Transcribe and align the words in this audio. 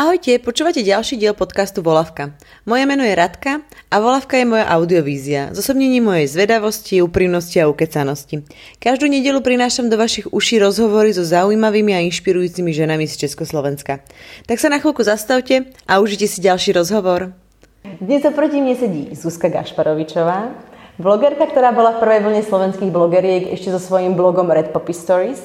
Ahojte, 0.00 0.36
počúvate 0.40 0.84
ďalší 0.84 1.16
diel 1.16 1.32
podcastu 1.32 1.84
Volavka. 1.84 2.36
Moje 2.68 2.84
meno 2.88 3.04
je 3.04 3.16
Radka 3.16 3.64
a 3.88 3.96
Volavka 4.00 4.36
je 4.36 4.48
moja 4.48 4.68
audiovízia, 4.68 5.52
zosobnenie 5.56 6.04
mojej 6.04 6.28
zvedavosti, 6.28 7.00
úprimnosti 7.00 7.56
a 7.56 7.68
ukecanosti. 7.68 8.44
Každú 8.80 9.08
nedelu 9.08 9.40
prinášam 9.44 9.88
do 9.88 9.96
vašich 9.96 10.28
uší 10.28 10.60
rozhovory 10.60 11.16
so 11.16 11.24
zaujímavými 11.24 11.92
a 11.96 12.04
inšpirujúcimi 12.04 12.72
ženami 12.72 13.08
z 13.08 13.28
Československa. 13.28 14.04
Tak 14.44 14.56
sa 14.60 14.68
na 14.68 14.80
chvíľku 14.80 15.04
zastavte 15.04 15.72
a 15.88 16.04
užite 16.04 16.28
si 16.28 16.44
ďalší 16.44 16.76
rozhovor. 16.76 17.32
Dnes 17.80 18.20
oproti 18.28 18.60
mne 18.60 18.76
sedí 18.76 19.08
Zuzka 19.16 19.48
Gašparovičová, 19.48 20.52
blogerka, 21.00 21.48
ktorá 21.48 21.72
bola 21.72 21.96
v 21.96 22.04
prvej 22.04 22.20
vlne 22.28 22.42
slovenských 22.44 22.92
blogeriek 22.92 23.56
ešte 23.56 23.72
so 23.72 23.80
svojím 23.80 24.20
blogom 24.20 24.52
Red 24.52 24.68
Poppy 24.76 24.92
Stories 24.92 25.40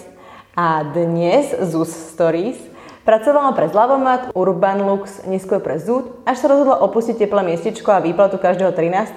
a 0.51 0.83
dnes 0.83 1.55
Zuz 1.63 1.95
Stories– 2.11 2.59
Pracovala 3.05 3.53
pre 3.53 3.69
Zlavomat, 3.69 4.33
Urban 4.33 4.81
Lux, 4.81 5.21
neskôr 5.29 5.61
pre 5.61 5.77
Zúd, 5.77 6.25
až 6.25 6.41
sa 6.41 6.49
rozhodla 6.49 6.81
opustiť 6.89 7.21
teplé 7.21 7.45
miestečko 7.45 7.93
a 7.93 8.01
výplatu 8.01 8.41
každého 8.41 8.73
13. 8.73 9.13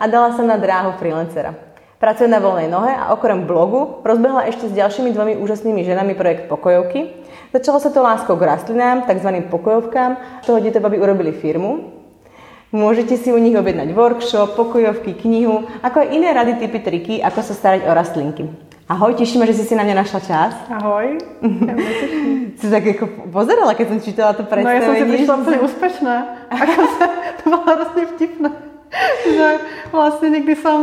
a 0.00 0.04
dala 0.08 0.32
sa 0.32 0.40
na 0.40 0.56
dráhu 0.56 0.96
freelancera. 0.96 1.52
Pracuje 2.00 2.32
na 2.32 2.40
voľnej 2.40 2.72
nohe 2.72 2.96
a 2.96 3.12
okrem 3.12 3.44
blogu 3.44 4.00
rozbehla 4.08 4.48
ešte 4.48 4.72
s 4.72 4.76
ďalšími 4.80 5.12
dvomi 5.12 5.36
úžasnými 5.36 5.84
ženami 5.84 6.16
projekt 6.16 6.48
Pokojovky. 6.48 7.12
Začalo 7.52 7.76
sa 7.76 7.92
to 7.92 8.00
láskou 8.00 8.40
k 8.40 8.48
rastlinám, 8.48 9.04
tzv. 9.04 9.28
pokojovkám, 9.52 10.40
z 10.40 10.44
toho 10.48 10.56
dieťa 10.56 10.80
baby 10.80 10.96
urobili 10.96 11.36
firmu. 11.36 11.95
Môžete 12.76 13.16
si 13.16 13.32
u 13.32 13.40
nich 13.40 13.56
objednať 13.56 13.96
workshop, 13.96 14.52
pokojovky, 14.52 15.16
knihu, 15.16 15.64
ako 15.80 16.04
aj 16.04 16.08
iné 16.12 16.28
rady, 16.36 16.60
typy, 16.60 16.78
triky, 16.84 17.14
ako 17.24 17.40
sa 17.40 17.56
starať 17.56 17.88
o 17.88 17.92
rastlinky. 17.96 18.52
Ahoj, 18.84 19.16
tešíme, 19.16 19.48
že 19.48 19.56
si 19.56 19.64
si 19.64 19.72
na 19.72 19.82
mňa 19.82 19.96
našla 19.96 20.20
čas. 20.20 20.52
Ahoj. 20.68 21.16
si 22.60 22.66
tak 22.68 22.84
ako 22.84 23.32
pozerala, 23.32 23.72
keď 23.72 23.86
som 23.96 23.98
čítala 24.04 24.36
to 24.36 24.44
predstavenie. 24.44 24.76
No 24.76 24.84
ja 24.84 24.88
som 24.92 24.94
si 24.94 25.06
prišla 25.08 25.34
úplne 25.40 25.60
úspešná. 25.64 26.14
Ako 26.52 26.80
sa, 27.00 27.04
to 27.40 27.44
bolo 27.48 27.64
vlastne 27.64 28.04
vtipné. 28.12 28.48
že 29.24 29.48
vlastne 29.90 30.28
nikdy 30.36 30.54
som 30.60 30.78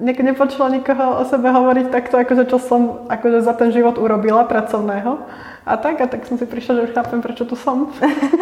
nik- 0.00 0.24
nepočula 0.24 0.72
nikoho 0.72 1.20
o 1.20 1.24
sebe 1.28 1.52
hovoriť 1.52 1.86
takto, 1.92 2.16
akože 2.16 2.44
čo 2.48 2.58
som 2.58 3.06
akože 3.12 3.44
za 3.44 3.52
ten 3.54 3.70
život 3.76 4.00
urobila 4.00 4.48
pracovného. 4.48 5.20
A 5.66 5.74
tak, 5.74 5.98
a 5.98 6.06
tak 6.06 6.22
som 6.30 6.38
si 6.38 6.46
prišla, 6.46 6.78
že 6.78 6.84
už 6.88 6.92
chápem, 6.94 7.18
prečo 7.18 7.42
tu 7.42 7.58
som. 7.58 7.90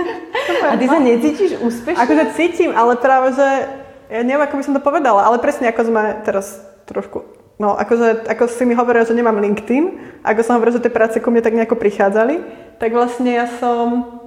a 0.70 0.76
ty 0.76 0.84
sa 0.84 1.00
necítiš 1.00 1.56
úspešná? 1.56 2.04
Akože 2.04 2.36
cítim, 2.36 2.76
ale 2.76 3.00
práve, 3.00 3.32
že 3.32 3.48
ja 4.12 4.20
neviem, 4.20 4.44
ako 4.44 4.60
by 4.60 4.64
som 4.68 4.76
to 4.76 4.84
povedala, 4.84 5.24
ale 5.24 5.40
presne 5.40 5.72
ako 5.72 5.88
sme 5.88 6.20
teraz 6.20 6.60
trošku 6.84 7.24
No, 7.54 7.78
akože, 7.78 8.26
ako 8.26 8.50
si 8.50 8.66
mi 8.66 8.74
hovorila, 8.74 9.06
že 9.06 9.14
nemám 9.14 9.38
LinkedIn, 9.38 10.18
ako 10.26 10.40
som 10.42 10.58
hovorila, 10.58 10.74
že 10.74 10.82
tie 10.82 10.90
práce 10.90 11.22
ku 11.22 11.30
mne 11.30 11.38
tak 11.38 11.54
nejako 11.54 11.78
prichádzali, 11.78 12.42
tak 12.82 12.90
vlastne 12.90 13.30
ja 13.30 13.46
som, 13.62 14.18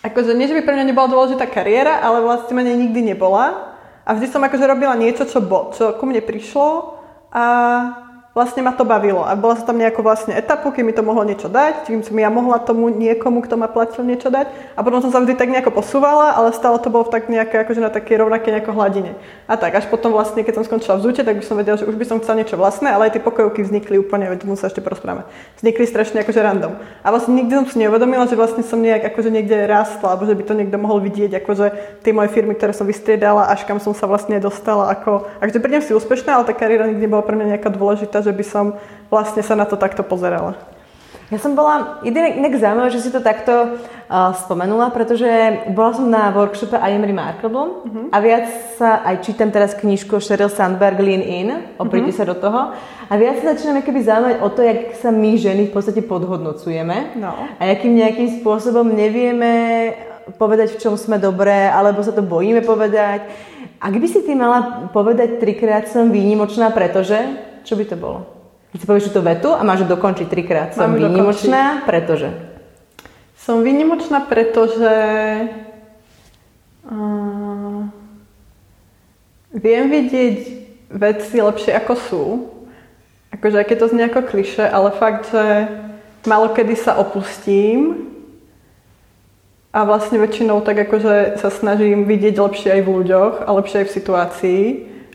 akože 0.00 0.32
nie, 0.32 0.48
že 0.48 0.56
by 0.56 0.64
pre 0.64 0.72
mňa 0.80 0.88
nebola 0.88 1.12
dôležitá 1.12 1.44
kariéra, 1.44 2.00
ale 2.00 2.24
vlastne 2.24 2.56
ma 2.56 2.64
nikdy 2.64 3.12
nebola. 3.12 3.76
A 4.04 4.16
vždy 4.16 4.32
som 4.32 4.40
akože 4.40 4.64
robila 4.64 4.96
niečo, 4.96 5.28
čo, 5.28 5.44
bo, 5.44 5.76
čo 5.76 5.96
ku 6.00 6.08
mne 6.08 6.24
prišlo 6.24 6.96
a 7.32 7.44
vlastne 8.34 8.66
ma 8.66 8.74
to 8.74 8.82
bavilo. 8.82 9.22
A 9.22 9.38
bola 9.38 9.54
som 9.54 9.70
tam 9.70 9.78
nejakú 9.78 10.02
vlastne 10.02 10.34
etapu, 10.34 10.74
keď 10.74 10.82
mi 10.82 10.92
to 10.92 11.06
mohlo 11.06 11.22
niečo 11.22 11.46
dať, 11.46 11.86
čím 11.86 12.02
som 12.02 12.18
ja 12.18 12.26
mohla 12.28 12.58
tomu 12.58 12.90
niekomu, 12.90 13.46
kto 13.46 13.54
ma 13.54 13.70
platil 13.70 14.02
niečo 14.02 14.28
dať. 14.28 14.50
A 14.74 14.82
potom 14.82 14.98
som 14.98 15.14
sa 15.14 15.22
vždy 15.22 15.38
tak 15.38 15.54
nejako 15.54 15.70
posúvala, 15.70 16.34
ale 16.34 16.50
stále 16.50 16.82
to 16.82 16.90
bolo 16.90 17.06
v 17.06 17.14
tak 17.14 17.30
nejaké, 17.30 17.62
akože 17.62 17.78
na 17.78 17.94
také 17.94 18.18
rovnaké 18.18 18.50
nejako 18.50 18.74
hladine. 18.74 19.14
A 19.46 19.54
tak, 19.54 19.78
až 19.78 19.86
potom 19.86 20.10
vlastne, 20.10 20.42
keď 20.42 20.60
som 20.60 20.64
skončila 20.66 20.98
v 20.98 21.06
zúte, 21.06 21.22
tak 21.22 21.38
by 21.38 21.44
som 21.46 21.54
vedela, 21.54 21.78
že 21.78 21.86
už 21.86 21.94
by 21.94 22.04
som 22.04 22.18
chcela 22.18 22.42
niečo 22.42 22.58
vlastné, 22.58 22.90
ale 22.90 23.06
aj 23.08 23.16
tie 23.16 23.22
pokojovky 23.22 23.62
vznikli 23.62 24.02
úplne, 24.02 24.26
veď 24.26 24.42
mu 24.50 24.58
sa 24.58 24.66
ešte 24.66 24.82
porozprávame. 24.82 25.30
Vznikli 25.62 25.86
strašne 25.86 26.26
akože 26.26 26.40
random. 26.42 26.74
A 27.06 27.14
vlastne 27.14 27.38
nikdy 27.38 27.54
som 27.62 27.66
si 27.70 27.78
neuvedomila, 27.78 28.26
že 28.26 28.34
vlastne 28.34 28.66
som 28.66 28.82
nejak 28.82 29.14
akože 29.14 29.30
niekde 29.30 29.70
rastla, 29.70 30.10
alebo 30.10 30.26
že 30.26 30.34
by 30.34 30.42
to 30.42 30.58
niekto 30.58 30.74
mohol 30.74 30.98
vidieť, 30.98 31.38
akože 31.38 31.66
tie 32.02 32.10
moje 32.10 32.34
firmy, 32.34 32.58
ktoré 32.58 32.74
som 32.74 32.90
vystriedala, 32.90 33.46
až 33.46 33.62
kam 33.62 33.78
som 33.78 33.94
sa 33.94 34.10
vlastne 34.10 34.42
dostala, 34.42 34.90
ako, 34.90 35.30
akože 35.38 35.86
si 35.86 35.92
úspešná, 35.92 36.40
ale 36.40 36.48
tá 36.48 36.56
kariéra 36.56 36.88
nikdy 36.88 37.06
nebola 37.06 37.22
pre 37.22 37.36
mňa 37.36 37.56
nejaká 37.56 37.68
dôležitá, 37.68 38.23
že 38.24 38.32
by 38.32 38.44
som 38.44 38.80
vlastne 39.12 39.44
sa 39.44 39.52
na 39.52 39.68
to 39.68 39.76
takto 39.76 40.00
pozerala. 40.00 40.56
Ja 41.32 41.40
som 41.40 41.56
bola, 41.56 42.04
inak 42.04 42.60
zaujímavé, 42.60 42.92
že 42.92 43.00
si 43.00 43.08
to 43.08 43.24
takto 43.24 43.80
uh, 43.80 44.36
spomenula, 44.44 44.92
pretože 44.92 45.26
bola 45.72 45.96
som 45.96 46.04
na 46.04 46.28
workshope 46.28 46.76
I 46.76 46.92
am 46.92 47.00
Remarkable 47.00 47.80
uh-huh. 47.80 48.12
a 48.12 48.16
viac 48.20 48.44
sa 48.76 49.00
aj 49.08 49.24
čítam 49.24 49.48
teraz 49.48 49.72
knižku 49.72 50.20
Sheryl 50.20 50.52
Sandberg 50.52 51.00
Lean 51.00 51.24
In, 51.24 51.48
opríte 51.80 52.12
uh-huh. 52.12 52.20
sa 52.20 52.28
do 52.28 52.36
toho 52.36 52.76
a 53.08 53.12
viac 53.16 53.40
sa 53.40 53.56
začíname 53.56 53.80
keby 53.80 54.04
zaujímať 54.04 54.36
o 54.44 54.48
to, 54.52 54.60
jak 54.68 54.80
sa 55.00 55.08
my 55.08 55.32
ženy 55.40 55.72
v 55.72 55.72
podstate 55.72 56.04
podhodnocujeme 56.04 57.16
no. 57.16 57.32
a 57.56 57.62
jakým 57.72 57.96
nejakým 57.96 58.44
spôsobom 58.44 58.84
nevieme 58.92 59.52
povedať, 60.36 60.76
v 60.76 60.80
čom 60.80 60.94
sme 61.00 61.16
dobré, 61.16 61.72
alebo 61.72 62.04
sa 62.04 62.12
to 62.12 62.20
bojíme 62.24 62.60
povedať. 62.64 63.28
Ak 63.80 63.92
by 63.96 64.06
si 64.08 64.24
ty 64.24 64.32
mala 64.32 64.88
povedať 64.92 65.40
trikrát 65.40 65.88
som 65.88 66.08
výnimočná, 66.08 66.72
pretože, 66.72 67.16
čo 67.64 67.74
by 67.74 67.84
to 67.88 67.96
bolo? 67.96 68.28
Keď 68.70 68.78
si 68.78 68.86
povieš 68.86 69.06
túto 69.10 69.22
vetu 69.24 69.50
a 69.54 69.64
máš 69.64 69.86
ju 69.86 69.88
dokončiť 69.88 70.26
trikrát. 70.28 70.76
Som 70.76 70.98
výnimočná, 70.98 71.86
pretože. 71.88 72.28
Som 73.40 73.62
výnimočná, 73.64 74.26
pretože 74.26 74.94
uh, 76.90 77.86
viem 79.54 79.84
vidieť 79.88 80.38
veci 80.90 81.36
lepšie 81.38 81.72
ako 81.78 81.94
sú. 81.96 82.24
Akože 83.32 83.62
keď 83.66 83.76
to 83.78 83.86
znie 83.90 84.04
ako 84.10 84.20
kliše, 84.26 84.66
ale 84.66 84.94
fakt, 84.94 85.30
že 85.30 85.70
malo 86.26 86.50
kedy 86.50 86.74
sa 86.74 86.98
opustím 86.98 88.10
a 89.74 89.82
vlastne 89.82 90.22
väčšinou 90.22 90.62
tak 90.62 90.86
akože 90.86 91.42
sa 91.42 91.50
snažím 91.50 92.06
vidieť 92.06 92.38
lepšie 92.38 92.70
aj 92.78 92.82
v 92.86 92.92
ľuďoch 92.94 93.34
a 93.42 93.48
lepšie 93.58 93.82
aj 93.82 93.86
v 93.90 93.96
situácii 93.98 94.62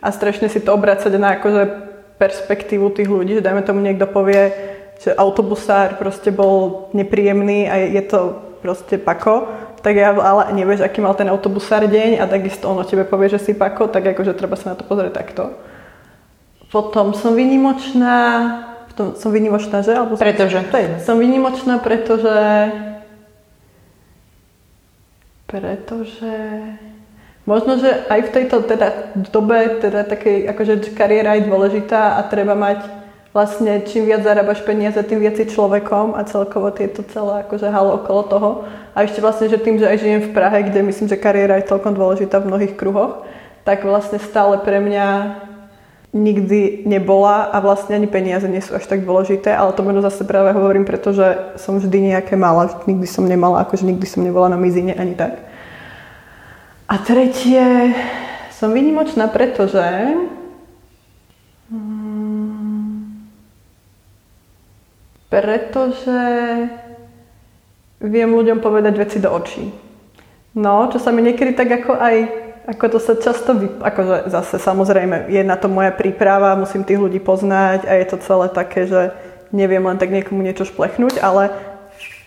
a 0.03 0.07
strašne 0.11 0.51
si 0.51 0.59
to 0.59 0.75
obracať 0.75 1.11
na 1.15 1.39
akože 1.39 1.88
perspektívu 2.19 2.91
tých 2.91 3.07
ľudí, 3.07 3.39
že 3.39 3.45
dajme 3.45 3.63
tomu 3.63 3.79
niekto 3.79 4.05
povie, 4.05 4.51
že 4.99 5.15
autobusár 5.15 5.95
proste 5.95 6.29
bol 6.29 6.91
nepríjemný 6.91 7.71
a 7.71 7.79
je 7.79 8.03
to 8.03 8.19
proste 8.59 8.99
pako, 8.99 9.47
tak 9.79 9.95
ja 9.95 10.11
ale 10.11 10.51
nevieš, 10.51 10.83
aký 10.83 10.99
mal 10.99 11.15
ten 11.15 11.31
autobusár 11.31 11.87
deň 11.87 12.19
a 12.19 12.27
takisto 12.27 12.67
on 12.67 12.83
o 12.83 12.83
tebe 12.83 13.07
povie, 13.07 13.31
že 13.31 13.39
si 13.39 13.55
pako, 13.55 13.87
tak 13.87 14.03
akože 14.11 14.35
treba 14.35 14.59
sa 14.59 14.75
na 14.75 14.75
to 14.75 14.83
pozrieť 14.83 15.15
takto. 15.15 15.55
Potom 16.67 17.15
som 17.15 17.33
vynimočná, 17.33 18.19
potom 18.91 19.15
som 19.15 19.31
vynimočná, 19.31 19.79
že? 19.81 19.95
Alebo 19.95 20.19
pretože? 20.19 20.59
Som, 20.67 20.99
som 20.99 21.15
vynimočná, 21.15 21.79
pretože 21.79 22.35
pretože 25.49 26.29
Možno, 27.49 27.81
že 27.81 28.05
aj 28.05 28.29
v 28.29 28.33
tejto 28.37 28.61
teda 28.61 29.17
dobe 29.33 29.81
teda 29.81 30.05
takej 30.05 30.53
akože 30.53 30.93
kariéra 30.93 31.33
je 31.41 31.49
dôležitá 31.49 32.21
a 32.21 32.29
treba 32.29 32.53
mať 32.53 32.85
vlastne 33.33 33.81
čím 33.89 34.05
viac 34.05 34.21
zarábaš 34.21 34.61
peniaze, 34.61 35.01
tým 35.01 35.17
viac 35.17 35.33
si 35.33 35.49
človekom 35.49 36.13
a 36.13 36.29
celkovo 36.29 36.69
tieto 36.69 37.01
celé 37.09 37.41
akože 37.41 37.73
halo 37.73 37.97
okolo 37.97 38.21
toho. 38.29 38.49
A 38.93 39.01
ešte 39.01 39.17
vlastne, 39.17 39.49
že 39.49 39.57
tým, 39.57 39.81
že 39.81 39.89
aj 39.89 39.97
žijem 39.97 40.21
v 40.29 40.33
Prahe, 40.37 40.61
kde 40.61 40.85
myslím, 40.85 41.09
že 41.09 41.17
kariéra 41.17 41.57
je 41.57 41.73
celkom 41.73 41.97
dôležitá 41.97 42.37
v 42.37 42.53
mnohých 42.53 42.77
kruhoch, 42.77 43.25
tak 43.65 43.81
vlastne 43.81 44.21
stále 44.21 44.61
pre 44.61 44.77
mňa 44.77 45.07
nikdy 46.13 46.85
nebola 46.85 47.49
a 47.49 47.57
vlastne 47.65 47.97
ani 47.97 48.05
peniaze 48.05 48.45
nie 48.45 48.61
sú 48.61 48.77
až 48.77 48.85
tak 48.85 49.05
dôležité, 49.05 49.57
ale 49.57 49.73
to 49.73 49.81
možno 49.81 50.05
zase 50.05 50.21
práve 50.21 50.53
hovorím, 50.53 50.85
pretože 50.85 51.57
som 51.57 51.81
vždy 51.81 52.13
nejaké 52.13 52.37
mala, 52.37 52.69
nikdy 52.85 53.09
som 53.09 53.25
nemala, 53.25 53.65
akože 53.65 53.89
nikdy 53.89 54.05
som 54.05 54.21
nebola 54.21 54.53
na 54.53 54.57
mizine 54.57 54.93
ani 54.93 55.17
tak. 55.17 55.48
A 56.89 56.97
tretie, 56.97 57.93
som 58.49 58.73
výnimočná, 58.73 59.29
pretože 59.29 59.85
mm, 61.69 63.29
pretože 65.29 66.21
viem 68.01 68.29
ľuďom 68.33 68.57
povedať 68.57 68.93
veci 68.97 69.21
do 69.21 69.29
očí. 69.29 69.69
No, 70.57 70.89
čo 70.89 70.97
sa 70.97 71.13
mi 71.13 71.21
niekedy 71.21 71.53
tak 71.53 71.69
ako 71.69 71.93
aj, 71.93 72.15
ako 72.65 72.85
to 72.97 72.99
sa 72.99 73.13
často, 73.21 73.53
vy, 73.53 73.69
akože 73.85 74.33
zase 74.33 74.57
samozrejme 74.57 75.29
je 75.29 75.45
na 75.45 75.61
to 75.61 75.69
moja 75.69 75.93
príprava, 75.93 76.57
musím 76.57 76.81
tých 76.81 76.97
ľudí 76.97 77.21
poznať 77.21 77.85
a 77.85 78.01
je 78.01 78.05
to 78.09 78.17
celé 78.17 78.49
také, 78.49 78.89
že 78.89 79.13
neviem 79.53 79.85
len 79.85 80.01
tak 80.01 80.09
niekomu 80.09 80.41
niečo 80.41 80.65
šplechnúť, 80.65 81.21
ale 81.21 81.53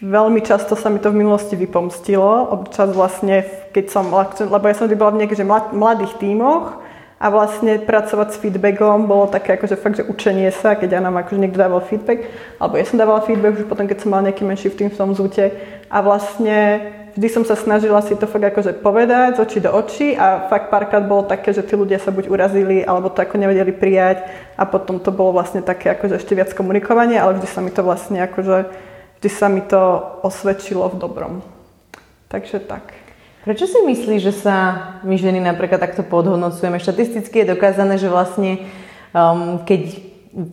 Veľmi 0.02 0.42
často 0.42 0.74
sa 0.74 0.90
mi 0.90 0.98
to 0.98 1.14
v 1.14 1.22
minulosti 1.22 1.54
vypomstilo, 1.54 2.50
občas 2.50 2.90
vlastne, 2.90 3.46
keď 3.70 3.84
som, 3.86 4.10
lebo 4.50 4.66
ja 4.66 4.74
som 4.74 4.90
vždy 4.90 4.98
bola 4.98 5.14
v 5.14 5.22
nejakých 5.22 5.46
mladých 5.70 6.18
tímoch 6.18 6.82
a 7.22 7.30
vlastne 7.30 7.78
pracovať 7.78 8.34
s 8.34 8.40
feedbackom 8.42 9.06
bolo 9.06 9.30
také 9.30 9.54
akože 9.54 9.78
fakt, 9.78 10.02
že 10.02 10.08
učenie 10.10 10.50
sa, 10.50 10.74
keď 10.74 10.98
ja 10.98 11.00
nám 11.06 11.22
akože 11.22 11.38
niekto 11.38 11.62
dával 11.62 11.86
feedback, 11.86 12.26
alebo 12.58 12.82
ja 12.82 12.84
som 12.90 12.98
dávala 12.98 13.22
feedback 13.22 13.62
už 13.62 13.70
potom, 13.70 13.86
keď 13.86 14.02
som 14.02 14.10
mala 14.10 14.26
nejaký 14.26 14.42
menší 14.42 14.74
v 14.74 14.78
tým 14.82 14.90
v 14.90 14.98
tom 14.98 15.14
zúte. 15.14 15.54
A 15.86 16.02
vlastne 16.02 16.82
vždy 17.14 17.28
som 17.30 17.46
sa 17.46 17.54
snažila 17.54 18.02
si 18.02 18.18
to 18.18 18.26
fakt 18.26 18.42
akože 18.42 18.82
povedať 18.82 19.38
z 19.38 19.42
očí 19.46 19.58
do 19.62 19.70
očí 19.70 20.18
a 20.18 20.50
fakt 20.50 20.66
párkrát 20.66 21.06
bolo 21.06 21.30
také, 21.30 21.54
že 21.54 21.62
tí 21.62 21.78
ľudia 21.78 22.02
sa 22.02 22.10
buď 22.10 22.26
urazili, 22.26 22.82
alebo 22.82 23.06
to 23.06 23.22
ako 23.22 23.38
nevedeli 23.38 23.70
prijať. 23.70 24.26
A 24.58 24.66
potom 24.66 24.98
to 24.98 25.14
bolo 25.14 25.38
vlastne 25.38 25.62
také 25.62 25.94
akože 25.94 26.18
ešte 26.18 26.34
viac 26.34 26.50
komunikovanie, 26.58 27.22
ale 27.22 27.38
vždy 27.38 27.46
sa 27.46 27.62
mi 27.62 27.70
to 27.70 27.86
vlastne 27.86 28.18
akože, 28.18 28.90
vždy 29.22 29.30
sa 29.30 29.46
mi 29.46 29.62
to 29.62 29.78
osvedčilo 30.26 30.90
v 30.90 30.98
dobrom. 30.98 31.46
Takže 32.26 32.58
tak. 32.58 32.90
Prečo 33.46 33.70
si 33.70 33.78
myslíš, 33.86 34.18
že 34.18 34.34
sa 34.34 34.56
my 35.06 35.14
ženy 35.14 35.38
napríklad 35.38 35.78
takto 35.78 36.02
podhodnocujeme? 36.02 36.82
Štatisticky 36.82 37.46
je 37.46 37.54
dokázané, 37.54 38.02
že 38.02 38.10
vlastne 38.10 38.66
um, 39.14 39.62
keď 39.62 39.94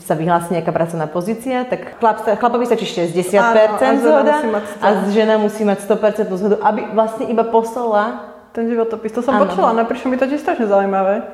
sa 0.05 0.13
vyhlási 0.13 0.53
nejaká 0.53 0.69
pracovná 0.69 1.09
pozícia, 1.09 1.65
tak 1.65 1.97
chlap, 1.97 2.21
chlapovi 2.21 2.69
stačí 2.69 2.85
60% 2.85 3.33
Áno, 3.33 3.97
zhoda 4.05 4.37
a 4.85 4.87
žena 5.09 5.41
musí 5.41 5.65
mať 5.65 5.89
100% 5.89 6.29
zhodu, 6.29 6.61
aby 6.61 6.93
vlastne 6.93 7.25
iba 7.25 7.41
poslala 7.41 8.37
ten 8.53 8.69
životopis. 8.69 9.17
To 9.17 9.25
som 9.25 9.41
Áno. 9.41 9.49
počula, 9.49 9.73
no 9.73 9.81
prišlo 9.89 10.13
mi 10.13 10.21
to 10.21 10.29
tiež 10.29 10.45
strašne 10.45 10.69
zaujímavé. 10.69 11.25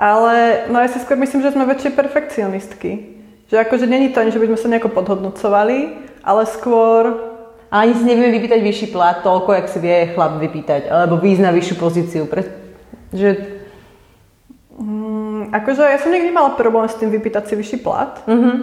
Ale 0.00 0.64
no 0.72 0.80
ja 0.80 0.88
si 0.88 1.04
skôr 1.04 1.20
myslím, 1.20 1.44
že 1.44 1.52
sme 1.52 1.68
väčšie 1.68 1.92
perfekcionistky. 1.92 3.20
Že 3.52 3.68
akože 3.68 3.84
není 3.84 4.08
to 4.08 4.24
ani, 4.24 4.32
že 4.32 4.40
by 4.40 4.56
sme 4.56 4.58
sa 4.60 4.68
nejako 4.72 4.88
podhodnocovali, 4.94 6.07
ale 6.22 6.46
skôr... 6.46 7.34
A 7.68 7.84
ani 7.84 7.92
si 7.92 8.00
nevieme 8.00 8.32
vypýtať 8.32 8.64
vyšší 8.64 8.86
plat 8.96 9.20
toľko, 9.20 9.52
jak 9.52 9.68
si 9.68 9.76
vie 9.76 10.16
chlap 10.16 10.40
vypýtať, 10.40 10.88
alebo 10.88 11.20
výjsť 11.20 11.42
na 11.44 11.52
vyššiu 11.52 11.76
pozíciu. 11.76 12.24
Pre... 12.24 12.40
Že 13.12 13.58
Mm, 14.78 15.50
akože 15.50 15.82
ja 15.82 15.98
som 15.98 16.14
nikdy 16.14 16.30
mala 16.30 16.54
problém 16.54 16.86
s 16.86 16.94
tým 16.94 17.10
vypýtať 17.10 17.50
si 17.50 17.54
vyšší 17.58 17.78
plat. 17.82 18.22
Mm-hmm. 18.30 18.56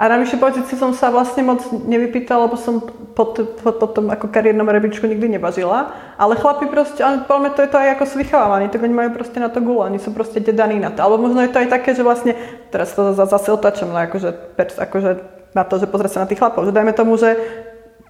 A 0.00 0.08
na 0.08 0.16
vyššej 0.16 0.40
pozícii 0.40 0.76
som 0.80 0.96
sa 0.96 1.12
vlastne 1.12 1.44
moc 1.44 1.60
nevypýtala, 1.68 2.48
lebo 2.48 2.56
som 2.56 2.80
pod, 3.12 3.36
pod, 3.60 3.76
pod 3.76 3.90
tom 3.92 4.08
ako 4.08 4.32
kariérnom 4.32 4.64
rebríčku 4.64 5.04
nikdy 5.04 5.36
nebažila. 5.36 5.92
Ale 6.16 6.40
chlapi 6.40 6.72
proste, 6.72 7.04
ale 7.04 7.28
mňa 7.28 7.52
to 7.52 7.60
je 7.60 7.68
to 7.68 7.76
aj 7.76 7.88
ako 8.00 8.04
s 8.08 8.14
vychovávaní, 8.16 8.72
tak 8.72 8.80
oni 8.80 8.96
majú 8.96 9.12
proste 9.12 9.36
na 9.36 9.52
to 9.52 9.60
gulu, 9.60 9.84
oni 9.84 10.00
sú 10.00 10.16
proste 10.16 10.40
dedaní 10.40 10.80
na 10.80 10.88
to. 10.88 11.04
Alebo 11.04 11.28
možno 11.28 11.44
je 11.44 11.52
to 11.52 11.60
aj 11.60 11.68
také, 11.68 11.92
že 11.92 12.00
vlastne, 12.00 12.32
teraz 12.72 12.96
to 12.96 13.12
zase 13.12 13.52
otačam, 13.52 13.92
no 13.92 14.00
akože, 14.00 14.56
akože 14.56 15.10
na 15.54 15.62
to, 15.66 15.78
že 15.78 15.90
pozrieť 15.90 16.12
sa 16.18 16.22
na 16.22 16.28
tých 16.30 16.38
chlapov, 16.38 16.66
že 16.66 16.74
dajme 16.74 16.92
tomu, 16.94 17.18
že 17.18 17.34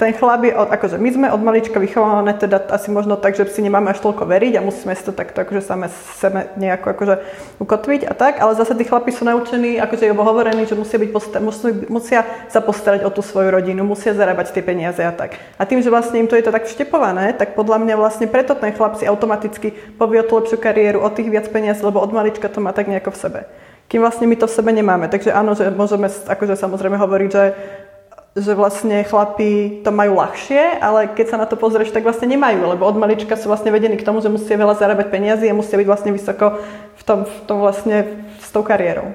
ten 0.00 0.16
chlap 0.16 0.40
je, 0.48 0.56
akože 0.56 0.96
my 0.96 1.10
sme 1.12 1.26
od 1.28 1.44
malička 1.44 1.76
vychované 1.76 2.32
teda 2.32 2.72
asi 2.72 2.88
možno 2.88 3.20
tak, 3.20 3.36
že 3.36 3.44
si 3.52 3.60
nemáme 3.60 3.92
až 3.92 4.00
toľko 4.00 4.24
veriť 4.24 4.56
a 4.56 4.64
musíme 4.64 4.96
si 4.96 5.04
to 5.04 5.12
takto 5.12 5.44
akože 5.44 5.60
same 5.60 5.92
sebe 6.16 6.48
nejako 6.56 6.96
akože 6.96 7.14
ukotviť 7.60 8.08
a 8.08 8.16
tak, 8.16 8.40
ale 8.40 8.56
zase 8.56 8.72
tí 8.80 8.88
chlapi 8.88 9.12
sú 9.12 9.28
naučení, 9.28 9.76
akože 9.76 10.08
je 10.08 10.16
hovorení, 10.16 10.64
že 10.64 10.72
musia, 10.72 10.96
byť 10.96 11.10
posta- 11.12 11.44
musí, 11.44 11.68
musia 11.92 12.24
sa 12.48 12.64
postarať 12.64 13.04
o 13.04 13.12
tú 13.12 13.20
svoju 13.20 13.52
rodinu, 13.52 13.84
musia 13.84 14.16
zarábať 14.16 14.56
tie 14.56 14.64
peniaze 14.64 15.04
a 15.04 15.12
tak. 15.12 15.36
A 15.60 15.68
tým, 15.68 15.84
že 15.84 15.92
vlastne 15.92 16.16
im 16.16 16.28
to 16.32 16.32
je 16.32 16.48
to 16.48 16.54
tak 16.56 16.64
vštepované, 16.64 17.36
tak 17.36 17.52
podľa 17.52 17.84
mňa 17.84 17.94
vlastne 18.00 18.24
preto 18.24 18.56
ten 18.56 18.72
chlap 18.72 18.96
si 18.96 19.04
automaticky 19.04 19.76
povie 20.00 20.24
o 20.24 20.24
tú 20.24 20.40
lepšiu 20.40 20.56
kariéru, 20.56 21.04
o 21.04 21.12
tých 21.12 21.28
viac 21.28 21.44
peniazí, 21.52 21.84
lebo 21.84 22.00
od 22.00 22.08
malička 22.08 22.48
to 22.48 22.64
má 22.64 22.72
tak 22.72 22.88
nejako 22.88 23.12
v 23.12 23.20
sebe 23.20 23.40
kým 23.90 24.06
vlastne 24.06 24.30
my 24.30 24.38
to 24.38 24.46
v 24.46 24.54
sebe 24.54 24.70
nemáme. 24.70 25.10
Takže 25.10 25.34
áno, 25.34 25.58
že 25.58 25.66
môžeme 25.74 26.06
akože 26.06 26.54
samozrejme 26.54 26.94
hovoriť, 26.94 27.30
že 27.30 27.44
že 28.30 28.54
vlastne 28.54 29.02
chlapí 29.02 29.82
to 29.82 29.90
majú 29.90 30.22
ľahšie, 30.22 30.78
ale 30.78 31.10
keď 31.10 31.34
sa 31.34 31.40
na 31.42 31.50
to 31.50 31.58
pozrieš, 31.58 31.90
tak 31.90 32.06
vlastne 32.06 32.30
nemajú, 32.30 32.62
lebo 32.62 32.86
od 32.86 32.94
malička 32.94 33.34
sú 33.34 33.50
vlastne 33.50 33.74
vedení 33.74 33.98
k 33.98 34.06
tomu, 34.06 34.22
že 34.22 34.30
musia 34.30 34.54
veľa 34.54 34.78
zarábať 34.78 35.10
peniazy 35.10 35.50
a 35.50 35.58
musia 35.58 35.74
byť 35.74 35.88
vlastne 35.90 36.14
vysoko 36.14 36.62
v 36.94 37.02
tom, 37.02 37.26
v 37.26 37.38
tom 37.50 37.58
vlastne 37.58 38.22
s 38.38 38.54
tou 38.54 38.62
kariérou. 38.62 39.10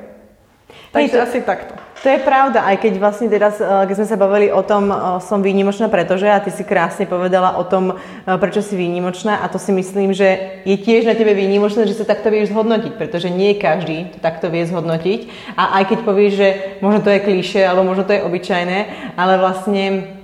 Takže 0.95 1.11
to, 1.11 1.23
asi 1.27 1.39
takto. 1.43 1.73
To 2.05 2.13
je 2.13 2.21
pravda, 2.21 2.61
aj 2.69 2.85
keď 2.85 2.93
vlastne 3.01 3.27
teraz, 3.33 3.57
eh, 3.57 3.65
keď 3.65 3.95
sme 3.97 4.07
sa 4.07 4.17
bavili 4.19 4.47
o 4.53 4.61
tom, 4.61 4.93
eh, 4.93 4.95
som 5.25 5.41
výnimočná, 5.41 5.89
pretože 5.89 6.29
a 6.29 6.37
ty 6.37 6.53
si 6.53 6.61
krásne 6.61 7.09
povedala 7.09 7.57
o 7.57 7.65
tom, 7.65 7.97
eh, 7.97 8.37
prečo 8.37 8.61
si 8.61 8.77
výnimočná 8.77 9.41
a 9.41 9.49
to 9.49 9.57
si 9.57 9.73
myslím, 9.73 10.13
že 10.13 10.61
je 10.69 10.77
tiež 10.77 11.09
na 11.09 11.17
tebe 11.17 11.33
výnimočné, 11.33 11.89
že 11.89 11.97
sa 11.97 12.05
takto 12.05 12.29
vieš 12.29 12.53
zhodnotiť, 12.53 12.93
pretože 12.95 13.33
nie 13.33 13.57
každý 13.57 14.13
to 14.13 14.17
takto 14.21 14.53
vie 14.53 14.61
zhodnotiť 14.69 15.19
a 15.57 15.81
aj 15.81 15.83
keď 15.89 15.99
povieš, 16.05 16.31
že 16.37 16.47
možno 16.85 17.01
to 17.01 17.09
je 17.09 17.25
klíše 17.25 17.65
alebo 17.65 17.89
možno 17.89 18.05
to 18.05 18.13
je 18.13 18.21
obyčajné, 18.21 18.79
ale 19.17 19.33
vlastne 19.41 20.15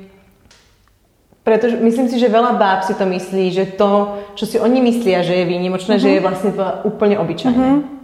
pretože 1.41 1.81
myslím 1.81 2.05
si, 2.05 2.21
že 2.21 2.29
veľa 2.29 2.53
báb 2.61 2.85
si 2.85 2.93
to 2.93 3.01
myslí, 3.01 3.49
že 3.49 3.65
to, 3.73 4.21
čo 4.37 4.45
si 4.45 4.57
oni 4.61 4.77
myslia, 4.85 5.25
že 5.25 5.41
je 5.41 5.49
výnimočné, 5.49 5.97
uh-huh. 5.97 6.05
že 6.05 6.13
je 6.13 6.21
vlastne 6.21 6.53
to 6.53 6.61
úplne 6.85 7.17
obyčajné. 7.17 7.69
Uh-huh. 7.81 8.00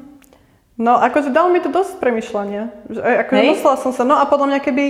No, 0.77 1.01
akože 1.01 1.33
dalo 1.33 1.49
mi 1.49 1.57
to 1.57 1.73
dosť 1.73 1.97
premyšľania. 1.97 2.69
Že, 2.85 3.01
akože 3.01 3.41
myslela 3.57 3.77
som 3.81 3.91
sa, 3.91 4.05
no 4.05 4.21
a 4.21 4.29
podľa 4.29 4.47
mňa, 4.53 4.59
keby 4.61 4.85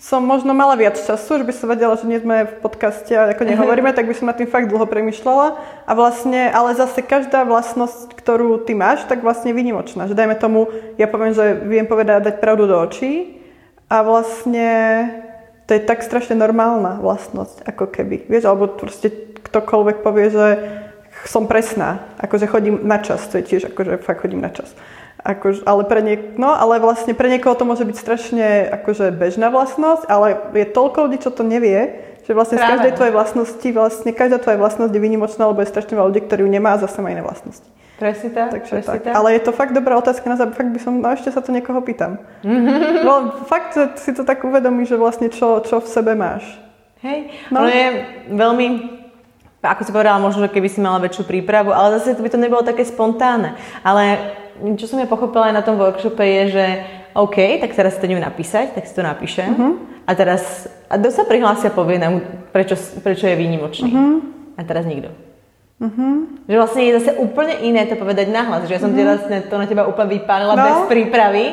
som 0.00 0.24
možno 0.24 0.56
mala 0.56 0.80
viac 0.80 0.96
času, 0.96 1.40
že 1.40 1.44
by 1.44 1.52
som 1.52 1.68
vedela, 1.68 1.92
že 1.92 2.08
nie 2.08 2.16
sme 2.16 2.48
v 2.48 2.54
podcaste 2.64 3.12
a 3.12 3.36
ako 3.36 3.44
nehovoríme, 3.44 3.92
tak 3.92 4.08
by 4.08 4.16
som 4.16 4.32
na 4.32 4.36
tým 4.36 4.48
fakt 4.48 4.72
dlho 4.72 4.88
premyšľala. 4.88 5.60
A 5.84 5.92
vlastne, 5.92 6.48
ale 6.48 6.72
zase 6.72 7.04
každá 7.04 7.44
vlastnosť, 7.44 8.16
ktorú 8.16 8.64
ty 8.64 8.72
máš, 8.72 9.04
tak 9.04 9.20
vlastne 9.20 9.52
je 9.52 9.60
vynimočná. 9.60 10.08
Že 10.08 10.16
dajme 10.16 10.40
tomu, 10.40 10.72
ja 10.96 11.04
poviem, 11.04 11.36
že 11.36 11.52
viem 11.68 11.84
povedať, 11.84 12.32
dať 12.32 12.36
pravdu 12.40 12.64
do 12.64 12.80
očí 12.80 13.44
a 13.92 14.00
vlastne 14.00 14.68
to 15.68 15.76
je 15.76 15.84
tak 15.84 16.00
strašne 16.00 16.32
normálna 16.32 16.96
vlastnosť, 17.04 17.68
ako 17.68 17.92
keby. 17.92 18.24
Vieš, 18.24 18.48
alebo 18.48 18.72
proste 18.72 19.12
ktokoľvek 19.44 20.00
povie, 20.00 20.32
že 20.32 20.46
som 21.28 21.44
presná, 21.44 22.08
akože 22.16 22.48
chodím 22.48 22.80
na 22.88 23.04
čas, 23.04 23.20
to 23.28 23.36
je 23.36 23.44
tiež 23.44 23.68
akože 23.68 24.00
fakt 24.00 24.24
chodím 24.24 24.40
na 24.40 24.48
čas. 24.48 24.72
Ako, 25.20 25.52
ale, 25.68 25.82
pre 25.84 26.00
niek- 26.00 26.40
no, 26.40 26.48
ale 26.48 26.80
vlastne 26.80 27.12
pre 27.12 27.28
niekoho 27.28 27.52
to 27.52 27.68
môže 27.68 27.84
byť 27.84 27.96
strašne 27.96 28.72
akože 28.72 29.12
bežná 29.12 29.52
vlastnosť, 29.52 30.08
ale 30.08 30.40
je 30.56 30.64
toľko 30.64 30.98
ľudí, 31.08 31.18
čo 31.20 31.28
to 31.28 31.44
nevie, 31.44 32.00
že 32.24 32.32
vlastne 32.32 32.56
Práve. 32.56 32.64
z 32.64 32.70
každej 32.72 32.92
tvojej 32.96 33.14
vlastnosti, 33.14 33.68
vlastne 33.74 34.10
každá 34.16 34.38
tvoja 34.40 34.56
vlastnosť 34.56 34.92
je 34.94 35.02
vynimočná, 35.02 35.44
lebo 35.44 35.60
je 35.60 35.68
strašne 35.68 35.92
veľa 35.92 36.08
ľudí, 36.08 36.20
ktorí 36.24 36.40
ju 36.46 36.50
nemá 36.50 36.76
a 36.76 36.82
zase 36.82 37.04
má 37.04 37.12
iné 37.12 37.20
vlastnosti. 37.20 37.68
Presne 38.00 38.32
tak, 38.32 38.48
Takže 38.56 38.72
presne 38.80 38.92
tak. 38.96 39.12
tak. 39.12 39.12
Ale 39.12 39.28
je 39.36 39.42
to 39.44 39.52
fakt 39.52 39.76
dobrá 39.76 39.92
otázka 40.00 40.24
na 40.24 40.40
záber, 40.40 40.56
fakt 40.56 40.72
by 40.72 40.80
som, 40.80 41.04
no 41.04 41.12
ešte 41.12 41.28
sa 41.28 41.44
to 41.44 41.52
niekoho 41.52 41.84
pýtam. 41.84 42.16
no, 43.06 43.44
fakt 43.44 43.76
si 44.00 44.16
to 44.16 44.24
tak 44.24 44.40
uvedomíš, 44.40 44.94
že 44.94 44.96
vlastne 44.96 45.28
čo, 45.28 45.60
čo 45.60 45.84
v 45.84 45.88
sebe 45.88 46.16
máš. 46.16 46.48
Hej, 47.04 47.32
no. 47.52 47.64
je 47.68 47.86
veľmi 48.32 48.68
ako 49.60 49.82
si 49.84 49.92
povedala, 49.92 50.16
možno, 50.16 50.48
že 50.48 50.52
keby 50.56 50.68
si 50.72 50.80
mala 50.80 51.04
väčšiu 51.04 51.28
prípravu, 51.28 51.68
ale 51.76 52.00
zase 52.00 52.16
by 52.16 52.30
to 52.32 52.40
nebolo 52.40 52.64
také 52.64 52.80
spontánne. 52.88 53.60
Ale 53.84 54.32
čo 54.80 54.88
som 54.88 54.96
ja 54.96 55.08
pochopila 55.08 55.52
aj 55.52 55.56
na 55.56 55.64
tom 55.64 55.76
workshope 55.76 56.24
je, 56.24 56.42
že 56.56 56.66
OK, 57.12 57.60
tak 57.60 57.76
teraz 57.76 57.98
to 58.00 58.06
idem 58.08 58.22
napísať, 58.22 58.72
tak 58.72 58.88
si 58.88 58.94
to 58.96 59.02
napíšem. 59.04 59.52
Uh-huh. 59.52 59.72
A 60.08 60.16
teraz, 60.16 60.64
a 60.88 60.96
kto 60.96 61.12
sa 61.12 61.28
prihlásia, 61.28 61.74
povie 61.74 62.00
nám, 62.00 62.24
prečo, 62.54 62.78
prečo 63.04 63.28
je 63.28 63.36
výnimočný. 63.36 63.90
Uh-huh. 63.92 64.16
A 64.56 64.60
teraz 64.64 64.88
nikto. 64.88 65.12
Uh-huh. 65.80 66.28
Že 66.48 66.56
vlastne 66.56 66.82
je 66.86 66.96
zase 67.02 67.10
úplne 67.20 67.60
iné 67.60 67.84
to 67.84 68.00
povedať 68.00 68.32
nahlas, 68.32 68.64
že 68.64 68.78
ja 68.78 68.80
som 68.80 68.94
uh-huh. 68.94 69.00
teraz 69.00 69.18
to 69.26 69.54
na 69.60 69.66
teba 69.66 69.90
úplne 69.90 70.20
vypálila 70.20 70.54
no. 70.54 70.62
bez 70.62 70.76
prípravy. 70.88 71.44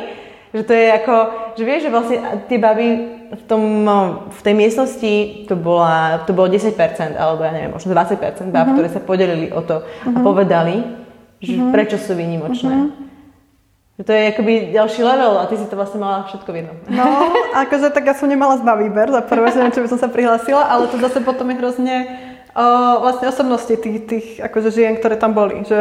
Že 0.54 0.62
to 0.64 0.72
je 0.72 0.86
ako, 0.96 1.16
že 1.60 1.62
vieš, 1.66 1.80
že 1.84 1.92
vlastne 1.92 2.16
tie 2.48 2.56
baby 2.56 3.17
v, 3.32 3.42
tom, 3.44 3.62
v 4.28 4.40
tej 4.40 4.54
miestnosti 4.56 5.12
to, 5.48 5.54
bola, 5.56 6.24
to 6.24 6.32
bolo 6.32 6.48
10%, 6.48 6.72
alebo 7.16 7.44
ja 7.44 7.52
neviem, 7.52 7.72
možno 7.72 7.92
20% 7.92 8.48
bab, 8.48 8.68
uh-huh. 8.68 8.74
ktoré 8.76 8.88
sa 8.88 9.00
podelili 9.04 9.52
o 9.52 9.60
to 9.60 9.84
uh-huh. 9.84 10.14
a 10.14 10.18
povedali, 10.24 10.82
že 11.38 11.54
mm-hmm. 11.54 11.72
prečo 11.74 11.96
sú 12.00 12.16
výnimočné. 12.18 12.74
Mm-hmm. 12.74 13.06
To 13.98 14.10
je 14.14 14.30
akoby 14.30 14.70
ďalší 14.70 15.02
level 15.02 15.42
a 15.42 15.50
ty 15.50 15.58
si 15.58 15.66
to 15.66 15.74
vlastne 15.74 15.98
mala 15.98 16.22
všetko 16.30 16.50
v 16.54 16.56
jednom. 16.62 16.76
No, 16.86 17.06
akože 17.66 17.90
tak 17.90 18.06
ja 18.06 18.14
som 18.14 18.30
nemala 18.30 18.54
na 18.62 18.78
výber, 18.78 19.10
za 19.10 19.26
prvé, 19.26 19.50
že 19.50 19.58
neviem, 19.58 19.74
čo 19.74 19.82
by 19.82 19.90
som 19.90 19.98
sa 19.98 20.06
prihlásila, 20.06 20.70
ale 20.70 20.86
to 20.86 21.02
zase 21.02 21.18
potom 21.26 21.50
je 21.50 21.58
hrozne 21.58 21.96
o, 22.54 22.66
vlastne 23.02 23.26
osobnosti 23.26 23.74
tých, 23.74 23.98
tých 24.06 24.26
akože 24.38 24.70
žien, 24.70 24.94
ktoré 25.02 25.18
tam 25.18 25.34
boli. 25.34 25.66
Že 25.66 25.78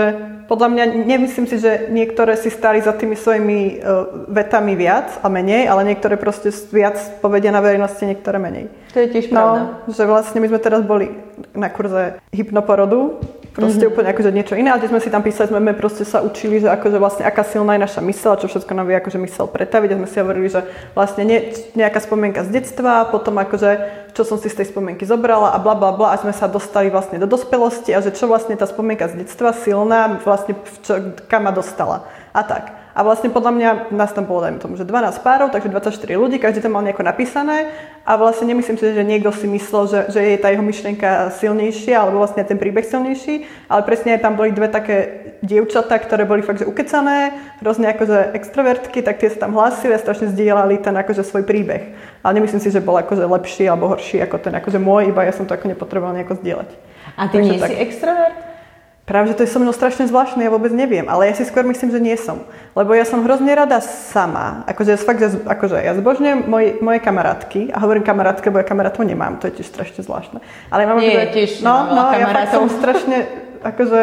podľa 0.47 0.67
mňa 0.71 0.83
nemyslím 1.05 1.45
si, 1.45 1.59
že 1.59 1.91
niektoré 1.91 2.39
si 2.39 2.47
stali 2.47 2.79
za 2.79 2.95
tými 2.95 3.19
svojimi 3.19 3.59
uh, 3.77 4.27
vetami 4.31 4.79
viac 4.79 5.19
a 5.19 5.27
menej, 5.27 5.67
ale 5.67 5.93
niektoré 5.93 6.15
proste 6.15 6.49
viac 6.71 6.97
povedia 7.19 7.51
na 7.51 7.59
verejnosti, 7.59 8.01
niektoré 8.07 8.39
menej. 8.39 8.71
To 8.95 9.03
je 9.03 9.07
tiež 9.11 9.29
no, 9.29 9.35
pravda. 9.35 9.59
že 9.91 10.03
vlastne 10.07 10.39
my 10.39 10.47
sme 10.47 10.59
teraz 10.63 10.81
boli 10.87 11.11
na 11.51 11.67
kurze 11.67 12.23
hypnoporodu 12.31 13.19
Proste 13.57 13.89
mm-hmm. 13.89 13.89
úplne 13.89 14.09
akože 14.13 14.29
niečo 14.29 14.53
iné, 14.53 14.69
ale 14.69 14.85
keď 14.85 14.93
sme 14.93 15.01
si 15.01 15.09
tam 15.09 15.25
písali, 15.25 15.49
sme 15.49 15.73
proste 15.73 16.05
sa 16.05 16.21
učili, 16.21 16.61
že 16.61 16.69
akože 16.69 17.01
vlastne 17.01 17.25
aká 17.25 17.41
silná 17.41 17.73
je 17.73 17.89
naša 17.89 18.05
mysel, 18.05 18.37
čo 18.37 18.45
všetko 18.45 18.69
nám 18.77 18.85
vie 18.85 19.01
akože 19.01 19.17
mysel 19.17 19.49
pretaviť 19.49 19.89
a 19.89 19.97
sme 19.97 20.07
si 20.13 20.17
hovorili, 20.21 20.45
že 20.45 20.61
vlastne 20.93 21.25
nie, 21.25 21.49
nejaká 21.73 21.97
spomienka 21.97 22.45
z 22.45 22.53
detstva, 22.53 23.09
potom 23.09 23.33
akože 23.41 24.05
čo 24.13 24.21
som 24.21 24.37
si 24.37 24.53
z 24.53 24.61
tej 24.61 24.69
spomienky 24.69 25.09
zobrala 25.09 25.53
a 25.53 25.57
bla 25.57 25.73
bla 25.73 25.89
bla 25.89 26.13
a 26.13 26.21
sme 26.21 26.37
sa 26.37 26.45
dostali 26.45 26.93
vlastne 26.93 27.17
do 27.17 27.25
dospelosti 27.25 27.97
a 27.97 28.01
že 28.05 28.13
čo 28.13 28.29
vlastne 28.29 28.53
tá 28.53 28.69
spomienka 28.69 29.09
z 29.09 29.25
detstva 29.25 29.49
silná 29.57 30.21
vlastne 30.21 30.53
čo, 30.85 31.17
kam 31.25 31.49
ma 31.49 31.51
dostala 31.53 32.05
a 32.37 32.45
tak. 32.45 32.86
A 32.97 33.05
vlastne 33.05 33.29
podľa 33.29 33.53
mňa 33.53 33.69
nás 33.93 34.09
tam 34.09 34.25
bolo, 34.25 34.41
dajme 34.41 34.57
tomu, 34.57 34.73
že 34.73 34.81
12 34.81 35.21
párov, 35.21 35.53
takže 35.53 35.69
24 35.69 36.17
ľudí, 36.17 36.41
každý 36.41 36.65
tam 36.65 36.73
mal 36.73 36.81
nejako 36.81 37.05
napísané 37.05 37.69
a 38.01 38.17
vlastne 38.17 38.49
nemyslím 38.49 38.73
si, 38.73 38.89
že 38.89 39.05
niekto 39.05 39.29
si 39.29 39.45
myslel, 39.45 39.85
že, 39.85 39.99
že 40.17 40.19
je 40.25 40.41
tá 40.41 40.49
jeho 40.49 40.65
myšlienka 40.65 41.29
silnejšia, 41.37 41.93
alebo 41.93 42.25
vlastne 42.25 42.41
ten 42.41 42.57
príbeh 42.57 42.81
silnejší, 42.81 43.45
ale 43.69 43.85
presne 43.85 44.17
aj 44.17 44.25
tam 44.25 44.33
boli 44.33 44.49
dve 44.49 44.65
také 44.73 44.97
dievčatá, 45.45 46.01
ktoré 46.01 46.25
boli 46.25 46.41
fakt, 46.41 46.57
že 46.57 46.65
ukecané, 46.65 47.37
hrozne 47.61 47.93
akože 47.93 48.33
extrovertky, 48.33 49.05
tak 49.05 49.21
tie 49.21 49.29
sa 49.29 49.45
tam 49.45 49.53
hlásili 49.53 49.93
a 49.93 50.01
strašne 50.01 50.33
zdieľali 50.33 50.81
ten 50.81 50.97
akože 50.97 51.21
svoj 51.21 51.45
príbeh. 51.45 51.93
Ale 52.25 52.41
nemyslím 52.41 52.65
si, 52.65 52.73
že 52.73 52.81
bol 52.81 52.97
akože 52.97 53.29
lepší 53.29 53.69
alebo 53.69 53.93
horší 53.93 54.25
ako 54.25 54.41
ten 54.41 54.57
akože 54.57 54.81
môj, 54.81 55.13
iba 55.13 55.21
ja 55.21 55.37
som 55.37 55.45
to 55.45 55.53
ako 55.53 55.69
nepotreboval 55.69 56.17
nejako 56.17 56.41
zdieľať. 56.41 56.69
A 57.13 57.29
ty 57.29 57.45
nie 57.45 57.61
tak. 57.61 57.69
si 57.69 57.77
extrovert? 57.77 58.46
Práve, 59.07 59.31
že 59.31 59.39
to 59.39 59.43
je 59.47 59.55
so 59.55 59.63
mnou 59.63 59.71
strašne 59.71 60.03
zvláštne, 60.03 60.43
ja 60.43 60.51
vôbec 60.51 60.67
neviem, 60.75 61.07
ale 61.07 61.31
ja 61.31 61.33
si 61.39 61.47
skôr 61.47 61.63
myslím, 61.63 61.95
že 61.95 62.03
nie 62.03 62.19
som. 62.19 62.43
Lebo 62.75 62.91
ja 62.91 63.07
som 63.07 63.23
hrozne 63.23 63.55
rada 63.55 63.79
sama. 63.79 64.67
Akože, 64.67 64.99
fakt, 64.99 65.23
že, 65.23 65.39
akože 65.47 65.79
ja 65.79 65.95
zbožňujem 65.95 66.43
moj, 66.43 66.83
moje 66.83 66.99
kamarátky 66.99 67.71
a 67.71 67.79
hovorím 67.87 68.03
kamarátke, 68.03 68.51
lebo 68.51 68.59
ja 68.59 68.67
kamarátov 68.67 69.07
nemám, 69.07 69.39
to 69.39 69.47
je 69.47 69.63
tiež 69.63 69.71
strašne 69.71 70.03
zvláštne. 70.03 70.43
Ale 70.67 70.83
ja 70.83 70.87
mám 70.91 70.99
nie, 70.99 71.15
akože, 71.15 71.31
tiež 71.39 71.51
no, 71.63 71.87
no, 71.87 72.03
ja 72.11 72.27
fakt 72.27 72.51
som 72.51 72.67
strašne 72.67 73.17
akože, 73.63 74.01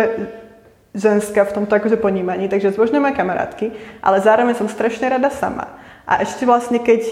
ženská 0.96 1.52
v 1.52 1.52
tomto 1.52 1.76
akože 1.76 2.00
ponímaní, 2.00 2.48
takže 2.48 2.72
zbožňujem 2.72 3.04
moje 3.04 3.20
kamarátky, 3.20 3.66
ale 4.00 4.24
zároveň 4.24 4.56
som 4.56 4.72
strašne 4.72 5.04
rada 5.04 5.28
sama. 5.28 5.68
A 6.08 6.24
ešte 6.24 6.48
vlastne, 6.48 6.80
keď 6.80 7.04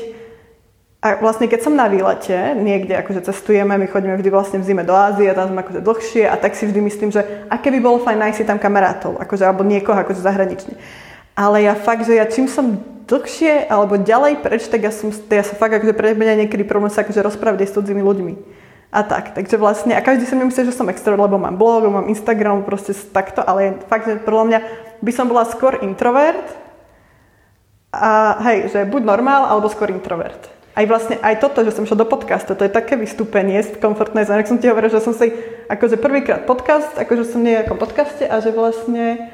a 1.03 1.19
vlastne 1.19 1.51
keď 1.51 1.67
som 1.67 1.75
na 1.75 1.91
výlete, 1.91 2.55
niekde 2.55 2.95
akože 2.95 3.27
cestujeme, 3.27 3.75
my 3.75 3.91
chodíme 3.91 4.15
vždy 4.15 4.31
vlastne 4.31 4.63
v 4.63 4.71
zime 4.71 4.87
do 4.87 4.95
Ázie, 4.95 5.35
tam 5.35 5.51
sme 5.51 5.67
akože 5.67 5.83
dlhšie 5.83 6.31
a 6.31 6.39
tak 6.39 6.55
si 6.55 6.71
vždy 6.71 6.79
myslím, 6.79 7.11
že 7.11 7.27
aké 7.51 7.75
by 7.75 7.83
bolo 7.83 7.99
fajn 8.07 8.23
nájsť 8.23 8.39
si 8.39 8.45
tam 8.47 8.63
kamarátov, 8.63 9.19
akože, 9.19 9.43
alebo 9.43 9.67
niekoho 9.67 9.99
akože 9.99 10.23
zahranične. 10.23 10.79
Ale 11.35 11.67
ja 11.67 11.75
fakt, 11.75 12.07
že 12.07 12.15
ja 12.15 12.23
čím 12.23 12.47
som 12.47 12.79
dlhšie 13.11 13.67
alebo 13.67 13.99
ďalej 13.99 14.47
preč, 14.47 14.71
tak 14.71 14.87
ja, 14.87 14.95
som, 14.95 15.11
ja 15.11 15.43
sa 15.43 15.59
fakt 15.59 15.75
akože 15.75 15.91
pre 15.91 16.15
mňa 16.15 16.47
niekedy 16.47 16.63
problém 16.63 16.95
sa 16.95 17.03
akože 17.03 17.19
rozprávať 17.19 17.67
s 17.67 17.75
cudzími 17.75 17.99
ľuďmi. 17.99 18.35
A 18.95 19.03
tak, 19.03 19.35
takže 19.35 19.59
vlastne, 19.59 19.99
a 19.99 20.05
každý 20.07 20.23
si 20.23 20.39
myslí, 20.39 20.71
že 20.71 20.79
som 20.79 20.87
extrovert, 20.87 21.27
lebo 21.27 21.35
mám 21.35 21.59
blog, 21.59 21.83
mám 21.91 22.07
Instagram, 22.07 22.63
proste 22.63 22.95
takto, 22.95 23.43
ale 23.43 23.83
fakt, 23.91 24.07
že 24.07 24.23
podľa 24.23 24.45
mňa 24.47 24.59
by 25.03 25.11
som 25.11 25.27
bola 25.27 25.43
skôr 25.51 25.83
introvert, 25.83 26.63
a 27.91 28.39
hej, 28.47 28.71
že 28.71 28.87
buď 28.87 29.03
normál, 29.03 29.51
alebo 29.51 29.67
skôr 29.67 29.91
introvert 29.91 30.62
aj 30.73 30.85
vlastne 30.89 31.17
aj 31.21 31.41
toto, 31.45 31.61
že 31.61 31.77
som 31.77 31.85
šla 31.85 32.01
do 32.01 32.09
podcastu, 32.09 32.57
to 32.57 32.65
je 32.65 32.73
také 32.73 32.97
vystúpenie 32.97 33.61
z 33.61 33.77
komfortnej 33.77 34.25
zóny. 34.25 34.49
som 34.49 34.57
ti 34.57 34.73
hovorila, 34.73 34.93
že 34.93 35.05
som 35.05 35.13
si 35.13 35.29
akože 35.69 36.01
prvýkrát 36.01 36.49
podcast, 36.49 36.97
akože 36.97 37.29
som 37.29 37.45
v 37.45 37.53
nejakom 37.53 37.77
podcaste 37.77 38.25
a 38.25 38.41
že 38.41 38.57
vlastne 38.57 39.29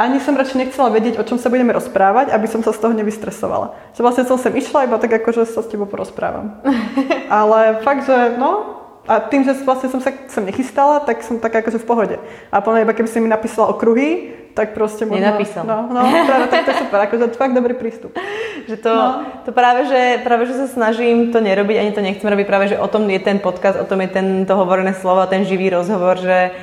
ani 0.00 0.16
som 0.16 0.32
radšej 0.32 0.56
nechcela 0.56 0.88
vedieť, 0.88 1.20
o 1.20 1.26
čom 1.28 1.36
sa 1.36 1.52
budeme 1.52 1.76
rozprávať, 1.76 2.32
aby 2.32 2.48
som 2.48 2.64
sa 2.64 2.72
z 2.72 2.80
toho 2.80 2.96
nevystresovala. 2.96 3.76
Že 3.92 4.00
vlastne 4.00 4.24
som 4.24 4.40
sem 4.40 4.56
išla 4.56 4.88
iba 4.88 4.96
tak 4.96 5.12
akože 5.12 5.44
sa 5.44 5.60
s 5.60 5.68
tebou 5.68 5.84
porozprávam. 5.84 6.56
Ale 7.28 7.84
fakt, 7.84 8.08
že 8.08 8.40
no, 8.40 8.79
a 9.10 9.18
tým, 9.18 9.42
že 9.42 9.58
vlastne 9.66 9.90
som 9.90 9.98
sa 9.98 10.14
sem 10.30 10.46
nechystala, 10.46 11.02
tak 11.02 11.26
som 11.26 11.42
tak 11.42 11.50
akože 11.50 11.82
v 11.82 11.86
pohode. 11.86 12.16
A 12.54 12.62
potom 12.62 12.78
iba 12.78 12.94
keby 12.94 13.10
si 13.10 13.18
mi 13.18 13.26
napísala 13.26 13.66
okruhy, 13.74 14.38
tak 14.54 14.70
proste 14.70 15.02
možno... 15.02 15.26
Nenapísal. 15.26 15.66
No, 15.66 15.90
no, 15.90 16.06
práve 16.30 16.46
tak 16.46 16.62
to 16.62 16.70
je 16.70 16.78
super, 16.78 16.98
akože 17.10 17.34
fakt 17.34 17.50
dobrý 17.50 17.74
prístup. 17.74 18.14
že 18.70 18.78
to, 18.78 18.94
no. 18.94 19.26
to 19.42 19.50
práve, 19.50 19.90
že, 19.90 20.22
práve, 20.22 20.46
že 20.46 20.54
sa 20.62 20.66
snažím 20.70 21.34
to 21.34 21.42
nerobiť, 21.42 21.76
ani 21.82 21.90
to 21.90 22.06
nechcem 22.06 22.30
robiť, 22.30 22.46
práve, 22.46 22.70
že 22.70 22.78
o 22.78 22.86
tom 22.86 23.10
je 23.10 23.18
ten 23.18 23.42
podcast, 23.42 23.82
o 23.82 23.86
tom 23.86 23.98
je 23.98 24.14
ten, 24.14 24.46
to 24.46 24.54
hovorené 24.54 24.94
slovo, 24.94 25.26
ten 25.26 25.42
živý 25.42 25.74
rozhovor, 25.74 26.14
že 26.14 26.54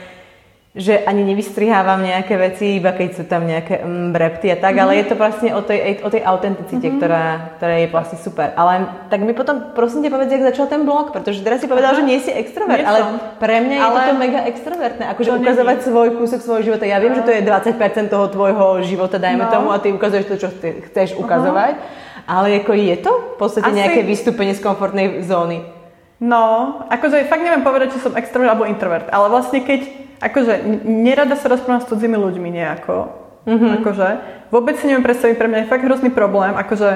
že 0.78 1.02
ani 1.04 1.26
nevystrihávam 1.26 2.06
nejaké 2.06 2.38
veci, 2.38 2.78
iba 2.78 2.94
keď 2.94 3.10
sú 3.18 3.24
tam 3.26 3.50
nejaké 3.50 3.82
mm, 3.82 4.14
brepty 4.14 4.54
a 4.54 4.58
tak, 4.62 4.78
mm-hmm. 4.78 4.84
ale 4.86 4.92
mhm. 4.94 5.00
je 5.02 5.06
to 5.10 5.16
vlastne 5.18 5.50
o 5.58 5.62
tej, 5.66 5.80
o 6.06 6.10
tej 6.14 6.22
autenticite, 6.22 6.78
mm-hmm. 6.78 7.00
ktorá, 7.02 7.26
ktorá 7.58 7.76
je 7.82 7.88
vlastne 7.90 8.18
super. 8.22 8.54
Ale 8.54 8.74
tak 9.10 9.26
mi 9.26 9.34
potom, 9.34 9.74
prosím 9.74 10.06
ťa, 10.06 10.14
povedz, 10.14 10.30
jak 10.30 10.46
začal 10.54 10.70
ten 10.70 10.86
blog, 10.86 11.10
pretože 11.10 11.42
teraz 11.42 11.66
si 11.66 11.68
povedal, 11.68 11.98
Aha. 11.98 12.00
že 12.00 12.04
nie 12.06 12.22
si 12.22 12.30
extrovert, 12.30 12.86
nie 12.86 12.88
ale 12.88 13.00
som. 13.02 13.18
pre 13.42 13.58
mňa 13.58 13.78
ale... 13.82 13.86
je 13.86 13.98
toto 13.98 14.14
mega 14.22 14.40
extrovertné, 14.46 15.04
akože 15.18 15.30
ukazovať 15.34 15.78
nie. 15.82 15.86
svoj 15.90 16.10
kúsok 16.22 16.40
svojho 16.46 16.64
života. 16.70 16.86
Ja 16.86 17.02
viem, 17.02 17.18
že 17.18 17.26
to 17.26 17.34
je 17.34 17.42
20% 17.42 18.14
toho 18.14 18.26
tvojho 18.30 18.66
života, 18.86 19.18
dajme 19.18 19.50
no. 19.50 19.52
tomu, 19.52 19.68
a 19.74 19.82
ty 19.82 19.90
ukazuješ 19.90 20.30
to, 20.30 20.36
čo 20.38 20.48
chceš 20.62 21.18
ukazovať, 21.18 21.74
uh-huh. 21.74 22.30
ale 22.30 22.62
ako 22.62 22.78
je 22.78 22.96
to 23.02 23.12
v 23.14 23.36
podstate 23.42 23.70
Asi... 23.74 23.78
nejaké 23.82 24.02
vystúpenie 24.06 24.54
z 24.54 24.62
komfortnej 24.62 25.26
zóny? 25.26 25.77
No, 26.18 26.82
akože 26.90 27.30
fakt 27.30 27.46
neviem 27.46 27.62
povedať, 27.62 27.94
či 27.94 28.02
som 28.02 28.18
extrovert 28.18 28.50
alebo 28.50 28.66
introvert, 28.66 29.06
ale 29.14 29.30
vlastne 29.30 29.62
keď 29.62 29.86
akože 30.18 30.82
nerada 30.82 31.38
sa 31.38 31.46
rozprávam 31.46 31.86
s 31.86 31.90
cudzími 31.94 32.18
ľuďmi 32.18 32.50
nejako. 32.58 33.14
Mm-hmm. 33.46 33.72
Akože 33.80 34.08
vôbec 34.50 34.82
si 34.82 34.90
neviem 34.90 35.06
predstaviť, 35.06 35.38
pre 35.38 35.48
mňa 35.48 35.60
je 35.64 35.72
fakt 35.72 35.86
hrozný 35.86 36.10
problém, 36.10 36.58
akože 36.58 36.90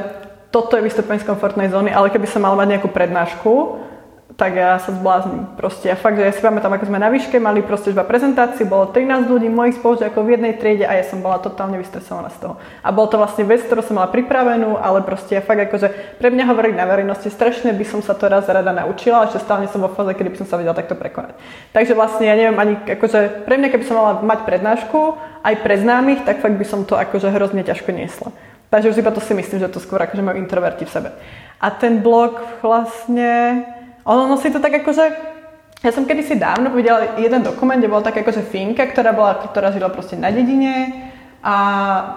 toto 0.51 0.75
je 0.75 0.83
vystúpenie 0.83 1.21
z 1.21 1.29
komfortnej 1.29 1.71
zóny, 1.71 1.93
ale 1.93 2.11
keby 2.11 2.27
som 2.27 2.43
mal 2.43 2.57
mať 2.59 2.75
nejakú 2.75 2.89
prednášku, 2.91 3.53
tak 4.37 4.55
ja 4.55 4.79
sa 4.79 4.95
zblázním. 4.95 5.57
Proste 5.59 5.91
ja 5.91 5.97
fakt, 5.99 6.15
že 6.15 6.23
ja 6.23 6.31
si 6.31 6.39
pamätám, 6.39 6.71
ako 6.71 6.87
sme 6.87 6.99
na 7.01 7.11
výške, 7.11 7.35
mali 7.37 7.59
proste 7.65 7.91
iba 7.91 8.07
prezentáciu, 8.07 8.63
bolo 8.63 8.87
13 8.89 9.27
ľudí, 9.27 9.51
mojich 9.51 9.77
spolužiakov 9.77 10.23
v 10.23 10.39
jednej 10.39 10.53
triede 10.55 10.87
a 10.87 10.95
ja 10.95 11.03
som 11.03 11.19
bola 11.19 11.41
totálne 11.43 11.75
vystresovaná 11.75 12.31
z 12.31 12.47
toho. 12.47 12.55
A 12.79 12.89
bolo 12.95 13.11
to 13.11 13.19
vlastne 13.19 13.43
vec, 13.43 13.65
ktorú 13.67 13.83
som 13.83 13.99
mala 13.99 14.07
pripravenú, 14.07 14.79
ale 14.79 15.03
proste 15.03 15.35
ja 15.35 15.43
fakt 15.43 15.59
akože 15.67 16.17
pre 16.17 16.31
mňa 16.31 16.47
hovoriť 16.47 16.73
na 16.75 16.85
verejnosti 16.87 17.27
strašne 17.27 17.75
by 17.75 17.85
som 17.85 17.99
sa 17.99 18.15
to 18.15 18.31
raz 18.31 18.47
rada 18.47 18.71
naučila, 18.71 19.27
ešte 19.27 19.43
stále 19.43 19.67
som 19.67 19.83
vo 19.83 19.91
fáze, 19.91 20.15
kedy 20.15 20.29
by 20.31 20.37
som 20.43 20.47
sa 20.47 20.55
vedela 20.55 20.77
takto 20.77 20.95
prekonať. 20.95 21.35
Takže 21.75 21.93
vlastne 21.97 22.25
ja 22.27 22.35
neviem 22.37 22.55
ani, 22.55 22.73
akože 22.87 23.43
pre 23.43 23.59
mňa, 23.59 23.67
keby 23.71 23.83
som 23.83 23.99
mala 23.99 24.23
mať 24.23 24.39
prednášku 24.47 24.99
aj 25.43 25.55
pre 25.59 25.75
známych, 25.75 26.23
tak 26.23 26.39
fakt 26.39 26.55
by 26.55 26.65
som 26.65 26.87
to 26.87 26.95
akože 26.95 27.27
hrozne 27.33 27.65
ťažko 27.65 27.91
niesla. 27.91 28.31
Takže 28.71 28.95
už 28.95 29.03
iba 29.03 29.11
to 29.11 29.19
si 29.19 29.35
myslím, 29.35 29.59
že 29.59 29.67
to 29.67 29.83
skôr 29.83 29.99
akože 29.99 30.23
majú 30.23 30.39
introverti 30.39 30.87
v 30.87 30.93
sebe. 30.95 31.09
A 31.59 31.67
ten 31.75 31.99
blog 31.99 32.39
vlastne, 32.63 33.67
ono 34.05 34.27
nosí 34.27 34.49
to 34.49 34.59
tak 34.59 34.81
akože 34.81 35.31
ja 35.81 35.89
som 35.89 36.05
kedysi 36.05 36.37
dávno 36.37 36.69
videla 36.77 37.17
jeden 37.17 37.41
dokument, 37.41 37.81
kde 37.81 37.89
bola 37.89 38.05
taká 38.05 38.21
akože 38.21 38.45
Finka, 38.45 38.85
ktorá, 38.85 39.17
bola, 39.17 39.41
ktorá 39.41 39.73
žila 39.73 39.89
proste 39.89 40.13
na 40.13 40.29
dedine 40.29 41.09
a 41.41 41.55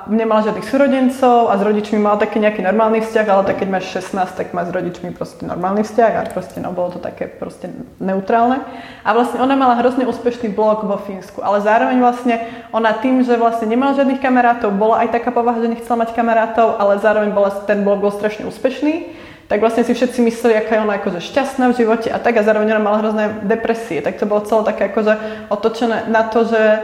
nemala 0.04 0.44
žiadnych 0.44 0.68
súrodencov 0.68 1.48
a 1.48 1.56
s 1.56 1.64
rodičmi 1.64 1.96
mala 1.96 2.20
taký 2.20 2.44
nejaký 2.44 2.60
normálny 2.60 3.00
vzťah, 3.00 3.24
ale 3.24 3.48
tak 3.48 3.64
keď 3.64 3.68
máš 3.72 3.88
16, 3.96 4.36
tak 4.36 4.52
má 4.52 4.68
s 4.68 4.70
rodičmi 4.76 5.16
proste 5.16 5.48
normálny 5.48 5.80
vzťah 5.80 6.12
a 6.12 6.28
proste 6.28 6.60
no, 6.60 6.76
bolo 6.76 6.92
to 6.92 7.00
také 7.00 7.24
proste 7.24 7.72
neutrálne. 8.04 8.60
A 9.00 9.16
vlastne 9.16 9.40
ona 9.40 9.56
mala 9.56 9.80
hrozne 9.80 10.04
úspešný 10.04 10.52
blog 10.52 10.84
vo 10.84 11.00
Fínsku, 11.00 11.40
ale 11.40 11.64
zároveň 11.64 12.04
vlastne 12.04 12.44
ona 12.68 12.92
tým, 13.00 13.24
že 13.24 13.40
vlastne 13.40 13.64
nemala 13.64 13.96
žiadnych 13.96 14.20
kamarátov, 14.20 14.76
bola 14.76 15.00
aj 15.08 15.16
taká 15.16 15.32
povaha, 15.32 15.64
že 15.64 15.72
nechcela 15.72 16.04
mať 16.04 16.12
kamarátov, 16.12 16.76
ale 16.76 17.00
zároveň 17.00 17.32
bola, 17.32 17.48
ten 17.64 17.80
blog 17.80 18.04
bol 18.04 18.12
strašne 18.12 18.44
úspešný 18.44 19.23
tak 19.54 19.62
vlastne 19.62 19.86
si 19.86 19.94
všetci 19.94 20.18
mysleli, 20.18 20.58
aká 20.58 20.74
je 20.74 20.82
ona 20.82 20.98
akože 20.98 21.22
šťastná 21.22 21.70
v 21.70 21.78
živote 21.78 22.10
a 22.10 22.18
tak 22.18 22.34
a 22.34 22.42
zároveň 22.42 22.74
ona 22.74 22.82
mala 22.82 22.98
hrozné 23.06 23.46
depresie. 23.46 24.02
Tak 24.02 24.18
to 24.18 24.26
bolo 24.26 24.42
celé 24.42 24.66
také 24.66 24.90
akože 24.90 25.14
otočené 25.46 26.10
na 26.10 26.26
to, 26.26 26.42
že 26.42 26.82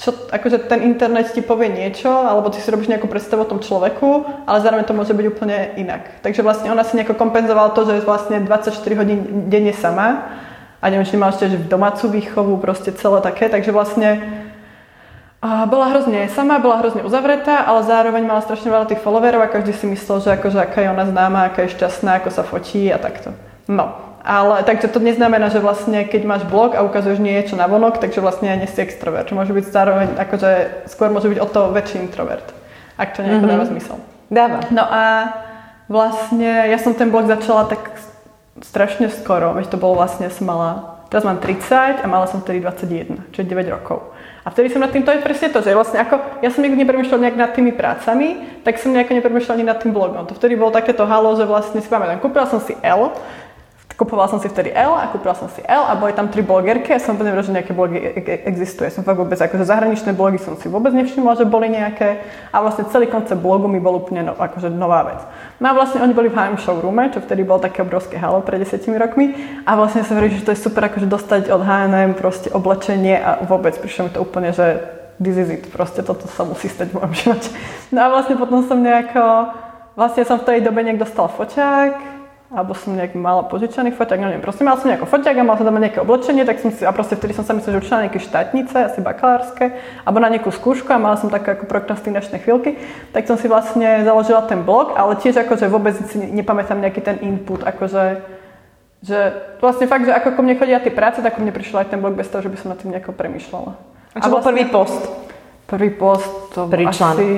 čo, 0.00 0.16
akože 0.32 0.72
ten 0.72 0.88
internet 0.88 1.36
ti 1.36 1.44
povie 1.44 1.68
niečo, 1.68 2.08
alebo 2.08 2.48
ty 2.48 2.64
si 2.64 2.72
robíš 2.72 2.88
nejakú 2.88 3.12
predstavu 3.12 3.44
o 3.44 3.50
tom 3.52 3.60
človeku, 3.60 4.24
ale 4.48 4.64
zároveň 4.64 4.88
to 4.88 4.96
môže 4.96 5.12
byť 5.12 5.26
úplne 5.36 5.76
inak. 5.76 6.24
Takže 6.24 6.40
vlastne 6.40 6.72
ona 6.72 6.80
si 6.80 6.96
nejako 6.96 7.12
kompenzovala 7.12 7.76
to, 7.76 7.84
že 7.84 8.00
je 8.00 8.08
vlastne 8.08 8.40
24 8.40 8.72
hodín 8.96 9.52
denne 9.52 9.76
sama 9.76 10.32
a 10.80 10.88
neviem, 10.88 11.04
či 11.04 11.20
nemala 11.20 11.36
ešte 11.36 11.60
domácu 11.68 12.08
výchovu, 12.08 12.56
proste 12.56 12.96
celé 12.96 13.20
také, 13.20 13.52
takže 13.52 13.68
vlastne 13.68 14.40
a 15.42 15.66
bola 15.66 15.90
hrozne 15.90 16.30
sama, 16.30 16.62
bola 16.62 16.78
hrozne 16.78 17.02
uzavretá, 17.02 17.66
ale 17.66 17.82
zároveň 17.82 18.22
mala 18.22 18.46
strašne 18.46 18.70
veľa 18.70 18.86
tých 18.86 19.02
followerov 19.02 19.42
a 19.42 19.50
každý 19.50 19.74
si 19.74 19.90
myslel, 19.90 20.22
že 20.22 20.30
akože 20.38 20.54
aká 20.62 20.86
je 20.86 20.94
ona 20.94 21.02
známa, 21.02 21.50
aká 21.50 21.66
je 21.66 21.74
šťastná, 21.74 22.22
ako 22.22 22.30
sa 22.30 22.46
fotí 22.46 22.86
a 22.94 23.02
takto. 23.02 23.34
No, 23.66 23.90
ale 24.22 24.62
takže 24.62 24.86
to 24.86 25.02
neznamená, 25.02 25.50
že 25.50 25.58
vlastne 25.58 26.06
keď 26.06 26.22
máš 26.22 26.42
blog 26.46 26.78
a 26.78 26.86
ukazuješ 26.86 27.18
niečo 27.18 27.58
na 27.58 27.66
vonok, 27.66 27.98
takže 27.98 28.22
vlastne 28.22 28.54
nie 28.54 28.70
si 28.70 28.78
extrovert. 28.78 29.34
Môže 29.34 29.50
byť 29.50 29.66
zároveň, 29.66 30.08
akože 30.14 30.50
skôr 30.86 31.10
môže 31.10 31.26
byť 31.26 31.38
o 31.42 31.48
to 31.50 31.74
väčší 31.74 31.98
introvert. 31.98 32.46
Ak 32.94 33.18
to 33.18 33.26
nejako 33.26 33.42
mm-hmm. 33.42 33.50
dáva 33.50 33.64
zmysel. 33.66 33.96
Dáva. 34.30 34.58
No 34.70 34.86
a 34.86 35.02
vlastne 35.90 36.70
ja 36.70 36.78
som 36.78 36.94
ten 36.94 37.10
blog 37.10 37.26
začala 37.26 37.66
tak 37.66 37.98
strašne 38.62 39.10
skoro, 39.10 39.58
veď 39.58 39.74
to 39.74 39.80
bolo 39.80 39.98
vlastne, 39.98 40.30
som 40.30 40.46
mala, 40.46 41.02
teraz 41.10 41.26
mám 41.26 41.42
30 41.42 41.98
a 41.98 42.06
mala 42.06 42.30
som 42.30 42.46
vtedy 42.46 42.62
21, 42.62 43.34
čo 43.34 43.42
je 43.42 43.50
9 43.50 43.74
rokov. 43.74 44.11
A 44.42 44.50
vtedy 44.50 44.74
som 44.74 44.82
nad 44.82 44.90
tým, 44.90 45.06
to 45.06 45.14
je 45.14 45.22
presne 45.22 45.54
to, 45.54 45.62
že 45.62 45.70
vlastne 45.70 46.02
ako, 46.02 46.42
ja 46.42 46.50
som 46.50 46.66
nikdy 46.66 46.82
nepremýšľal 46.82 47.22
nejak 47.22 47.38
nad 47.38 47.50
tými 47.54 47.70
prácami, 47.78 48.58
tak 48.66 48.74
som 48.74 48.90
nejako 48.90 49.14
nepremýšľal 49.14 49.54
ani 49.54 49.66
nad 49.70 49.78
tým 49.78 49.94
blogom. 49.94 50.26
To 50.26 50.34
vtedy 50.34 50.58
bolo 50.58 50.74
takéto 50.74 51.06
halo, 51.06 51.38
že 51.38 51.46
vlastne 51.46 51.78
si 51.78 51.86
pamätám, 51.86 52.18
kúpila 52.18 52.50
som 52.50 52.58
si 52.58 52.74
L, 52.82 53.14
Kupovala 53.92 54.26
som 54.26 54.40
si 54.40 54.48
vtedy 54.48 54.72
L 54.72 54.96
a 54.96 55.10
kúpila 55.12 55.36
som 55.36 55.52
si 55.52 55.60
L 55.62 55.84
a 55.84 55.92
boli 55.94 56.16
tam 56.16 56.32
tri 56.32 56.40
blogerky 56.40 56.96
a 56.96 56.98
som 56.98 57.14
úplne 57.14 57.36
že 57.38 57.52
nejaké 57.52 57.76
blogy 57.76 57.98
e- 58.00 58.14
e- 58.24 58.42
existuje. 58.48 58.88
Som 58.88 59.04
fakt 59.04 59.20
vôbec, 59.20 59.36
akože 59.36 59.68
zahraničné 59.68 60.16
blogy 60.16 60.40
som 60.40 60.56
si 60.56 60.66
vôbec 60.66 60.96
nevšimla, 60.96 61.36
že 61.36 61.44
boli 61.44 61.68
nejaké 61.68 62.24
a 62.50 62.56
vlastne 62.64 62.88
celý 62.88 63.06
koncept 63.06 63.38
blogu 63.38 63.68
mi 63.68 63.78
bol 63.78 64.00
úplne 64.00 64.24
no, 64.24 64.32
akože 64.32 64.72
nová 64.72 65.04
vec. 65.06 65.20
No 65.60 65.70
a 65.70 65.72
vlastne 65.76 66.00
oni 66.00 66.16
boli 66.16 66.32
v 66.32 66.36
HM 66.36 66.56
showroome, 66.62 67.12
čo 67.12 67.20
vtedy 67.20 67.44
bol 67.44 67.60
také 67.60 67.84
obrovské 67.84 68.16
halo 68.16 68.40
pred 68.40 68.58
desetimi 68.64 68.96
rokmi 68.96 69.36
a 69.68 69.76
vlastne 69.76 70.02
som 70.02 70.16
hovorila, 70.16 70.40
že 70.40 70.46
to 70.48 70.54
je 70.56 70.64
super 70.64 70.82
akože 70.88 71.06
dostať 71.06 71.42
od 71.52 71.60
H&M 71.60 72.16
proste 72.16 72.48
oblečenie 72.50 73.20
a 73.20 73.44
vôbec 73.44 73.76
prišlo 73.76 74.08
mi 74.08 74.10
to 74.10 74.20
úplne, 74.24 74.50
že 74.56 74.80
this 75.22 75.36
is 75.36 75.48
it, 75.50 75.70
proste 75.70 76.02
toto 76.02 76.26
sa 76.26 76.42
musí 76.42 76.66
stať 76.66 76.90
v 76.90 76.96
mojom 76.98 77.12
živote. 77.14 77.48
No 77.94 77.98
a 78.02 78.08
vlastne 78.10 78.34
potom 78.34 78.66
som 78.66 78.80
nejako, 78.82 79.54
vlastne 79.94 80.22
som 80.26 80.40
v 80.40 80.46
tej 80.48 80.58
dobe 80.66 80.82
niekto 80.82 81.04
dostal 81.06 81.30
foťák, 81.30 82.11
alebo 82.52 82.76
som 82.76 82.92
nejak 82.92 83.16
mala 83.16 83.48
požičaný 83.48 83.96
foťák, 83.96 84.20
neviem, 84.20 84.44
proste 84.44 84.60
mal 84.60 84.76
som 84.76 84.92
nejaký 84.92 85.08
foťák 85.08 85.40
a 85.40 85.42
mal 85.42 85.56
som 85.56 85.64
doma 85.64 85.80
nejaké 85.80 86.04
oblečenie, 86.04 86.44
tak 86.44 86.60
som 86.60 86.68
si, 86.68 86.84
a 86.84 86.92
proste 86.92 87.16
vtedy 87.16 87.32
som 87.32 87.48
sa 87.48 87.56
myslel, 87.56 87.80
že 87.80 87.88
učila 87.88 88.04
nejaké 88.04 88.20
štátnice, 88.20 88.76
asi 88.92 89.00
bakalárske, 89.00 89.72
alebo 90.04 90.20
na 90.20 90.28
nejakú 90.28 90.52
skúšku 90.52 90.92
a 90.92 91.00
mala 91.00 91.16
som 91.16 91.32
také 91.32 91.56
ako 91.56 91.64
prokrastinačné 91.64 92.44
chvíľky, 92.44 92.76
tak 93.16 93.24
som 93.24 93.40
si 93.40 93.48
vlastne 93.48 94.04
založila 94.04 94.44
ten 94.44 94.60
blog, 94.60 94.92
ale 95.00 95.16
tiež 95.16 95.40
akože 95.48 95.72
vôbec 95.72 95.96
si 95.96 96.20
nepamätám 96.20 96.76
nejaký 96.76 97.00
ten 97.00 97.16
input, 97.24 97.64
akože 97.64 98.20
Že 99.02 99.18
vlastne 99.58 99.90
fakt, 99.90 100.06
že 100.06 100.14
ako 100.14 100.38
ko 100.38 100.40
mne 100.46 100.54
chodia 100.54 100.78
tie 100.78 100.94
práce, 100.94 101.18
tak 101.18 101.34
ko 101.34 101.42
mne 101.42 101.50
prišiel 101.50 101.82
aj 101.82 101.90
ten 101.90 101.98
blog 101.98 102.14
bez 102.14 102.30
toho, 102.30 102.38
že 102.38 102.52
by 102.52 102.56
som 102.60 102.70
nad 102.70 102.78
tým 102.78 102.94
nejako 102.94 103.10
premyšľala. 103.18 103.74
A 104.14 104.18
čo 104.22 104.30
bol 104.30 104.38
vlastne, 104.38 104.54
prvý 104.54 104.64
post? 104.70 105.00
Prvý 105.66 105.90
post, 105.90 106.30
to 106.54 106.70
článok. 106.70 107.18
asi, 107.18 107.28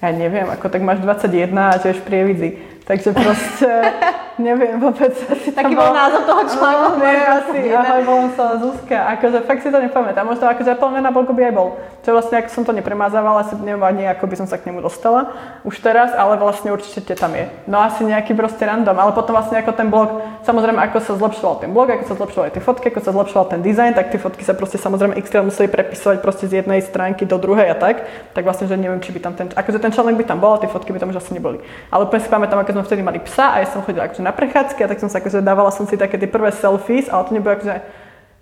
ja 0.00 0.10
neviem, 0.16 0.48
ako 0.48 0.72
tak 0.72 0.80
máš 0.80 1.04
21 1.04 1.52
a 1.52 1.76
v 1.76 2.02
Prievidzi. 2.08 2.73
Takže 2.84 3.16
proste, 3.16 3.68
neviem 4.48 4.76
vôbec. 4.76 5.16
Asi 5.16 5.56
Taký 5.56 5.72
bol 5.72 5.88
názov 5.88 6.28
toho 6.28 6.42
článku. 6.52 7.00
No, 7.00 7.00
nie, 7.00 7.16
asi, 7.16 7.58
ahoj, 7.72 8.02
volám 8.04 8.28
sa 8.36 8.60
Zuzka. 8.60 8.98
Akože 9.16 9.40
fakt 9.48 9.64
si 9.64 9.72
to 9.72 9.80
nepamätám. 9.80 10.28
Možno 10.28 10.44
akože 10.52 10.76
Apple 10.76 11.00
na 11.00 11.08
blogu 11.08 11.32
by 11.32 11.48
aj 11.48 11.54
bol. 11.56 11.80
Čo 12.04 12.12
vlastne, 12.12 12.44
ako 12.44 12.52
som 12.52 12.64
to 12.68 12.76
nepremazávala, 12.76 13.40
asi 13.40 13.56
neviem 13.56 13.80
ani, 13.80 14.04
ako 14.04 14.28
by 14.28 14.36
som 14.36 14.44
sa 14.44 14.60
k 14.60 14.68
nemu 14.68 14.84
dostala 14.84 15.32
už 15.64 15.80
teraz, 15.80 16.12
ale 16.12 16.36
vlastne 16.36 16.68
určite 16.76 17.16
tam 17.16 17.32
je. 17.32 17.48
No 17.64 17.80
asi 17.80 18.04
nejaký 18.04 18.36
proste 18.36 18.68
random, 18.68 18.92
ale 18.92 19.16
potom 19.16 19.32
vlastne 19.32 19.56
ako 19.64 19.72
ten 19.72 19.88
blog, 19.88 20.20
samozrejme 20.44 20.76
ako 20.84 21.00
sa 21.00 21.12
zlepšoval 21.16 21.64
ten 21.64 21.72
blog, 21.72 21.88
ako 21.88 22.04
sa 22.04 22.14
zlepšovali 22.20 22.52
tie 22.52 22.60
fotky, 22.60 22.92
ako 22.92 23.00
sa 23.00 23.10
zlepšoval 23.16 23.46
ten 23.48 23.64
dizajn, 23.64 23.96
tak 23.96 24.12
tie 24.12 24.20
fotky 24.20 24.44
sa 24.44 24.52
proste 24.52 24.76
samozrejme 24.76 25.16
x 25.16 25.32
museli 25.40 25.72
prepisovať 25.72 26.20
proste 26.20 26.44
z 26.44 26.60
jednej 26.60 26.84
stránky 26.84 27.24
do 27.24 27.40
druhej 27.40 27.72
a 27.72 27.76
tak. 27.80 28.04
Tak 28.36 28.44
vlastne, 28.44 28.68
že 28.68 28.76
neviem, 28.76 29.00
či 29.00 29.08
by 29.16 29.20
tam 29.24 29.32
ten, 29.32 29.48
akože 29.48 29.80
ten 29.80 29.88
článok 29.88 30.20
by 30.20 30.24
tam 30.28 30.44
bol, 30.44 30.52
a 30.52 30.60
tie 30.60 30.68
fotky 30.68 30.92
by 30.92 31.00
tam 31.00 31.08
už 31.08 31.24
asi 31.24 31.32
neboli. 31.32 31.64
Ale 31.88 32.04
úplne 32.04 32.20
si 32.20 32.28
pamätám, 32.28 32.60
ako 32.60 32.73
sme 32.74 32.82
vtedy 32.82 33.00
mali 33.06 33.22
psa 33.22 33.54
a 33.54 33.62
ja 33.62 33.70
som 33.70 33.86
chodila 33.86 34.10
akože 34.10 34.26
na 34.26 34.34
prechádzky 34.34 34.80
a 34.82 34.90
tak 34.90 34.98
som 34.98 35.06
sa 35.06 35.22
akože 35.22 35.40
dávala 35.40 35.70
som 35.70 35.86
si 35.86 35.94
také 35.94 36.18
tie 36.18 36.26
prvé 36.26 36.50
selfies, 36.50 37.06
ale 37.06 37.22
to 37.24 37.32
nebolo 37.32 37.54
akože 37.54 37.74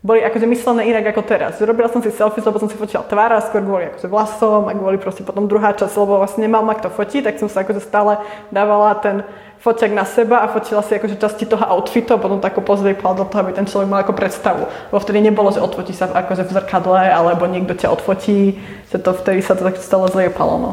boli 0.02 0.18
akože 0.18 0.50
myslené 0.50 0.90
inak 0.90 1.14
ako 1.14 1.22
teraz. 1.22 1.62
Robila 1.62 1.86
som 1.86 2.02
si 2.02 2.10
selfies, 2.10 2.42
lebo 2.42 2.58
som 2.58 2.66
si 2.66 2.74
fotila 2.74 3.06
tvár 3.06 3.38
a 3.38 3.38
skôr 3.38 3.62
kvôli 3.62 3.86
akože 3.86 4.10
vlasom 4.10 4.66
a 4.66 4.74
kvôli 4.74 4.98
proste 4.98 5.22
potom 5.22 5.46
druhá 5.46 5.70
časť, 5.78 5.94
lebo 5.94 6.18
vlastne 6.18 6.42
nemal 6.42 6.66
ma 6.66 6.74
kto 6.74 6.90
fotiť, 6.90 7.22
tak 7.22 7.38
som 7.38 7.46
sa 7.46 7.62
akože 7.62 7.78
stále 7.78 8.18
dávala 8.50 8.98
ten 8.98 9.22
foťak 9.62 9.94
na 9.94 10.02
seba 10.02 10.42
a 10.42 10.50
fotila 10.50 10.82
si 10.82 10.98
akože 10.98 11.22
časti 11.22 11.46
toho 11.46 11.62
outfitu 11.62 12.18
a 12.18 12.18
potom 12.18 12.42
tak 12.42 12.58
pozriepala 12.58 13.14
do 13.14 13.22
toho, 13.30 13.46
aby 13.46 13.54
ten 13.54 13.62
človek 13.62 13.86
mal 13.86 14.02
ako 14.02 14.18
predstavu. 14.18 14.66
Lebo 14.90 14.98
vtedy 14.98 15.22
nebolo, 15.22 15.54
že 15.54 15.62
odfotí 15.62 15.94
sa 15.94 16.10
akože 16.10 16.50
v 16.50 16.54
zrkadle 16.58 16.98
alebo 16.98 17.46
niekto 17.46 17.78
ťa 17.78 17.94
odfotí, 17.94 18.58
že 18.90 18.98
to 18.98 19.14
vtedy 19.14 19.38
sa 19.38 19.54
to 19.54 19.62
tak 19.62 19.78
stále 19.78 20.10
zliepalo. 20.10 20.58
No. 20.58 20.72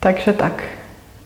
Takže 0.00 0.32
tak. 0.32 0.64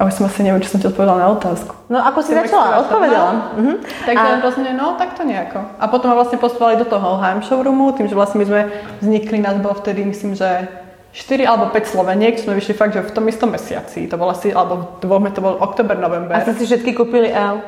A 0.02 0.11
už 0.11 0.18
som 0.18 0.26
asi 0.26 0.42
neviem, 0.42 0.59
či 0.59 0.66
som 0.66 0.82
ti 0.82 0.90
odpovedala 0.90 1.23
na 1.23 1.30
otázku. 1.30 1.78
No 1.87 2.02
ako 2.02 2.26
si 2.26 2.35
začala, 2.35 2.82
odpovedala. 2.82 3.30
no. 3.30 3.42
Mhm. 3.54 3.75
Takže 4.02 4.26
A- 4.35 4.40
vlastne, 4.42 4.71
no 4.75 4.99
tak 4.99 5.14
to 5.14 5.23
nejako. 5.23 5.62
A 5.78 5.87
potom 5.87 6.11
ma 6.11 6.18
vlastne 6.18 6.42
postovali 6.42 6.75
do 6.75 6.82
toho 6.90 7.23
HM 7.23 7.47
showroomu, 7.47 7.94
tým, 7.94 8.11
že 8.11 8.18
vlastne 8.18 8.42
my 8.42 8.47
sme 8.50 8.61
vznikli, 8.99 9.38
nás 9.38 9.62
bolo 9.62 9.78
vtedy, 9.78 10.02
myslím, 10.02 10.35
že 10.35 10.66
4 11.14 11.47
alebo 11.47 11.71
5 11.71 11.87
Sloveniek, 11.87 12.35
sme 12.35 12.59
vyšli 12.59 12.75
fakt, 12.75 12.99
že 12.99 13.06
v 13.06 13.14
tom 13.14 13.30
istom 13.30 13.54
mesiaci. 13.54 14.11
To 14.11 14.18
bol 14.18 14.26
asi, 14.35 14.50
alebo 14.50 14.99
v 14.99 15.06
dvoch, 15.06 15.23
to 15.30 15.38
bol 15.38 15.54
oktober, 15.62 15.94
november. 15.94 16.35
A 16.35 16.42
ste 16.42 16.59
si 16.59 16.66
všetky 16.66 16.99
kúpili 16.99 17.30
L. 17.30 17.62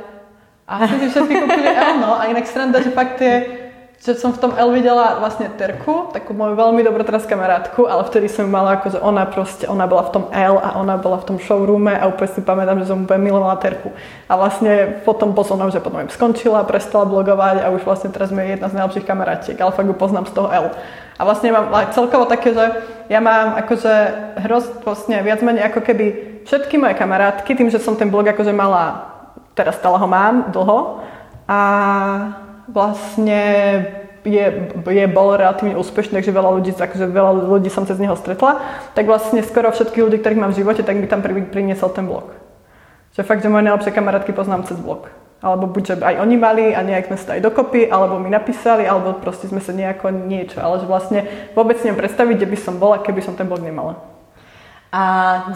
A 0.66 0.90
asi 0.90 1.06
si 1.06 1.06
všetky 1.14 1.38
kúpili 1.38 1.70
L, 1.70 2.02
no. 2.02 2.18
A 2.18 2.26
inak 2.26 2.50
sranda, 2.50 2.82
že 2.82 2.90
fakt 2.90 3.22
tie, 3.22 3.63
že 4.04 4.20
som 4.20 4.36
v 4.36 4.40
tom 4.40 4.52
L 4.52 4.68
videla 4.68 5.16
vlastne 5.16 5.48
Terku, 5.48 6.12
takú 6.12 6.36
moju 6.36 6.52
veľmi 6.52 6.84
dobrú 6.84 7.00
teraz 7.08 7.24
kamarátku, 7.24 7.88
ale 7.88 8.04
vtedy 8.04 8.28
som 8.28 8.44
mala 8.44 8.76
ako, 8.76 8.86
že 8.92 8.98
ona 9.00 9.24
proste, 9.24 9.64
ona 9.64 9.88
bola 9.88 10.04
v 10.04 10.12
tom 10.12 10.24
L 10.28 10.60
a 10.60 10.76
ona 10.76 11.00
bola 11.00 11.24
v 11.24 11.32
tom 11.32 11.36
showroome 11.40 11.96
a 11.96 12.04
úplne 12.04 12.28
si 12.36 12.44
pamätám, 12.44 12.84
že 12.84 12.92
som 12.92 13.08
úplne 13.08 13.32
milovala 13.32 13.56
Terku. 13.56 13.96
A 14.28 14.36
vlastne 14.36 15.00
potom 15.08 15.32
po 15.32 15.40
som 15.40 15.56
že 15.72 15.80
potom 15.80 16.04
im 16.04 16.12
skončila, 16.12 16.68
prestala 16.68 17.08
blogovať 17.08 17.64
a 17.64 17.72
už 17.72 17.80
vlastne 17.80 18.12
teraz 18.12 18.28
sme 18.28 18.44
jedna 18.44 18.68
z 18.68 18.76
najlepších 18.76 19.08
kamarátiek, 19.08 19.56
ale 19.56 19.72
fakt 19.72 19.88
ju 19.88 19.96
poznám 19.96 20.28
z 20.28 20.36
toho 20.36 20.52
L. 20.52 20.68
A 21.16 21.22
vlastne 21.24 21.48
mám 21.48 21.72
celkovo 21.96 22.28
také, 22.28 22.52
že 22.52 22.84
ja 23.08 23.24
mám 23.24 23.56
akože 23.56 23.92
hroz, 24.44 24.84
vlastne 24.84 25.24
viac 25.24 25.40
menej 25.40 25.72
ako 25.72 25.80
keby 25.80 26.04
všetky 26.44 26.76
moje 26.76 26.92
kamarátky, 27.00 27.56
tým, 27.56 27.72
že 27.72 27.80
som 27.80 27.96
ten 27.96 28.12
blog 28.12 28.28
akože 28.28 28.52
mala 28.52 29.16
teraz 29.56 29.80
stále 29.80 29.96
ho 29.96 30.04
mám 30.04 30.52
dlho 30.52 31.00
a 31.48 31.58
vlastne 32.68 33.42
je, 34.24 34.44
je 34.72 35.06
bol 35.08 35.36
relatívne 35.36 35.76
úspešný, 35.76 36.16
takže 36.16 36.32
veľa 36.32 36.50
ľudí, 36.56 36.72
akože 36.72 37.06
veľa 37.12 37.32
ľudí 37.44 37.68
som 37.68 37.84
cez 37.84 38.00
neho 38.00 38.16
stretla, 38.16 38.60
tak 38.96 39.04
vlastne 39.04 39.44
skoro 39.44 39.68
všetkých 39.68 40.04
ľudí, 40.04 40.16
ktorých 40.24 40.40
mám 40.40 40.52
v 40.56 40.64
živote, 40.64 40.80
tak 40.80 40.96
mi 40.96 41.04
tam 41.04 41.20
pri, 41.20 41.44
priniesol 41.44 41.92
ten 41.92 42.08
blog. 42.08 42.32
Že 43.14 43.22
fakt, 43.28 43.44
že 43.44 43.52
moje 43.52 43.68
najlepšie 43.68 43.92
kamarátky 43.92 44.32
poznám 44.32 44.64
cez 44.64 44.80
blog. 44.80 45.12
Alebo 45.44 45.68
buď, 45.68 45.82
že 45.84 45.94
aj 46.00 46.24
oni 46.24 46.36
mali 46.40 46.64
a 46.72 46.80
nejak 46.80 47.12
sme 47.12 47.20
sa 47.20 47.36
aj 47.36 47.44
dokopy, 47.44 47.92
alebo 47.92 48.16
mi 48.16 48.32
napísali, 48.32 48.88
alebo 48.88 49.12
proste 49.20 49.44
sme 49.44 49.60
sa 49.60 49.76
nejako 49.76 50.08
niečo. 50.08 50.56
Ale 50.64 50.80
že 50.80 50.88
vlastne 50.88 51.20
vôbec 51.52 51.76
neviem 51.84 52.00
predstaviť, 52.00 52.34
kde 52.40 52.48
by 52.48 52.58
som 52.58 52.74
bola, 52.80 53.04
keby 53.04 53.20
som 53.20 53.36
ten 53.36 53.44
blog 53.44 53.60
nemala. 53.60 54.13
A 54.94 55.02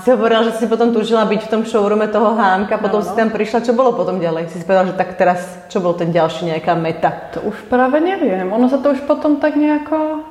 si 0.03 0.11
hovorila, 0.11 0.43
že 0.51 0.59
si 0.59 0.67
potom 0.67 0.91
túžila 0.91 1.23
byť 1.23 1.47
v 1.47 1.51
tom 1.55 1.63
showroome 1.63 2.11
toho 2.11 2.35
hámka, 2.35 2.75
potom 2.83 2.99
Áno. 2.99 3.07
si 3.07 3.15
tam 3.15 3.31
prišla, 3.31 3.63
čo 3.63 3.71
bolo 3.71 3.95
potom 3.95 4.19
ďalej? 4.19 4.51
Si 4.51 4.59
si 4.59 4.67
povedala, 4.67 4.91
že 4.91 4.99
tak 4.99 5.15
teraz, 5.15 5.39
čo 5.71 5.79
bol 5.79 5.95
ten 5.95 6.11
ďalší 6.11 6.51
nejaká 6.51 6.75
meta? 6.75 7.31
To 7.39 7.47
už 7.47 7.71
práve 7.71 8.03
neviem. 8.03 8.51
Ono 8.51 8.67
sa 8.67 8.83
to 8.83 8.99
už 8.99 9.07
potom 9.07 9.39
tak 9.39 9.55
nejako... 9.55 10.27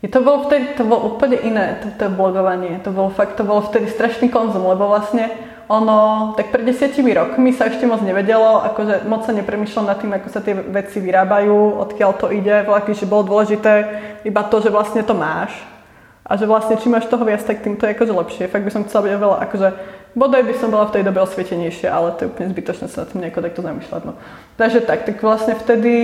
Je 0.00 0.08
to 0.08 0.24
bolo 0.24 0.48
vtedy, 0.48 0.80
to 0.80 0.88
bolo 0.88 1.12
úplne 1.12 1.36
iné, 1.44 1.76
to, 1.84 1.92
to 1.92 2.08
blogovanie. 2.08 2.80
To 2.88 2.94
bolo 2.94 3.12
fakt, 3.12 3.36
to 3.36 3.44
bolo 3.44 3.68
vtedy 3.68 3.92
strašný 3.92 4.32
konzum, 4.32 4.64
lebo 4.64 4.88
vlastne 4.88 5.28
ono, 5.68 6.32
tak 6.32 6.48
pred 6.48 6.64
desiatimi 6.64 7.12
rokmi 7.12 7.52
sa 7.52 7.68
ešte 7.68 7.84
moc 7.84 8.00
nevedelo, 8.00 8.64
akože 8.64 9.04
moc 9.04 9.28
sa 9.28 9.36
nepremýšľalo 9.36 9.84
nad 9.92 9.98
tým, 10.00 10.12
ako 10.16 10.28
sa 10.32 10.40
tie 10.40 10.56
veci 10.56 11.04
vyrábajú, 11.04 11.84
odkiaľ 11.84 12.10
to 12.16 12.32
ide, 12.32 12.64
veľký, 12.64 12.96
že 12.96 13.04
bolo 13.04 13.28
dôležité 13.28 13.72
iba 14.24 14.40
to, 14.48 14.64
že 14.64 14.72
vlastne 14.72 15.04
to 15.04 15.12
máš. 15.12 15.52
A 16.28 16.36
že 16.36 16.44
vlastne 16.44 16.76
čím 16.76 16.92
máš 16.92 17.08
toho 17.08 17.24
viac, 17.24 17.40
tak 17.40 17.64
tým 17.64 17.80
to 17.80 17.88
je 17.88 17.96
akože 17.96 18.12
lepšie. 18.12 18.52
Fakt 18.52 18.64
by 18.68 18.72
som 18.72 18.84
chcela 18.84 19.08
byť 19.08 19.12
oveľa, 19.16 19.36
akože 19.48 19.68
bodaj 20.12 20.42
by 20.44 20.54
som 20.60 20.68
bola 20.68 20.84
v 20.92 20.94
tej 21.00 21.02
dobe 21.08 21.24
osvietenejšia, 21.24 21.88
ale 21.88 22.12
to 22.14 22.28
je 22.28 22.30
úplne 22.30 22.52
zbytočné 22.52 22.86
sa 22.92 23.04
nad 23.04 23.08
tým 23.08 23.20
nejako 23.24 23.40
takto 23.40 23.60
zamýšľať. 23.64 24.02
No. 24.04 24.12
Takže 24.60 24.80
tak, 24.84 25.08
tak 25.08 25.16
vlastne 25.24 25.56
vtedy 25.56 25.94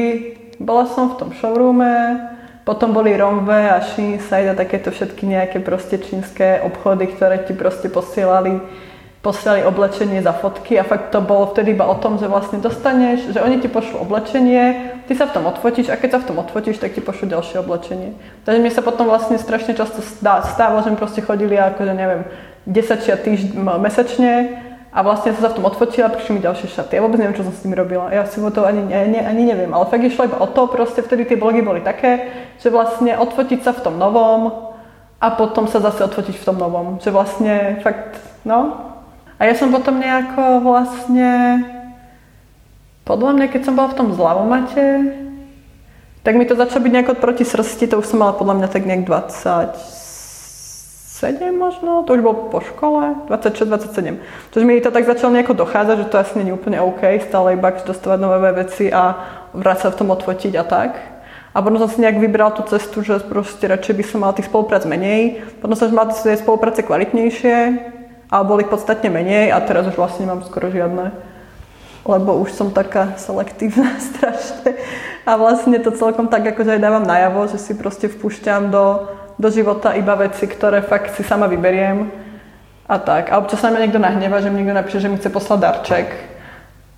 bola 0.57 0.89
som 0.89 1.13
v 1.13 1.19
tom 1.21 1.31
showroome, 1.37 2.17
potom 2.65 2.97
boli 2.97 3.13
Romve 3.13 3.69
a 3.69 3.85
Shinside 3.85 4.57
a 4.57 4.57
takéto 4.57 4.89
všetky 4.89 5.29
nejaké 5.29 5.61
proste 5.61 6.01
čínske 6.01 6.65
obchody, 6.65 7.13
ktoré 7.13 7.45
ti 7.45 7.53
proste 7.53 7.93
posielali 7.93 8.57
posielali 9.25 9.65
oblečenie 9.65 10.21
za 10.21 10.37
fotky 10.37 10.77
a 10.77 10.85
fakt 10.85 11.09
to 11.09 11.25
bolo 11.25 11.49
vtedy 11.57 11.73
iba 11.73 11.89
o 11.89 11.97
tom, 11.97 12.21
že 12.21 12.29
vlastne 12.29 12.61
dostaneš, 12.61 13.33
že 13.33 13.41
oni 13.41 13.57
ti 13.57 13.73
pošlú 13.73 14.05
oblečenie, 14.05 14.93
ty 15.09 15.17
sa 15.17 15.25
v 15.25 15.41
tom 15.41 15.49
odfotíš 15.49 15.89
a 15.89 15.97
keď 15.97 16.11
sa 16.13 16.21
v 16.21 16.29
tom 16.29 16.37
odfotíš, 16.45 16.77
tak 16.77 16.93
ti 16.93 17.01
pošlú 17.01 17.33
ďalšie 17.33 17.65
oblečenie. 17.65 18.21
Takže 18.45 18.61
mi 18.61 18.69
sa 18.69 18.85
potom 18.85 19.09
vlastne 19.09 19.41
strašne 19.41 19.73
často 19.73 20.05
stá- 20.05 20.45
stávalo, 20.45 20.85
že 20.85 20.93
mi 20.93 21.01
proste 21.01 21.25
chodili 21.25 21.57
akože 21.57 21.97
neviem, 21.97 22.29
10 22.69 23.01
šia 23.01 23.17
týžd- 23.17 23.57
m- 23.57 23.81
mesačne 23.81 24.61
a 24.93 25.01
vlastne 25.01 25.33
sa 25.33 25.49
v 25.49 25.57
tom 25.57 25.65
odfotila 25.73 26.13
prišli 26.13 26.37
mi 26.37 26.41
ďalšie 26.45 26.69
šaty. 26.69 26.93
Ja 26.93 27.03
vôbec 27.03 27.17
neviem, 27.17 27.35
čo 27.35 27.49
som 27.49 27.57
s 27.57 27.65
nimi 27.65 27.81
robila. 27.81 28.13
Ja 28.13 28.29
si 28.29 28.45
to 28.45 28.61
ani, 28.69 28.93
ani, 28.93 29.25
ani 29.25 29.43
neviem, 29.49 29.73
ale 29.73 29.89
fakt 29.89 30.05
išlo 30.05 30.29
iba 30.29 30.37
o 30.37 30.47
to, 30.47 30.69
proste 30.69 31.01
vtedy 31.01 31.25
tie 31.25 31.41
blogy 31.41 31.65
boli 31.65 31.81
také, 31.81 32.29
že 32.61 32.69
vlastne 32.69 33.17
odfotiť 33.17 33.65
sa 33.65 33.73
v 33.73 33.89
tom 33.89 33.97
novom 33.97 34.71
a 35.17 35.27
potom 35.33 35.65
sa 35.65 35.81
zase 35.81 36.05
odfotiť 36.05 36.37
v 36.37 36.45
tom 36.45 36.61
novom. 36.61 37.01
Že 37.01 37.11
vlastne 37.11 37.55
fakt, 37.81 38.21
no, 38.45 38.93
a 39.35 39.51
ja 39.51 39.55
som 39.59 39.75
potom 39.75 39.99
nejako 39.99 40.63
vlastne, 40.63 41.65
podľa 43.03 43.31
mňa, 43.35 43.47
keď 43.51 43.63
som 43.67 43.75
bola 43.75 43.91
v 43.91 43.99
tom 43.99 44.15
zľavomate, 44.15 44.85
tak 46.25 46.41
mi 46.41 46.49
to 46.49 46.57
začalo 46.57 46.89
byť 46.89 46.93
nejako 46.95 47.15
proti 47.21 47.45
srsti, 47.45 47.91
to 47.91 48.01
už 48.01 48.07
som 48.09 48.23
mala 48.23 48.33
podľa 48.33 48.55
mňa 48.63 48.69
tak 48.73 48.89
nejak 48.89 49.05
27 49.05 49.77
možno, 51.53 52.07
to 52.09 52.17
už 52.17 52.23
bolo 52.25 52.49
po 52.49 52.65
škole, 52.65 53.29
26-27. 53.29 54.25
Takže 54.55 54.65
mi 54.65 54.81
to 54.81 54.89
tak 54.89 55.05
začalo 55.05 55.37
nejako 55.37 55.53
dochádzať, 55.53 55.97
že 55.99 56.09
to 56.09 56.17
asi 56.17 56.33
nie 56.41 56.49
je 56.49 56.57
úplne 56.57 56.81
OK, 56.81 57.05
stále 57.27 57.59
iba 57.59 57.75
dostávať 57.75 58.19
nové 58.23 58.39
veci 58.57 58.89
a 58.89 59.21
vráť 59.53 59.79
sa 59.85 59.93
v 59.93 59.99
tom 60.01 60.09
odfotiť 60.17 60.57
a 60.57 60.65
tak. 60.65 60.97
A 61.55 61.63
potom 61.63 61.79
som 61.79 61.87
si 61.87 62.03
nejak 62.03 62.19
vybral 62.19 62.51
tú 62.51 62.67
cestu, 62.67 63.07
že 63.07 63.23
proste 63.23 63.71
radšej 63.71 63.95
by 63.95 64.05
som 64.09 64.19
mala 64.27 64.35
tých 64.35 64.51
spoluprác 64.51 64.83
menej. 64.91 65.39
Potom 65.63 65.79
som 65.79 65.87
mala 65.95 66.11
tie 66.11 66.35
spolupráce 66.35 66.83
kvalitnejšie, 66.83 67.57
ale 68.35 68.43
boli 68.51 68.65
podstatne 68.67 69.15
menej 69.15 69.55
a 69.55 69.63
teraz 69.63 69.87
už 69.87 69.95
vlastne 69.95 70.27
nemám 70.27 70.43
skoro 70.43 70.67
žiadne. 70.67 71.15
Lebo 72.03 72.43
už 72.43 72.51
som 72.51 72.75
taká 72.75 73.15
selektívna 73.15 73.95
strašne. 74.11 74.75
A 75.23 75.39
vlastne 75.39 75.79
to 75.79 75.95
celkom 75.95 76.27
tak 76.27 76.43
akože 76.43 76.75
aj 76.75 76.83
dávam 76.83 77.07
najavo, 77.07 77.47
že 77.47 77.63
si 77.63 77.79
proste 77.79 78.11
vpúšťam 78.11 78.75
do, 78.75 79.07
do 79.39 79.49
života 79.55 79.95
iba 79.95 80.19
veci, 80.19 80.51
ktoré 80.51 80.83
fakt 80.83 81.15
si 81.15 81.23
sama 81.23 81.47
vyberiem. 81.47 82.11
A 82.91 82.99
tak. 82.99 83.31
A 83.31 83.39
občas 83.39 83.63
sa 83.63 83.71
mi 83.71 83.79
niekto 83.79 84.03
nahneva, 84.03 84.43
že 84.43 84.51
mi 84.51 84.61
niekto 84.61 84.75
napíše, 84.75 84.99
že 84.99 85.09
mi 85.09 85.17
chce 85.17 85.31
poslať 85.31 85.59
darček 85.63 86.34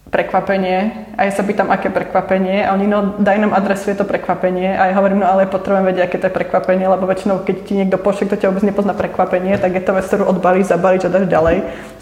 prekvapenie 0.07 1.11
a 1.19 1.27
ja 1.27 1.33
sa 1.35 1.42
pýtam, 1.42 1.66
aké 1.66 1.90
prekvapenie 1.90 2.62
a 2.62 2.79
oni, 2.79 2.87
no 2.87 3.19
daj 3.19 3.42
nám 3.42 3.51
adresu, 3.59 3.90
je 3.90 3.99
to 3.99 4.07
prekvapenie 4.07 4.71
a 4.71 4.88
ja 4.88 4.95
hovorím, 4.95 5.19
no 5.19 5.27
ale 5.27 5.51
potrebujem 5.51 5.83
vedieť, 5.83 6.03
aké 6.07 6.16
to 6.23 6.27
je 6.31 6.38
prekvapenie, 6.38 6.87
lebo 6.87 7.11
väčšinou, 7.11 7.42
keď 7.42 7.57
ti 7.66 7.75
niekto 7.75 7.99
pošle, 7.99 8.31
kto 8.31 8.38
ťa 8.38 8.49
vôbec 8.55 8.64
nepozná 8.71 8.95
prekvapenie, 8.95 9.59
tak 9.59 9.75
je 9.75 9.83
to 9.83 9.99
vec, 9.99 10.07
ktorú 10.07 10.31
odbalíš, 10.31 10.71
zabalíš 10.71 11.11
a 11.11 11.12
dáš 11.12 11.27
ďalej. 11.27 11.57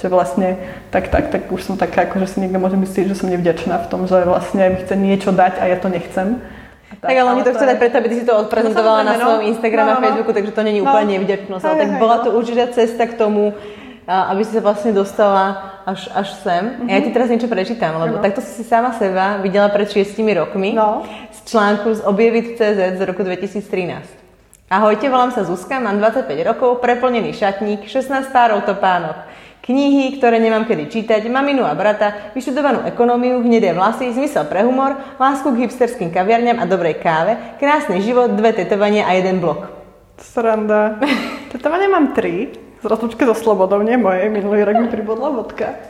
Že 0.05 0.07
vlastne, 0.13 0.49
tak, 0.93 1.09
tak, 1.09 1.33
tak 1.33 1.49
už 1.49 1.65
som 1.65 1.81
taká, 1.81 2.05
ako, 2.05 2.21
že 2.21 2.37
si 2.37 2.45
niekto 2.45 2.61
môže 2.61 2.77
myslieť, 2.77 3.09
že 3.09 3.17
som 3.17 3.33
nevďačná 3.33 3.81
v 3.81 3.87
tom, 3.89 4.05
že 4.05 4.21
vlastne 4.29 4.69
mi 4.69 4.77
chce 4.85 4.95
niečo 5.01 5.33
dať 5.33 5.65
a 5.65 5.73
ja 5.73 5.81
to 5.81 5.89
nechcem. 5.89 6.45
A 6.93 7.09
Tak, 7.09 7.17
ale 7.17 7.29
oni 7.33 7.43
to 7.43 7.57
chcú 7.57 7.65
dať 7.65 7.79
preto, 7.81 7.97
aby 8.05 8.09
ty 8.13 8.17
si 8.21 8.27
to 8.29 8.37
odprezentovala 8.37 9.01
No, 9.01 9.09
na 9.09 9.15
svojom 9.17 9.43
no. 9.43 9.49
Instagrame 9.49 9.91
No, 9.91 9.97
a 9.97 9.97
no, 9.97 10.01
no. 10.01 10.05
Facebooku, 10.05 10.31
takže 10.37 10.53
to 10.53 10.63
není 10.63 10.81
No. 10.85 10.93
úplne 10.93 11.09
nevďačnosť. 11.19 11.65
Ale 11.65 11.77
tak 11.81 11.91
hej, 11.91 11.99
bola 11.99 12.17
no. 12.21 12.23
to 12.23 12.29
určite 12.37 12.65
cesta 12.77 13.09
k 13.09 13.17
tomu, 13.17 13.57
aby 14.05 14.45
si 14.45 14.53
sa 14.53 14.61
vlastne 14.61 14.93
dostala 14.93 15.81
až, 15.89 16.09
až 16.13 16.29
sem. 16.45 16.63
Mm-hmm. 16.65 16.89
Ja 16.93 16.99
ti 17.01 17.11
teraz 17.13 17.29
niečo 17.33 17.49
prečítam, 17.49 17.97
lebo 17.97 18.21
ano. 18.21 18.25
takto 18.25 18.45
si 18.45 18.65
sama 18.65 18.93
seba 18.97 19.41
videla 19.41 19.73
pred 19.73 19.89
6 19.89 20.17
rokmi 20.37 20.77
no. 20.77 21.05
z 21.33 21.39
článku 21.49 21.89
z 21.97 22.01
Objevit.cz 22.05 22.81
z 22.97 23.03
roku 23.05 23.25
2013. 23.25 24.25
Ahojte, 24.69 25.13
volám 25.13 25.29
sa 25.29 25.45
Zuzka, 25.45 25.77
mám 25.77 26.01
25 26.01 26.25
rokov, 26.45 26.81
preplnený 26.81 27.37
šatník, 27.37 27.85
16 27.85 28.33
párov 28.33 28.65
topánok, 28.65 29.29
knihy, 29.61 30.17
ktoré 30.17 30.41
nemám 30.41 30.65
kedy 30.65 30.89
čítať, 30.89 31.21
maminu 31.29 31.69
a 31.69 31.77
brata, 31.77 32.33
vyštudovanú 32.33 32.85
ekonómiu, 32.89 33.45
hnedé 33.45 33.77
vlasy, 33.77 34.13
zmysel 34.17 34.49
pre 34.49 34.65
humor, 34.65 34.97
lásku 35.21 35.53
k 35.53 35.69
hipsterským 35.69 36.09
kaviarňam 36.09 36.61
a 36.61 36.65
dobrej 36.65 36.97
káve, 36.97 37.37
krásny 37.61 38.01
život, 38.01 38.33
dve 38.33 38.57
tetovania 38.57 39.05
a 39.05 39.13
jeden 39.13 39.45
blok. 39.45 39.69
Sranda. 40.17 40.97
Tetovania 41.53 41.89
mám 41.93 42.17
tri, 42.17 42.64
z 42.85 42.87
rozlučky 42.93 43.25
so 43.25 43.33
slobodou, 43.33 43.81
nie 43.81 43.97
moje, 43.97 44.29
minulý 44.29 44.61
rok 44.61 44.77
mi 44.77 44.89
pribodla 44.93 45.33
vodka. 45.33 45.81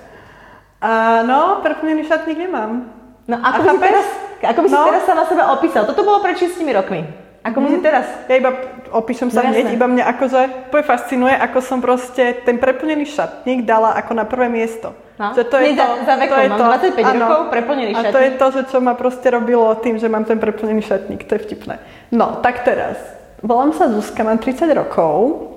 A 0.79 1.23
no, 1.27 1.59
preplnený 1.59 2.07
šatník 2.07 2.39
nemám. 2.39 2.87
No 3.27 3.35
ako, 3.43 3.67
by 3.67 3.69
si 3.75 3.79
teraz, 3.83 4.07
ako 4.47 4.61
by 4.63 4.69
si 4.71 4.77
no. 4.79 4.87
teraz 4.87 5.03
sa 5.03 5.15
na 5.19 5.25
seba 5.27 5.51
opísal? 5.51 5.83
Toto 5.91 6.07
bolo 6.07 6.23
pred 6.23 6.39
6 6.39 6.55
rokmi. 6.71 7.03
Ako 7.45 7.61
mm. 7.61 7.83
teraz? 7.83 8.07
Ja 8.31 8.41
iba 8.41 8.57
opíšem 8.95 9.29
sa 9.29 9.43
no, 9.43 9.53
hneď, 9.53 9.75
iba 9.75 9.85
mňa 9.85 10.05
akože 10.17 10.41
úplne 10.71 10.85
fascinuje, 10.87 11.35
ako 11.35 11.59
som 11.61 11.79
proste 11.83 12.41
ten 12.47 12.57
preplnený 12.57 13.05
šatník 13.11 13.67
dala 13.67 13.99
ako 13.99 14.13
na 14.17 14.25
prvé 14.25 14.47
miesto. 14.47 14.95
No. 15.19 15.35
Že 15.35 15.43
to 15.51 15.57
je 15.61 15.67
to, 15.75 15.85
za, 15.85 15.87
za 16.09 16.15
vekom, 16.21 16.37
to 16.37 16.41
je 16.41 16.49
mám 16.49 16.59
to, 16.59 16.65
25 16.95 17.05
áno, 17.05 17.25
rokov, 17.27 17.41
preplnený 17.51 17.91
šatník. 17.93 18.09
A 18.09 18.15
to 18.15 18.21
je 18.23 18.31
to, 18.39 18.47
že 18.55 18.63
čo 18.71 18.79
ma 18.81 18.95
proste 18.95 19.29
robilo 19.35 19.67
tým, 19.83 19.99
že 19.99 20.07
mám 20.07 20.25
ten 20.25 20.39
preplnený 20.39 20.83
šatník. 20.87 21.27
To 21.27 21.33
je 21.37 21.41
vtipné. 21.43 21.83
No, 22.15 22.39
tak 22.39 22.63
teraz. 22.63 22.97
Volám 23.45 23.77
sa 23.77 23.93
Zuzka, 23.93 24.25
mám 24.25 24.41
30 24.41 24.65
rokov. 24.73 25.54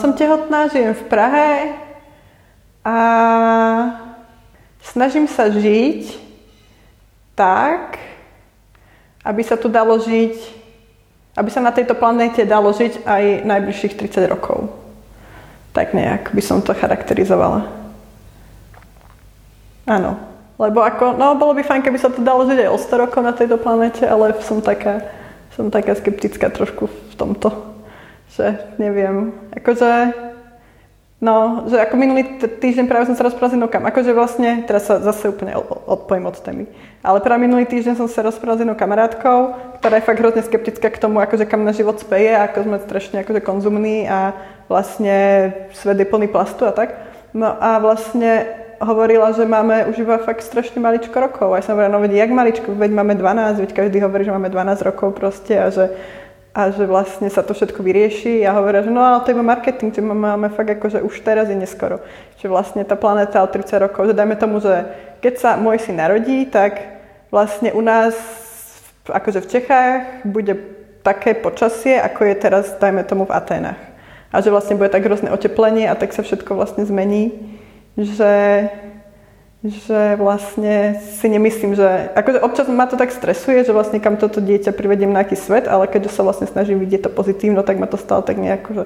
Som 0.00 0.18
tehotná, 0.18 0.68
žijem 0.68 0.94
v 0.94 1.04
Prahe 1.06 1.50
a 2.82 2.98
snažím 4.82 5.30
sa 5.30 5.46
žiť 5.46 6.20
tak, 7.38 7.98
aby 9.22 9.40
sa 9.46 9.54
tu 9.54 9.70
dalo 9.70 9.98
žiť 9.98 10.64
aby 11.34 11.50
sa 11.50 11.60
na 11.60 11.74
tejto 11.74 11.98
planéte 11.98 12.46
dalo 12.46 12.70
žiť 12.70 13.02
aj 13.02 13.42
najbližších 13.42 13.98
30 13.98 14.30
rokov. 14.30 14.70
Tak 15.74 15.90
nejak 15.90 16.30
by 16.30 16.42
som 16.42 16.62
to 16.62 16.70
charakterizovala. 16.70 17.66
Áno. 19.90 20.14
Lebo 20.54 20.86
ako, 20.86 21.18
no 21.18 21.34
bolo 21.34 21.58
by 21.58 21.66
fajn, 21.66 21.82
keby 21.82 21.98
sa 21.98 22.14
to 22.14 22.22
dalo 22.22 22.46
žiť 22.46 22.62
aj 22.62 22.70
o 22.70 22.78
100 22.78 23.02
rokov 23.02 23.20
na 23.26 23.34
tejto 23.34 23.58
planéte, 23.58 24.06
ale 24.06 24.38
som 24.46 24.62
taká, 24.62 25.02
som 25.58 25.66
taká 25.66 25.98
skeptická 25.98 26.46
trošku 26.54 26.86
v 26.86 27.14
tomto. 27.18 27.73
Že 28.34 28.76
neviem. 28.82 29.30
Akože 29.54 29.90
No, 31.24 31.64
že 31.72 31.80
ako 31.80 31.96
minulý 31.96 32.36
týždeň 32.36 32.84
práve 32.84 33.08
som 33.08 33.16
sa 33.16 33.24
rozprával 33.24 33.48
s 33.48 33.56
jednou 33.56 33.72
kam, 33.72 33.88
akože 33.88 34.12
vlastne, 34.12 34.60
teraz 34.68 34.84
sa 34.84 35.00
zase 35.00 35.32
úplne 35.32 35.56
odpojím 35.88 36.28
od 36.28 36.36
témy, 36.36 36.68
ale 37.00 37.24
práve 37.24 37.48
minulý 37.48 37.64
týždeň 37.64 37.96
som 37.96 38.04
sa 38.12 38.20
rozprával 38.20 38.60
s 38.60 38.62
jednou 38.66 38.76
kamarátkou, 38.76 39.56
ktorá 39.80 39.94
je 39.96 40.04
fakt 40.04 40.20
hrozne 40.20 40.44
skeptická 40.44 40.92
k 40.92 41.00
tomu, 41.00 41.24
akože 41.24 41.48
kam 41.48 41.64
náš 41.64 41.80
život 41.80 41.96
speje, 41.96 42.28
ako 42.28 42.68
sme 42.68 42.76
strašne 42.76 43.16
akože 43.24 43.40
konzumní 43.40 44.04
a 44.04 44.36
vlastne 44.68 45.16
svet 45.72 45.96
je 45.96 46.04
plný 46.12 46.28
plastu 46.28 46.68
a 46.68 46.76
tak. 46.76 46.92
No 47.32 47.56
a 47.56 47.80
vlastne 47.80 48.44
hovorila, 48.84 49.32
že 49.32 49.48
máme 49.48 49.88
už 49.88 50.04
iba 50.04 50.20
fakt 50.20 50.44
strašne 50.44 50.76
maličko 50.76 51.14
rokov. 51.14 51.56
A 51.56 51.62
ja 51.62 51.64
som 51.64 51.72
hovorila, 51.72 51.94
no 51.96 52.04
veď 52.04 52.12
jak 52.20 52.30
maličko, 52.36 52.68
veď 52.76 52.90
máme 52.90 53.16
12, 53.16 53.64
veď 53.64 53.70
každý 53.72 54.04
hovorí, 54.04 54.28
že 54.28 54.34
máme 54.34 54.52
12 54.52 54.82
rokov 54.84 55.16
proste 55.16 55.56
a 55.56 55.72
že 55.72 55.88
a 56.54 56.70
že 56.70 56.86
vlastne 56.86 57.26
sa 57.26 57.42
to 57.42 57.50
všetko 57.50 57.82
vyrieši 57.82 58.46
a 58.46 58.54
hovoria, 58.54 58.86
že 58.86 58.94
no 58.94 59.02
ale 59.02 59.26
to 59.26 59.34
je 59.34 59.42
marketing, 59.42 59.90
že 59.90 59.98
máme 59.98 60.54
fakt 60.54 60.70
ako, 60.70 60.86
že 60.86 61.02
už 61.02 61.26
teraz 61.26 61.50
je 61.50 61.58
neskoro. 61.58 61.98
Že 62.38 62.46
vlastne 62.46 62.86
tá 62.86 62.94
planéta 62.94 63.42
o 63.42 63.50
30 63.50 63.74
rokov, 63.82 64.06
že 64.06 64.14
dajme 64.14 64.38
tomu, 64.38 64.62
že 64.62 64.86
keď 65.18 65.34
sa 65.34 65.50
môj 65.58 65.82
syn 65.82 65.98
narodí, 65.98 66.46
tak 66.46 66.78
vlastne 67.34 67.74
u 67.74 67.82
nás, 67.82 68.14
akože 69.02 69.42
v 69.42 69.50
Čechách, 69.50 69.98
bude 70.22 70.54
také 71.02 71.34
počasie, 71.34 71.98
ako 71.98 72.22
je 72.22 72.34
teraz, 72.38 72.70
dajme 72.78 73.02
tomu, 73.02 73.26
v 73.26 73.34
Aténach. 73.34 73.80
A 74.30 74.38
že 74.38 74.54
vlastne 74.54 74.78
bude 74.78 74.94
tak 74.94 75.02
hrozné 75.02 75.34
oteplenie 75.34 75.90
a 75.90 75.98
tak 75.98 76.14
sa 76.14 76.22
všetko 76.22 76.54
vlastne 76.54 76.86
zmení, 76.86 77.34
že 77.98 78.32
že 79.64 80.20
vlastne 80.20 81.00
si 81.00 81.24
nemyslím, 81.24 81.72
že... 81.72 82.12
Akože 82.12 82.44
občas 82.44 82.68
ma 82.68 82.84
to 82.84 83.00
tak 83.00 83.08
stresuje, 83.08 83.64
že 83.64 83.72
vlastne 83.72 83.96
kam 83.96 84.20
toto 84.20 84.44
dieťa 84.44 84.76
privediem 84.76 85.08
na 85.08 85.24
aký 85.24 85.40
svet, 85.40 85.64
ale 85.64 85.88
keďže 85.88 86.20
sa 86.20 86.20
vlastne 86.20 86.44
snažím 86.44 86.76
vidieť 86.84 87.08
to 87.08 87.10
pozitívno, 87.10 87.64
tak 87.64 87.80
ma 87.80 87.88
to 87.88 87.96
stále 87.96 88.20
tak 88.20 88.36
nejako, 88.36 88.68
že 88.76 88.82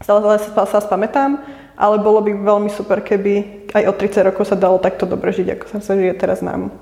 stále 0.00 0.24
sa, 0.40 0.64
sa 0.64 0.80
spamätám, 0.80 1.44
ale 1.76 2.00
bolo 2.00 2.24
by 2.24 2.32
veľmi 2.32 2.72
super, 2.72 3.04
keby 3.04 3.68
aj 3.76 3.84
o 3.88 3.92
30 3.92 4.28
rokov 4.32 4.48
sa 4.48 4.56
dalo 4.56 4.80
takto 4.80 5.04
dobre 5.04 5.36
žiť, 5.36 5.60
ako 5.60 5.64
sa 5.68 5.78
sa 5.84 5.92
žije 5.92 6.16
teraz 6.16 6.40
nám. 6.40 6.72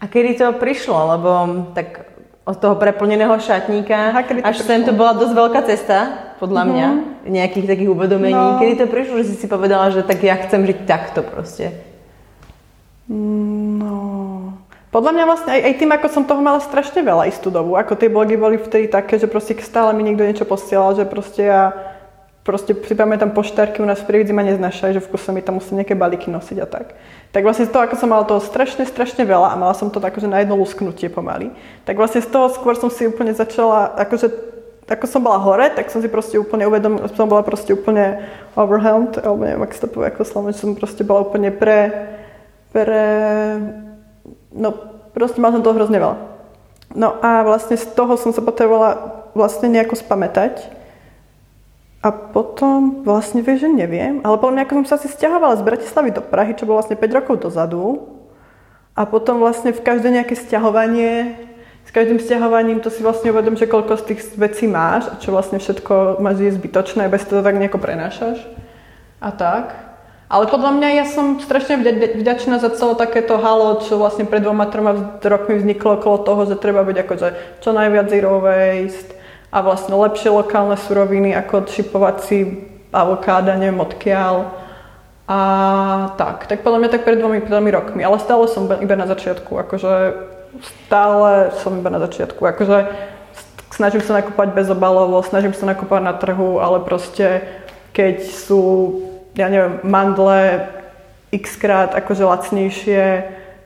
A 0.00 0.08
kedy 0.08 0.40
to 0.40 0.56
prišlo? 0.56 0.96
Lebo 0.96 1.30
tak 1.76 2.08
od 2.44 2.56
toho 2.60 2.76
preplneného 2.76 3.36
šatníka 3.40 4.12
Aha, 4.12 4.20
až 4.44 4.60
sem 4.60 4.84
to 4.84 4.92
bola 4.92 5.16
dosť 5.16 5.32
veľká 5.32 5.60
cesta 5.64 5.98
podľa 6.44 6.62
mm-hmm. 6.68 6.76
mňa, 7.24 7.32
nejakých 7.32 7.66
takých 7.72 7.90
uvedomení. 7.96 8.36
No. 8.36 8.60
Kedy 8.60 8.84
to 8.84 8.86
prišlo, 8.92 9.24
že 9.24 9.32
si 9.32 9.36
si 9.40 9.46
povedala, 9.48 9.88
že 9.88 10.04
tak 10.04 10.20
ja 10.20 10.36
chcem 10.44 10.60
žiť 10.68 10.78
takto 10.84 11.24
proste? 11.24 11.72
No, 13.08 14.52
podľa 14.92 15.12
mňa 15.16 15.24
vlastne 15.24 15.50
aj, 15.56 15.60
aj 15.64 15.74
tým, 15.80 15.90
ako 15.96 16.06
som 16.12 16.28
toho 16.28 16.44
mala 16.44 16.60
strašne 16.60 17.00
veľa 17.00 17.28
istú 17.32 17.48
dobu, 17.48 17.80
ako 17.80 17.96
tie 17.96 18.12
blogy 18.12 18.36
boli 18.36 18.60
vtedy 18.60 18.92
také, 18.92 19.16
že 19.16 19.24
proste 19.24 19.56
stále 19.64 19.96
mi 19.96 20.04
niekto 20.04 20.24
niečo 20.24 20.44
posielal, 20.44 20.92
že 20.92 21.08
proste 21.08 21.48
ja 21.48 21.72
proste 22.44 22.76
si 22.76 22.92
pamätám 22.92 23.32
poštárky 23.32 23.80
u 23.80 23.88
nás 23.88 24.04
v 24.04 24.08
Prievidzi 24.12 24.36
ma 24.36 24.44
neznašajú, 24.44 25.00
že 25.00 25.02
v 25.02 25.10
kuse 25.16 25.32
mi 25.32 25.40
tam 25.40 25.56
musí 25.56 25.72
nejaké 25.72 25.96
balíky 25.96 26.28
nosiť 26.28 26.60
a 26.60 26.68
tak. 26.68 26.92
Tak 27.32 27.40
vlastne 27.40 27.64
z 27.64 27.72
toho, 27.72 27.88
ako 27.88 27.96
som 27.96 28.12
mala 28.12 28.28
toho 28.28 28.38
strašne, 28.44 28.84
strašne 28.84 29.24
veľa 29.24 29.56
a 29.56 29.58
mala 29.58 29.72
som 29.72 29.88
to 29.88 29.96
tak, 29.96 30.12
že 30.20 30.28
na 30.28 30.44
jedno 30.44 30.60
lusknutie 30.60 31.08
pomaly, 31.08 31.50
tak 31.88 31.96
vlastne 31.96 32.20
z 32.20 32.28
toho 32.28 32.52
skôr 32.52 32.76
som 32.76 32.92
si 32.92 33.08
úplne 33.08 33.32
začala, 33.32 33.96
akože 33.96 34.53
ako 34.84 35.06
som 35.08 35.24
bola 35.24 35.40
hore, 35.40 35.72
tak 35.72 35.88
som 35.88 36.04
si 36.04 36.12
proste 36.12 36.36
úplne 36.36 36.68
uvedomila, 36.68 37.08
som 37.12 37.24
bola 37.24 37.40
proste 37.40 37.72
úplne 37.72 38.28
overwhelmed, 38.52 39.16
alebo 39.16 39.44
neviem, 39.48 39.64
ak 39.64 39.72
sa 39.72 39.88
to 39.88 39.92
povie 39.96 40.12
ako 40.12 40.22
slovo, 40.28 40.52
že 40.52 40.60
som 40.60 40.76
proste 40.76 41.00
bola 41.00 41.24
úplne 41.24 41.48
pre, 41.48 41.88
pre, 42.68 43.04
no 44.52 44.68
proste 45.16 45.40
mala 45.40 45.56
som 45.56 45.64
toho 45.64 45.78
hrozne 45.78 45.96
veľa. 45.96 46.16
No 46.94 47.16
a 47.24 47.42
vlastne 47.42 47.80
z 47.80 47.86
toho 47.96 48.14
som 48.20 48.30
sa 48.30 48.44
potrebovala 48.44 49.24
vlastne 49.32 49.72
nejako 49.72 49.98
spamätať. 49.98 50.84
A 52.04 52.12
potom 52.12 53.00
vlastne 53.00 53.40
vieš, 53.40 53.64
že 53.64 53.70
neviem, 53.72 54.20
ale 54.20 54.36
podľa 54.36 54.60
mňa 54.60 54.64
ako 54.68 54.74
som 54.84 54.86
sa 54.92 54.96
asi 55.00 55.08
stiahovala 55.08 55.56
z 55.56 55.64
Bratislavy 55.64 56.12
do 56.12 56.20
Prahy, 56.20 56.52
čo 56.52 56.68
bolo 56.68 56.84
vlastne 56.84 57.00
5 57.00 57.16
rokov 57.16 57.40
dozadu. 57.40 58.04
A 58.92 59.08
potom 59.08 59.40
vlastne 59.40 59.72
v 59.72 59.80
každé 59.80 60.12
nejaké 60.12 60.36
stiahovanie 60.36 61.34
s 61.84 61.90
každým 61.92 62.18
stiahovaním 62.18 62.80
to 62.80 62.88
si 62.88 63.04
vlastne 63.04 63.30
uvedom, 63.30 63.54
že 63.56 63.68
koľko 63.68 64.00
z 64.00 64.04
tých 64.12 64.20
vecí 64.40 64.64
máš 64.64 65.08
a 65.12 65.20
čo 65.20 65.30
vlastne 65.30 65.60
všetko 65.60 66.18
máš 66.18 66.40
je 66.40 66.56
zbytočné, 66.56 67.08
bez 67.12 67.28
toho 67.28 67.44
tak 67.44 67.60
nejako 67.60 67.78
prenášaš 67.78 68.40
a 69.20 69.30
tak. 69.32 69.94
Ale 70.28 70.48
podľa 70.48 70.72
mňa 70.80 70.88
ja 70.98 71.04
som 71.06 71.38
strašne 71.38 71.84
vďačná 72.16 72.58
za 72.58 72.72
celé 72.72 72.96
takéto 72.96 73.36
halo, 73.36 73.84
čo 73.84 74.00
vlastne 74.00 74.24
pred 74.24 74.40
dvoma, 74.40 74.66
troma 74.66 75.20
rokmi 75.20 75.60
vzniklo 75.60 76.00
okolo 76.00 76.16
toho, 76.24 76.42
že 76.48 76.56
treba 76.58 76.80
byť 76.82 76.96
akože 77.04 77.28
čo 77.60 77.70
najviac 77.76 78.08
zero 78.08 78.40
waste 78.40 79.14
a 79.52 79.62
vlastne 79.62 79.94
lepšie 79.94 80.32
lokálne 80.34 80.74
suroviny 80.74 81.36
ako 81.38 81.68
šipovací 81.68 82.66
avokáda, 82.90 83.54
neviem 83.54 83.78
odkiaľ. 83.78 84.64
A 85.24 85.38
tak, 86.20 86.50
tak 86.50 86.66
podľa 86.66 86.84
mňa 86.84 86.90
tak 86.90 87.06
pred 87.06 87.16
dvomi, 87.16 87.38
dvomi 87.44 87.70
rokmi, 87.70 88.02
ale 88.04 88.20
stále 88.20 88.44
som 88.50 88.68
iba 88.68 88.96
na 88.96 89.08
začiatku, 89.08 89.56
akože 89.56 89.92
stále 90.62 91.50
som 91.62 91.74
iba 91.78 91.90
na 91.90 91.98
začiatku. 92.02 92.42
Akože 92.44 92.86
snažím 93.74 94.02
sa 94.02 94.22
nakúpať 94.22 94.54
bezobalovo, 94.54 95.18
snažím 95.26 95.56
sa 95.56 95.66
nakúpať 95.66 96.00
na 96.02 96.14
trhu, 96.14 96.62
ale 96.62 96.82
proste 96.86 97.42
keď 97.94 98.26
sú, 98.26 98.62
ja 99.34 99.50
neviem, 99.50 99.82
mandle 99.82 100.70
x 101.34 101.58
akože 101.66 102.22
lacnejšie 102.22 103.04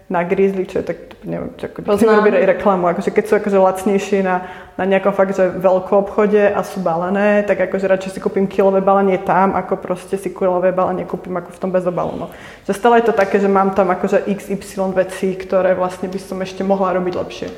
na 0.08 0.24
Grizzly, 0.24 0.64
čo 0.64 0.80
je 0.80 0.88
tak, 0.88 1.20
neviem, 1.20 1.52
čo, 1.60 1.68
ako, 1.68 1.84
Poznám. 1.84 2.24
robiť 2.24 2.48
reklamu, 2.56 2.88
akože 2.88 3.12
keď 3.12 3.24
sú 3.28 3.34
akože 3.36 3.58
lacnejšie 3.60 4.24
na, 4.24 4.48
na 4.80 4.88
nejakom 4.88 5.12
fakt, 5.12 5.36
že 5.36 5.52
veľkom 5.52 6.00
obchode 6.00 6.48
a 6.48 6.64
sú 6.64 6.80
balené, 6.80 7.44
tak 7.44 7.60
akože 7.68 7.84
radšej 7.84 8.16
si 8.16 8.20
kúpim 8.24 8.48
kilové 8.48 8.80
balenie 8.80 9.20
tam, 9.20 9.52
ako 9.52 9.76
proste 9.76 10.16
si 10.16 10.32
kilové 10.32 10.72
balenie 10.72 11.04
kúpim 11.04 11.36
ako 11.36 11.52
v 11.52 11.60
tom 11.60 11.68
bezobalu. 11.68 12.16
No. 12.16 12.26
Že 12.64 12.72
stále 12.72 12.94
je 13.04 13.12
to 13.12 13.20
také, 13.20 13.36
že 13.36 13.52
mám 13.52 13.76
tam 13.76 13.92
akože 13.92 14.24
XY 14.24 14.96
vecí, 14.96 15.36
ktoré 15.36 15.76
vlastne 15.76 16.08
by 16.08 16.16
som 16.16 16.40
ešte 16.40 16.64
mohla 16.64 16.96
robiť 16.96 17.12
lepšie. 17.12 17.48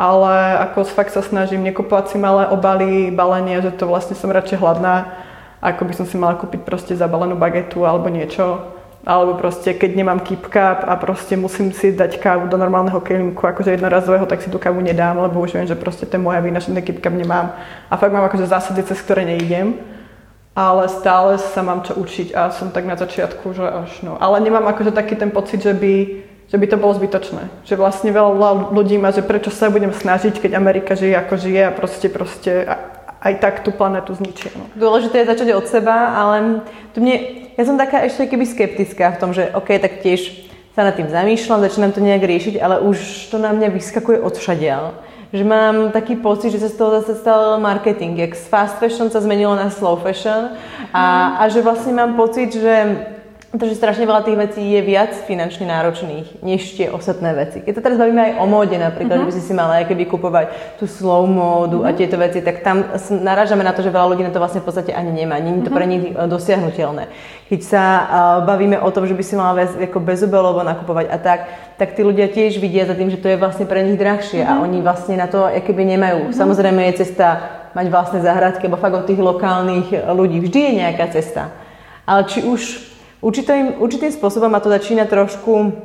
Ale 0.00 0.56
ako 0.72 0.88
fakt 0.88 1.12
sa 1.12 1.20
snažím 1.20 1.60
nekupovať 1.68 2.16
si 2.16 2.16
malé 2.16 2.48
obaly, 2.48 3.12
balenie, 3.12 3.60
že 3.60 3.76
to 3.76 3.84
vlastne 3.84 4.16
som 4.16 4.32
radšej 4.32 4.56
hladná, 4.56 5.12
ako 5.60 5.84
by 5.84 5.92
som 5.92 6.08
si 6.08 6.16
mala 6.16 6.40
kúpiť 6.40 6.64
proste 6.64 6.96
zabalenú 6.96 7.36
bagetu 7.36 7.84
alebo 7.84 8.08
niečo 8.08 8.79
alebo 9.06 9.34
proste 9.40 9.72
keď 9.72 9.96
nemám 9.96 10.20
keep 10.20 10.44
cup 10.52 10.84
a 10.84 10.96
proste 11.00 11.32
musím 11.36 11.72
si 11.72 11.96
dať 11.96 12.20
kávu 12.20 12.52
do 12.52 12.60
normálneho 12.60 13.00
kelímku, 13.00 13.40
akože 13.40 13.72
jednorazového, 13.72 14.28
tak 14.28 14.44
si 14.44 14.52
tú 14.52 14.60
kávu 14.60 14.80
nedám, 14.84 15.16
lebo 15.16 15.40
už 15.40 15.56
viem, 15.56 15.64
že 15.64 15.72
proste 15.72 16.04
to 16.04 16.16
je 16.16 16.22
moja 16.22 16.40
vina, 16.44 16.60
že 16.60 16.68
ten 16.68 16.84
keep 16.84 17.00
cup 17.00 17.16
nemám. 17.16 17.56
A 17.88 17.96
fakt 17.96 18.12
mám 18.12 18.28
akože 18.28 18.46
zásady, 18.46 18.84
cez 18.84 19.00
ktoré 19.00 19.24
neidem. 19.24 19.80
ale 20.56 20.90
stále 20.90 21.38
sa 21.38 21.62
mám 21.62 21.86
čo 21.86 21.94
učiť 21.94 22.34
a 22.34 22.50
som 22.50 22.74
tak 22.74 22.84
na 22.84 22.98
začiatku, 22.98 23.54
že 23.54 23.64
až 23.64 24.02
no. 24.02 24.18
Ale 24.18 24.42
nemám 24.42 24.66
akože 24.66 24.90
taký 24.90 25.14
ten 25.14 25.30
pocit, 25.30 25.62
že 25.62 25.70
by, 25.70 25.94
že 26.50 26.56
by 26.58 26.66
to 26.66 26.76
bolo 26.76 26.92
zbytočné. 26.98 27.64
Že 27.64 27.74
vlastne 27.78 28.10
veľa 28.10 28.74
ľudí 28.74 28.98
má, 28.98 29.14
že 29.14 29.22
prečo 29.22 29.54
sa 29.54 29.70
budem 29.70 29.94
snažiť, 29.94 30.42
keď 30.42 30.58
Amerika 30.58 30.98
žije 30.98 31.14
ako 31.16 31.34
žije 31.38 31.62
a 31.64 31.72
proste, 31.72 32.06
proste 32.10 32.52
aj 33.20 33.34
tak 33.36 33.54
tú 33.60 33.70
planetu 33.70 34.16
zničia. 34.16 34.48
No. 34.56 34.64
Dôležité 34.72 35.22
je 35.22 35.30
začať 35.30 35.48
od 35.52 35.68
seba, 35.68 36.16
ale 36.16 36.64
tu 36.96 37.04
mne, 37.04 37.46
ja 37.52 37.62
som 37.68 37.76
taká 37.76 38.00
ešte 38.08 38.32
keby 38.32 38.48
skeptická 38.48 39.12
v 39.12 39.20
tom, 39.20 39.30
že 39.36 39.52
OK, 39.52 39.76
tak 39.76 40.00
tiež 40.00 40.48
sa 40.72 40.88
nad 40.88 40.96
tým 40.96 41.12
zamýšľam, 41.12 41.60
začínam 41.60 41.92
to 41.92 42.00
nejak 42.00 42.24
riešiť, 42.24 42.56
ale 42.56 42.80
už 42.80 43.28
to 43.28 43.36
na 43.36 43.52
mňa 43.52 43.68
vyskakuje 43.76 44.24
odšadiaľ. 44.24 44.96
Že 45.30 45.44
mám 45.46 45.76
taký 45.94 46.18
pocit, 46.18 46.50
že 46.50 46.58
sa 46.64 46.72
z 46.72 46.76
toho 46.80 46.90
zase 46.98 47.20
stal 47.20 47.60
marketing, 47.62 48.18
jak 48.18 48.34
z 48.34 48.44
fast 48.50 48.82
fashion 48.82 49.12
sa 49.12 49.22
zmenilo 49.22 49.54
na 49.54 49.70
slow 49.70 49.94
fashion 50.00 50.58
a, 50.90 51.38
a 51.38 51.42
že 51.46 51.62
vlastne 51.62 51.94
mám 51.94 52.18
pocit, 52.18 52.50
že 52.50 52.74
Takže 53.50 53.82
strašne 53.82 54.06
veľa 54.06 54.22
tých 54.22 54.38
vecí 54.38 54.62
je 54.62 54.78
viac 54.78 55.10
finančne 55.26 55.66
náročných, 55.66 56.38
než 56.38 56.70
tie 56.78 56.86
ostatné 56.86 57.34
veci. 57.34 57.58
Keď 57.58 57.72
sa 57.74 57.82
teraz 57.82 57.98
bavíme 57.98 58.22
aj 58.30 58.32
o 58.38 58.46
móde 58.46 58.78
napríklad, 58.78 59.26
uh-huh. 59.26 59.26
že 59.26 59.30
by 59.34 59.34
si 59.34 59.42
si 59.42 59.54
mala 59.58 59.82
keby 59.82 60.06
kupovať 60.06 60.78
tú 60.78 60.86
slow 60.86 61.26
módu 61.26 61.82
uh-huh. 61.82 61.90
a 61.90 61.98
tieto 61.98 62.14
veci, 62.14 62.46
tak 62.46 62.62
tam 62.62 62.86
narážame 63.10 63.66
na 63.66 63.74
to, 63.74 63.82
že 63.82 63.90
veľa 63.90 64.06
ľudí 64.06 64.22
na 64.22 64.30
to 64.30 64.38
vlastne 64.38 64.62
v 64.62 64.70
podstate 64.70 64.94
ani 64.94 65.10
nemá. 65.10 65.42
Je 65.42 65.66
to 65.66 65.74
pre 65.74 65.82
mhm. 65.82 65.90
nich 65.90 66.04
e, 66.06 66.30
dosiahnutelné. 66.30 67.10
Keď 67.50 67.60
sa 67.66 67.82
uh, 67.82 68.06
bavíme 68.46 68.78
o 68.78 68.86
tom, 68.94 69.10
že 69.10 69.18
by 69.18 69.22
si 69.26 69.34
mala 69.34 69.58
bez, 69.58 69.74
ako 69.74 69.98
bezobelovo 69.98 70.62
nakupovať 70.62 71.10
a 71.10 71.18
tak, 71.18 71.40
tak 71.74 71.98
tí 71.98 72.06
ľudia 72.06 72.30
tiež 72.30 72.62
vidia 72.62 72.86
za 72.86 72.94
tým, 72.94 73.10
že 73.10 73.18
to 73.18 73.26
je 73.26 73.34
vlastne 73.34 73.66
pre 73.66 73.82
nich 73.82 73.98
drahšie 73.98 74.46
uh-huh. 74.46 74.62
a 74.62 74.62
oni 74.62 74.78
vlastne 74.78 75.18
na 75.18 75.26
to 75.26 75.50
keby 75.50 75.82
nemajú. 75.98 76.30
Uh-huh. 76.30 76.38
Samozrejme 76.38 76.86
je 76.94 77.02
cesta 77.02 77.58
mať 77.74 77.90
vlastné 77.90 78.22
záhradky, 78.22 78.70
alebo 78.70 78.78
fakt 78.78 78.94
od 78.94 79.10
tých 79.10 79.18
lokálnych 79.18 79.90
ľudí. 80.14 80.38
Vždy 80.38 80.58
je 80.70 80.72
nejaká 80.86 81.10
cesta. 81.10 81.50
Ale 82.06 82.30
či 82.30 82.46
už 82.46 82.89
Určitým, 83.20 83.84
určitým 83.84 84.12
spôsobom 84.16 84.48
ma 84.48 84.64
to 84.64 84.72
začína 84.72 85.04
trošku 85.04 85.76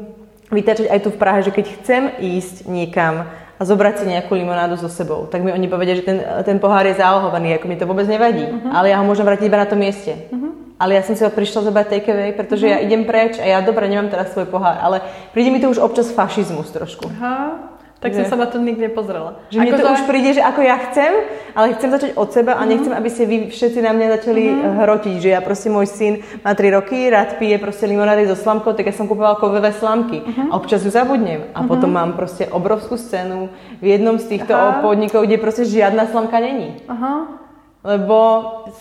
vytačať 0.52 0.88
aj 0.88 1.00
tu 1.04 1.10
v 1.12 1.20
Prahe, 1.20 1.44
že 1.44 1.52
keď 1.52 1.66
chcem 1.80 2.04
ísť 2.16 2.64
niekam 2.72 3.28
a 3.56 3.62
zobrať 3.64 4.04
si 4.04 4.06
nejakú 4.12 4.36
limonádu 4.36 4.76
so 4.76 4.92
sebou, 4.92 5.28
tak 5.28 5.44
mi 5.44 5.52
oni 5.52 5.68
povedia, 5.68 5.96
že 5.96 6.04
ten, 6.04 6.20
ten 6.44 6.58
pohár 6.60 6.84
je 6.88 7.00
zálohovaný, 7.00 7.56
ako 7.56 7.66
mi 7.72 7.80
to 7.80 7.88
vôbec 7.88 8.04
nevadí, 8.08 8.44
uh-huh. 8.44 8.72
ale 8.72 8.92
ja 8.92 9.00
ho 9.00 9.08
môžem 9.08 9.24
vrátiť 9.24 9.48
iba 9.48 9.64
na 9.64 9.68
tom 9.68 9.80
mieste. 9.80 10.12
Uh-huh. 10.32 10.52
Ale 10.76 11.00
ja 11.00 11.04
som 11.08 11.16
si 11.16 11.24
ho 11.24 11.32
prišla 11.32 11.72
zobrať 11.72 11.88
take 11.88 12.12
away, 12.12 12.32
pretože 12.36 12.68
uh-huh. 12.68 12.76
ja 12.76 12.84
idem 12.84 13.08
preč 13.08 13.40
a 13.40 13.48
ja 13.48 13.64
dobre 13.64 13.88
nemám 13.88 14.12
teraz 14.12 14.36
svoj 14.36 14.52
pohár, 14.52 14.76
ale 14.80 15.00
príde 15.32 15.56
mi 15.56 15.64
to 15.64 15.72
už 15.72 15.80
občas 15.80 16.12
fašizmus 16.12 16.72
trošku. 16.76 17.08
Uh-huh. 17.08 17.75
Tak 18.06 18.14
že... 18.14 18.18
som 18.22 18.38
sa 18.38 18.38
na 18.38 18.48
to 18.48 18.62
nikdy 18.62 18.86
nepozrela. 18.86 19.42
Že 19.50 19.66
mne 19.66 19.74
to 19.74 19.82
za... 19.82 19.94
už 19.98 20.02
príde, 20.06 20.38
že 20.38 20.46
ako 20.46 20.62
ja 20.62 20.78
chcem, 20.86 21.12
ale 21.58 21.74
chcem 21.74 21.90
začať 21.90 22.12
od 22.14 22.30
seba 22.30 22.54
a 22.54 22.62
mm-hmm. 22.62 22.70
nechcem, 22.70 22.94
aby 22.94 23.10
ste 23.10 23.24
vy 23.26 23.38
všetci 23.50 23.80
na 23.82 23.92
mňa 23.98 24.08
začali 24.22 24.44
mm-hmm. 24.46 24.74
hrotiť, 24.86 25.16
že 25.18 25.30
ja 25.34 25.42
proste 25.42 25.74
môj 25.74 25.90
syn 25.90 26.14
má 26.46 26.54
3 26.54 26.78
roky, 26.78 27.10
rád 27.10 27.42
pije 27.42 27.58
proste 27.58 27.90
limonády 27.90 28.30
so 28.30 28.38
slamkou, 28.38 28.78
tak 28.78 28.86
ja 28.86 28.94
som 28.94 29.10
kupovala 29.10 29.42
kovové 29.42 29.74
slamky 29.74 30.22
mm-hmm. 30.22 30.54
a 30.54 30.54
občas 30.54 30.86
ju 30.86 30.94
zabudnem 30.94 31.50
a 31.50 31.66
mm-hmm. 31.66 31.66
potom 31.66 31.90
mám 31.90 32.14
proste 32.14 32.46
obrovskú 32.46 32.94
scénu 32.94 33.50
v 33.82 33.86
jednom 33.98 34.22
z 34.22 34.38
týchto 34.38 34.54
Aha. 34.54 34.86
podnikov, 34.86 35.26
kde 35.26 35.42
proste 35.42 35.66
žiadna 35.66 36.06
slamka 36.14 36.38
není. 36.38 36.86
Aha 36.86 37.42
lebo 37.86 38.18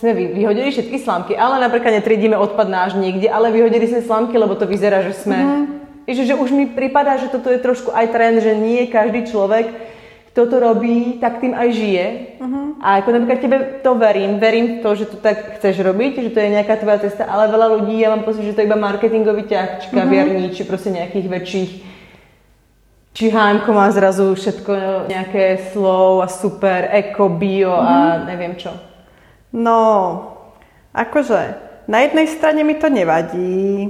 sme 0.01 0.17
vyhodili 0.17 0.73
všetky 0.73 0.97
slamky, 0.97 1.37
ale 1.37 1.61
napríklad 1.61 2.01
netriedíme 2.01 2.41
odpad 2.41 2.73
náš 2.73 2.97
niekde, 2.97 3.29
ale 3.29 3.53
vyhodili 3.53 3.85
sme 3.85 4.01
slamky, 4.01 4.33
lebo 4.41 4.57
to 4.57 4.65
vyzerá, 4.65 5.05
že 5.05 5.13
sme 5.13 5.37
mm-hmm 5.37 5.74
že, 6.09 6.29
že 6.29 6.35
už 6.37 6.53
mi 6.53 6.69
prípada, 6.69 7.17
že 7.17 7.33
toto 7.33 7.49
je 7.49 7.61
trošku 7.61 7.93
aj 7.93 8.13
trend, 8.13 8.45
že 8.45 8.53
nie 8.53 8.87
každý 8.93 9.25
človek, 9.25 9.73
kto 10.35 10.51
to 10.51 10.57
robí, 10.59 11.23
tak 11.23 11.39
tým 11.39 11.55
aj 11.55 11.69
žije. 11.71 12.07
Uh-huh. 12.43 12.75
A 12.83 12.99
ako 12.99 13.09
napríklad 13.15 13.41
tebe 13.41 13.59
to 13.87 13.95
verím, 13.95 14.43
verím 14.43 14.67
v 14.67 14.83
to, 14.83 14.91
že 14.99 15.07
to 15.15 15.17
tak 15.23 15.63
chceš 15.63 15.79
robiť, 15.79 16.27
že 16.27 16.31
to 16.35 16.43
je 16.43 16.55
nejaká 16.59 16.75
tvoja 16.83 17.07
cesta, 17.07 17.25
ale 17.25 17.55
veľa 17.55 17.79
ľudí, 17.79 18.03
ja 18.03 18.11
mám 18.11 18.27
pocit, 18.27 18.43
že 18.43 18.53
to 18.53 18.61
je 18.61 18.69
iba 18.69 18.75
marketingový 18.75 19.47
ťah, 19.47 19.69
či 19.79 19.87
kaviarní, 19.95 20.51
uh-huh. 20.51 20.57
či 20.59 20.63
proste 20.67 20.91
nejakých 20.91 21.27
väčších 21.31 21.71
či 23.15 23.31
HM 23.31 23.63
má 23.71 23.87
zrazu 23.95 24.35
všetko 24.35 25.07
nejaké 25.07 25.71
slow 25.71 26.19
a 26.19 26.27
super, 26.27 26.91
eko, 26.91 27.31
bio 27.31 27.71
uh-huh. 27.71 28.19
a 28.19 28.27
neviem 28.27 28.59
čo. 28.59 28.75
No, 29.55 29.79
akože, 30.91 31.41
na 31.87 32.03
jednej 32.03 32.27
strane 32.27 32.67
mi 32.67 32.75
to 32.75 32.91
nevadí. 32.91 33.87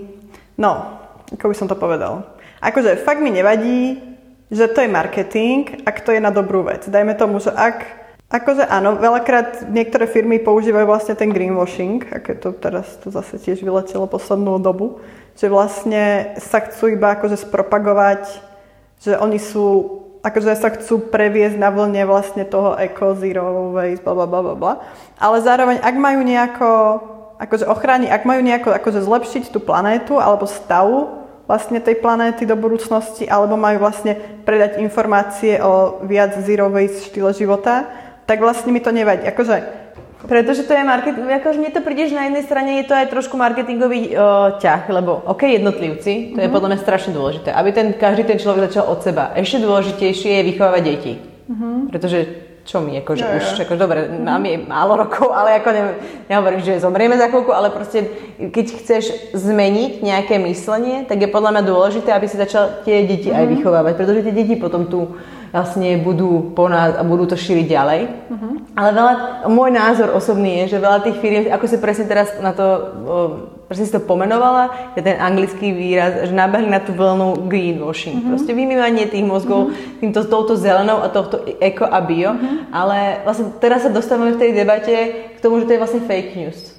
No, 0.60 0.93
ako 1.34 1.50
by 1.50 1.56
som 1.56 1.68
to 1.70 1.76
povedal. 1.76 2.34
Akože 2.62 2.96
fakt 3.02 3.20
mi 3.20 3.34
nevadí, 3.34 4.00
že 4.48 4.70
to 4.70 4.80
je 4.80 4.88
marketing, 4.88 5.84
ak 5.84 6.00
to 6.06 6.14
je 6.14 6.20
na 6.22 6.30
dobrú 6.30 6.62
vec. 6.64 6.86
Dajme 6.86 7.18
tomu, 7.18 7.42
že 7.42 7.50
ak 7.50 8.04
Akože 8.34 8.66
áno, 8.66 8.98
veľakrát 8.98 9.68
niektoré 9.70 10.10
firmy 10.10 10.42
používajú 10.42 10.90
vlastne 10.90 11.14
ten 11.14 11.30
greenwashing, 11.30 12.02
aké 12.08 12.34
to 12.34 12.50
teraz 12.50 12.98
to 12.98 13.12
zase 13.12 13.38
tiež 13.38 13.62
vyletelo 13.62 14.10
poslednú 14.10 14.58
dobu, 14.58 14.98
že 15.38 15.46
vlastne 15.46 16.34
sa 16.42 16.58
chcú 16.66 16.98
iba 16.98 17.14
akože 17.14 17.46
spropagovať, 17.46 18.42
že 18.98 19.14
oni 19.20 19.38
sú, 19.38 20.00
akože 20.26 20.50
sa 20.56 20.72
chcú 20.74 21.14
previesť 21.14 21.62
na 21.62 21.70
vlne 21.70 22.02
vlastne 22.10 22.42
toho 22.42 22.74
eco, 22.74 23.14
zero 23.14 23.70
waste, 23.70 24.02
bla 24.02 24.26
bla 24.26 24.40
bla 24.42 24.56
bla. 24.58 24.74
Ale 25.14 25.38
zároveň, 25.38 25.78
ak 25.78 25.94
majú 25.94 26.20
nejako, 26.26 26.70
akože 27.38 27.70
ochrániť, 27.70 28.08
ak 28.10 28.22
majú 28.26 28.40
nejako 28.42 28.68
akože 28.74 29.04
zlepšiť 29.04 29.54
tú 29.54 29.62
planétu 29.62 30.18
alebo 30.18 30.48
stavu 30.50 31.23
vlastne 31.44 31.80
tej 31.80 32.00
planéty 32.00 32.48
do 32.48 32.56
budúcnosti, 32.56 33.28
alebo 33.28 33.60
majú 33.60 33.84
vlastne 33.84 34.16
predať 34.48 34.80
informácie 34.80 35.60
o 35.60 36.00
viac 36.08 36.36
zero 36.40 36.72
waste 36.72 37.12
štýle 37.12 37.36
života, 37.36 37.88
tak 38.24 38.40
vlastne 38.40 38.72
mi 38.72 38.80
to 38.80 38.88
nevadí. 38.88 39.28
Akože 39.28 39.84
pretože 40.24 40.64
to 40.64 40.72
je 40.72 40.80
marketing, 40.88 41.28
akože 41.28 41.60
mne 41.60 41.72
to 41.76 41.84
príde, 41.84 42.08
že 42.08 42.16
na 42.16 42.24
jednej 42.24 42.48
strane 42.48 42.80
je 42.80 42.88
to 42.88 42.96
aj 42.96 43.12
trošku 43.12 43.36
marketingový 43.36 44.16
uh, 44.16 44.56
ťah, 44.56 44.88
lebo 44.88 45.20
ok, 45.28 45.60
jednotlivci, 45.60 46.32
to 46.32 46.40
mm-hmm. 46.40 46.40
je 46.40 46.48
mhm. 46.48 46.54
podľa 46.56 46.68
mňa 46.72 46.80
strašne 46.80 47.12
dôležité, 47.12 47.52
aby 47.52 47.70
ten, 47.76 47.92
každý 47.92 48.24
ten 48.24 48.40
človek 48.40 48.72
začal 48.72 48.88
od 48.88 49.04
seba. 49.04 49.36
Ešte 49.36 49.60
dôležitejšie 49.60 50.40
je 50.40 50.48
vychovávať 50.48 50.82
deti. 50.82 51.12
Mm-hmm. 51.20 51.76
Pretože 51.92 52.18
čo 52.64 52.80
mi, 52.80 52.96
akože 52.96 53.24
ja, 53.24 53.36
už, 53.36 53.44
akože 53.68 53.80
dobre, 53.80 54.08
mám 54.08 54.40
je 54.48 54.56
málo 54.64 54.96
rokov, 54.96 55.28
ale 55.36 55.60
ako 55.60 55.68
ne, 55.68 55.82
nehovorím, 56.32 56.64
že 56.64 56.80
zomrieme 56.80 57.20
za 57.20 57.28
chvíľku, 57.28 57.52
ale 57.52 57.68
proste, 57.68 58.08
keď 58.40 58.66
chceš 58.80 59.04
zmeniť 59.36 60.00
nejaké 60.00 60.40
myslenie, 60.40 61.04
tak 61.04 61.20
je 61.20 61.28
podľa 61.28 61.60
mňa 61.60 61.62
dôležité, 61.68 62.08
aby 62.16 62.24
si 62.24 62.40
začal 62.40 62.80
tie 62.88 63.04
deti 63.04 63.28
mm-hmm. 63.28 63.40
aj 63.40 63.46
mhm. 63.46 63.52
vychovávať, 63.60 63.92
pretože 64.00 64.24
tie 64.24 64.34
deti 64.34 64.56
potom 64.56 64.88
tu 64.88 65.12
vlastne 65.54 66.02
budú 66.02 66.50
po 66.50 66.66
nás 66.66 66.98
a 66.98 67.06
budú 67.06 67.30
to 67.30 67.38
šíriť 67.38 67.66
ďalej. 67.70 68.00
Mm-hmm. 68.10 68.52
Ale 68.74 68.90
veľa, 68.90 69.12
môj 69.46 69.70
názor 69.70 70.10
osobný 70.10 70.66
je, 70.66 70.74
že 70.74 70.82
veľa 70.82 71.06
tých 71.06 71.22
firiem, 71.22 71.46
ako 71.46 71.70
si 71.70 71.78
presne 71.78 72.10
teraz 72.10 72.34
na 72.42 72.50
to 72.50 72.66
presne 73.70 73.86
si 73.86 73.94
to 73.94 74.02
pomenovala, 74.02 74.92
je 74.98 75.02
ten 75.06 75.16
anglický 75.16 75.70
výraz, 75.72 76.28
že 76.28 76.34
nabehli 76.34 76.68
na 76.68 76.82
tú 76.82 76.92
vlnu 76.92 77.46
greenwashing. 77.46 78.18
Mm-hmm. 78.18 78.32
Proste 78.34 78.52
vymývanie 78.52 79.06
tých 79.06 79.22
mozgov 79.22 79.70
mm-hmm. 79.70 80.02
týmto, 80.02 80.26
touto 80.26 80.58
zelenou 80.58 81.00
a 81.00 81.08
tohto 81.08 81.38
eko 81.62 81.86
a 81.86 82.02
bio. 82.02 82.34
Mm-hmm. 82.34 82.74
Ale 82.74 83.22
vlastne 83.22 83.54
teraz 83.62 83.86
sa 83.86 83.94
dostávame 83.94 84.34
v 84.34 84.40
tej 84.42 84.50
debate 84.58 84.94
k 85.34 85.38
tomu, 85.38 85.62
že 85.62 85.70
to 85.70 85.74
je 85.78 85.82
vlastne 85.86 86.02
fake 86.02 86.34
news. 86.34 86.73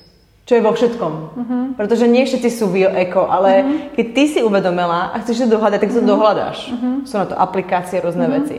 Čo 0.46 0.54
je 0.54 0.62
vo 0.62 0.78
všetkom. 0.78 1.14
Mm-hmm. 1.14 1.64
Pretože 1.74 2.06
nie 2.06 2.22
všetci 2.22 2.50
sú 2.54 2.70
bio-eko, 2.70 3.26
ale 3.26 3.50
mm-hmm. 3.66 3.78
keď 3.98 4.06
ty 4.14 4.24
si 4.30 4.40
uvedomila 4.46 5.10
a 5.10 5.18
chceš 5.26 5.50
to 5.50 5.58
dohľadať, 5.58 5.80
tak 5.82 5.90
to 5.90 5.98
mm-hmm. 5.98 6.14
dohľadáš. 6.14 6.58
Mm-hmm. 6.70 6.96
Sú 7.10 7.16
na 7.18 7.26
to 7.26 7.34
aplikácie, 7.34 7.98
rôzne 7.98 8.30
mm-hmm. 8.30 8.46
veci. 8.46 8.58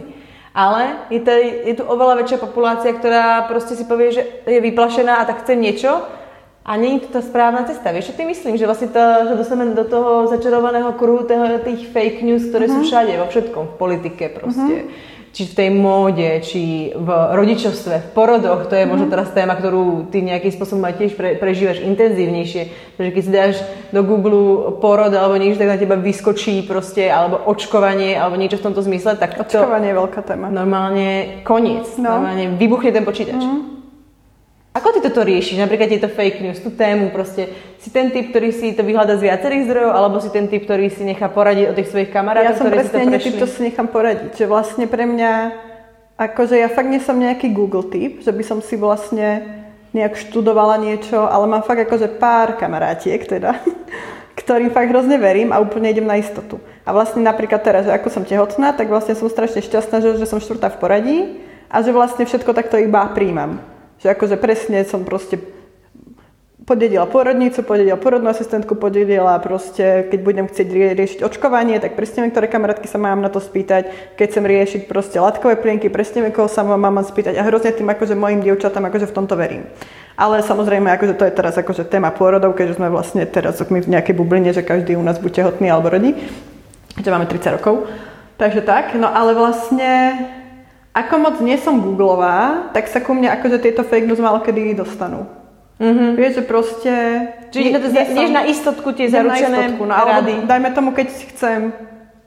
Ale 0.56 1.06
je, 1.14 1.20
to, 1.22 1.30
je 1.36 1.74
tu 1.78 1.84
oveľa 1.86 2.24
väčšia 2.24 2.38
populácia, 2.42 2.90
ktorá 2.90 3.44
proste 3.46 3.78
si 3.78 3.84
povie, 3.86 4.18
že 4.18 4.22
je 4.48 4.58
vyplašená 4.58 5.20
a 5.22 5.26
tak 5.28 5.44
chce 5.44 5.52
niečo 5.52 6.00
a 6.66 6.74
nie 6.74 6.98
je 6.98 7.06
to 7.06 7.08
tá 7.14 7.22
správna 7.22 7.62
cesta. 7.68 7.94
Vieš, 7.94 8.10
čo 8.10 8.16
ty 8.18 8.26
myslím? 8.26 8.58
Že 8.58 8.66
vlastne 8.66 8.88
to, 8.90 8.98
sa 8.98 9.34
dostaneme 9.38 9.78
do 9.78 9.86
toho 9.86 10.26
začarovaného 10.26 10.90
kruhu 10.98 11.22
tých 11.62 11.86
fake 11.94 12.26
news, 12.26 12.50
ktoré 12.50 12.66
uh-huh. 12.66 12.82
sú 12.82 12.90
všade, 12.90 13.14
vo 13.14 13.30
všetkom, 13.30 13.64
v 13.70 13.74
politike 13.78 14.26
proste. 14.34 14.74
Uh-huh. 14.82 15.14
Či 15.36 15.52
v 15.52 15.56
tej 15.56 15.68
móde, 15.68 16.40
či 16.40 16.96
v 16.96 17.08
rodičovstve, 17.12 18.08
v 18.08 18.08
porodoch, 18.16 18.72
to 18.72 18.72
je 18.72 18.88
uh-huh. 18.88 18.92
možno 18.96 19.12
teraz 19.12 19.36
téma, 19.36 19.52
ktorú 19.52 20.08
ty 20.08 20.24
nejakým 20.24 20.48
spôsobom 20.48 20.80
aj 20.88 20.96
tiež 20.96 21.12
pre, 21.12 21.36
prežívaš 21.36 21.84
intenzívnejšie. 21.84 22.96
Pretože 22.96 23.12
keď 23.12 23.22
si 23.28 23.32
dáš 23.36 23.54
do 23.92 24.00
Google 24.00 24.72
porod 24.80 25.12
alebo 25.12 25.36
niečo, 25.36 25.60
tak 25.60 25.76
na 25.76 25.76
teba 25.76 26.00
vyskočí 26.00 26.64
proste, 26.64 27.12
alebo 27.12 27.36
očkovanie, 27.52 28.16
alebo 28.16 28.40
niečo 28.40 28.56
v 28.56 28.72
tomto 28.72 28.80
zmysle, 28.80 29.20
tak 29.20 29.36
Očkovanie 29.36 29.92
je 29.92 30.00
veľká 30.00 30.24
téma. 30.24 30.48
Normálne 30.48 31.44
koniec. 31.44 31.84
No. 32.00 32.16
Normálne 32.16 32.56
vybuchne 32.56 32.96
ten 32.96 33.04
počítač. 33.04 33.36
Uh-huh. 33.36 33.75
Ako 34.76 34.92
ty 34.92 35.00
toto 35.00 35.24
riešiš? 35.24 35.56
Napríklad 35.56 35.88
tieto 35.88 36.12
fake 36.12 36.44
news, 36.44 36.60
tú 36.60 36.68
tému 36.68 37.08
proste. 37.08 37.48
Si 37.80 37.88
ten 37.88 38.12
typ, 38.12 38.28
ktorý 38.28 38.52
si 38.52 38.76
to 38.76 38.84
vyhľada 38.84 39.16
z 39.16 39.32
viacerých 39.32 39.72
zdrojov, 39.72 39.92
alebo 39.96 40.20
si 40.20 40.28
ten 40.28 40.52
typ, 40.52 40.68
ktorý 40.68 40.92
si 40.92 41.00
nechá 41.00 41.32
poradiť 41.32 41.72
od 41.72 41.76
tých 41.80 41.88
svojich 41.88 42.12
kamarátov, 42.12 42.44
ja 42.44 42.58
som 42.60 42.68
ktorí 42.68 42.84
si 42.84 42.92
to 42.92 42.98
prešli? 43.00 43.24
typ, 43.24 43.34
čo 43.40 43.48
si 43.48 43.60
nechám 43.64 43.88
poradiť. 43.88 44.30
Že 44.36 44.44
vlastne 44.52 44.84
pre 44.84 45.08
mňa, 45.08 45.32
akože 46.20 46.60
ja 46.60 46.68
fakt 46.68 46.92
nie 46.92 47.00
som 47.00 47.16
nejaký 47.16 47.56
Google 47.56 47.88
typ, 47.88 48.20
že 48.20 48.28
by 48.36 48.42
som 48.44 48.58
si 48.60 48.76
vlastne 48.76 49.48
nejak 49.96 50.12
študovala 50.12 50.76
niečo, 50.76 51.24
ale 51.24 51.48
mám 51.48 51.64
fakt 51.64 51.88
akože 51.88 52.20
pár 52.20 52.60
kamarátiek 52.60 53.24
teda, 53.24 53.56
ktorým 54.44 54.76
fakt 54.76 54.92
hrozne 54.92 55.16
verím 55.16 55.56
a 55.56 55.62
úplne 55.62 55.88
idem 55.88 56.04
na 56.04 56.20
istotu. 56.20 56.60
A 56.84 56.92
vlastne 56.92 57.24
napríklad 57.24 57.64
teraz, 57.64 57.88
že 57.88 57.96
ako 57.96 58.12
som 58.12 58.28
tehotná, 58.28 58.76
tak 58.76 58.92
vlastne 58.92 59.16
som 59.16 59.32
strašne 59.32 59.64
šťastná, 59.64 60.04
že, 60.04 60.20
že 60.20 60.28
som 60.28 60.36
štvrtá 60.36 60.68
v 60.68 60.80
poradí 60.84 61.18
a 61.72 61.80
že 61.80 61.96
vlastne 61.96 62.28
všetko 62.28 62.52
takto 62.52 62.76
iba 62.76 63.00
príjmam. 63.16 63.75
Že 64.00 64.06
akože 64.12 64.36
presne 64.36 64.84
som 64.84 65.02
proste 65.02 65.40
podedila 66.66 67.06
porodnicu, 67.06 67.62
podedila 67.62 67.94
porodnú 67.94 68.26
asistentku, 68.26 68.74
podedila 68.74 69.38
proste, 69.38 70.10
keď 70.10 70.20
budem 70.20 70.46
chcieť 70.50 70.68
rie- 70.68 70.94
riešiť 70.98 71.18
očkovanie, 71.22 71.78
tak 71.78 71.94
presne 71.94 72.26
viem, 72.26 72.34
ktoré 72.34 72.50
kamarátky 72.50 72.90
sa 72.90 72.98
mám 72.98 73.22
na 73.22 73.30
to 73.30 73.38
spýtať. 73.38 73.86
Keď 74.18 74.26
chcem 74.26 74.44
riešiť 74.44 74.80
proste 74.90 75.22
látkové 75.22 75.54
plienky, 75.54 75.86
presne 75.86 76.26
viem, 76.26 76.34
koho 76.34 76.50
sa 76.50 76.66
mám 76.66 76.98
spýtať. 77.06 77.38
A 77.38 77.46
hrozne 77.46 77.70
tým 77.70 77.86
akože 77.86 78.18
mojim 78.18 78.42
dievčatám 78.42 78.82
akože 78.90 79.06
v 79.06 79.14
tomto 79.14 79.38
verím. 79.38 79.62
Ale 80.18 80.42
samozrejme, 80.42 80.90
akože 80.90 81.14
to 81.14 81.24
je 81.30 81.32
teraz 81.38 81.54
akože 81.54 81.86
téma 81.86 82.10
pôrodov, 82.10 82.58
keďže 82.58 82.82
sme 82.82 82.90
vlastne 82.90 83.22
teraz 83.30 83.62
my 83.62 83.78
v 83.78 83.92
nejakej 83.94 84.18
bubline, 84.18 84.50
že 84.50 84.66
každý 84.66 84.98
u 84.98 85.04
nás 85.06 85.22
buď 85.22 85.44
tehotný 85.46 85.70
alebo 85.70 85.94
rodí, 85.94 86.18
že 86.98 87.08
máme 87.14 87.30
30 87.30 87.62
rokov. 87.62 87.86
Takže 88.36 88.66
tak, 88.66 88.92
no 88.98 89.06
ale 89.06 89.38
vlastne 89.38 90.18
ako 90.96 91.14
moc 91.20 91.36
nie 91.44 91.60
som 91.60 91.84
googlová, 91.84 92.72
tak 92.72 92.88
sa 92.88 93.04
ku 93.04 93.12
mne 93.12 93.28
akože 93.36 93.60
tieto 93.60 93.84
fake 93.84 94.08
news 94.08 94.16
malo 94.16 94.40
kedy 94.40 94.72
dostanú. 94.72 95.28
Mm-hmm. 95.76 96.10
Vieš, 96.16 96.32
že 96.40 96.42
proste... 96.48 96.92
Čiže 97.52 97.68
nie, 97.68 98.04
nie 98.16 98.26
som, 98.32 98.32
na 98.32 98.42
istotku 98.48 98.96
tie 98.96 99.12
zaručené 99.12 99.76
istotku, 99.76 99.84
no, 99.84 99.92
rady. 99.92 100.48
dajme 100.48 100.72
tomu, 100.72 100.96
keď 100.96 101.08
chcem... 101.36 101.76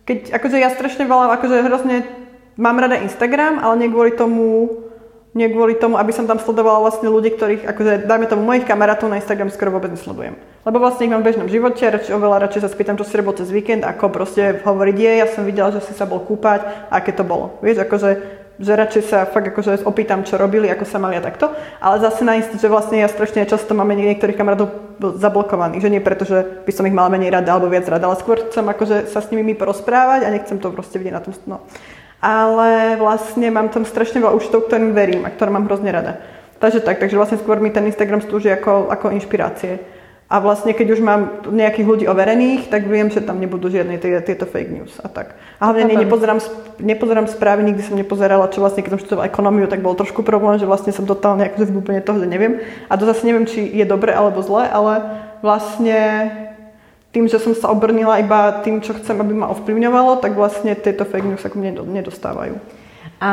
Keď, 0.05 0.37
akože 0.37 0.57
ja 0.61 0.69
strašne 0.69 1.09
veľa, 1.09 1.33
akože 1.37 1.65
hrozne 1.65 2.05
mám 2.61 2.77
rada 2.77 3.01
Instagram, 3.01 3.57
ale 3.57 3.73
nie 3.81 3.89
kvôli 3.89 4.13
tomu, 4.13 4.69
nie 5.33 5.49
kvôli 5.49 5.77
tomu, 5.77 5.97
aby 5.97 6.13
som 6.13 6.29
tam 6.29 6.37
sledovala 6.37 6.81
vlastne 6.81 7.09
ľudí, 7.09 7.33
ktorých, 7.33 7.65
akože 7.65 8.05
dajme 8.05 8.25
tomu 8.29 8.41
mojich 8.45 8.69
kamarátov 8.69 9.09
na 9.09 9.21
Instagram 9.21 9.53
skoro 9.53 9.73
vôbec 9.73 9.93
nesledujem. 9.93 10.37
Lebo 10.65 10.77
vlastne 10.81 11.09
ich 11.09 11.13
mám 11.13 11.21
v 11.25 11.29
bežnom 11.33 11.49
živote, 11.49 11.81
radšej, 11.81 12.13
oveľa 12.13 12.49
radšej 12.49 12.61
sa 12.65 12.69
spýtam, 12.69 12.97
čo 13.01 13.05
si 13.05 13.17
robil 13.17 13.33
cez 13.37 13.49
víkend, 13.49 13.81
ako 13.81 14.13
proste 14.13 14.61
hovoriť 14.61 14.97
je, 14.97 15.11
ja 15.17 15.27
som 15.29 15.45
videla, 15.45 15.73
že 15.73 15.81
si 15.85 15.93
sa 15.97 16.05
bol 16.05 16.21
kúpať, 16.21 16.89
aké 16.93 17.13
to 17.13 17.25
bolo. 17.25 17.57
Vieš, 17.61 17.85
akože 17.85 18.38
že 18.59 18.75
radšej 18.75 19.03
sa 19.07 19.23
fakt 19.23 19.55
akože 19.55 19.87
opýtam, 19.87 20.27
čo 20.27 20.35
robili, 20.35 20.67
ako 20.67 20.83
sa 20.83 20.99
mali 20.99 21.15
a 21.15 21.23
takto. 21.23 21.47
Ale 21.79 22.03
zase 22.03 22.27
na 22.27 22.35
isté, 22.35 22.59
že 22.59 22.67
vlastne 22.67 22.99
ja 22.99 23.07
strašne 23.07 23.47
často 23.47 23.71
máme 23.71 23.95
niektorých 23.95 24.35
kamarátov 24.35 24.99
zablokovaných, 24.99 25.79
že 25.79 25.93
nie 25.95 26.03
preto, 26.03 26.27
že 26.27 26.67
by 26.67 26.71
som 26.75 26.83
ich 26.83 26.91
mala 26.91 27.07
menej 27.07 27.31
rada 27.31 27.55
alebo 27.55 27.71
viac 27.71 27.87
rada, 27.87 28.11
ale 28.11 28.19
skôr 28.19 28.43
chcem 28.51 28.67
akože 28.67 29.07
sa 29.07 29.23
s 29.23 29.31
nimi 29.31 29.47
mi 29.47 29.55
porozprávať 29.55 30.27
a 30.27 30.33
nechcem 30.35 30.59
to 30.59 30.75
proste 30.75 30.99
vidieť 30.99 31.15
na 31.15 31.23
tom. 31.23 31.31
No. 31.47 31.63
Ale 32.19 32.99
vlastne 32.99 33.47
mám 33.47 33.71
tam 33.71 33.87
strašne 33.87 34.19
veľa 34.19 34.35
účtov, 34.35 34.67
ktorým 34.67 34.91
verím 34.91 35.23
a 35.23 35.31
ktoré 35.31 35.55
mám 35.55 35.63
hrozne 35.63 35.95
rada. 35.95 36.19
Takže 36.59 36.83
tak, 36.83 36.99
takže 36.99 37.15
vlastne 37.15 37.39
skôr 37.39 37.63
mi 37.63 37.71
ten 37.71 37.87
Instagram 37.87 38.19
slúži 38.19 38.51
ako, 38.51 38.91
ako 38.91 39.15
inšpirácie. 39.15 39.98
A 40.29 40.37
vlastne, 40.37 40.77
keď 40.77 40.93
už 40.93 41.01
mám 41.01 41.41
nejakých 41.49 41.89
ľudí 41.89 42.05
overených, 42.05 42.69
tak 42.69 42.85
viem, 42.85 43.09
že 43.09 43.17
tam 43.17 43.41
nebudú 43.41 43.65
žiadne 43.65 43.97
tie, 43.97 44.21
tieto 44.21 44.45
fake 44.45 44.69
news 44.69 44.93
a 45.01 45.09
tak. 45.09 45.33
A 45.57 45.73
hlavne 45.73 45.89
ne, 45.89 46.05
nepozerám, 46.05 46.37
nepozerám 46.77 47.25
správy, 47.25 47.65
nikdy 47.65 47.81
som 47.81 47.97
nepozerala, 47.97 48.45
čo 48.53 48.61
vlastne, 48.61 48.85
keď 48.85 48.93
som 48.93 49.01
študovala 49.01 49.25
ekonómiu, 49.25 49.65
tak 49.65 49.81
bol 49.81 49.97
trošku 49.97 50.21
problém, 50.21 50.61
že 50.61 50.69
vlastne 50.69 50.93
som 50.93 51.09
totálne 51.09 51.49
akože 51.49 51.73
v 51.73 51.81
úplne 51.81 52.05
toho, 52.05 52.21
že 52.21 52.29
neviem. 52.29 52.61
A 52.85 52.93
to 52.93 53.09
zase 53.09 53.25
neviem, 53.25 53.49
či 53.49 53.73
je 53.73 53.89
dobre 53.89 54.13
alebo 54.13 54.45
zle, 54.45 54.69
ale 54.69 55.01
vlastne 55.41 55.97
tým, 57.09 57.25
že 57.25 57.41
som 57.41 57.57
sa 57.57 57.73
obrnila 57.73 58.21
iba 58.21 58.61
tým, 58.61 58.85
čo 58.85 58.93
chcem, 59.01 59.17
aby 59.17 59.33
ma 59.33 59.49
ovplyvňovalo, 59.49 60.21
tak 60.21 60.37
vlastne 60.37 60.77
tieto 60.77 61.09
fake 61.09 61.25
news 61.25 61.41
sa 61.41 61.49
k 61.49 61.57
mne 61.57 61.81
nedostávajú. 61.89 62.53
A 63.17 63.31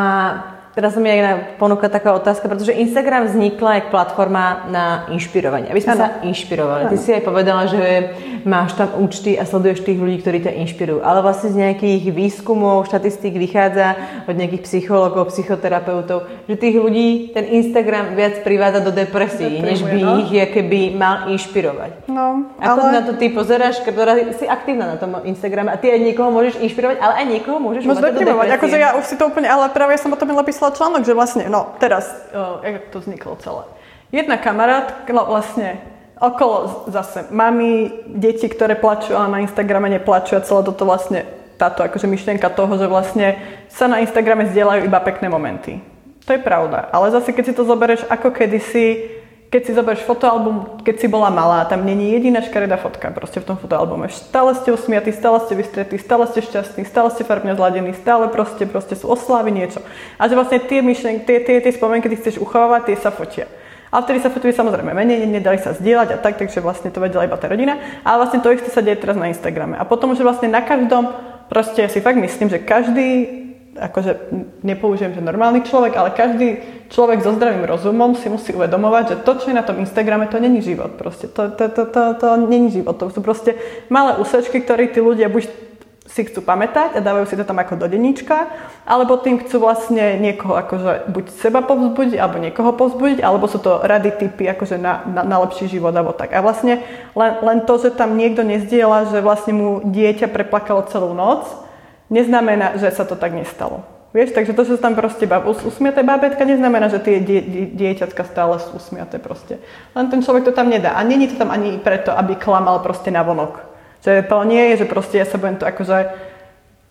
Teraz 0.77 0.93
sa 0.93 1.01
mi 1.01 1.09
aj 1.09 1.57
ponúka 1.57 1.89
taká 1.89 2.13
otázka, 2.13 2.53
pretože 2.53 2.77
Instagram 2.77 3.33
vznikla 3.33 3.81
ako 3.81 3.89
platforma 3.97 4.69
na 4.69 5.09
inšpirovanie, 5.09 5.73
aby 5.73 5.81
sme 5.81 5.97
ano. 5.97 6.03
sa 6.05 6.09
inšpirovali. 6.21 6.83
Ano. 6.85 6.93
Ty 6.93 6.97
si 7.01 7.11
aj 7.17 7.23
povedala, 7.25 7.65
že 7.65 8.13
máš 8.45 8.77
tam 8.77 8.93
účty 9.01 9.41
a 9.41 9.49
sleduješ 9.49 9.89
tých 9.89 9.97
ľudí, 9.97 10.21
ktorí 10.21 10.45
ťa 10.45 10.53
inšpirujú. 10.53 11.01
Ale 11.01 11.25
vlastne 11.25 11.49
z 11.49 11.65
nejakých 11.65 12.13
výskumov, 12.13 12.93
štatistík 12.93 13.41
vychádza 13.41 13.97
od 14.29 14.37
nejakých 14.37 14.69
psychologov, 14.69 15.33
psychoterapeutov, 15.33 16.29
že 16.45 16.61
tých 16.61 16.77
ľudí 16.77 17.33
ten 17.33 17.49
Instagram 17.57 18.13
viac 18.13 18.45
privádza 18.45 18.85
do 18.85 18.93
depresí, 18.93 19.49
než 19.65 19.81
by 19.81 19.97
no? 19.97 20.29
ich 20.29 20.31
keby 20.53 20.93
mal 20.93 21.33
inšpirovať. 21.33 22.05
No, 22.13 22.53
Ako 22.61 22.81
ale... 22.85 22.93
na 22.93 23.03
to 23.03 23.17
ty 23.17 23.33
pozeráš, 23.33 23.81
ktorá 23.81 24.13
si 24.37 24.45
aktívna 24.45 24.93
na 24.93 24.97
tom 25.01 25.25
Instagrame 25.25 25.73
a 25.73 25.81
ty 25.81 25.89
aj 25.89 26.05
niekoho 26.05 26.29
môžeš 26.29 26.61
inšpirovať, 26.61 27.01
ale 27.01 27.13
aj 27.25 27.27
niekoho 27.33 27.59
môžeš 27.65 27.83
Môžeš 27.89 28.03
do 28.05 28.13
depresie. 28.13 28.55
Akože 28.61 28.77
ja 28.77 28.91
už 29.01 29.05
si 29.09 29.17
to 29.17 29.25
úplne, 29.25 29.49
ale 29.49 29.73
práve 29.73 29.97
ja 29.97 30.01
som 30.05 30.13
o 30.13 30.19
tom 30.21 30.37
napísala 30.37 30.66
napísala 30.67 30.75
článok, 30.75 31.07
že 31.07 31.15
vlastne, 31.15 31.45
no 31.47 31.79
teraz, 31.79 32.11
o, 32.35 32.59
jak 32.63 32.91
to 32.91 32.99
vzniklo 33.01 33.39
celé. 33.39 33.63
Jedna 34.11 34.39
kamarátka, 34.39 35.11
no 35.13 35.27
vlastne 35.27 35.79
okolo 36.19 36.89
zase 36.91 37.29
mami, 37.31 38.03
deti, 38.07 38.49
ktoré 38.49 38.75
plačú, 38.75 39.15
ale 39.15 39.29
na 39.31 39.43
Instagrame 39.43 39.91
neplačú 39.91 40.35
a 40.39 40.45
celé 40.45 40.65
toto 40.65 40.87
vlastne 40.87 41.27
táto 41.57 41.83
akože 41.87 42.07
myšlienka 42.09 42.49
toho, 42.53 42.77
že 42.77 42.87
vlastne 42.91 43.39
sa 43.69 43.89
na 43.89 44.03
Instagrame 44.03 44.49
zdieľajú 44.51 44.83
iba 44.87 45.01
pekné 45.01 45.29
momenty. 45.31 45.81
To 46.27 46.35
je 46.35 46.43
pravda. 46.43 46.91
Ale 46.91 47.15
zase, 47.15 47.31
keď 47.31 47.45
si 47.47 47.55
to 47.55 47.63
zoberieš 47.63 48.03
ako 48.11 48.35
kedysi, 48.35 49.16
keď 49.47 49.63
si 49.63 49.73
zoberieš 49.79 50.03
fotoalbum, 50.03 50.83
keď 50.83 50.95
si 50.99 51.07
bola 51.07 51.31
malá, 51.31 51.63
tam 51.71 51.87
není 51.87 52.11
jediná 52.11 52.43
škaredá 52.43 52.75
fotka 52.83 53.15
proste 53.15 53.39
v 53.39 53.47
tom 53.47 53.57
fotoalbume. 53.57 54.11
Stále 54.11 54.59
ste 54.59 54.75
usmiatí, 54.75 55.15
stále 55.15 55.39
ste 55.47 55.55
vystretí, 55.55 55.95
stále 56.03 56.27
ste 56.27 56.43
šťastní, 56.43 56.83
stále 56.83 57.15
ste 57.15 57.23
farbne 57.23 57.55
zladení, 57.55 57.95
stále 57.95 58.27
proste, 58.27 58.67
proste 58.67 58.99
sú 58.99 59.07
oslávy 59.07 59.55
niečo. 59.55 59.79
A 60.19 60.27
že 60.27 60.35
vlastne 60.35 60.59
tie 60.59 60.83
myšlenky, 60.83 61.23
tie, 61.23 61.39
tie, 61.47 61.57
tie 61.63 61.73
spomienky, 61.79 62.11
keď 62.11 62.19
chceš 62.27 62.43
uchovávať, 62.43 62.91
tie 62.91 62.97
sa 62.99 63.15
fotia. 63.15 63.47
Ale 63.95 64.03
vtedy 64.03 64.19
sa 64.19 64.35
fotili 64.35 64.51
samozrejme 64.51 64.91
menej, 64.91 65.31
nedali 65.31 65.63
sa 65.63 65.71
zdieľať 65.71 66.19
a 66.19 66.19
tak, 66.19 66.43
takže 66.43 66.59
vlastne 66.59 66.91
to 66.91 66.99
vedela 66.99 67.23
iba 67.23 67.39
tá 67.39 67.47
rodina. 67.47 68.03
Ale 68.03 68.27
vlastne 68.27 68.43
to 68.43 68.51
isté 68.51 68.67
sa 68.67 68.83
deje 68.83 68.99
teraz 68.99 69.15
na 69.15 69.31
Instagrame. 69.31 69.79
A 69.79 69.87
potom, 69.87 70.11
že 70.19 70.27
vlastne 70.27 70.51
na 70.51 70.59
každom, 70.59 71.15
proste 71.47 71.87
ja 71.87 71.89
si 71.89 72.03
fakt 72.03 72.19
myslím, 72.19 72.51
že 72.51 72.59
každý 72.59 73.46
akože 73.77 74.33
nepoužijem, 74.65 75.15
že 75.15 75.21
normálny 75.21 75.63
človek, 75.63 75.97
ale 75.97 76.17
každý 76.17 76.61
človek 76.89 77.23
so 77.23 77.37
zdravým 77.37 77.65
rozumom 77.65 78.17
si 78.17 78.29
musí 78.29 78.57
uvedomovať, 78.57 79.05
že 79.09 79.17
to, 79.23 79.33
čo 79.39 79.47
je 79.53 79.59
na 79.59 79.67
tom 79.67 79.79
Instagrame, 79.79 80.27
to 80.27 80.41
není 80.41 80.65
život. 80.65 80.97
Proste. 80.97 81.29
To, 81.29 81.53
to, 81.53 81.69
to, 81.69 81.83
to, 81.87 82.03
to 82.17 82.29
není 82.49 82.71
život. 82.73 82.97
To 82.99 83.13
sú 83.13 83.21
proste 83.21 83.55
malé 83.93 84.17
úsečky, 84.17 84.65
ktoré 84.65 84.89
tí 84.89 84.99
ľudia 85.05 85.29
buď 85.29 85.67
si 86.07 86.23
chcú 86.23 86.41
pamätať 86.41 86.97
a 86.97 87.05
dávajú 87.05 87.27
si 87.27 87.35
to 87.35 87.43
tam 87.43 87.59
ako 87.59 87.83
do 87.83 87.87
denníčka, 87.91 88.47
alebo 88.87 89.19
tým 89.19 89.43
chcú 89.43 89.67
vlastne 89.67 90.17
niekoho 90.23 90.55
akože 90.55 91.11
buď 91.11 91.25
seba 91.35 91.61
povzbudiť, 91.67 92.17
alebo 92.17 92.39
niekoho 92.39 92.71
povzbudiť, 92.79 93.19
alebo 93.21 93.51
sú 93.51 93.59
to 93.59 93.83
rady 93.83 94.15
typy 94.15 94.47
akože 94.47 94.79
na, 94.79 95.03
na, 95.03 95.27
na 95.27 95.37
lepší 95.43 95.67
život, 95.67 95.91
alebo 95.91 96.15
tak. 96.15 96.31
A 96.31 96.41
vlastne 96.41 96.87
len, 97.19 97.33
len 97.43 97.59
to, 97.67 97.75
že 97.83 97.91
tam 97.91 98.15
niekto 98.15 98.47
nezdiela, 98.47 99.11
že 99.11 99.19
vlastne 99.19 99.53
mu 99.59 99.69
dieťa 99.83 100.31
preplakalo 100.31 100.87
celú 100.87 101.11
noc, 101.11 101.66
neznamená, 102.11 102.79
že 102.79 102.91
sa 102.95 103.05
to 103.05 103.19
tak 103.19 103.35
nestalo. 103.35 103.85
Vieš, 104.17 104.33
takže 104.33 104.57
to, 104.57 104.65
že 104.65 104.81
tam 104.81 104.97
proste 104.97 105.29
bab, 105.29 105.45
usmiaté 105.45 106.01
bábetka, 106.01 106.41
neznamená, 106.49 106.89
že 106.89 107.05
tie 107.05 107.21
die, 107.21 107.45
die, 107.45 107.65
dieťatka 107.69 108.25
stále 108.25 108.57
sú 108.57 108.81
usmiaté 108.81 109.21
proste. 109.21 109.61
Len 109.93 110.09
ten 110.09 110.25
človek 110.25 110.49
to 110.49 110.57
tam 110.57 110.73
nedá. 110.73 110.97
A 110.97 111.05
není 111.05 111.29
to 111.29 111.37
tam 111.37 111.53
ani 111.53 111.77
preto, 111.77 112.17
aby 112.17 112.33
klamal 112.41 112.81
proste 112.81 113.13
na 113.13 113.21
vonok. 113.21 113.61
Že 114.01 114.25
to 114.25 114.37
nie 114.49 114.73
je, 114.73 114.85
že 114.85 114.87
proste 114.89 115.21
ja 115.21 115.29
sa 115.29 115.37
budem 115.37 115.61
to 115.61 115.69
akože 115.69 115.99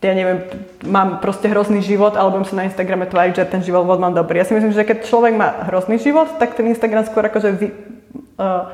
ja 0.05 0.13
neviem, 0.13 0.45
mám 0.85 1.17
proste 1.17 1.49
hrozný 1.49 1.81
život, 1.81 2.13
alebo 2.13 2.37
sa 2.45 2.61
na 2.61 2.69
Instagrame 2.69 3.09
tváriť, 3.09 3.41
že 3.41 3.49
ten 3.49 3.65
život 3.65 3.89
mám 3.97 4.13
dobrý. 4.13 4.37
Ja 4.37 4.45
si 4.45 4.53
myslím, 4.53 4.69
že 4.69 4.85
keď 4.85 5.09
človek 5.09 5.33
má 5.33 5.65
hrozný 5.65 5.97
život, 5.97 6.37
tak 6.37 6.53
ten 6.53 6.69
Instagram 6.69 7.09
skôr 7.09 7.25
akože 7.25 7.49
vy, 7.57 7.67
uh, 8.37 8.69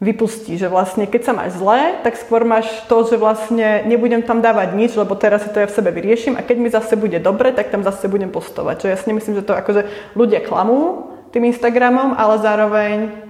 vypustí, 0.00 0.56
že 0.56 0.72
vlastne 0.72 1.04
keď 1.04 1.22
sa 1.28 1.32
máš 1.36 1.60
zle, 1.60 2.00
tak 2.00 2.16
skôr 2.16 2.48
máš 2.48 2.66
to, 2.88 3.04
že 3.04 3.20
vlastne 3.20 3.84
nebudem 3.84 4.24
tam 4.24 4.40
dávať 4.40 4.72
nič, 4.72 4.96
lebo 4.96 5.12
teraz 5.12 5.44
si 5.44 5.52
to 5.52 5.60
ja 5.60 5.68
v 5.68 5.76
sebe 5.76 5.92
vyrieším 5.92 6.40
a 6.40 6.44
keď 6.44 6.56
mi 6.56 6.72
zase 6.72 6.96
bude 6.96 7.20
dobre, 7.20 7.52
tak 7.52 7.68
tam 7.68 7.84
zase 7.84 8.08
budem 8.08 8.32
postovať. 8.32 8.80
Čo 8.80 8.86
ja 8.88 8.96
si 8.96 9.12
nemyslím, 9.12 9.36
že 9.36 9.46
to 9.46 9.52
akože 9.52 9.84
ľudia 10.16 10.40
klamú 10.40 11.12
tým 11.30 11.52
Instagramom, 11.52 12.16
ale 12.16 12.34
zároveň 12.40 13.29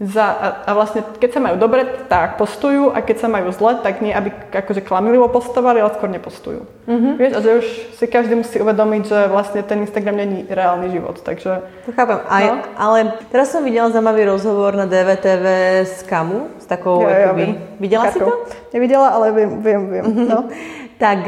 za, 0.00 0.24
a, 0.24 0.46
a 0.66 0.70
vlastne 0.74 1.06
keď 1.20 1.30
sa 1.30 1.40
majú 1.40 1.56
dobre, 1.62 1.86
tak 2.10 2.34
postujú 2.34 2.90
a 2.90 2.98
keď 3.04 3.16
sa 3.22 3.28
majú 3.30 3.54
zle, 3.54 3.78
tak 3.78 4.02
nie, 4.02 4.10
aby 4.10 4.34
akože 4.50 4.82
klamilivo 4.82 5.30
postovali, 5.30 5.78
ale 5.78 5.94
skôr 5.94 6.10
nepostujú. 6.10 6.66
Mm-hmm. 6.90 7.14
Vieš, 7.22 7.32
a 7.36 7.38
že 7.38 7.50
už 7.62 7.66
si 8.02 8.04
každý 8.10 8.34
musí 8.34 8.58
uvedomiť, 8.58 9.02
že 9.06 9.18
vlastne 9.30 9.62
ten 9.62 9.86
Instagram 9.86 10.18
není 10.18 10.42
reálny 10.50 10.90
život, 10.90 11.22
takže... 11.22 11.62
To 11.86 11.94
chápem, 11.94 12.18
Aj, 12.26 12.44
no? 12.50 12.54
ale 12.74 12.98
teraz 13.30 13.54
som 13.54 13.62
videla 13.62 13.94
zaujímavý 13.94 14.26
rozhovor 14.26 14.74
na 14.74 14.90
DVTV 14.90 15.46
s 15.86 16.02
Kamu, 16.02 16.58
s 16.58 16.66
takou 16.66 17.06
ja, 17.06 17.30
ja, 17.30 17.32
viem. 17.36 17.62
Videla 17.78 18.10
Karkou. 18.10 18.18
si 18.18 18.26
to? 18.26 18.34
Nevidela, 18.74 19.14
ale 19.14 19.30
viem, 19.30 19.50
viem, 19.62 19.82
viem. 19.86 20.04
Mm-hmm. 20.08 20.26
No. 20.26 20.50
Tak 20.98 21.26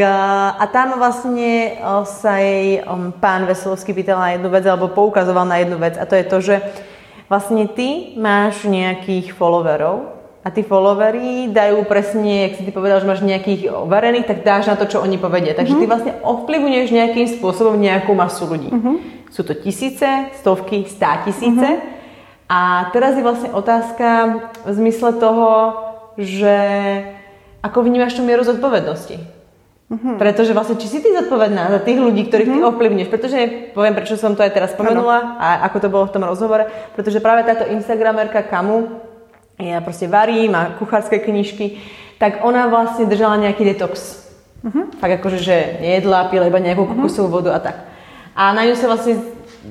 a 0.54 0.64
tam 0.70 1.02
vlastne 1.02 1.82
sa 2.06 2.38
jej 2.38 2.78
pán 3.18 3.42
Veselovský 3.42 3.90
pýtal 3.90 4.22
na 4.22 4.30
jednu 4.38 4.46
vec, 4.46 4.62
alebo 4.66 4.86
poukazoval 4.86 5.42
na 5.46 5.58
jednu 5.62 5.82
vec 5.82 5.98
a 5.98 6.06
to 6.06 6.14
je 6.14 6.24
to, 6.30 6.38
že 6.38 6.56
vlastne 7.34 7.66
ty 7.66 8.14
máš 8.14 8.62
nejakých 8.62 9.34
followerov 9.34 10.14
a 10.46 10.54
tí 10.54 10.62
followery 10.62 11.50
dajú 11.50 11.82
presne, 11.82 12.46
ak 12.46 12.62
si 12.62 12.62
ty 12.62 12.70
povedal, 12.70 13.02
že 13.02 13.10
máš 13.10 13.26
nejakých 13.26 13.74
overených, 13.74 14.30
tak 14.30 14.46
dáš 14.46 14.70
na 14.70 14.78
to, 14.78 14.86
čo 14.86 15.02
oni 15.02 15.18
povedia. 15.18 15.58
Takže 15.58 15.74
ty 15.74 15.84
mhm. 15.84 15.90
vlastne 15.90 16.12
ovplyvňuješ 16.22 16.88
nejakým 16.94 17.26
spôsobom 17.34 17.74
nejakú 17.74 18.14
masu 18.14 18.46
ľudí. 18.46 18.70
Mm-hmm. 18.70 18.96
Sú 19.34 19.42
to 19.42 19.58
tisíce, 19.58 20.30
stovky, 20.38 20.86
stá 20.86 21.26
tisíce. 21.26 21.58
Mm-hmm. 21.58 22.46
A 22.46 22.92
teraz 22.94 23.18
je 23.18 23.26
vlastne 23.26 23.50
otázka 23.50 24.06
v 24.62 24.70
zmysle 24.78 25.18
toho, 25.18 25.74
že 26.14 26.54
ako 27.64 27.82
vnímaš 27.82 28.14
tú 28.14 28.22
mieru 28.22 28.46
zodpovednosti. 28.46 29.18
Mm-hmm. 29.84 30.16
Pretože 30.16 30.56
vlastne, 30.56 30.80
či 30.80 30.88
si 30.88 30.98
ty 31.04 31.12
zodpovedná 31.12 31.68
za 31.68 31.80
tých 31.84 32.00
ľudí, 32.00 32.24
ktorých 32.26 32.48
mm-hmm. 32.48 32.64
ty 32.64 32.66
mhm. 32.66 32.70
ovplyvníš, 32.72 33.08
pretože 33.12 33.38
poviem, 33.76 33.92
prečo 33.92 34.16
som 34.16 34.32
to 34.32 34.40
aj 34.40 34.56
teraz 34.56 34.72
spomenula 34.72 35.36
a 35.36 35.68
ako 35.68 35.76
to 35.76 35.88
bolo 35.92 36.04
v 36.08 36.14
tom 36.16 36.24
rozhovore, 36.24 36.64
pretože 36.96 37.20
práve 37.20 37.44
táto 37.44 37.68
Instagramerka 37.68 38.40
Kamu 38.48 39.04
ja 39.60 39.78
proste 39.84 40.10
varím 40.10 40.56
a 40.58 40.74
kuchárske 40.74 41.22
knižky, 41.22 41.78
tak 42.18 42.42
ona 42.42 42.66
vlastne 42.66 43.06
držala 43.06 43.38
nejaký 43.38 43.62
detox. 43.62 44.24
Uh-huh. 44.64 44.90
Fakt 44.98 45.20
akože, 45.20 45.38
že 45.38 45.56
nejedla, 45.78 46.32
pila 46.32 46.48
iba 46.48 46.58
nejakú 46.58 46.88
kokosovú 46.88 47.38
vodu 47.38 47.54
a 47.54 47.60
tak. 47.60 47.86
A 48.34 48.50
na 48.50 48.66
ňu 48.66 48.74
sa 48.74 48.90
vlastne 48.90 49.20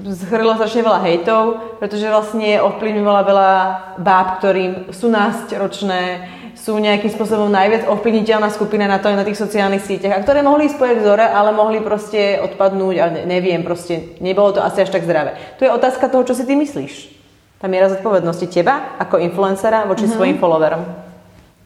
zhrlo 0.08 0.56
strašne 0.56 0.88
veľa 0.88 1.00
hejtov, 1.04 1.44
pretože 1.84 2.08
vlastne 2.08 2.64
ovplyvňovala 2.64 3.22
veľa 3.28 3.52
báb, 4.00 4.28
ktorým 4.40 4.72
sú 4.96 5.12
ročné, 5.60 6.30
sú 6.64 6.80
nejakým 6.80 7.12
spôsobom 7.12 7.52
najviac 7.52 7.92
ovplyvniteľná 7.92 8.48
skupina 8.48 8.88
na 8.88 9.04
to 9.04 9.12
na 9.12 9.28
tých 9.28 9.36
sociálnych 9.36 9.84
sieťach 9.84 10.16
a 10.16 10.24
ktoré 10.24 10.40
mohli 10.40 10.72
ísť 10.72 10.80
vzore, 10.80 11.28
ale 11.28 11.52
mohli 11.52 11.84
proste 11.84 12.40
odpadnúť 12.40 12.96
a 13.04 13.06
neviem, 13.28 13.68
proste 13.68 14.16
nebolo 14.24 14.56
to 14.56 14.64
asi 14.64 14.88
až 14.88 14.96
tak 14.96 15.04
zdravé. 15.04 15.36
Tu 15.60 15.68
je 15.68 15.76
otázka 15.76 16.08
toho, 16.08 16.24
čo 16.24 16.32
si 16.32 16.48
ty 16.48 16.56
myslíš. 16.56 17.12
Tá 17.60 17.68
miera 17.68 17.92
zodpovednosti 17.92 18.48
teba 18.48 18.96
ako 18.96 19.20
influencera 19.20 19.84
voči 19.84 20.08
mm-hmm. 20.08 20.16
svojim 20.16 20.38
followerom. 20.40 20.88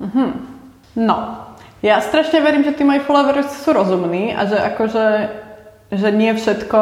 Mm-hmm. 0.02 0.30
No, 0.98 1.46
ja 1.86 2.02
strašne 2.02 2.42
verím, 2.42 2.66
že 2.66 2.74
tí 2.74 2.82
moji 2.82 3.06
followers 3.06 3.54
sú 3.54 3.70
rozumní 3.78 4.34
a 4.34 4.50
že 4.50 4.58
akože 4.58 5.06
že 5.92 6.12
nie 6.12 6.36
všetko, 6.36 6.80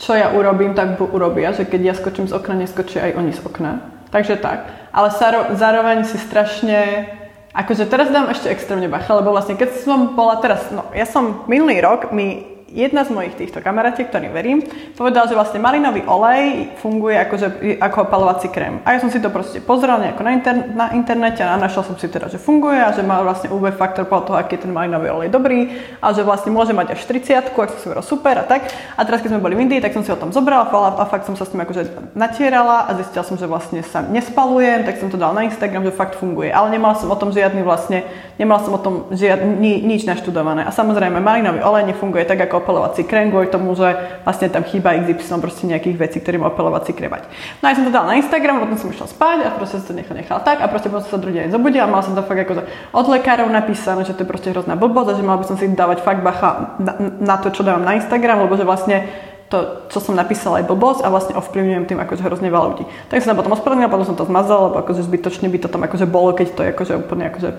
čo 0.00 0.12
ja 0.18 0.34
urobím, 0.34 0.74
tak 0.74 0.98
urobia, 0.98 1.54
že 1.54 1.62
keď 1.62 1.80
ja 1.80 1.94
skočím 1.94 2.26
z 2.26 2.34
okna, 2.34 2.58
neskočia 2.58 3.06
aj 3.06 3.12
oni 3.14 3.32
z 3.36 3.40
okna. 3.46 3.72
Takže 4.10 4.36
tak. 4.42 4.66
Ale 4.90 5.10
zároveň 5.54 6.04
si 6.04 6.18
strašne 6.18 7.06
Akože 7.50 7.90
teraz 7.90 8.14
dám 8.14 8.30
ešte 8.30 8.46
extrémne 8.46 8.86
bacha, 8.86 9.10
lebo 9.10 9.34
vlastne 9.34 9.58
keď 9.58 9.82
som 9.82 10.14
bola 10.14 10.38
teraz, 10.38 10.70
no 10.70 10.86
ja 10.94 11.02
som 11.02 11.42
minulý 11.50 11.82
rok, 11.82 12.14
mi 12.14 12.46
jedna 12.70 13.02
z 13.02 13.10
mojich 13.10 13.34
týchto 13.34 13.58
kamarátiek, 13.58 14.08
ktorým 14.08 14.30
verím, 14.30 14.58
povedal, 14.94 15.26
že 15.26 15.34
vlastne 15.34 15.58
malinový 15.58 16.06
olej 16.06 16.70
funguje 16.78 17.18
akože, 17.18 17.46
ako 17.82 17.98
opalovací 18.06 18.48
krém. 18.48 18.78
A 18.86 18.94
ja 18.94 19.02
som 19.02 19.10
si 19.10 19.18
to 19.18 19.28
proste 19.28 19.58
pozrel 19.58 19.98
nejako 19.98 20.22
na, 20.22 20.32
inter, 20.32 20.56
na 20.70 20.86
internete 20.94 21.42
a 21.42 21.58
našla 21.58 21.82
som 21.82 21.98
si 21.98 22.06
teda, 22.06 22.30
že 22.30 22.38
funguje 22.38 22.78
a 22.78 22.94
že 22.94 23.02
má 23.02 23.18
vlastne 23.26 23.50
UV 23.50 23.74
faktor 23.74 24.06
podľa 24.06 24.24
toho, 24.26 24.36
aký 24.38 24.54
je 24.56 24.62
ten 24.66 24.72
malinový 24.72 25.10
olej 25.10 25.28
dobrý 25.34 25.74
a 25.98 26.14
že 26.14 26.22
vlastne 26.22 26.54
môže 26.54 26.70
mať 26.70 26.94
až 26.94 27.02
30, 27.04 27.50
ak 27.50 27.68
som 27.74 27.78
si 27.78 27.86
hovoril 27.90 28.06
super 28.06 28.34
a 28.38 28.44
tak. 28.46 28.70
A 28.94 29.02
teraz, 29.02 29.18
keď 29.20 29.34
sme 29.34 29.42
boli 29.42 29.58
v 29.58 29.66
Indii, 29.66 29.82
tak 29.82 29.90
som 29.90 30.06
si 30.06 30.14
o 30.14 30.18
tom 30.18 30.30
zobrala 30.30 30.70
a 30.70 31.04
fakt 31.10 31.26
som 31.26 31.34
sa 31.34 31.42
s 31.42 31.50
tým 31.50 31.66
akože 31.66 32.14
natierala 32.14 32.86
a 32.86 32.94
zistila 32.94 33.26
som, 33.26 33.34
že 33.34 33.50
vlastne 33.50 33.82
sa 33.82 34.00
nespalujem, 34.06 34.86
tak 34.86 35.02
som 35.02 35.10
to 35.10 35.18
dal 35.18 35.34
na 35.34 35.42
Instagram, 35.42 35.82
že 35.82 35.92
fakt 35.92 36.14
funguje. 36.14 36.54
Ale 36.54 36.70
nemala 36.70 36.94
som 36.94 37.10
o 37.10 37.18
tom 37.18 37.34
žiadny 37.34 37.66
vlastne, 37.66 38.06
nemala 38.38 38.62
som 38.62 38.72
o 38.76 38.80
tom 38.80 39.10
žiadny, 39.10 39.58
ni, 39.58 39.72
nič 39.82 40.06
naštudované. 40.06 40.62
A 40.62 40.70
samozrejme, 40.70 41.18
malinový 41.18 41.60
olej 41.66 41.90
nefunguje 41.90 42.22
tak 42.28 42.38
ako 42.46 42.59
opelovací 42.60 43.02
krém 43.08 43.32
kvôli 43.32 43.48
tomu, 43.48 43.72
že 43.72 43.96
vlastne 44.22 44.52
tam 44.52 44.62
chýba 44.62 44.94
XY 45.00 45.40
proste 45.40 45.64
nejakých 45.64 45.96
vecí, 45.96 46.18
ktorým 46.20 46.44
opelovací 46.44 46.92
kremať. 46.92 47.26
No 47.58 47.64
a 47.66 47.72
ja 47.72 47.76
som 47.80 47.88
to 47.88 47.92
dala 47.92 48.12
na 48.12 48.20
Instagram, 48.20 48.60
potom 48.60 48.76
som 48.76 48.88
išla 48.92 49.08
spať 49.08 49.38
a 49.44 49.48
proste 49.56 49.80
som 49.80 49.90
to 49.90 49.94
nechal, 49.96 50.14
nechal 50.14 50.38
tak 50.44 50.60
a 50.60 50.68
proste 50.68 50.92
potom 50.92 51.08
som 51.08 51.16
sa 51.16 51.20
druhý 51.20 51.40
deň 51.40 51.56
zobudila 51.56 51.88
a 51.88 51.90
mal 51.90 52.04
som 52.04 52.12
to 52.12 52.22
fakt 52.22 52.44
akože 52.44 52.62
od 52.92 53.06
lekárov 53.08 53.48
napísané, 53.48 54.04
že 54.04 54.12
to 54.12 54.22
je 54.22 54.28
proste 54.28 54.52
hrozná 54.52 54.76
blbosť 54.76 55.08
a 55.10 55.18
že 55.18 55.24
mal 55.24 55.40
by 55.40 55.44
som 55.48 55.56
si 55.56 55.66
dávať 55.72 56.04
fakt 56.04 56.20
bacha 56.20 56.76
na, 56.78 56.92
na 57.18 57.36
to, 57.40 57.48
čo 57.48 57.64
dávam 57.64 57.82
na 57.82 57.96
Instagram, 57.96 58.44
lebo 58.44 58.54
že 58.54 58.68
vlastne 58.68 59.08
to, 59.50 59.90
čo 59.90 59.98
som 59.98 60.14
napísala, 60.14 60.62
je 60.62 60.70
blbosť 60.70 61.02
a 61.02 61.10
vlastne 61.10 61.34
ovplyvňujem 61.34 61.84
tým 61.90 61.98
akože 61.98 62.22
hrozne 62.22 62.54
veľa 62.54 62.66
ľudí. 62.70 62.84
Tak 63.10 63.18
som 63.18 63.34
sa 63.34 63.38
potom 63.38 63.58
ospravedlnila, 63.58 63.90
potom 63.90 64.14
som 64.14 64.16
to 64.16 64.30
zmazala, 64.30 64.70
lebo 64.70 64.78
akože 64.78 65.02
zbytočne 65.02 65.50
by 65.50 65.58
to 65.58 65.66
tam 65.66 65.82
akože 65.82 66.06
bolo, 66.06 66.30
keď 66.30 66.48
to 66.54 66.62
je 66.62 66.70
akože 66.70 66.94
úplne 67.02 67.26
akože 67.34 67.50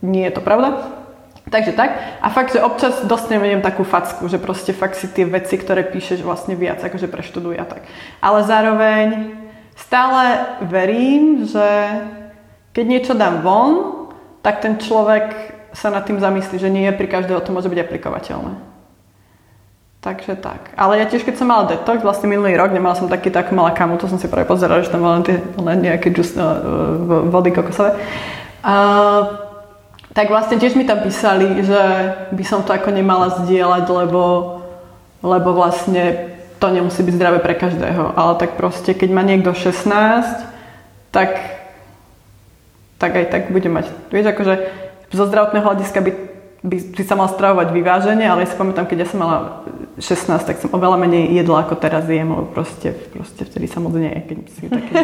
nie 0.00 0.24
je 0.24 0.32
to 0.32 0.40
pravda. 0.40 0.80
Takže 1.46 1.72
tak. 1.78 1.90
A 2.18 2.26
fakt, 2.26 2.58
že 2.58 2.62
občas 2.62 3.06
dostanem 3.06 3.62
takú 3.62 3.86
facku, 3.86 4.26
že 4.26 4.42
proste 4.42 4.74
fakt 4.74 4.98
si 4.98 5.06
tie 5.06 5.22
veci, 5.22 5.54
ktoré 5.54 5.86
píšeš 5.86 6.26
vlastne 6.26 6.58
viac, 6.58 6.82
akože 6.82 7.06
preštuduj 7.06 7.54
a 7.62 7.64
tak. 7.64 7.86
Ale 8.18 8.42
zároveň 8.42 9.38
stále 9.78 10.42
verím, 10.66 11.46
že 11.46 12.02
keď 12.74 12.84
niečo 12.84 13.14
dám 13.14 13.46
von, 13.46 13.72
tak 14.42 14.58
ten 14.58 14.74
človek 14.74 15.54
sa 15.70 15.94
nad 15.94 16.02
tým 16.02 16.18
zamyslí, 16.18 16.58
že 16.58 16.66
nie 16.66 16.90
pri 16.90 17.06
každého 17.06 17.38
to 17.38 17.54
môže 17.54 17.70
byť 17.70 17.78
aplikovateľné. 17.78 18.58
Takže 20.02 20.38
tak. 20.42 20.74
Ale 20.74 20.98
ja 20.98 21.06
tiež, 21.06 21.22
keď 21.22 21.38
som 21.38 21.46
mala 21.46 21.70
detox, 21.70 22.02
vlastne 22.02 22.26
minulý 22.26 22.58
rok, 22.58 22.74
nemala 22.74 22.98
som 22.98 23.06
taký 23.06 23.30
tak 23.30 23.54
malá 23.54 23.70
kamu, 23.70 24.02
to 24.02 24.10
som 24.10 24.18
si 24.18 24.26
práve 24.26 24.50
pozerala, 24.50 24.82
že 24.82 24.90
tam 24.90 25.02
len, 25.02 25.22
tie, 25.22 25.38
len 25.62 25.78
nejaké 25.78 26.10
džus, 26.10 26.34
uh, 26.34 27.26
vody 27.30 27.54
kokosové. 27.54 27.94
Uh, 28.66 29.45
tak 30.16 30.32
vlastne 30.32 30.56
tiež 30.56 30.80
mi 30.80 30.88
tam 30.88 31.04
písali, 31.04 31.60
že 31.60 31.80
by 32.32 32.44
som 32.48 32.64
to 32.64 32.72
ako 32.72 32.88
nemala 32.88 33.44
zdieľať, 33.44 33.84
lebo, 33.84 34.22
lebo 35.20 35.48
vlastne 35.52 36.32
to 36.56 36.72
nemusí 36.72 37.04
byť 37.04 37.14
zdravé 37.20 37.38
pre 37.44 37.52
každého. 37.52 38.16
Ale 38.16 38.40
tak 38.40 38.56
proste, 38.56 38.96
keď 38.96 39.12
má 39.12 39.20
niekto 39.20 39.52
16, 39.52 39.92
tak, 41.12 41.36
tak 42.96 43.12
aj 43.12 43.26
tak 43.28 43.42
bude 43.52 43.68
mať. 43.68 43.92
Vieš, 44.08 44.32
akože 44.32 44.54
zo 45.12 45.24
zdravotného 45.28 45.68
hľadiska 45.68 46.00
by 46.00 46.10
by 46.64 46.76
si 46.96 47.04
sa 47.04 47.14
mal 47.14 47.28
stravovať 47.28 47.68
vyvážene, 47.70 48.24
ale 48.24 48.44
ja 48.44 48.48
si 48.48 48.56
pamätám, 48.56 48.88
keď 48.88 49.04
ja 49.04 49.08
som 49.12 49.20
mala 49.20 49.66
16, 50.00 50.28
tak 50.44 50.56
som 50.60 50.72
oveľa 50.72 50.96
menej 51.00 51.32
jedla 51.36 51.64
ako 51.64 51.76
teraz 51.76 52.08
jem, 52.08 52.32
proste, 52.52 52.96
proste 53.12 53.44
vtedy 53.44 53.68
sa 53.68 53.80
moc 53.80 53.96
nie 53.96 54.12
keď 54.12 54.36
si 54.48 54.68
taký. 54.68 54.92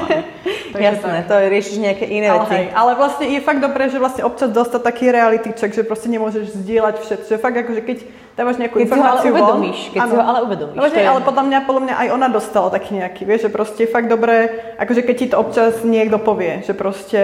Jasné, 0.72 1.24
tak. 1.24 1.28
to 1.28 1.34
riešiš 1.36 1.76
nejaké 1.80 2.04
iné 2.08 2.32
ale, 2.32 2.48
veci. 2.48 2.52
Hej, 2.56 2.66
ale 2.72 2.92
vlastne 2.96 3.26
je 3.28 3.40
fakt 3.44 3.60
dobré, 3.60 3.92
že 3.92 4.00
vlastne 4.00 4.24
občas 4.24 4.48
dostať 4.48 4.80
taký 4.80 5.12
reality 5.12 5.52
check, 5.52 5.72
že 5.76 5.84
proste 5.84 6.08
nemôžeš 6.08 6.56
zdieľať 6.64 6.94
všetko. 7.04 7.26
Že 7.28 7.36
fakt 7.40 7.56
akože 7.60 7.82
keď 7.84 7.98
dávaš 8.32 8.56
nejakú 8.56 8.76
keď 8.80 8.84
informáciu 8.88 9.20
si 9.20 9.28
ho 9.28 9.36
ale 9.36 9.36
uvedomíš, 9.36 9.78
keď 9.92 10.00
si 10.00 10.14
ho 10.16 10.24
ale 10.24 10.38
uvedomíš. 10.48 10.76
Je... 10.92 11.04
ale 11.04 11.20
podľa 11.20 11.44
mňa, 11.44 11.58
podľa 11.68 11.82
mňa 11.84 11.94
aj 12.00 12.08
ona 12.16 12.28
dostala 12.32 12.68
taký 12.72 12.90
nejaký, 12.96 13.22
vieš, 13.28 13.40
že 13.48 13.50
proste 13.52 13.80
je 13.84 13.92
fakt 13.92 14.08
dobré, 14.08 14.36
akože 14.80 15.00
keď 15.04 15.16
ti 15.16 15.26
to 15.28 15.36
občas 15.36 15.84
niekto 15.84 16.16
povie, 16.16 16.64
že 16.64 16.72
proste 16.72 17.20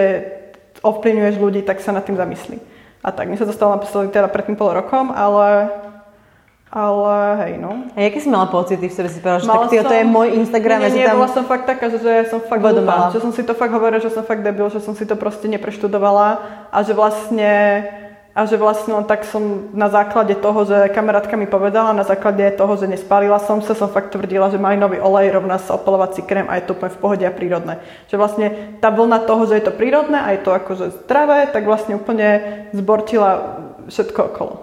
ovplyvňuješ 0.84 1.36
ľudí, 1.40 1.60
tak 1.64 1.80
sa 1.80 1.96
nad 1.96 2.04
tým 2.04 2.20
zamyslí. 2.20 2.77
A 3.02 3.14
tak, 3.14 3.30
mi 3.30 3.38
sa 3.38 3.46
to 3.46 3.54
stalo 3.54 3.78
naposledy 3.78 4.10
teda 4.10 4.26
pred 4.26 4.44
tým 4.46 4.58
pol 4.58 4.74
rokom, 4.74 5.14
ale 5.14 5.70
ale 6.68 7.16
hej, 7.48 7.52
no. 7.56 7.88
A 7.96 8.04
aké 8.04 8.20
si 8.20 8.28
mala 8.28 8.44
pocity, 8.44 8.84
v 8.84 8.92
ktoré 8.92 9.08
si 9.08 9.24
povedala, 9.24 9.40
že 9.40 9.48
tak 9.48 9.72
tyjo, 9.72 9.84
to 9.88 9.96
je 9.96 10.04
môj 10.04 10.28
Instagram? 10.36 10.84
Nie, 10.84 10.92
nie, 10.92 11.00
nie 11.00 11.08
tam... 11.08 11.16
bola 11.16 11.28
som 11.32 11.44
fakt 11.48 11.64
taká, 11.64 11.88
že, 11.88 11.96
že 11.96 12.10
ja 12.12 12.24
som 12.28 12.44
fakt 12.44 12.60
hlúpa, 12.60 13.08
že 13.08 13.24
som 13.24 13.32
si 13.32 13.40
to 13.40 13.56
fakt 13.56 13.72
hovorila, 13.72 14.04
že 14.04 14.12
som 14.12 14.20
fakt 14.20 14.44
debil, 14.44 14.68
že 14.68 14.84
som 14.84 14.92
si 14.92 15.08
to 15.08 15.16
proste 15.16 15.48
nepreštudovala 15.48 16.28
a 16.68 16.78
že 16.84 16.92
vlastne 16.92 17.52
a 18.38 18.46
že 18.46 18.54
vlastne 18.54 18.94
tak 19.02 19.26
som 19.26 19.74
na 19.74 19.90
základe 19.90 20.38
toho, 20.38 20.62
že 20.62 20.94
kamarátka 20.94 21.34
mi 21.34 21.50
povedala, 21.50 21.90
na 21.90 22.06
základe 22.06 22.46
toho, 22.54 22.78
že 22.78 22.86
nespálila 22.86 23.42
som 23.42 23.58
sa, 23.58 23.74
som 23.74 23.90
fakt 23.90 24.14
tvrdila, 24.14 24.46
že 24.46 24.62
malinový 24.62 25.02
olej 25.02 25.34
rovná 25.34 25.58
sa 25.58 25.74
opalovací 25.74 26.22
krém 26.22 26.46
a 26.46 26.54
je 26.62 26.70
to 26.70 26.78
úplne 26.78 26.94
v 26.94 27.02
pohode 27.02 27.24
a 27.26 27.34
prírodné. 27.34 27.82
Že 28.06 28.14
vlastne 28.14 28.46
tá 28.78 28.94
vlna 28.94 29.26
toho, 29.26 29.42
že 29.50 29.58
je 29.58 29.64
to 29.66 29.74
prírodné 29.74 30.22
a 30.22 30.38
je 30.38 30.46
to 30.46 30.54
akože 30.54 31.02
zdravé, 31.02 31.50
tak 31.50 31.66
vlastne 31.66 31.98
úplne 31.98 32.70
zbortila 32.70 33.58
všetko 33.90 34.20
okolo. 34.30 34.54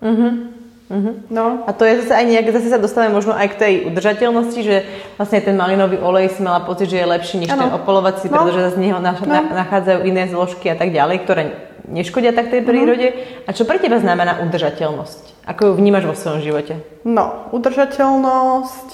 Uh-huh. 0.00 0.57
Uh-huh. 0.88 1.20
No. 1.28 1.68
A 1.68 1.76
to 1.76 1.84
je 1.84 2.00
zase 2.00 2.16
aj 2.16 2.24
nejak, 2.24 2.48
zase 2.48 2.72
sa 2.72 2.80
dostávame 2.80 3.12
možno 3.12 3.36
aj 3.36 3.52
k 3.52 3.60
tej 3.60 3.74
udržateľnosti, 3.92 4.60
že 4.64 4.88
vlastne 5.20 5.44
ten 5.44 5.52
malinový 5.52 6.00
olej 6.00 6.32
si 6.32 6.40
mala 6.40 6.64
pocit, 6.64 6.88
že 6.88 6.96
je 6.96 7.12
lepší 7.12 7.44
než 7.44 7.52
ano. 7.52 7.68
ten 7.68 7.72
opalovací, 7.76 8.32
no. 8.32 8.40
pretože 8.40 8.72
z 8.72 8.76
neho 8.80 8.96
na, 8.96 9.12
no. 9.12 9.52
nachádzajú 9.52 10.08
iné 10.08 10.32
zložky 10.32 10.72
a 10.72 10.76
tak 10.80 10.96
ďalej, 10.96 11.16
ktoré 11.28 11.42
neškodia 11.88 12.32
tak 12.32 12.48
tej 12.48 12.64
prírode. 12.64 13.04
Mm-hmm. 13.12 13.48
A 13.48 13.50
čo 13.52 13.68
pre 13.68 13.76
teba 13.76 14.00
znamená 14.00 14.40
udržateľnosť? 14.48 15.44
Ako 15.44 15.60
ju 15.68 15.72
vnímaš 15.76 16.04
vo 16.08 16.16
svojom 16.16 16.40
živote? 16.40 16.80
No, 17.04 17.52
udržateľnosť... 17.52 18.88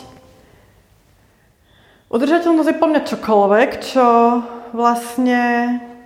Udržateľnosť 2.10 2.68
je 2.70 2.78
po 2.78 2.86
mňa 2.90 3.00
čokoľvek, 3.10 3.70
čo 3.82 4.06
vlastne... 4.74 5.42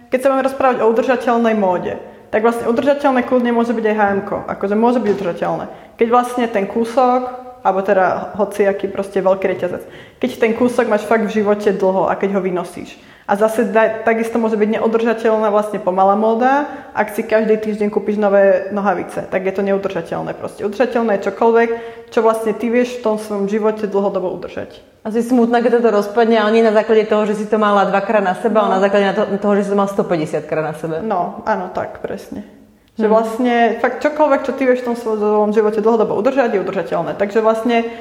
Keď 0.08 0.18
sa 0.24 0.28
budeme 0.32 0.48
rozprávať 0.48 0.76
o 0.80 0.88
udržateľnej 0.88 1.52
móde, 1.52 2.00
tak 2.28 2.44
vlastne 2.44 2.68
udržateľné 2.68 3.24
kľudne 3.24 3.56
môže 3.56 3.72
byť 3.72 3.84
aj 3.88 3.96
HMK. 3.96 4.30
Akože 4.52 4.74
môže 4.76 5.00
byť 5.00 5.10
udržateľné. 5.16 5.64
Keď 5.96 6.08
vlastne 6.12 6.44
ten 6.48 6.68
kúsok, 6.68 7.48
alebo 7.64 7.80
teda 7.82 8.36
hociaký 8.36 8.88
proste 8.92 9.24
veľký 9.24 9.44
reťazec, 9.48 9.82
keď 10.20 10.30
ten 10.36 10.52
kúsok 10.54 10.86
máš 10.86 11.08
fakt 11.08 11.26
v 11.26 11.42
živote 11.42 11.72
dlho 11.72 12.06
a 12.06 12.14
keď 12.14 12.38
ho 12.38 12.40
vynosíš, 12.44 13.00
a 13.28 13.36
zase 13.36 13.68
da, 13.68 14.00
takisto 14.08 14.40
môže 14.40 14.56
byť 14.56 14.80
neudržateľná 14.80 15.52
vlastne 15.52 15.76
pomalá 15.76 16.16
móda, 16.16 16.64
ak 16.96 17.12
si 17.12 17.20
každý 17.20 17.60
týždeň 17.60 17.92
kúpiš 17.92 18.16
nové 18.16 18.72
nohavice, 18.72 19.28
tak 19.28 19.44
je 19.44 19.52
to 19.52 19.60
neudržateľné 19.60 20.32
proste. 20.32 20.64
Udržateľné 20.64 21.20
je 21.20 21.28
čokoľvek, 21.28 21.68
čo 22.08 22.24
vlastne 22.24 22.56
ty 22.56 22.72
vieš 22.72 22.96
v 22.96 23.04
tom 23.04 23.16
svojom 23.20 23.44
živote 23.52 23.84
dlhodobo 23.84 24.32
udržať. 24.32 24.80
Asi 25.04 25.20
smutná, 25.20 25.60
keď 25.60 25.84
to 25.84 25.92
rozpadne, 25.92 26.40
ale 26.40 26.56
nie 26.56 26.64
na 26.64 26.72
základe 26.72 27.04
toho, 27.04 27.28
že 27.28 27.36
si 27.36 27.44
to 27.44 27.60
mala 27.60 27.84
dvakrát 27.84 28.24
na 28.24 28.32
seba, 28.32 28.64
no. 28.64 28.72
ale 28.72 28.80
na 28.80 28.82
základe 28.88 29.12
toho, 29.44 29.54
že 29.60 29.62
si 29.68 29.70
to 29.70 29.76
mal 29.76 29.88
150 29.92 30.48
krát 30.48 30.64
na 30.64 30.74
sebe. 30.80 30.96
No, 31.04 31.44
áno, 31.44 31.68
tak, 31.76 32.00
presne. 32.00 32.48
Že 32.96 33.06
hmm. 33.06 33.12
vlastne 33.12 33.54
fakt 33.84 34.00
čokoľvek, 34.08 34.40
čo 34.48 34.56
ty 34.56 34.64
vieš 34.64 34.88
v 34.88 34.88
tom 34.88 34.96
svojom 34.96 35.52
živote 35.52 35.84
dlhodobo 35.84 36.16
udržať, 36.16 36.56
je 36.56 36.64
udržateľné. 36.64 37.12
Takže 37.20 37.44
vlastne, 37.44 37.92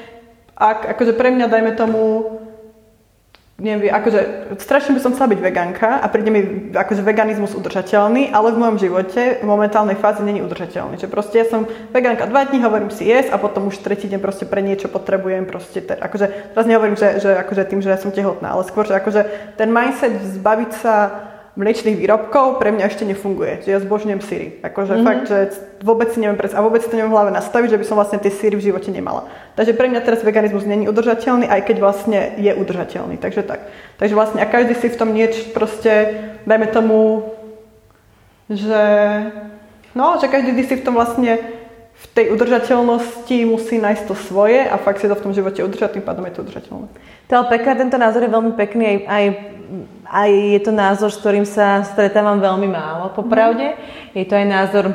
ak, 0.55 0.87
akože 0.95 1.19
pre 1.19 1.35
mňa, 1.35 1.51
dajme 1.51 1.71
tomu, 1.75 2.03
neviem, 3.57 3.89
akože 3.89 4.53
strašne 4.61 4.93
by 4.93 5.01
som 5.01 5.11
chcela 5.17 5.33
byť 5.33 5.41
vegánka 5.41 5.97
a 5.97 6.05
príde 6.13 6.29
mi 6.29 6.41
akože 6.77 7.01
veganizmus 7.01 7.57
udržateľný, 7.57 8.29
ale 8.29 8.53
v 8.53 8.61
mojom 8.61 8.77
živote 8.77 9.41
v 9.41 9.45
momentálnej 9.49 9.97
fáze 9.97 10.21
není 10.21 10.45
udržateľný. 10.45 11.01
Že 11.01 11.09
proste 11.09 11.41
ja 11.41 11.45
som 11.49 11.65
vegánka 11.89 12.29
dva 12.29 12.45
dní, 12.45 12.61
hovorím 12.61 12.93
si 12.93 13.09
jesť 13.09 13.33
a 13.33 13.41
potom 13.41 13.73
už 13.73 13.81
tretí 13.81 14.05
deň 14.05 14.21
proste 14.21 14.45
pre 14.45 14.61
niečo 14.61 14.93
potrebujem 14.93 15.49
proste, 15.49 15.81
ter, 15.81 15.97
akože 15.97 16.53
teraz 16.53 16.65
nehovorím, 16.69 17.01
že, 17.01 17.17
že 17.17 17.33
akože 17.33 17.63
tým, 17.65 17.81
že 17.81 17.89
ja 17.89 17.97
som 17.97 18.13
tehotná, 18.13 18.53
ale 18.53 18.61
skôr, 18.69 18.85
že 18.85 18.93
akože 18.93 19.21
ten 19.57 19.73
mindset 19.73 20.13
zbaviť 20.37 20.71
sa 20.77 20.95
mliečných 21.57 21.97
výrobkov 21.97 22.61
pre 22.61 22.69
mňa 22.69 22.85
ešte 22.85 23.03
nefunguje. 23.03 23.65
Že 23.65 23.69
ja 23.73 23.79
zbožňujem 23.81 24.21
síry. 24.21 24.47
Akože 24.61 24.93
mm-hmm. 24.93 25.07
fakt, 25.09 25.25
že 25.25 25.37
vôbec 25.81 26.13
si 26.13 26.21
neviem 26.21 26.37
predstaviť 26.37 26.61
a 26.61 26.67
vôbec 26.69 26.85
si 26.85 26.89
to 26.93 26.95
neviem 26.95 27.09
v 27.09 27.17
hlave 27.17 27.33
nastaviť, 27.33 27.69
že 27.73 27.79
by 27.81 27.85
som 27.89 27.97
vlastne 27.97 28.21
tie 28.21 28.29
síry 28.29 28.53
v 28.53 28.69
živote 28.69 28.93
nemala. 28.93 29.25
Takže 29.57 29.73
pre 29.73 29.89
mňa 29.89 30.05
teraz 30.05 30.21
veganizmus 30.21 30.69
není 30.69 30.85
udržateľný, 30.85 31.49
aj 31.49 31.61
keď 31.65 31.77
vlastne 31.81 32.19
je 32.37 32.53
udržateľný. 32.53 33.17
Takže 33.17 33.41
tak. 33.41 33.73
Takže 33.97 34.13
vlastne 34.13 34.39
a 34.39 34.45
každý 34.45 34.77
si 34.77 34.87
v 34.93 34.99
tom 35.01 35.09
niečo 35.09 35.49
proste, 35.49 35.93
dajme 36.45 36.69
tomu, 36.69 37.33
že 38.53 38.83
no, 39.97 40.21
že 40.21 40.29
každý 40.29 40.53
si 40.61 40.77
v 40.77 40.85
tom 40.85 40.93
vlastne 40.93 41.56
v 41.97 42.05
tej 42.13 42.25
udržateľnosti 42.29 43.37
musí 43.49 43.81
nájsť 43.81 44.03
to 44.05 44.13
svoje 44.13 44.61
a 44.61 44.77
fakt 44.77 45.01
si 45.01 45.09
to 45.09 45.17
v 45.17 45.23
tom 45.25 45.33
živote 45.33 45.65
udržať, 45.65 45.97
tým 45.97 46.05
pádom 46.05 46.29
je 46.29 46.33
to 46.37 46.41
udržateľné. 46.45 46.87
To 47.27 47.31
ale 47.33 47.45
pekné, 47.49 47.71
tento 47.73 47.97
názor 47.97 48.21
je 48.21 48.31
veľmi 48.31 48.53
pekný, 48.53 48.83
aj, 48.85 48.97
aj, 49.09 49.25
aj 50.05 50.29
je 50.29 50.59
to 50.61 50.71
názor, 50.71 51.09
s 51.09 51.17
ktorým 51.17 51.45
sa 51.49 51.81
stretávam 51.81 52.37
veľmi 52.37 52.69
málo, 52.69 53.09
popravde. 53.17 53.73
Mm. 53.73 54.13
Je 54.13 54.25
to 54.29 54.37
aj 54.37 54.45
názor, 54.45 54.85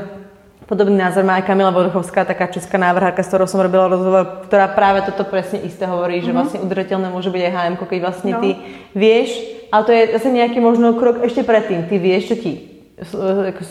podobný 0.71 0.95
názor 0.95 1.27
má 1.27 1.43
aj 1.43 1.47
Kamila 1.51 1.75
Vodochovská, 1.75 2.23
taká 2.23 2.47
česká 2.47 2.79
návrhárka, 2.79 3.27
s 3.27 3.31
ktorou 3.35 3.51
som 3.51 3.59
robila 3.59 3.91
rozhovor, 3.91 4.47
ktorá 4.47 4.71
práve 4.71 5.03
toto 5.03 5.27
presne 5.27 5.67
isté 5.67 5.83
hovorí, 5.91 6.23
mm. 6.23 6.25
že 6.25 6.31
mhm. 6.31 6.37
vlastne 6.39 6.63
udržateľné 6.63 7.07
môže 7.11 7.35
byť 7.35 7.43
aj 7.43 7.53
HM, 7.53 7.75
keď 7.83 7.99
vlastne 7.99 8.33
no. 8.39 8.41
ty 8.47 8.51
vieš, 8.95 9.31
ale 9.75 9.83
to 9.83 9.91
je 9.91 10.03
zase 10.23 10.29
nejaký 10.31 10.59
možno 10.63 10.95
krok 10.95 11.19
ešte 11.27 11.43
predtým, 11.43 11.91
ty 11.91 11.99
vieš, 11.99 12.31
čo 12.31 12.37
ti 12.39 12.53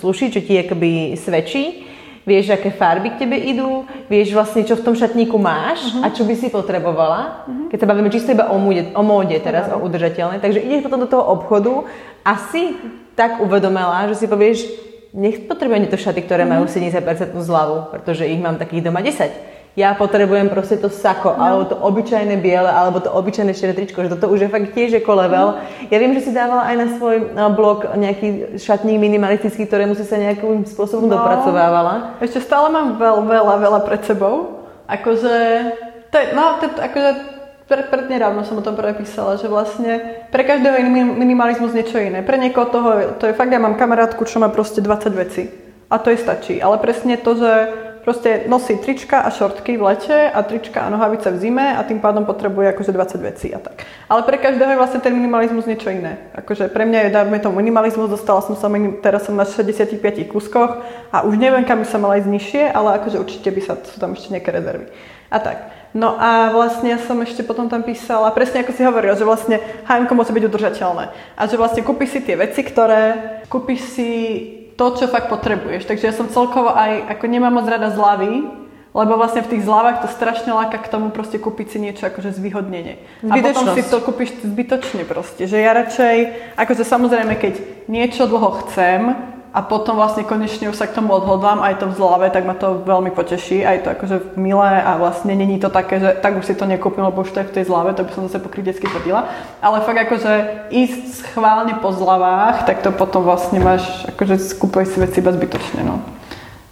sluší, 0.04 0.36
čo 0.36 0.44
ti 0.44 0.60
akoby 0.60 1.16
svedčí 1.16 1.91
vieš, 2.26 2.54
aké 2.54 2.70
farby 2.70 3.14
k 3.14 3.26
tebe 3.26 3.38
idú, 3.38 3.86
vieš 4.08 4.34
vlastne, 4.34 4.62
čo 4.62 4.78
v 4.78 4.86
tom 4.86 4.96
šatníku 4.98 5.36
máš 5.42 5.82
uh-huh. 5.82 6.06
a 6.06 6.14
čo 6.14 6.26
by 6.26 6.34
si 6.38 6.54
potrebovala, 6.54 7.46
uh-huh. 7.46 7.68
keď 7.74 7.78
sa 7.82 7.90
bavíme 7.90 8.14
čisto 8.14 8.34
iba 8.34 8.50
o, 8.54 8.58
múde, 8.62 8.94
o 8.94 9.02
móde 9.02 9.38
teraz, 9.42 9.68
uh-huh. 9.68 9.82
o 9.82 9.86
udržateľnej. 9.86 10.40
Takže 10.40 10.62
ideš 10.62 10.86
potom 10.86 11.02
do 11.02 11.10
toho 11.10 11.26
obchodu 11.26 11.90
a 12.22 12.38
si 12.54 12.78
tak 13.18 13.42
uvedomila, 13.42 14.08
že 14.14 14.22
si 14.22 14.26
povieš, 14.30 14.60
nech 15.12 15.50
potrebujem 15.50 15.92
to 15.92 16.00
šaty, 16.00 16.24
ktoré 16.24 16.48
majú 16.48 16.70
70% 16.70 17.36
zľavu, 17.36 17.92
pretože 17.92 18.24
ich 18.24 18.40
mám 18.40 18.56
takých 18.56 18.88
doma 18.88 19.04
10 19.04 19.51
ja 19.72 19.96
potrebujem 19.96 20.52
proste 20.52 20.76
to 20.76 20.92
sako, 20.92 21.32
no. 21.32 21.40
alebo 21.40 21.64
to 21.72 21.80
obyčajné 21.80 22.36
biele, 22.44 22.68
alebo 22.68 23.00
to 23.00 23.08
obyčajné 23.08 23.56
šedé 23.56 23.72
tričko, 23.72 24.04
že 24.04 24.12
toto 24.12 24.28
už 24.28 24.44
je 24.44 24.50
fakt 24.52 24.76
tiež 24.76 25.00
ako 25.00 25.12
level. 25.16 25.48
No. 25.56 25.88
Ja 25.88 25.96
viem, 25.96 26.12
že 26.12 26.28
si 26.28 26.32
dávala 26.36 26.68
aj 26.68 26.76
na 26.76 26.88
svoj 27.00 27.16
blog 27.56 27.88
nejaký 27.96 28.60
šatník 28.60 29.00
minimalistický, 29.00 29.64
ktorému 29.64 29.96
si 29.96 30.04
sa 30.04 30.20
nejakým 30.20 30.68
spôsobom 30.68 31.08
no. 31.08 31.16
dopracovávala. 31.16 32.20
Ešte 32.20 32.44
stále 32.44 32.68
mám 32.68 33.00
veľ, 33.00 33.24
veľa, 33.24 33.56
veľa 33.64 33.80
pred 33.88 34.02
sebou. 34.04 34.68
Akože, 34.92 35.36
to 36.12 36.16
je, 36.20 36.26
no, 36.36 36.60
to, 36.60 36.68
akože 36.68 37.12
pred, 37.72 37.88
pred 37.88 38.06
nedávno 38.12 38.44
som 38.44 38.60
o 38.60 38.66
tom 38.68 38.76
prepísala, 38.76 39.40
že 39.40 39.48
vlastne 39.48 40.28
pre 40.36 40.44
každého 40.44 40.76
je 40.76 40.84
minimalizmus 41.16 41.72
niečo 41.72 41.96
iné. 41.96 42.20
Pre 42.20 42.36
niekoho 42.36 42.68
toho, 42.68 42.90
to 43.16 43.32
je 43.32 43.38
fakt, 43.40 43.56
ja 43.56 43.64
mám 43.64 43.80
kamarátku, 43.80 44.28
čo 44.28 44.44
má 44.44 44.52
proste 44.52 44.84
20 44.84 45.16
vecí. 45.16 45.48
A 45.88 45.96
to 45.96 46.12
jej 46.12 46.20
stačí. 46.20 46.60
Ale 46.60 46.76
presne 46.84 47.16
to, 47.16 47.40
že 47.40 47.52
proste 48.04 48.50
nosí 48.50 48.78
trička 48.78 49.22
a 49.22 49.30
šortky 49.30 49.78
v 49.78 49.82
lete 49.82 50.30
a 50.30 50.40
trička 50.44 50.82
a 50.86 50.90
nohavice 50.90 51.32
v 51.32 51.38
zime 51.38 51.78
a 51.78 51.82
tým 51.86 52.02
pádom 52.02 52.26
potrebuje 52.26 52.74
akože 52.74 52.92
20 52.92 53.22
vecí 53.22 53.48
a 53.54 53.60
tak. 53.60 53.86
Ale 54.10 54.22
pre 54.26 54.38
každého 54.38 54.74
je 54.74 54.82
vlastne 54.82 55.00
ten 55.00 55.14
minimalizmus 55.14 55.70
niečo 55.70 55.94
iné. 55.94 56.18
Akože 56.34 56.68
pre 56.74 56.86
mňa 56.86 57.08
je, 57.08 57.16
dávme 57.16 57.38
to 57.40 57.54
minimalizmus, 57.54 58.10
dostala 58.10 58.42
som 58.42 58.58
sa, 58.58 58.68
teraz 59.00 59.30
som 59.30 59.38
na 59.38 59.46
65 59.46 60.02
kuskoch 60.30 60.82
a 61.14 61.22
už 61.24 61.38
neviem, 61.38 61.64
kam 61.64 61.80
by 61.80 61.88
som 61.88 62.02
mala 62.02 62.18
ísť 62.18 62.30
nižšie, 62.30 62.64
ale 62.74 62.98
akože 63.02 63.18
určite 63.22 63.50
by 63.54 63.62
sa, 63.62 63.74
sú 63.78 63.98
tam 64.02 64.18
ešte 64.18 64.34
nejaké 64.34 64.50
rezervy. 64.50 64.90
A 65.32 65.40
tak. 65.40 65.58
No 65.92 66.16
a 66.16 66.56
vlastne 66.56 66.96
ja 66.96 67.00
som 67.04 67.20
ešte 67.20 67.44
potom 67.44 67.68
tam 67.68 67.84
písala, 67.84 68.32
presne 68.32 68.64
ako 68.64 68.72
si 68.72 68.88
hovoril, 68.88 69.12
že 69.20 69.28
vlastne 69.28 69.60
HM 69.84 70.08
môže 70.16 70.32
byť 70.32 70.44
udržateľné. 70.48 71.06
A 71.36 71.42
že 71.52 71.60
vlastne 71.60 71.84
kúpiš 71.84 72.16
si 72.16 72.20
tie 72.24 72.40
veci, 72.40 72.64
ktoré, 72.64 73.44
kúpiš 73.52 73.92
si 73.92 74.10
to, 74.76 74.86
čo 74.98 75.06
fakt 75.12 75.28
potrebuješ. 75.32 75.88
Takže 75.88 76.06
ja 76.10 76.14
som 76.16 76.32
celkovo 76.32 76.72
aj, 76.72 77.18
ako 77.18 77.26
nemám 77.28 77.54
moc 77.60 77.66
rada 77.68 77.92
zľavy, 77.92 78.62
lebo 78.92 79.16
vlastne 79.16 79.40
v 79.48 79.56
tých 79.56 79.64
zľavách 79.64 80.04
to 80.04 80.08
strašne 80.12 80.52
láka 80.52 80.76
k 80.76 80.92
tomu 80.92 81.16
proste 81.16 81.40
kúpiť 81.40 81.68
si 81.72 81.78
niečo 81.80 82.12
akože 82.12 82.36
zvýhodnenie. 82.36 83.00
A 83.24 83.40
potom 83.40 83.72
si 83.72 83.88
to 83.88 84.04
kúpiš 84.04 84.36
zbytočne 84.44 85.08
proste. 85.08 85.48
Že 85.48 85.58
ja 85.64 85.72
radšej, 85.72 86.18
akože 86.60 86.84
samozrejme, 86.84 87.34
keď 87.40 87.54
niečo 87.88 88.28
dlho 88.28 88.68
chcem, 88.68 89.31
a 89.52 89.60
potom 89.60 90.00
vlastne 90.00 90.24
konečne 90.24 90.72
už 90.72 90.80
sa 90.80 90.88
k 90.88 90.96
tomu 90.96 91.12
odhodlám, 91.12 91.60
aj 91.60 91.84
to 91.84 91.92
v 91.92 91.98
zlave, 92.00 92.32
tak 92.32 92.48
ma 92.48 92.56
to 92.56 92.80
veľmi 92.88 93.12
poteší, 93.12 93.68
aj 93.68 93.78
to 93.84 93.88
akože 93.92 94.16
milé 94.40 94.80
a 94.80 94.96
vlastne 94.96 95.36
není 95.36 95.60
to 95.60 95.68
také, 95.68 96.00
že 96.00 96.16
tak 96.24 96.40
už 96.40 96.48
si 96.48 96.56
to 96.56 96.64
nekúpim, 96.64 97.04
lebo 97.04 97.20
už 97.20 97.36
to 97.36 97.44
je 97.44 97.50
v 97.52 97.56
tej 97.60 97.64
zlave, 97.68 97.92
to 97.92 98.08
by 98.08 98.12
som 98.16 98.32
zase 98.32 98.40
pokrytecky 98.40 98.88
tvrdila. 98.88 99.28
Ale 99.60 99.84
fakt 99.84 100.00
akože 100.08 100.34
ísť 100.72 101.04
schválne 101.28 101.76
po 101.84 101.92
zlavách, 101.92 102.64
tak 102.64 102.80
to 102.80 102.96
potom 102.96 103.28
vlastne 103.28 103.60
máš, 103.60 103.84
akože 104.08 104.40
skúpaj 104.40 104.88
si 104.88 105.04
veci 105.04 105.20
iba 105.20 105.36
zbytočne, 105.36 105.84
no. 105.84 106.00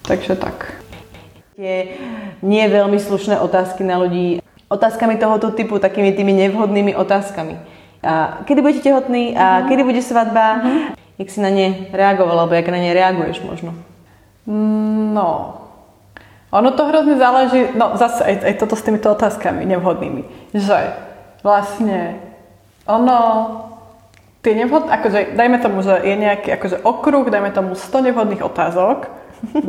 Takže 0.07 0.39
tak. 0.39 0.79
Je 1.59 1.99
nie 2.39 2.63
veľmi 2.63 2.95
slušné 2.95 3.43
otázky 3.43 3.83
na 3.83 3.99
ľudí. 3.99 4.39
Otázkami 4.71 5.19
tohoto 5.19 5.51
typu, 5.51 5.83
takými 5.83 6.15
tými 6.15 6.31
nevhodnými 6.47 6.95
otázkami. 6.95 7.59
A 7.99 8.39
kedy 8.47 8.63
budete 8.63 8.87
tehotní 8.87 9.35
a 9.35 9.67
kedy 9.67 9.83
bude 9.83 9.99
svadba? 9.99 10.63
Uh-huh 10.63 10.98
jak 11.19 11.27
si 11.29 11.43
na 11.43 11.51
ne 11.51 11.91
reagoval, 11.91 12.47
alebo 12.47 12.55
jak 12.55 12.71
na 12.71 12.79
ne 12.79 12.95
reaguješ 12.95 13.43
možno? 13.43 13.75
No, 14.47 15.59
ono 16.49 16.69
to 16.73 16.87
hrozne 16.87 17.19
záleží, 17.19 17.75
no 17.75 17.93
zase 17.99 18.23
aj, 18.25 18.35
aj 18.41 18.53
toto 18.57 18.73
s 18.73 18.81
týmito 18.81 19.11
otázkami 19.11 19.67
nevhodnými, 19.67 20.25
že 20.55 20.95
vlastne 21.45 22.17
ono, 22.89 23.19
tie 24.41 24.57
nevhodné, 24.57 24.89
akože 24.89 25.19
dajme 25.37 25.57
tomu, 25.61 25.85
že 25.85 26.01
je 26.01 26.15
nejaký 26.17 26.49
akože 26.57 26.81
okruh, 26.81 27.29
dajme 27.29 27.51
tomu 27.53 27.77
100 27.77 28.09
nevhodných 28.09 28.41
otázok, 28.41 29.18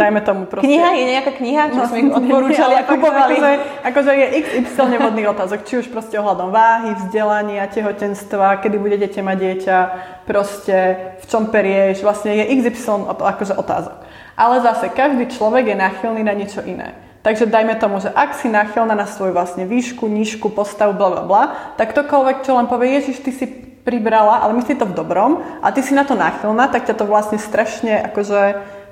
dajme 0.00 0.20
tomu 0.20 0.44
proste... 0.50 0.66
Kniha? 0.66 0.90
Je 0.98 1.06
nejaká 1.14 1.32
kniha, 1.38 1.62
čo 1.70 1.80
no, 1.82 1.86
sme 1.86 1.98
ich 2.02 2.12
odporúčali 2.12 2.74
a 2.74 2.82
kupovali? 2.90 3.34
Akože, 3.38 3.52
akože 3.86 4.12
je 4.12 4.26
XY 4.66 4.84
nevhodných 4.98 5.28
otázok, 5.30 5.60
či 5.66 5.74
už 5.80 5.86
proste 5.88 6.18
ohľadom 6.18 6.50
váhy, 6.50 6.98
vzdelania, 6.98 7.70
tehotenstva, 7.70 8.60
kedy 8.62 8.76
budete 8.76 9.20
mať 9.22 9.36
dieťa, 9.38 9.78
proste 10.26 10.76
v 11.22 11.24
čom 11.30 11.48
perieš, 11.48 12.02
vlastne 12.02 12.34
je 12.34 12.44
XY 12.60 13.10
akože 13.14 13.54
otázok. 13.54 13.98
Ale 14.34 14.64
zase 14.64 14.90
každý 14.90 15.30
človek 15.30 15.70
je 15.70 15.76
náchylný 15.76 16.22
na 16.26 16.34
niečo 16.34 16.64
iné. 16.64 16.96
Takže 17.20 17.44
dajme 17.44 17.76
tomu, 17.76 18.00
že 18.00 18.08
ak 18.08 18.32
si 18.32 18.48
náchylná 18.48 18.96
na 18.96 19.04
svoju 19.04 19.36
vlastne 19.36 19.68
výšku, 19.68 20.08
nížku, 20.08 20.48
postavu, 20.48 20.96
bla 20.96 21.08
bla 21.12 21.22
bla, 21.28 21.42
tak 21.76 21.92
ktokoľvek, 21.92 22.48
čo 22.48 22.56
len 22.56 22.64
povie, 22.64 22.96
Ježiš, 22.96 23.20
ty 23.20 23.30
si 23.36 23.44
pribrala, 23.84 24.40
ale 24.40 24.56
myslí 24.60 24.80
to 24.80 24.88
v 24.88 24.96
dobrom 24.96 25.44
a 25.60 25.68
ty 25.72 25.84
si 25.84 25.92
na 25.92 26.04
to 26.04 26.16
náchylná, 26.16 26.68
tak 26.68 26.88
ťa 26.88 26.96
to 26.96 27.04
vlastne 27.08 27.36
strašne 27.36 27.96
akože 28.12 28.40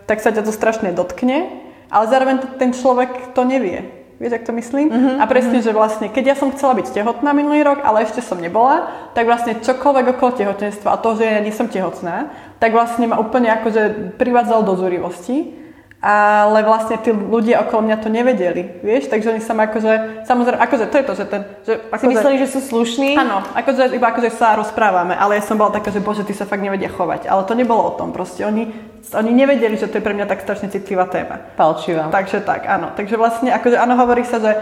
tak 0.09 0.24
sa 0.24 0.32
ťa 0.32 0.42
to 0.42 0.52
strašne 0.56 0.96
dotkne, 0.96 1.52
ale 1.92 2.04
zároveň 2.09 2.56
ten 2.56 2.72
človek 2.72 3.36
to 3.36 3.44
nevie. 3.44 3.84
Vieš, 4.18 4.34
ak 4.34 4.46
to 4.50 4.52
myslím? 4.59 4.90
Uh-huh, 4.90 5.22
a 5.22 5.24
presne, 5.30 5.62
uh-huh. 5.62 5.70
že 5.70 5.76
vlastne, 5.76 6.06
keď 6.11 6.34
ja 6.34 6.36
som 6.36 6.50
chcela 6.50 6.74
byť 6.74 6.90
tehotná 6.90 7.30
minulý 7.30 7.62
rok, 7.62 7.86
ale 7.86 8.02
ešte 8.02 8.18
som 8.18 8.42
nebola, 8.42 8.90
tak 9.14 9.30
vlastne 9.30 9.62
čokoľvek 9.62 10.18
okolo 10.18 10.30
tehotenstva 10.34 10.98
a 10.98 10.98
to, 10.98 11.14
že 11.14 11.22
ja 11.22 11.38
nie 11.38 11.54
som 11.54 11.70
tehotná, 11.70 12.34
tak 12.59 12.74
vlastne 12.74 13.06
ma 13.06 13.22
úplne 13.22 13.46
akože 13.54 14.16
privádzal 14.18 14.66
do 14.66 14.74
zúrivosti 14.74 15.67
ale 15.99 16.62
vlastne 16.62 16.94
tí 17.03 17.11
ľudia 17.11 17.66
okolo 17.66 17.90
mňa 17.90 17.96
to 17.99 18.07
nevedeli, 18.07 18.78
vieš, 18.86 19.11
takže 19.11 19.34
oni 19.34 19.42
sa 19.42 19.51
ma 19.51 19.66
akože, 19.66 20.22
samozrejme, 20.22 20.62
akože 20.62 20.86
to 20.86 20.94
je 20.94 21.05
to, 21.05 21.14
že 21.18 21.24
ten, 21.26 21.42
že 21.66 21.72
akože, 21.90 22.07
Si 22.07 22.14
mysleli, 22.14 22.36
že 22.38 22.49
sú 22.55 22.61
slušní? 22.62 23.18
Áno, 23.18 23.42
akože 23.42 23.99
iba 23.99 24.07
akože 24.14 24.30
sa 24.30 24.55
rozprávame, 24.55 25.18
ale 25.18 25.38
ja 25.38 25.42
som 25.42 25.59
bola 25.59 25.74
taká, 25.74 25.90
že 25.90 25.99
bože, 25.99 26.22
ty 26.22 26.38
sa 26.38 26.46
fakt 26.46 26.62
nevedia 26.62 26.86
chovať, 26.86 27.26
ale 27.26 27.42
to 27.51 27.59
nebolo 27.59 27.82
o 27.82 27.92
tom, 27.99 28.14
proste 28.14 28.46
oni, 28.46 28.70
oni 29.11 29.30
nevedeli, 29.34 29.74
že 29.74 29.90
to 29.90 29.99
je 29.99 30.07
pre 30.07 30.14
mňa 30.14 30.30
tak 30.30 30.46
strašne 30.46 30.70
citlivá 30.70 31.11
téma. 31.11 31.42
Palčivá. 31.59 32.14
Takže 32.14 32.46
tak, 32.46 32.70
áno, 32.70 32.94
takže 32.94 33.18
vlastne, 33.18 33.51
akože 33.51 33.74
áno, 33.74 33.99
hovorí 33.99 34.22
sa, 34.22 34.38
že, 34.38 34.53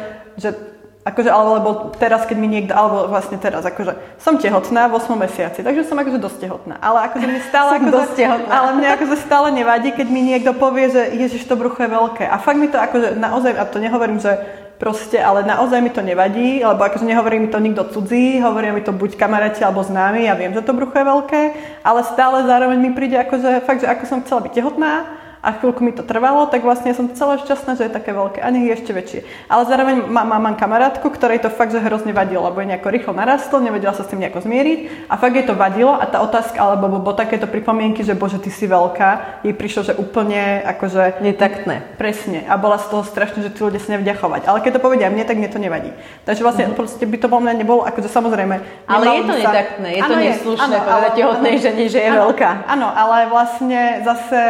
že 0.41 0.49
Akože, 1.07 1.30
alebo 1.30 1.94
teraz, 2.02 2.26
keď 2.26 2.34
mi 2.34 2.50
niekto, 2.50 2.74
alebo 2.74 3.07
vlastne 3.07 3.38
teraz, 3.38 3.62
akože 3.62 4.18
som 4.18 4.42
tehotná 4.42 4.90
v 4.90 4.98
8 4.98 5.14
mesiaci, 5.14 5.62
takže 5.62 5.86
som 5.86 5.94
akože 5.94 6.18
dosť 6.18 6.38
tehotná. 6.42 6.82
Ale 6.82 7.07
akože 7.07 7.26
mi 7.30 7.38
stále, 7.46 7.70
akože, 7.78 7.94
dosť 7.94 8.12
tehotná. 8.18 8.50
ale 8.50 8.68
mne 8.74 8.88
akože 8.98 9.16
stále 9.22 9.48
nevadí, 9.54 9.94
keď 9.94 10.07
mi 10.11 10.26
niekto 10.26 10.50
povie, 10.59 10.90
že 10.90 11.14
ježiš, 11.14 11.46
to 11.46 11.54
brucho 11.54 11.78
je 11.86 11.94
veľké. 11.94 12.26
A 12.26 12.42
fakt 12.42 12.59
mi 12.59 12.66
to 12.66 12.82
akože 12.82 13.14
naozaj, 13.14 13.54
a 13.54 13.62
to 13.70 13.78
nehovorím, 13.78 14.18
že 14.18 14.34
proste, 14.82 15.22
ale 15.22 15.46
naozaj 15.46 15.78
mi 15.78 15.94
to 15.94 16.02
nevadí, 16.02 16.61
lebo 16.66 16.82
akože 16.82 17.07
nehovorí 17.07 17.38
mi 17.38 17.48
to 17.54 17.62
nikto 17.62 17.86
cudzí, 17.86 18.42
hovoria 18.42 18.74
mi 18.74 18.82
to 18.82 18.90
buď 18.90 19.14
kamaráti 19.14 19.62
alebo 19.62 19.86
známi, 19.86 20.26
ja 20.26 20.34
viem, 20.34 20.52
že 20.52 20.66
to 20.66 20.76
brucho 20.76 20.98
je 20.98 21.07
veľké, 21.07 21.42
ale 21.86 22.00
stále 22.02 22.44
zároveň 22.44 22.78
mi 22.82 22.90
príde 22.92 23.16
akože 23.16 23.64
fakt, 23.64 23.86
že 23.86 23.88
ako 23.88 24.04
som 24.04 24.20
chcela 24.26 24.42
byť 24.42 24.52
tehotná, 24.52 25.07
a 25.47 25.55
chvíľku 25.55 25.86
mi 25.86 25.94
to 25.94 26.03
trvalo, 26.03 26.51
tak 26.51 26.66
vlastne 26.66 26.90
som 26.90 27.07
celá 27.14 27.38
šťastná, 27.38 27.78
že 27.78 27.86
je 27.86 27.94
také 27.94 28.11
veľké 28.11 28.42
a 28.42 28.51
nech 28.51 28.66
je 28.66 28.72
ešte 28.74 28.90
väčšie. 28.90 29.20
Ale 29.47 29.62
zároveň 29.70 30.11
má, 30.11 30.26
má, 30.26 30.42
mám 30.42 30.59
kamarátku, 30.59 31.07
ktorej 31.07 31.38
to 31.38 31.55
fakt, 31.55 31.70
že 31.70 31.78
hrozne 31.78 32.11
vadilo, 32.11 32.42
lebo 32.51 32.59
je 32.59 32.74
nejako 32.74 32.90
rýchlo 32.90 33.12
narastol, 33.14 33.62
nevedela 33.62 33.94
sa 33.94 34.03
s 34.03 34.11
tým 34.11 34.26
nejako 34.26 34.42
zmieriť 34.42 35.07
a 35.07 35.14
fakt 35.14 35.38
jej 35.38 35.47
to 35.47 35.55
vadilo 35.55 35.94
a 35.94 36.03
tá 36.11 36.18
otázka, 36.18 36.59
alebo 36.59 36.90
bo, 36.90 36.99
bo 36.99 37.14
takéto 37.14 37.47
pripomienky, 37.47 38.03
že 38.03 38.18
bože, 38.18 38.42
ty 38.42 38.51
si 38.51 38.66
veľká, 38.66 39.42
jej 39.47 39.55
prišlo, 39.55 39.86
že 39.86 39.94
úplne 39.94 40.66
akože... 40.66 41.22
Netaktné. 41.22 41.94
Presne. 41.94 42.42
A 42.51 42.59
bola 42.59 42.82
z 42.82 42.90
toho 42.90 43.07
strašne, 43.07 43.47
že 43.47 43.55
tí 43.55 43.62
ľudia 43.62 43.78
sa 43.78 43.94
nevedia 43.94 44.18
chovať. 44.18 44.51
Ale 44.51 44.59
keď 44.66 44.82
to 44.82 44.84
povedia 44.84 45.07
mne, 45.07 45.22
tak 45.22 45.38
mne 45.38 45.47
to 45.47 45.62
nevadí. 45.62 45.94
Takže 46.26 46.42
vlastne 46.42 46.66
mm-hmm. 46.66 46.80
proste 46.82 47.05
by 47.07 47.16
to 47.22 47.30
bol 47.30 47.38
mňa 47.38 47.55
nebolo, 47.55 47.86
akože 47.86 48.11
samozrejme. 48.11 48.57
Ale 48.90 49.05
je 49.07 49.22
to 49.22 49.34
sa... 49.38 49.55
netaktné, 49.55 49.88
je 49.94 50.03
ano, 50.03 50.11
to 50.11 50.16
neslušné 50.18 50.76
povedať 50.82 51.12
tehotnej 51.14 51.55
žene, 51.62 51.84
že 51.86 51.99
je 52.03 52.11
ano, 52.11 52.18
veľká. 52.26 52.51
Áno, 52.66 52.88
ale 52.90 53.30
vlastne 53.30 54.03
zase 54.03 54.42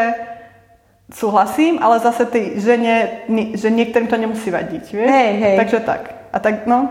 súhlasím, 1.12 1.78
ale 1.78 2.02
zase 2.02 2.26
tej 2.26 2.58
žene, 2.58 3.26
že 3.54 3.70
niektorým 3.70 4.10
to 4.10 4.18
nemusí 4.18 4.50
vadiť, 4.50 4.84
vieš? 4.90 5.10
Hej, 5.10 5.30
hej. 5.38 5.56
Takže 5.56 5.78
tak. 5.86 6.02
A 6.34 6.38
tak, 6.42 6.66
no. 6.66 6.90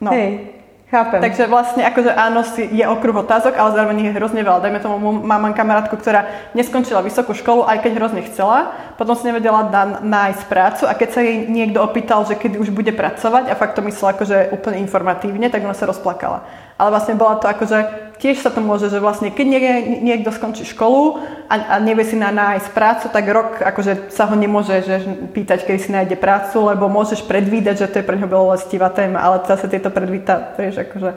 No. 0.00 0.12
Hej. 0.12 0.58
Chápem. 0.88 1.20
Takže 1.20 1.52
vlastne 1.52 1.84
akože 1.84 2.16
áno, 2.16 2.40
si 2.48 2.64
je 2.64 2.80
okruh 2.80 3.12
otázok, 3.20 3.60
ale 3.60 3.76
zároveň 3.76 4.08
je 4.08 4.16
hrozne 4.16 4.40
veľa. 4.40 4.64
Dajme 4.64 4.80
tomu, 4.80 4.96
mám 5.20 5.52
kamarátku, 5.52 6.00
ktorá 6.00 6.48
neskončila 6.56 7.04
vysokú 7.04 7.36
školu, 7.36 7.68
aj 7.68 7.84
keď 7.84 7.92
hrozne 8.00 8.24
chcela, 8.24 8.72
potom 8.96 9.12
si 9.12 9.28
nevedela 9.28 9.68
na, 9.68 10.00
nájsť 10.00 10.42
prácu 10.48 10.88
a 10.88 10.96
keď 10.96 11.08
sa 11.12 11.20
jej 11.20 11.44
niekto 11.44 11.84
opýtal, 11.84 12.24
že 12.24 12.40
kedy 12.40 12.56
už 12.56 12.72
bude 12.72 12.88
pracovať 12.96 13.52
a 13.52 13.58
fakt 13.60 13.76
to 13.76 13.84
myslela 13.84 14.16
akože 14.16 14.48
úplne 14.48 14.80
informatívne, 14.80 15.52
tak 15.52 15.60
ona 15.60 15.76
sa 15.76 15.84
rozplakala. 15.84 16.48
Ale 16.78 16.94
vlastne 16.94 17.18
bola 17.18 17.42
to 17.42 17.50
akože 17.50 18.08
tiež 18.18 18.42
sa 18.42 18.50
to 18.50 18.58
môže, 18.58 18.90
že 18.90 18.98
vlastne 18.98 19.30
keď 19.30 19.46
nie, 19.46 19.60
niekto 20.02 20.34
skončí 20.34 20.66
školu 20.66 21.22
a, 21.46 21.54
a 21.54 21.74
nevie 21.78 22.02
si 22.02 22.18
na 22.18 22.34
nájsť 22.34 22.68
prácu, 22.74 23.06
tak 23.14 23.24
rok 23.30 23.62
akože 23.62 24.10
sa 24.10 24.26
ho 24.26 24.34
nemôže 24.34 24.82
že, 24.82 25.06
pýtať, 25.30 25.62
kedy 25.64 25.78
si 25.78 25.90
nájde 25.94 26.18
prácu, 26.18 26.66
lebo 26.66 26.90
môžeš 26.90 27.22
predvídať, 27.24 27.86
že 27.86 27.90
to 27.90 27.96
je 28.02 28.06
pre 28.06 28.18
ňoho 28.18 28.30
bolestivá 28.30 28.90
téma, 28.90 29.22
ale 29.22 29.46
zase 29.46 29.70
tieto 29.70 29.94
predvíta, 29.94 30.54
vieš, 30.58 30.82
akože 30.82 31.10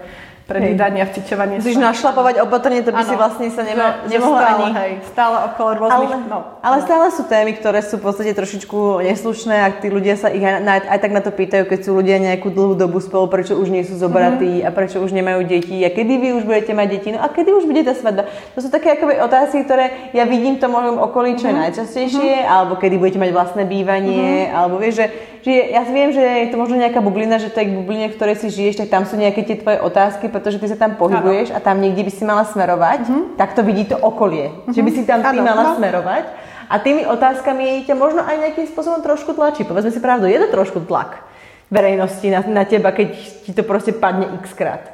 predvídanie 0.52 1.00
a 1.00 1.08
včičovanie. 1.08 1.56
Musíš 1.64 1.80
sa... 1.80 1.96
našlapovať 1.96 2.36
opatrne, 2.44 2.84
to 2.84 2.92
by 2.92 3.02
ano, 3.02 3.10
si 3.10 3.16
vlastne 3.16 3.48
sa 3.48 3.64
nemo, 3.64 3.86
že, 4.04 4.12
nemohla 4.12 4.40
stále, 4.44 4.52
ani... 4.52 4.68
Hej, 4.76 4.92
stále 5.08 5.36
okolo 5.48 5.70
rôznych... 5.80 6.12
Ale, 6.12 6.28
no, 6.28 6.40
ale 6.60 6.78
no. 6.78 6.84
stále 6.84 7.06
sú 7.16 7.24
témy, 7.32 7.52
ktoré 7.56 7.80
sú 7.80 7.96
v 7.98 8.04
podstate 8.12 8.32
trošičku 8.36 9.00
neslušné 9.00 9.56
a 9.64 9.68
tí 9.72 9.88
ľudia 9.88 10.20
sa 10.20 10.28
ich 10.28 10.44
aj, 10.44 10.60
aj 10.68 11.00
tak 11.00 11.12
na 11.16 11.22
to 11.24 11.32
pýtajú, 11.32 11.64
keď 11.72 11.80
sú 11.88 11.92
ľudia 11.96 12.20
nejakú 12.20 12.52
dlhú 12.52 12.76
dobu 12.76 13.00
spolu, 13.00 13.32
prečo 13.32 13.56
už 13.56 13.72
nie 13.72 13.88
sú 13.88 13.96
zobratí 13.96 14.60
mm-hmm. 14.60 14.68
a 14.68 14.76
prečo 14.76 15.00
už 15.00 15.16
nemajú 15.16 15.48
deti 15.48 15.80
a 15.88 15.90
kedy 15.90 16.14
vy 16.20 16.30
už 16.36 16.44
budete 16.44 16.76
mať 16.76 16.88
deti, 16.92 17.10
no 17.16 17.24
a 17.24 17.32
kedy 17.32 17.50
už 17.56 17.64
bude 17.64 17.82
tá 17.88 17.96
svadba. 17.96 18.28
To 18.54 18.60
sú 18.60 18.68
také 18.68 19.00
akoby 19.00 19.24
otázky, 19.24 19.64
ktoré 19.64 20.12
ja 20.12 20.28
vidím 20.28 20.60
v 20.60 20.62
tom 20.68 20.76
mojom 20.76 21.00
okolí, 21.00 21.40
čo 21.40 21.48
mm-hmm. 21.48 21.62
najčastejšie, 21.72 22.32
mm-hmm. 22.44 22.52
alebo 22.52 22.76
kedy 22.76 23.00
budete 23.00 23.20
mať 23.24 23.32
vlastné 23.32 23.64
bývanie, 23.64 24.52
mm-hmm. 24.52 24.58
alebo 24.58 24.76
vieš, 24.82 25.06
že 25.06 25.31
že 25.42 25.74
ja 25.74 25.82
viem, 25.90 26.14
že 26.14 26.22
je 26.22 26.48
to 26.54 26.58
možno 26.62 26.78
nejaká 26.78 27.02
bublina, 27.02 27.42
že 27.42 27.50
to 27.50 27.66
je 27.66 27.74
bubline, 27.74 28.14
v 28.14 28.16
ktorej 28.18 28.38
si 28.38 28.54
žiješ, 28.54 28.86
tak 28.86 28.94
tam 28.94 29.04
sú 29.10 29.18
nejaké 29.18 29.42
tie 29.42 29.58
tvoje 29.58 29.82
otázky, 29.82 30.30
pretože 30.30 30.62
ty 30.62 30.70
sa 30.70 30.78
tam 30.78 31.02
pohybuješ 31.02 31.50
ano. 31.50 31.58
a 31.58 31.66
tam 31.66 31.82
niekde 31.82 32.06
by 32.06 32.12
si 32.14 32.24
mala 32.24 32.46
smerovať, 32.46 33.10
mm-hmm. 33.10 33.24
tak 33.42 33.58
to 33.58 33.66
vidí 33.66 33.90
to 33.90 33.98
okolie. 33.98 34.54
Mm-hmm. 34.54 34.74
Že 34.78 34.82
by 34.86 34.92
si 34.94 35.02
tam 35.10 35.20
ty 35.26 35.38
ano, 35.42 35.46
mala 35.46 35.64
no. 35.66 35.74
smerovať. 35.82 36.26
A 36.72 36.80
tými 36.80 37.04
otázkami 37.04 37.84
ťa 37.84 37.96
možno 37.98 38.24
aj 38.24 38.36
nejakým 38.48 38.70
spôsobom 38.70 39.04
trošku 39.04 39.36
tlačí. 39.36 39.68
Povedzme 39.68 39.92
si 39.92 40.00
pravdu, 40.00 40.30
je 40.30 40.40
to 40.40 40.48
trošku 40.54 40.86
tlak 40.88 41.26
verejnosti 41.72 42.28
na, 42.28 42.40
na 42.48 42.64
teba, 42.64 42.94
keď 42.94 43.08
ti 43.48 43.52
to 43.52 43.66
proste 43.66 43.98
padne 43.98 44.30
x 44.44 44.54
krát. 44.54 44.92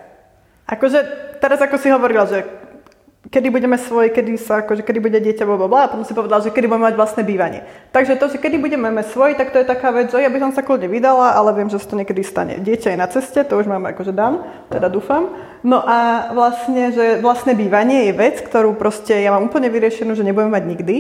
Akože 0.69 1.03
teraz 1.43 1.59
ako 1.59 1.75
si 1.75 1.89
hovorila, 1.89 2.29
že 2.29 2.45
kedy 3.28 3.47
budeme 3.51 3.78
svoje, 3.78 4.09
kedy 4.09 4.39
sa, 4.39 4.63
akože, 4.63 4.84
kedy 4.84 4.99
bude 5.03 5.19
dieťa, 5.19 5.43
bla, 5.43 5.67
bla, 5.67 5.82
a 5.86 5.91
potom 5.91 6.07
si 6.07 6.15
povedal, 6.15 6.39
že 6.39 6.51
kedy 6.51 6.67
budeme 6.67 6.88
mať 6.91 6.95
vlastné 6.95 7.21
bývanie. 7.28 7.67
Takže 7.91 8.15
to, 8.15 8.32
že 8.32 8.38
kedy 8.39 8.57
budeme 8.57 8.88
mať 8.88 9.11
svoj, 9.11 9.36
tak 9.36 9.51
to 9.51 9.59
je 9.59 9.67
taká 9.67 9.91
vec, 9.91 10.11
že 10.11 10.23
ja 10.23 10.32
by 10.32 10.39
som 10.39 10.51
sa 10.55 10.63
kľudne 10.63 10.88
vydala, 10.88 11.36
ale 11.36 11.51
viem, 11.55 11.67
že 11.67 11.80
sa 11.80 11.91
to 11.91 11.99
niekedy 11.99 12.23
stane. 12.23 12.59
Dieťa 12.63 12.95
je 12.95 13.01
na 13.01 13.07
ceste, 13.11 13.39
to 13.43 13.59
už 13.59 13.67
máme 13.67 13.91
akože 13.91 14.15
dám, 14.15 14.47
teda 14.71 14.88
dúfam. 14.88 15.36
No 15.61 15.84
a 15.84 16.32
vlastne, 16.32 16.95
že 16.95 17.19
vlastné 17.19 17.53
bývanie 17.53 18.07
je 18.09 18.13
vec, 18.15 18.36
ktorú 18.39 18.80
proste 18.80 19.17
ja 19.19 19.36
mám 19.36 19.51
úplne 19.51 19.67
vyriešenú, 19.67 20.15
že 20.15 20.23
nebudem 20.23 20.53
mať 20.53 20.63
nikdy. 20.63 20.95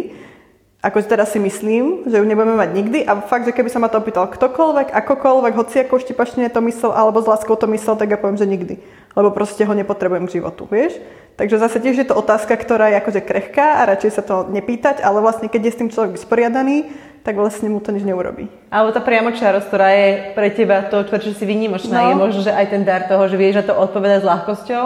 Ako 0.77 1.01
teraz 1.09 1.33
si 1.33 1.41
myslím, 1.41 2.05
že 2.05 2.21
ju 2.21 2.25
nebudeme 2.25 2.53
mať 2.53 2.69
nikdy 2.69 2.99
a 3.01 3.17
fakt, 3.25 3.49
že 3.49 3.51
keby 3.51 3.65
sa 3.65 3.81
ma 3.81 3.89
to 3.89 3.97
opýtal 3.97 4.29
ktokoľvek, 4.29 4.93
akokoľvek, 4.93 5.53
hoci 5.57 5.81
ako 5.81 5.99
štipačne 5.99 6.53
to 6.53 6.61
myslel 6.69 6.93
alebo 6.93 7.17
s 7.17 7.27
láskou 7.27 7.57
to 7.57 7.65
myslel, 7.65 7.97
tak 7.97 8.13
ja 8.13 8.21
poviem, 8.21 8.37
že 8.37 8.45
nikdy. 8.45 8.77
Lebo 9.17 9.33
proste 9.33 9.65
ho 9.65 9.73
nepotrebujem 9.73 10.29
k 10.29 10.37
životu, 10.37 10.69
vieš? 10.69 11.01
Takže 11.37 11.61
zase 11.61 11.77
tiež 11.77 12.01
je 12.01 12.07
to 12.09 12.17
otázka, 12.17 12.57
ktorá 12.57 12.89
je 12.89 12.97
akože 12.97 13.21
krehká 13.21 13.85
a 13.85 13.87
radšej 13.93 14.11
sa 14.17 14.23
to 14.25 14.49
nepýtať, 14.49 15.05
ale 15.05 15.21
vlastne 15.21 15.45
keď 15.45 15.69
je 15.69 15.73
s 15.73 15.79
tým 15.79 15.89
človek 15.93 16.17
vysporiadaný, 16.17 16.89
tak 17.21 17.35
vlastne 17.35 17.67
mu 17.67 17.83
to 17.83 17.91
nič 17.91 18.07
neurobí. 18.07 18.47
Alebo 18.71 18.95
tá 18.95 19.03
priamočiarosť, 19.03 19.67
ktorá 19.67 19.89
je 19.91 20.07
pre 20.31 20.47
teba 20.47 20.87
to, 20.87 21.03
čo 21.03 21.35
si 21.35 21.43
vynimočná, 21.43 22.07
no. 22.07 22.09
je 22.09 22.15
možno, 22.15 22.39
že 22.39 22.55
aj 22.55 22.71
ten 22.71 22.87
dar 22.87 23.03
toho, 23.03 23.27
že 23.27 23.35
vieš 23.35 23.59
na 23.59 23.65
to 23.67 23.75
odpovedať 23.75 24.23
s 24.23 24.29
ľahkosťou, 24.31 24.83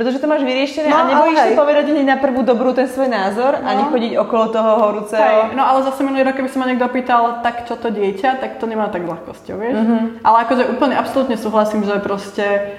pretože 0.00 0.16
to 0.16 0.24
máš 0.24 0.40
vyriešené 0.40 0.88
no, 0.88 0.96
a 0.96 1.04
nebojíš 1.04 1.38
si 1.38 1.54
povedať 1.54 1.84
hneď 1.92 2.06
na 2.08 2.18
prvú 2.18 2.48
dobrú 2.48 2.72
ten 2.72 2.88
svoj 2.88 3.12
názor 3.12 3.60
no. 3.60 3.68
a 3.68 3.70
nechodiť 3.76 4.12
okolo 4.24 4.44
toho 4.48 4.70
horúceho. 4.88 5.52
Hej. 5.52 5.54
No 5.54 5.68
ale 5.68 5.84
zase 5.84 6.00
minulý 6.00 6.24
rok, 6.24 6.34
keby 6.40 6.48
sa 6.48 6.58
ma 6.58 6.66
niekto 6.66 6.88
pýtal, 6.88 7.44
tak 7.44 7.68
čo 7.68 7.76
to 7.76 7.92
dieťa, 7.92 8.40
tak 8.40 8.56
to 8.56 8.64
nemá 8.64 8.88
tak 8.88 9.04
ľahkosťou, 9.04 9.54
vieš. 9.60 9.76
Mm-hmm. 9.76 10.24
Ale 10.24 10.36
akože 10.48 10.62
úplne 10.72 10.96
absolútne 10.96 11.36
súhlasím, 11.36 11.84
že 11.84 12.00
proste 12.00 12.72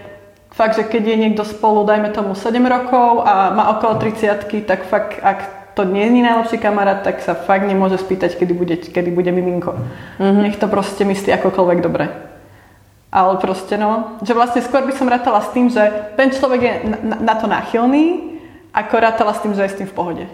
fakt, 0.54 0.78
že 0.78 0.86
keď 0.86 1.04
je 1.04 1.18
niekto 1.18 1.44
spolu, 1.44 1.84
dajme 1.84 2.14
tomu 2.14 2.38
7 2.38 2.62
rokov 2.64 3.26
a 3.26 3.52
má 3.52 3.74
okolo 3.78 3.98
30 4.00 4.64
tak 4.64 4.86
fakt, 4.86 5.20
ak 5.20 5.40
to 5.74 5.84
nie 5.84 6.06
je 6.06 6.22
najlepší 6.22 6.62
kamarát, 6.62 7.02
tak 7.02 7.26
sa 7.26 7.34
fakt 7.34 7.66
nemôže 7.66 7.98
spýtať, 7.98 8.38
kedy 8.38 8.54
bude, 8.54 8.76
kedy 8.78 9.10
bude 9.10 9.34
miminko. 9.34 9.74
Mm-hmm. 10.22 10.42
Nech 10.46 10.62
to 10.62 10.70
proste 10.70 11.02
myslí 11.02 11.34
akokoľvek 11.34 11.80
dobre. 11.82 12.14
Ale 13.14 13.38
proste 13.38 13.78
no, 13.78 14.18
že 14.22 14.38
vlastne 14.38 14.62
skôr 14.62 14.86
by 14.86 14.94
som 14.94 15.10
rátala 15.10 15.42
s 15.42 15.54
tým, 15.54 15.70
že 15.70 15.82
ten 16.18 16.30
človek 16.34 16.62
je 16.62 16.74
na, 16.86 17.18
na 17.22 17.36
to 17.38 17.46
náchylný, 17.50 18.38
ako 18.74 18.94
rátala 18.98 19.34
s 19.34 19.42
tým, 19.42 19.54
že 19.54 19.66
je 19.66 19.74
s 19.74 19.78
tým 19.82 19.90
v 19.90 19.98
pohode. 19.98 20.26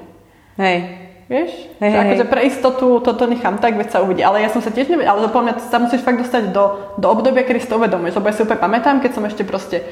Hej. 0.60 1.09
Vieš? 1.30 1.78
Hej, 1.78 1.90
že 1.94 1.98
akože 2.02 2.26
pre 2.26 2.42
istotu 2.50 2.88
toto 3.06 3.30
nechám 3.30 3.62
tak, 3.62 3.78
veď 3.78 3.94
sa 3.94 4.02
uvidí. 4.02 4.26
Ale 4.26 4.42
ja 4.42 4.50
som 4.50 4.66
sa 4.66 4.74
tiež 4.74 4.90
nevedela, 4.90 5.14
ale 5.14 5.30
podľa 5.30 5.46
mňa 5.46 5.56
sa 5.70 5.78
musíš 5.78 6.02
fakt 6.02 6.18
dostať 6.18 6.50
do, 6.50 6.98
do 6.98 7.06
obdobia, 7.06 7.46
kedy 7.46 7.62
si 7.62 7.70
to 7.70 7.78
uvedomuješ. 7.78 8.18
Lebo 8.18 8.28
ja 8.28 8.34
si 8.34 8.42
úplne 8.42 8.58
pamätám, 8.58 8.98
keď 8.98 9.12
som 9.14 9.24
ešte 9.30 9.46
proste 9.46 9.86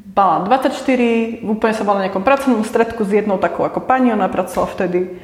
bala 0.00 0.48
24, 0.48 1.44
úplne 1.44 1.74
som 1.76 1.84
bola 1.84 2.00
na 2.00 2.04
nejakom 2.08 2.24
pracovnom 2.24 2.64
stredku 2.64 3.04
s 3.04 3.12
jednou 3.12 3.36
takou 3.36 3.68
ako 3.68 3.84
pani, 3.84 4.16
ona 4.16 4.32
pracovala 4.32 4.72
vtedy 4.72 5.20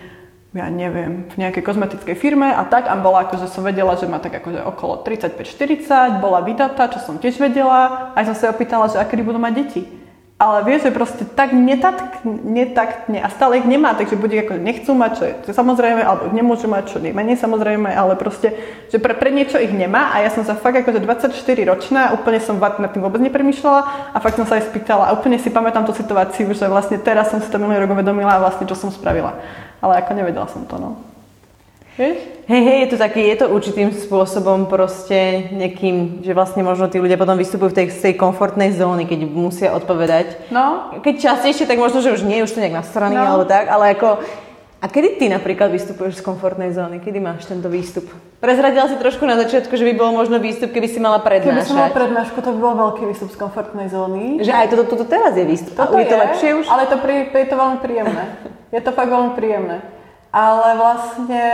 ja 0.54 0.70
neviem, 0.70 1.26
v 1.34 1.42
nejakej 1.42 1.66
kozmetickej 1.66 2.14
firme 2.14 2.46
a 2.46 2.62
tak 2.62 2.86
a 2.86 2.94
bola 2.94 3.26
akože 3.26 3.50
som 3.50 3.66
vedela, 3.66 3.98
že 3.98 4.06
má 4.06 4.22
tak 4.22 4.38
akože 4.38 4.62
okolo 4.62 5.02
35-40, 5.02 6.22
bola 6.22 6.46
vydatá, 6.46 6.86
čo 6.94 7.02
som 7.02 7.18
tiež 7.18 7.42
vedela, 7.42 8.14
aj 8.14 8.30
som 8.30 8.36
sa 8.38 8.54
opýtala, 8.54 8.86
že 8.86 9.02
akedy 9.02 9.26
budú 9.26 9.42
mať 9.42 9.52
deti 9.58 10.03
ale 10.44 10.60
vieš, 10.68 10.84
že 10.84 10.92
proste 10.92 11.24
tak 11.24 11.56
netak, 11.56 12.20
netaktne 12.28 13.24
a 13.24 13.32
stále 13.32 13.64
ich 13.64 13.66
nemá, 13.66 13.96
takže 13.96 14.20
bude 14.20 14.36
ako 14.36 14.60
nechcú 14.60 14.92
mať, 14.92 15.10
čo 15.16 15.22
je, 15.24 15.32
samozrejme, 15.56 16.04
alebo 16.04 16.28
nemôžu 16.36 16.68
mať, 16.68 16.92
čo 16.92 16.98
nie 17.00 17.16
menej 17.16 17.40
samozrejme, 17.40 17.88
ale 17.88 18.12
proste, 18.20 18.52
že 18.92 19.00
pre, 19.00 19.16
pre 19.16 19.32
niečo 19.32 19.56
ich 19.56 19.72
nemá 19.72 20.12
a 20.12 20.20
ja 20.20 20.28
som 20.28 20.44
sa 20.44 20.52
fakt 20.52 20.84
akože 20.84 21.00
24 21.00 21.32
ročná, 21.64 22.12
úplne 22.12 22.44
som 22.44 22.60
nad 22.60 22.92
tým 22.92 23.00
vôbec 23.00 23.24
nepremýšľala 23.24 24.12
a 24.12 24.16
fakt 24.20 24.36
som 24.36 24.44
sa 24.44 24.60
aj 24.60 24.68
spýtala 24.68 25.08
a 25.08 25.14
úplne 25.16 25.40
si 25.40 25.48
pamätám 25.48 25.88
tú 25.88 25.96
situáciu, 25.96 26.52
že 26.52 26.68
vlastne 26.68 27.00
teraz 27.00 27.32
som 27.32 27.40
si 27.40 27.48
to 27.48 27.56
minulý 27.56 27.88
rok 27.88 27.96
uvedomila 27.96 28.36
a 28.36 28.42
vlastne 28.44 28.68
čo 28.68 28.76
som 28.76 28.92
spravila. 28.92 29.40
Ale 29.80 30.04
ako 30.04 30.12
nevedela 30.12 30.48
som 30.52 30.68
to, 30.68 30.76
no. 30.76 31.13
Hej, 31.94 32.26
hej, 32.50 32.78
je 32.82 32.88
to 32.90 32.96
taký, 32.98 33.22
je 33.22 33.38
to 33.38 33.46
určitým 33.54 33.94
spôsobom 33.94 34.66
proste 34.66 35.46
nejakým, 35.54 36.26
že 36.26 36.34
vlastne 36.34 36.66
možno 36.66 36.90
tí 36.90 36.98
ľudia 36.98 37.14
potom 37.14 37.38
vystupujú 37.38 37.70
v 37.70 37.76
tej, 37.78 37.86
z 37.94 38.00
tej 38.10 38.14
komfortnej 38.18 38.74
zóny, 38.74 39.06
keď 39.06 39.30
musia 39.30 39.70
odpovedať. 39.70 40.50
No. 40.50 40.90
Keď 40.98 41.14
častejšie, 41.22 41.70
tak 41.70 41.78
možno, 41.78 42.02
že 42.02 42.10
už 42.10 42.26
nie, 42.26 42.42
už 42.42 42.50
to 42.50 42.58
nejak 42.58 42.74
na 42.74 42.82
strany 42.82 43.14
no. 43.14 43.22
alebo 43.22 43.44
tak, 43.46 43.70
ale 43.70 43.94
ako... 43.94 44.18
A 44.84 44.90
kedy 44.90 45.16
ty 45.16 45.32
napríklad 45.32 45.72
vystupuješ 45.72 46.20
z 46.20 46.26
komfortnej 46.26 46.74
zóny? 46.76 47.00
Kedy 47.00 47.16
máš 47.16 47.48
tento 47.48 47.72
výstup? 47.72 48.04
Prezradila 48.36 48.84
si 48.84 49.00
trošku 49.00 49.24
na 49.24 49.40
začiatku, 49.40 49.72
že 49.72 49.86
by 49.88 49.96
bol 49.96 50.12
možno 50.12 50.36
výstup, 50.36 50.76
keby 50.76 50.92
si 50.92 51.00
mala 51.00 51.24
prednášať. 51.24 51.56
Keby 51.56 51.70
som 51.72 51.80
mala 51.80 51.94
prednášku, 51.94 52.36
to 52.44 52.52
by 52.52 52.58
bol 52.60 52.74
veľký 52.76 53.02
výstup 53.08 53.32
z 53.32 53.38
komfortnej 53.38 53.88
zóny. 53.88 54.44
Že 54.44 54.52
aj 54.52 54.66
toto, 54.76 54.84
toto 54.92 55.08
teraz 55.08 55.32
je 55.40 55.46
výstup. 55.48 55.72
Toto 55.72 55.96
je 55.96 56.04
to 56.04 56.16
lepšie 56.20 56.48
už? 56.60 56.68
Ale 56.68 56.84
to 56.84 57.00
pri, 57.00 57.32
je 57.32 57.48
to 57.48 57.56
veľmi 57.56 57.78
príjemné. 57.80 58.24
Je 58.74 58.80
to 58.84 58.90
fakt 58.92 59.08
veľmi 59.08 59.32
príjemné 59.32 59.94
ale 60.34 60.74
vlastne 60.74 61.46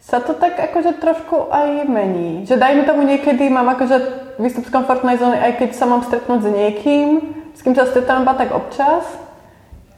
sa 0.00 0.24
to 0.24 0.32
tak 0.32 0.56
akože 0.56 0.96
trošku 1.04 1.52
aj 1.52 1.84
mení. 1.84 2.48
Že 2.48 2.56
dajme 2.56 2.82
tomu 2.88 3.04
niekedy 3.04 3.52
mám 3.52 3.68
akože 3.76 3.96
výstup 4.40 4.64
z 4.64 4.72
komfortnej 4.72 5.20
zóny, 5.20 5.36
aj 5.36 5.52
keď 5.60 5.70
sa 5.76 5.84
mám 5.84 6.00
stretnúť 6.00 6.40
s 6.44 6.48
niekým, 6.48 7.08
s 7.52 7.60
kým 7.60 7.76
sa 7.76 7.84
stretávam 7.84 8.24
iba 8.24 8.32
tak 8.32 8.56
občas, 8.56 9.04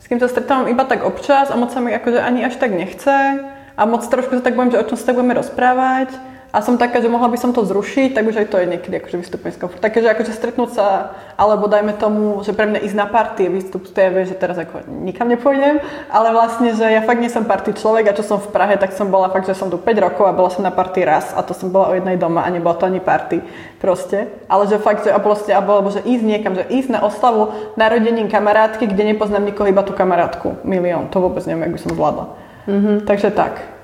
s 0.03 0.05
kým 0.11 0.18
sa 0.18 0.26
stretávam 0.26 0.66
iba 0.66 0.82
tak 0.82 1.07
občas 1.07 1.51
a 1.51 1.55
moc 1.55 1.70
sa 1.70 1.78
mi 1.78 1.95
akože 1.95 2.18
ani 2.18 2.43
až 2.43 2.59
tak 2.59 2.74
nechce 2.74 3.39
a 3.78 3.82
moc 3.87 4.03
trošku 4.03 4.34
sa 4.34 4.43
tak 4.43 4.59
bojím, 4.59 4.74
že 4.74 4.82
o 4.82 4.87
čom 4.91 4.99
sa 4.99 5.11
tak 5.11 5.22
budeme 5.22 5.39
rozprávať 5.39 6.11
a 6.57 6.65
som 6.65 6.81
taká, 6.81 7.05
že 7.05 7.13
mohla 7.13 7.29
by 7.29 7.37
som 7.37 7.53
to 7.53 7.69
zrušiť, 7.69 8.17
tak 8.17 8.25
už 8.25 8.41
aj 8.41 8.49
to 8.49 8.57
je 8.57 8.65
niekedy 8.65 8.97
akože 8.97 9.21
vystúpenie 9.21 9.53
z 9.53 9.61
komfortu. 9.61 9.85
Takže 9.85 10.09
akože 10.09 10.33
stretnúť 10.33 10.71
sa, 10.73 11.13
alebo 11.37 11.69
dajme 11.69 11.93
tomu, 12.01 12.41
že 12.41 12.57
pre 12.57 12.65
mňa 12.65 12.81
ísť 12.81 12.97
na 12.97 13.05
party 13.05 13.45
je 13.45 13.51
výstup 13.61 13.85
z 13.85 13.93
TV, 13.93 14.25
že 14.25 14.33
teraz 14.33 14.57
ako 14.57 14.89
nikam 15.05 15.29
nepôjdem, 15.29 15.85
ale 16.09 16.33
vlastne, 16.33 16.73
že 16.73 16.89
ja 16.89 17.05
fakt 17.05 17.21
nie 17.21 17.29
som 17.29 17.45
party 17.45 17.77
človek 17.77 18.09
a 18.09 18.17
čo 18.17 18.25
som 18.25 18.41
v 18.41 18.49
Prahe, 18.49 18.81
tak 18.81 18.97
som 18.97 19.13
bola 19.13 19.29
fakt, 19.29 19.45
že 19.45 19.53
som 19.53 19.69
tu 19.69 19.77
5 19.77 19.85
rokov 20.01 20.25
a 20.25 20.33
bola 20.33 20.49
som 20.49 20.65
na 20.65 20.73
party 20.73 21.05
raz 21.05 21.37
a 21.37 21.45
to 21.45 21.53
som 21.53 21.69
bola 21.69 21.93
o 21.93 21.95
jednej 22.01 22.17
doma 22.17 22.41
a 22.41 22.49
nebola 22.49 22.73
to 22.81 22.89
ani 22.89 23.05
party 23.05 23.45
proste. 23.77 24.33
Ale 24.49 24.65
že 24.65 24.81
fakt, 24.81 25.05
že 25.05 25.13
a 25.13 25.21
proste, 25.21 25.53
alebo 25.53 25.93
že 25.93 26.01
ísť 26.09 26.25
niekam, 26.25 26.57
že 26.57 26.65
ísť 26.73 26.89
na 26.89 27.05
oslavu 27.05 27.53
narodením 27.77 28.33
kamarátky, 28.33 28.89
kde 28.89 29.13
nepoznám 29.13 29.45
nikoho, 29.45 29.69
iba 29.69 29.85
tú 29.85 29.93
kamarátku, 29.93 30.57
milión, 30.65 31.13
to 31.13 31.21
vôbec 31.21 31.45
neviem, 31.45 31.69
jak 31.69 31.75
by 31.77 31.81
som 31.85 31.93
zvládla. 31.93 32.25
Mm-hmm. 32.65 32.97
Takže 33.05 33.29
tak. 33.37 33.76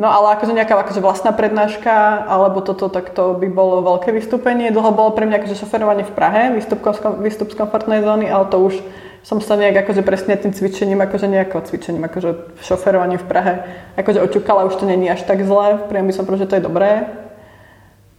No 0.00 0.08
ale 0.08 0.32
akože 0.32 0.56
nejaká 0.56 0.80
akože 0.80 1.04
vlastná 1.04 1.28
prednáška 1.36 2.24
alebo 2.24 2.64
toto, 2.64 2.88
tak 2.88 3.12
to 3.12 3.36
by 3.36 3.52
bolo 3.52 3.84
veľké 3.84 4.16
vystúpenie. 4.16 4.72
Dlho 4.72 4.96
bolo 4.96 5.12
pre 5.12 5.28
mňa 5.28 5.44
akože 5.44 5.60
šoferovanie 5.60 6.08
v 6.08 6.16
Prahe, 6.16 6.56
výstup, 6.56 6.80
výstup 7.20 7.52
z 7.52 7.60
komfortnej 7.60 8.00
zóny, 8.00 8.32
ale 8.32 8.48
to 8.48 8.56
už 8.64 8.80
som 9.20 9.44
sa 9.44 9.60
nejak 9.60 9.84
akože 9.84 10.00
presne 10.00 10.40
tým 10.40 10.56
cvičením, 10.56 11.04
akože 11.04 11.28
nejako 11.28 11.68
cvičením, 11.68 12.08
akože 12.08 12.56
šoferovaním 12.64 13.20
v 13.20 13.28
Prahe, 13.28 13.52
akože 14.00 14.24
oťukala, 14.24 14.64
už 14.72 14.80
to 14.80 14.88
není 14.88 15.12
až 15.12 15.28
tak 15.28 15.44
zle, 15.44 15.76
priam 15.92 16.08
by 16.08 16.16
som 16.16 16.24
povedal, 16.24 16.48
že 16.48 16.50
to 16.50 16.56
je 16.56 16.64
dobré. 16.64 16.92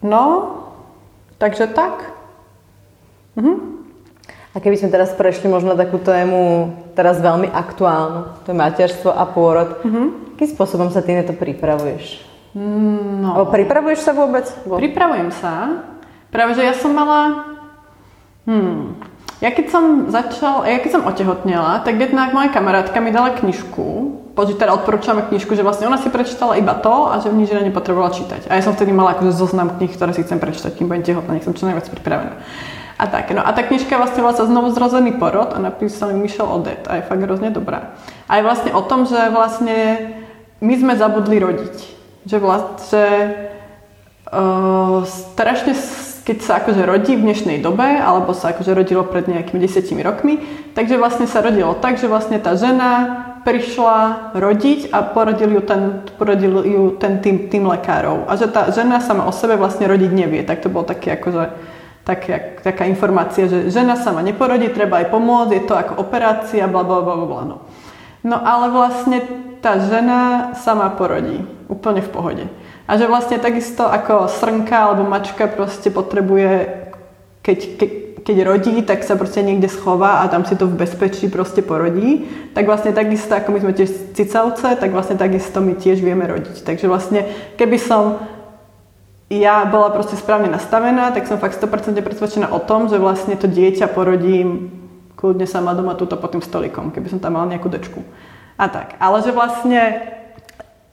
No, 0.06 0.54
takže 1.42 1.66
tak. 1.66 2.14
Mhm. 3.34 3.82
A 4.52 4.60
keby 4.60 4.78
sme 4.78 4.94
teraz 4.94 5.16
prešli 5.16 5.48
možno 5.48 5.80
takú 5.80 5.98
tému, 5.98 6.76
teraz 6.94 7.24
veľmi 7.24 7.50
aktuálnu, 7.50 8.44
to 8.46 8.52
je 8.52 8.58
materstvo 8.60 9.10
a 9.16 9.24
pôrod. 9.24 9.80
Mm-hmm. 9.80 10.31
Akým 10.42 10.58
spôsobom 10.58 10.90
sa 10.90 11.06
ty 11.06 11.14
na 11.14 11.22
to 11.22 11.38
pripravuješ? 11.38 12.18
No. 12.58 13.46
O, 13.46 13.46
pripravuješ 13.46 14.02
sa 14.02 14.10
vôbec? 14.10 14.50
Pripravujem 14.66 15.30
sa. 15.38 15.86
Práve, 16.34 16.58
že 16.58 16.66
ja 16.66 16.74
som 16.74 16.98
mala... 16.98 17.46
Hmm. 18.50 18.98
Ja 19.38 19.54
keď 19.54 19.70
som 19.70 20.10
začal, 20.10 20.66
ja 20.66 20.82
keď 20.82 20.98
som 20.98 21.06
otehotnela, 21.06 21.86
tak 21.86 22.02
jednak 22.02 22.34
moja 22.34 22.50
kamarátka 22.50 22.98
mi 23.06 23.14
dala 23.14 23.38
knižku, 23.38 24.18
poďže 24.34 24.66
teda 24.66 24.82
odporúčame 24.82 25.30
knižku, 25.30 25.54
že 25.54 25.62
vlastne 25.62 25.86
ona 25.86 26.02
si 26.02 26.10
prečítala 26.10 26.58
iba 26.58 26.74
to 26.74 27.14
a 27.14 27.22
že 27.22 27.30
v 27.30 27.46
nič 27.46 27.54
nepotrebovala 27.54 28.10
čítať. 28.10 28.50
A 28.50 28.58
ja 28.58 28.66
som 28.66 28.74
vtedy 28.74 28.90
mala 28.98 29.14
akože 29.14 29.38
zoznam 29.38 29.78
kníh, 29.78 29.94
ktoré 29.94 30.18
si 30.18 30.26
chcem 30.26 30.42
prečítať, 30.42 30.74
kým 30.74 30.90
budem 30.90 31.06
tehotná, 31.06 31.38
nech 31.38 31.46
som 31.46 31.54
čo 31.54 31.70
najviac 31.70 31.86
pripravená. 31.86 32.34
A 32.98 33.06
tak, 33.06 33.30
no 33.30 33.46
a 33.46 33.50
tá 33.54 33.62
knižka 33.62 33.94
vlastne 33.94 34.26
volá 34.26 34.34
sa 34.34 34.50
Znovu 34.50 34.74
zrozený 34.74 35.22
porod 35.22 35.54
a 35.54 35.62
napísal 35.62 36.18
mi 36.18 36.26
Michel 36.26 36.50
Odet 36.50 36.90
a 36.90 36.98
je 36.98 37.06
fakt 37.06 37.22
hrozne 37.22 37.54
dobrá. 37.54 37.94
A 38.26 38.42
je 38.42 38.46
vlastne 38.46 38.74
o 38.78 38.82
tom, 38.86 39.10
že 39.10 39.18
vlastne 39.34 39.78
my 40.62 40.74
sme 40.78 40.94
zabudli 40.96 41.42
rodiť. 41.42 41.76
Že 42.30 42.38
vlastne 42.38 43.08
uh, 44.30 45.02
strašne 45.04 45.74
keď 46.22 46.38
sa 46.46 46.62
akože 46.62 46.86
rodí 46.86 47.18
v 47.18 47.26
dnešnej 47.26 47.66
dobe, 47.66 47.98
alebo 47.98 48.38
sa 48.38 48.54
akože 48.54 48.78
rodilo 48.78 49.02
pred 49.02 49.26
nejakými 49.26 49.58
desiatimi 49.58 50.06
rokmi, 50.06 50.38
takže 50.78 51.02
vlastne 51.02 51.26
sa 51.26 51.42
rodilo 51.42 51.74
tak, 51.74 51.98
že 51.98 52.06
vlastne 52.06 52.38
tá 52.38 52.54
žena 52.54 53.26
prišla 53.42 54.32
rodiť 54.38 54.94
a 54.94 55.02
porodil 55.02 55.50
ju 55.58 55.62
ten, 55.66 56.06
porodil 56.22 56.62
ju 56.62 56.84
ten 57.02 57.18
tým, 57.26 57.50
tým 57.50 57.66
lekárov. 57.66 58.30
A 58.30 58.38
že 58.38 58.46
tá 58.46 58.70
žena 58.70 59.02
sama 59.02 59.26
o 59.26 59.34
sebe 59.34 59.58
vlastne 59.58 59.90
rodiť 59.90 60.12
nevie. 60.14 60.46
Tak 60.46 60.62
to 60.62 60.70
bol 60.70 60.86
taký 60.86 61.10
akože 61.18 61.58
tak, 62.06 62.30
jak, 62.30 62.62
taká 62.62 62.86
informácia, 62.86 63.50
že 63.50 63.74
žena 63.74 63.98
sama 63.98 64.22
neporodí, 64.22 64.70
treba 64.70 65.02
aj 65.02 65.10
pomôcť, 65.10 65.52
je 65.58 65.64
to 65.66 65.74
ako 65.74 65.94
operácia, 66.02 66.70
bla 66.70 66.86
bla 66.86 67.02
bla 67.02 67.18
bla. 67.18 67.42
No. 67.50 67.58
no 68.22 68.38
ale 68.38 68.70
vlastne 68.70 69.26
tá 69.62 69.78
žena 69.78 70.52
sama 70.58 70.90
porodí, 70.90 71.46
úplne 71.70 72.02
v 72.02 72.10
pohode. 72.10 72.46
A 72.90 72.98
že 72.98 73.08
vlastne 73.08 73.38
takisto 73.38 73.86
ako 73.88 74.28
srnka 74.28 74.74
alebo 74.74 75.08
mačka 75.08 75.48
proste 75.48 75.94
potrebuje, 75.94 76.82
keď, 77.46 77.60
keď, 77.78 77.90
keď 78.26 78.38
rodí, 78.44 78.76
tak 78.84 79.06
sa 79.06 79.16
proste 79.16 79.46
niekde 79.46 79.70
schová 79.70 80.26
a 80.26 80.28
tam 80.28 80.44
si 80.44 80.58
to 80.58 80.68
v 80.68 80.76
bezpečí 80.76 81.30
proste 81.30 81.62
porodí. 81.62 82.28
Tak 82.58 82.68
vlastne 82.68 82.92
takisto, 82.92 83.32
ako 83.32 83.54
my 83.54 83.60
sme 83.64 83.74
tiež 83.78 83.90
cicavce, 84.18 84.76
tak 84.76 84.90
vlastne 84.92 85.16
takisto 85.16 85.62
my 85.62 85.78
tiež 85.78 86.04
vieme 86.04 86.26
rodiť. 86.26 86.66
Takže 86.66 86.90
vlastne, 86.90 87.30
keby 87.56 87.78
som 87.80 88.20
ja 89.32 89.64
bola 89.64 89.96
proste 89.96 90.20
správne 90.20 90.52
nastavená, 90.52 91.16
tak 91.16 91.24
som 91.24 91.40
fakt 91.40 91.56
100% 91.56 91.96
presvedčená 92.04 92.52
o 92.52 92.60
tom, 92.60 92.92
že 92.92 93.00
vlastne 93.00 93.40
to 93.40 93.48
dieťa 93.48 93.88
porodím 93.88 94.76
kľudne 95.16 95.48
sama 95.48 95.72
doma 95.78 95.96
túto 95.96 96.20
pod 96.20 96.36
tým 96.36 96.44
stolikom, 96.44 96.92
keby 96.92 97.08
som 97.08 97.24
tam 97.24 97.40
mala 97.40 97.48
nejakú 97.48 97.72
dečku. 97.72 98.04
A 98.62 98.70
tak. 98.70 98.94
Ale 99.02 99.26
že 99.26 99.34
vlastne 99.34 99.82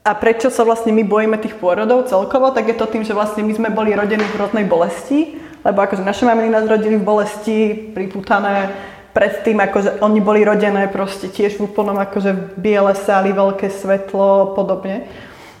a 0.01 0.17
prečo 0.17 0.49
sa 0.49 0.65
vlastne 0.65 0.89
my 0.89 1.05
bojíme 1.05 1.37
tých 1.37 1.53
pôrodov 1.61 2.09
celkovo, 2.09 2.49
tak 2.49 2.65
je 2.65 2.73
to 2.73 2.89
tým, 2.89 3.05
že 3.05 3.13
vlastne 3.13 3.45
my 3.45 3.53
sme 3.53 3.69
boli 3.69 3.93
rodení 3.93 4.25
v 4.25 4.35
hroznej 4.41 4.65
bolesti, 4.65 5.37
lebo 5.61 5.85
akože 5.85 6.01
naše 6.01 6.25
maminy 6.25 6.49
nás 6.49 6.65
rodili 6.65 6.97
v 6.97 7.05
bolesti, 7.05 7.77
priputané 7.93 8.73
predtým, 9.13 9.61
akože 9.61 10.01
oni 10.01 10.17
boli 10.17 10.41
rodené 10.41 10.89
proste 10.89 11.29
tiež 11.29 11.61
v 11.61 11.69
úplnom 11.69 11.93
akože 11.99 12.57
biele 12.57 12.95
sály, 12.97 13.35
veľké 13.35 13.69
svetlo, 13.69 14.57
podobne 14.57 15.05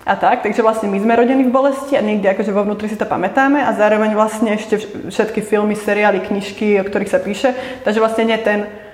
a 0.07 0.17
tak. 0.17 0.41
Takže 0.41 0.65
vlastne 0.65 0.89
my 0.89 0.97
sme 0.97 1.19
rodení 1.19 1.45
v 1.45 1.53
bolesti 1.53 1.93
a 1.93 2.01
niekde 2.01 2.33
akože 2.33 2.49
vo 2.49 2.65
vnútri 2.65 2.89
si 2.89 2.97
to 2.97 3.05
pamätáme 3.05 3.61
a 3.61 3.69
zároveň 3.77 4.17
vlastne 4.17 4.57
ešte 4.57 4.81
všetky 5.13 5.45
filmy, 5.45 5.77
seriály, 5.77 6.25
knižky, 6.25 6.81
o 6.81 6.87
ktorých 6.87 7.11
sa 7.11 7.21
píše. 7.21 7.53
Takže 7.85 8.01
vlastne 8.01 8.25
nie 8.25 8.39
ten 8.41 8.88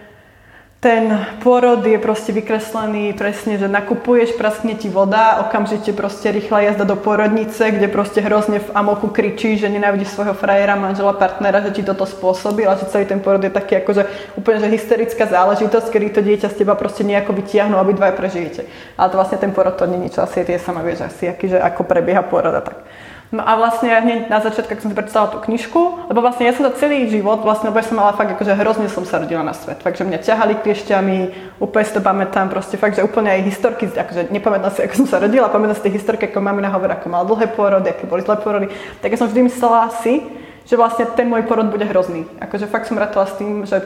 ten 0.85 1.17
pôrod 1.41 1.81
je 1.81 1.97
proste 1.97 2.29
vykreslený 2.29 3.17
presne, 3.17 3.57
že 3.57 3.65
nakupuješ, 3.65 4.37
praskne 4.37 4.77
ti 4.77 4.85
voda, 4.85 5.41
okamžite 5.41 5.97
proste 5.97 6.29
rýchla 6.29 6.61
jazda 6.61 6.85
do 6.85 6.93
pôrodnice, 6.93 7.73
kde 7.73 7.89
proste 7.89 8.21
hrozne 8.21 8.61
v 8.61 8.69
amoku 8.69 9.09
kričí, 9.09 9.57
že 9.57 9.65
nenávidíš 9.65 10.13
svojho 10.13 10.37
frajera, 10.37 10.77
manžela, 10.77 11.17
partnera, 11.17 11.65
že 11.65 11.73
ti 11.73 11.81
toto 11.81 12.05
spôsobil 12.05 12.69
a 12.69 12.77
že 12.77 12.85
celý 12.85 13.09
ten 13.09 13.17
pôrod 13.17 13.41
je 13.41 13.49
taký 13.49 13.81
akože 13.81 14.05
úplne 14.37 14.61
že 14.61 14.69
hysterická 14.77 15.25
záležitosť, 15.25 15.89
kedy 15.89 16.07
to 16.13 16.21
dieťa 16.21 16.53
z 16.53 16.57
teba 16.61 16.77
proste 16.77 17.01
nejako 17.01 17.33
vytiahnu, 17.33 17.81
aby 17.81 17.97
dvaja 17.97 18.13
prežijete. 18.13 18.69
Ale 18.93 19.09
to 19.09 19.17
vlastne 19.17 19.41
ten 19.41 19.57
pôrod 19.57 19.73
to 19.73 19.89
nie 19.89 19.97
je 19.97 20.03
nič, 20.05 20.13
asi 20.21 20.45
tie 20.45 20.61
sama 20.61 20.85
vieš 20.85 21.09
asi, 21.09 21.33
aký, 21.33 21.49
že 21.49 21.57
ako 21.57 21.81
prebieha 21.89 22.21
pôrod 22.21 22.53
a 22.53 22.61
tak. 22.61 22.85
No 23.33 23.41
a 23.41 23.57
vlastne 23.57 23.89
hneď 23.89 24.29
na 24.29 24.37
začiatku, 24.37 24.69
keď 24.69 24.79
som 24.85 24.89
si 24.93 24.97
prečítala 24.97 25.33
tú 25.33 25.41
knižku, 25.41 26.07
lebo 26.13 26.21
vlastne 26.21 26.45
ja 26.45 26.53
som 26.53 26.61
to 26.69 26.77
celý 26.77 27.09
život, 27.09 27.41
vlastne 27.41 27.73
lebo 27.73 27.81
ja 27.81 27.85
som 27.89 27.97
mala 27.97 28.13
fakt, 28.13 28.29
akože 28.37 28.53
hrozne 28.53 28.85
som 28.85 29.01
sa 29.01 29.17
rodila 29.17 29.41
na 29.41 29.57
svet. 29.57 29.81
Fakt, 29.81 29.97
že 29.97 30.05
mňa 30.05 30.21
ťahali 30.21 30.61
kliešťami, 30.61 31.17
úplne 31.57 31.85
si 31.89 31.93
to 31.97 32.05
pamätám, 32.05 32.53
proste 32.53 32.77
fakt, 32.77 32.95
že 32.95 33.01
úplne 33.01 33.33
aj 33.33 33.41
historky, 33.49 33.89
akože 33.89 34.29
nepamätám 34.29 34.77
si, 34.77 34.79
ako 34.85 34.93
som 35.03 35.07
sa 35.09 35.17
rodila, 35.17 35.49
pamätám 35.49 35.73
si 35.81 35.89
tie 35.89 35.97
historky, 35.97 36.29
ako 36.29 36.37
mamina 36.37 36.69
hovorí, 36.69 36.93
ako 36.93 37.07
mala 37.09 37.25
dlhé 37.25 37.49
pôrody, 37.57 37.89
aké 37.89 38.05
boli 38.05 38.21
zlé 38.21 38.37
pôrody. 38.37 38.67
Tak 39.01 39.09
ja 39.09 39.17
som 39.17 39.25
vždy 39.25 39.41
myslela 39.49 39.89
si, 40.05 40.21
že 40.65 40.73
vlastne 40.73 41.05
ten 41.13 41.29
môj 41.29 41.45
porod 41.45 41.69
bude 41.69 41.85
hrozný. 41.85 42.25
Akože 42.41 42.65
fakt 42.65 42.89
som 42.89 42.97
rátala 42.97 43.29
s 43.29 43.37
tým, 43.37 43.69
že 43.69 43.77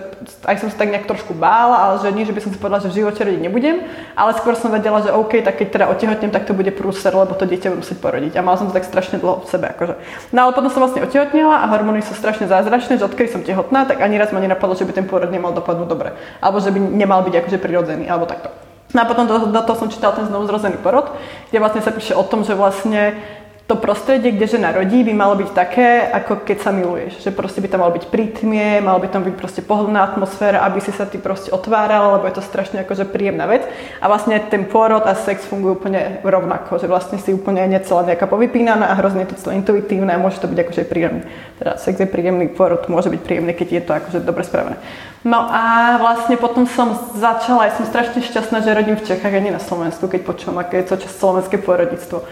aj 0.47 0.55
som 0.63 0.71
sa 0.71 0.79
tak 0.79 0.95
nejak 0.95 1.11
trošku 1.11 1.35
bála, 1.35 1.75
ale 1.75 1.93
že 1.99 2.15
nie, 2.15 2.23
že 2.23 2.31
by 2.31 2.39
som 2.39 2.51
si 2.55 2.59
povedala, 2.59 2.79
že 2.79 2.89
v 2.89 3.03
živote 3.03 3.19
rodiť 3.19 3.41
nebudem, 3.43 3.83
ale 4.15 4.31
skôr 4.39 4.55
som 4.55 4.71
vedela, 4.71 5.03
že 5.03 5.11
OK, 5.11 5.43
tak 5.43 5.59
keď 5.59 5.67
teda 5.75 5.85
otehotnem, 5.91 6.31
tak 6.31 6.47
to 6.47 6.55
bude 6.55 6.71
prúser, 6.71 7.11
lebo 7.11 7.35
to 7.35 7.43
dieťa 7.43 7.75
budú 7.75 7.83
musieť 7.83 7.99
porodiť. 7.99 8.33
A 8.39 8.41
mala 8.41 8.55
som 8.55 8.71
to 8.71 8.73
tak 8.73 8.87
strašne 8.87 9.19
dlho 9.19 9.43
v 9.43 9.51
sebe. 9.51 9.67
Akože. 9.75 9.99
No 10.31 10.47
ale 10.47 10.55
potom 10.55 10.71
som 10.71 10.79
vlastne 10.79 11.03
otehotnila 11.03 11.61
a 11.61 11.65
hormóny 11.67 11.99
sú 11.99 12.15
strašne 12.15 12.47
zázračné, 12.47 12.95
že 12.95 13.03
odkedy 13.03 13.27
som 13.27 13.43
tehotná, 13.43 13.83
tak 13.83 13.99
ani 13.99 14.15
raz 14.15 14.31
ma 14.31 14.39
nenapadlo, 14.39 14.79
že 14.79 14.87
by 14.87 14.95
ten 14.95 15.03
porod 15.03 15.27
nemal 15.29 15.51
dopadnúť 15.51 15.87
dobre. 15.91 16.15
Alebo 16.39 16.63
že 16.63 16.71
by 16.71 16.79
nemal 16.79 17.27
byť 17.27 17.35
akože 17.43 17.59
prirodzený, 17.59 18.07
alebo 18.07 18.23
takto. 18.23 18.49
No 18.89 19.05
a 19.05 19.05
potom 19.05 19.29
do, 19.29 19.53
do 19.53 19.61
toho 19.61 19.77
som 19.77 19.91
čítala 19.91 20.17
ten 20.17 20.25
znovu 20.25 20.49
zrozený 20.49 20.81
porod, 20.81 21.13
kde 21.53 21.61
vlastne 21.61 21.85
sa 21.85 21.93
píše 21.93 22.17
o 22.17 22.25
tom, 22.25 22.41
že 22.41 22.57
vlastne 22.57 23.21
to 23.69 23.77
prostredie, 23.77 24.33
kde 24.33 24.57
žena 24.57 24.73
rodí, 24.73 25.05
by 25.05 25.13
malo 25.13 25.37
byť 25.37 25.49
také, 25.53 26.01
ako 26.09 26.41
keď 26.41 26.57
sa 26.57 26.73
miluješ. 26.73 27.21
Že 27.21 27.37
proste 27.37 27.61
by 27.61 27.69
tam 27.69 27.85
malo 27.85 27.93
byť 27.93 28.09
prítmie, 28.09 28.81
malo 28.81 28.97
by 28.97 29.13
tam 29.13 29.21
byť 29.21 29.35
proste 29.37 29.61
pohodlná 29.61 30.01
atmosféra, 30.09 30.65
aby 30.65 30.81
si 30.81 30.89
sa 30.89 31.05
ty 31.05 31.21
proste 31.21 31.53
otvárala, 31.53 32.17
lebo 32.17 32.25
je 32.25 32.41
to 32.41 32.41
strašne 32.41 32.81
akože 32.81 33.05
príjemná 33.13 33.45
vec. 33.45 33.69
A 34.01 34.09
vlastne 34.09 34.41
ten 34.41 34.65
pôrod 34.65 35.05
a 35.05 35.13
sex 35.13 35.45
fungujú 35.45 35.77
úplne 35.77 36.17
rovnako, 36.25 36.81
že 36.81 36.89
vlastne 36.89 37.21
si 37.21 37.29
úplne 37.29 37.61
nie 37.69 37.77
celá 37.85 38.01
nejaká 38.09 38.25
povypínaná 38.25 38.89
a 38.89 38.97
hrozne 38.97 39.29
to 39.29 39.37
celé 39.37 39.61
intuitívne 39.61 40.09
a 40.09 40.17
môže 40.17 40.41
to 40.41 40.49
byť 40.49 40.59
akože 40.65 40.89
príjemný. 40.89 41.29
Teda 41.61 41.77
sex 41.77 41.93
je 42.01 42.09
príjemný, 42.09 42.49
pôrod 42.49 42.81
môže 42.89 43.13
byť 43.13 43.21
príjemný, 43.21 43.53
keď 43.53 43.67
je 43.69 43.83
to 43.85 43.91
akože 43.93 44.25
dobre 44.25 44.49
spravené. 44.49 44.81
No 45.21 45.45
a 45.45 45.93
vlastne 46.01 46.41
potom 46.41 46.65
som 46.65 46.97
začala, 47.13 47.69
ja 47.69 47.77
som 47.77 47.85
strašne 47.85 48.17
šťastná, 48.25 48.65
že 48.65 48.73
rodím 48.73 48.97
v 48.97 49.05
Čechách 49.13 49.29
a 49.29 49.37
nie 49.37 49.53
na 49.53 49.61
Slovensku, 49.61 50.09
keď 50.09 50.25
počujem, 50.25 50.57
aké 50.57 50.81
je 50.81 50.97
to 50.97 51.05
slovenské 51.05 51.61
pôrodníctvo. 51.61 52.25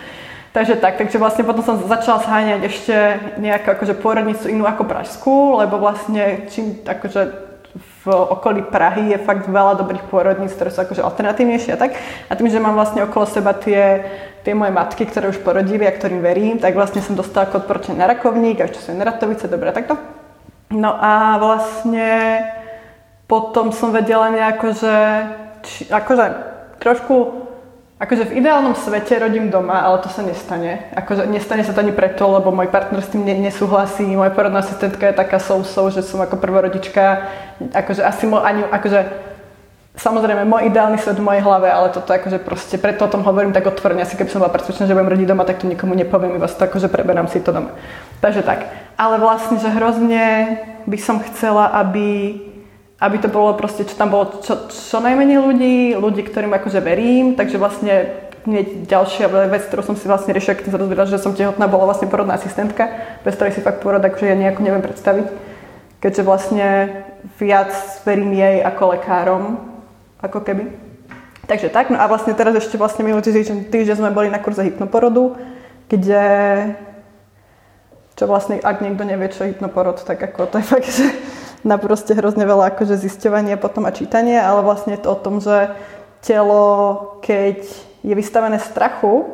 Takže 0.57 0.81
tak, 0.81 0.97
takže 0.97 1.21
vlastne 1.21 1.45
potom 1.45 1.61
som 1.61 1.77
začala 1.85 2.17
zháňať 2.17 2.61
ešte 2.65 2.95
nejakú 3.37 3.77
akože 3.77 3.93
pôrodnicu 4.01 4.49
inú 4.49 4.65
ako 4.65 4.89
Pražskú, 4.89 5.61
lebo 5.61 5.77
vlastne 5.77 6.49
čím 6.49 6.81
akože 6.81 7.45
v 7.77 8.03
okolí 8.09 8.65
Prahy 8.65 9.13
je 9.13 9.21
fakt 9.21 9.45
veľa 9.45 9.77
dobrých 9.77 10.09
pôrodníc, 10.09 10.57
ktoré 10.57 10.73
sú 10.73 10.81
akože 10.81 11.05
alternatívnejšie 11.05 11.77
a 11.77 11.81
tak. 11.85 11.93
A 12.01 12.33
tým, 12.33 12.49
že 12.49 12.57
mám 12.57 12.73
vlastne 12.73 13.05
okolo 13.05 13.29
seba 13.29 13.53
tie, 13.53 14.01
tie 14.41 14.57
moje 14.57 14.73
matky, 14.73 15.05
ktoré 15.05 15.29
už 15.29 15.45
porodili 15.45 15.85
a 15.85 15.93
ktorým 15.93 16.25
verím, 16.25 16.57
tak 16.57 16.73
vlastne 16.73 17.05
som 17.05 17.13
dostala 17.13 17.45
ako 17.45 17.61
odporúčanie 17.61 18.01
na 18.01 18.09
rakovník 18.09 18.57
a 18.57 18.65
ešte 18.65 18.81
sú 18.81 18.97
neratovice, 18.97 19.45
dobre, 19.45 19.69
takto. 19.77 19.93
No 20.73 20.97
a 20.97 21.37
vlastne 21.37 22.41
potom 23.29 23.69
som 23.69 23.93
vedela 23.93 24.33
nejako, 24.33 24.73
že 24.73 24.95
či, 25.69 25.85
akože 25.85 26.25
trošku 26.81 27.45
Akože 27.97 28.29
v 28.29 28.45
ideálnom 28.45 28.77
svete 28.77 29.17
rodím 29.17 29.49
doma, 29.49 29.81
ale 29.81 29.97
to 30.05 30.09
sa 30.13 30.21
nestane. 30.21 30.85
Akože 30.93 31.25
nestane 31.25 31.65
sa 31.65 31.73
to 31.73 31.81
ani 31.81 31.89
preto, 31.89 32.29
lebo 32.29 32.53
môj 32.53 32.69
partner 32.69 33.01
s 33.01 33.09
tým 33.09 33.25
nesúhlasí. 33.25 34.05
Moja 34.05 34.29
porodná 34.29 34.61
asistentka 34.61 35.09
je 35.09 35.17
taká 35.17 35.41
sousou, 35.41 35.89
že 35.89 36.05
som 36.05 36.21
ako 36.21 36.37
prvorodička. 36.37 37.25
Akože 37.73 38.05
asi 38.05 38.29
mo, 38.29 38.37
ani, 38.37 38.61
akože 38.69 39.01
samozrejme 39.97 40.45
môj 40.45 40.69
ideálny 40.69 41.01
svet 41.01 41.17
v 41.17 41.25
mojej 41.25 41.41
hlave, 41.41 41.73
ale 41.73 41.89
toto 41.89 42.13
akože 42.13 42.37
proste, 42.37 42.77
preto 42.77 43.09
o 43.09 43.09
tom 43.09 43.25
hovorím 43.25 43.49
tak 43.49 43.65
otvorene. 43.65 44.05
Asi 44.05 44.13
keby 44.13 44.29
som 44.29 44.45
bola 44.45 44.53
presvedčená, 44.53 44.85
že 44.85 44.93
budem 44.93 45.17
rodiť 45.17 45.27
doma, 45.33 45.49
tak 45.49 45.57
to 45.57 45.65
nikomu 45.65 45.97
nepoviem, 45.97 46.37
iba 46.37 46.45
to 46.45 46.63
akože 46.69 46.93
preberám 46.93 47.25
si 47.25 47.41
to 47.41 47.49
doma. 47.49 47.73
Takže 48.21 48.45
tak. 48.45 48.69
Ale 48.93 49.17
vlastne, 49.17 49.57
že 49.57 49.73
hrozne 49.73 50.61
by 50.85 50.97
som 51.01 51.17
chcela, 51.25 51.73
aby 51.81 52.37
aby 52.97 53.17
to 53.21 53.29
bolo 53.29 53.53
proste, 53.53 53.85
čo 53.85 53.93
tam 53.93 54.09
bolo 54.09 54.41
čo, 54.41 54.69
čo 54.73 54.97
najmenej 54.97 55.37
ľudí, 55.37 55.75
ľudí, 55.93 56.25
ktorým 56.25 56.49
akože 56.57 56.81
verím, 56.81 57.37
takže 57.37 57.61
vlastne 57.61 58.25
hneď 58.47 58.87
ďalšia 58.87 59.27
vec, 59.51 59.67
ktorú 59.69 59.83
som 59.83 59.95
si 59.99 60.07
vlastne 60.07 60.31
riešila, 60.33 60.55
keď 60.57 60.65
som 60.71 60.73
sa 60.73 60.81
dozvedela, 60.81 61.05
že 61.05 61.21
som 61.21 61.35
tehotná, 61.35 61.67
bola 61.67 61.91
vlastne 61.91 62.09
porodná 62.09 62.39
asistentka, 62.39 62.89
bez 63.21 63.35
ktorej 63.35 63.53
si 63.53 63.61
fakt 63.61 63.83
porod, 63.83 64.01
akože 64.01 64.25
ja 64.25 64.39
nejako 64.39 64.61
neviem 64.63 64.81
predstaviť. 64.81 65.27
Keďže 65.99 66.23
vlastne 66.23 66.67
viac 67.37 67.75
verím 68.07 68.31
jej 68.33 68.63
ako 68.63 68.83
lekárom, 68.97 69.43
ako 70.23 70.39
keby. 70.41 70.69
Takže 71.45 71.69
tak, 71.69 71.91
no 71.91 71.99
a 71.99 72.07
vlastne 72.07 72.33
teraz 72.33 72.55
ešte 72.55 72.79
vlastne 72.79 73.03
minulý 73.03 73.23
týždeň, 73.23 73.67
týždeň 73.71 73.95
sme 73.99 74.15
boli 74.15 74.31
na 74.31 74.39
kurze 74.39 74.63
hypnoporodu, 74.63 75.35
kde 75.91 76.23
čo 78.17 78.25
vlastne, 78.25 78.57
ak 78.57 78.81
niekto 78.81 79.05
nevie, 79.05 79.29
čo 79.29 79.45
je 79.45 79.53
hypnoporod, 79.53 80.01
tak 80.01 80.17
ako 80.17 80.49
to 80.49 80.55
je 80.57 80.65
fakt, 80.65 80.89
že 80.89 81.05
na 81.65 81.77
proste 81.81 82.13
hrozne 82.13 82.45
veľa 82.45 82.75
akože 82.75 82.97
zisťovania 82.97 83.57
potom 83.57 83.89
a 83.89 83.95
čítanie, 83.95 84.37
ale 84.37 84.61
vlastne 84.61 84.93
je 84.93 85.01
to 85.01 85.09
o 85.13 85.17
tom, 85.17 85.41
že 85.41 85.73
telo, 86.21 87.17
keď 87.23 87.65
je 88.05 88.13
vystavené 88.13 88.61
strachu, 88.61 89.25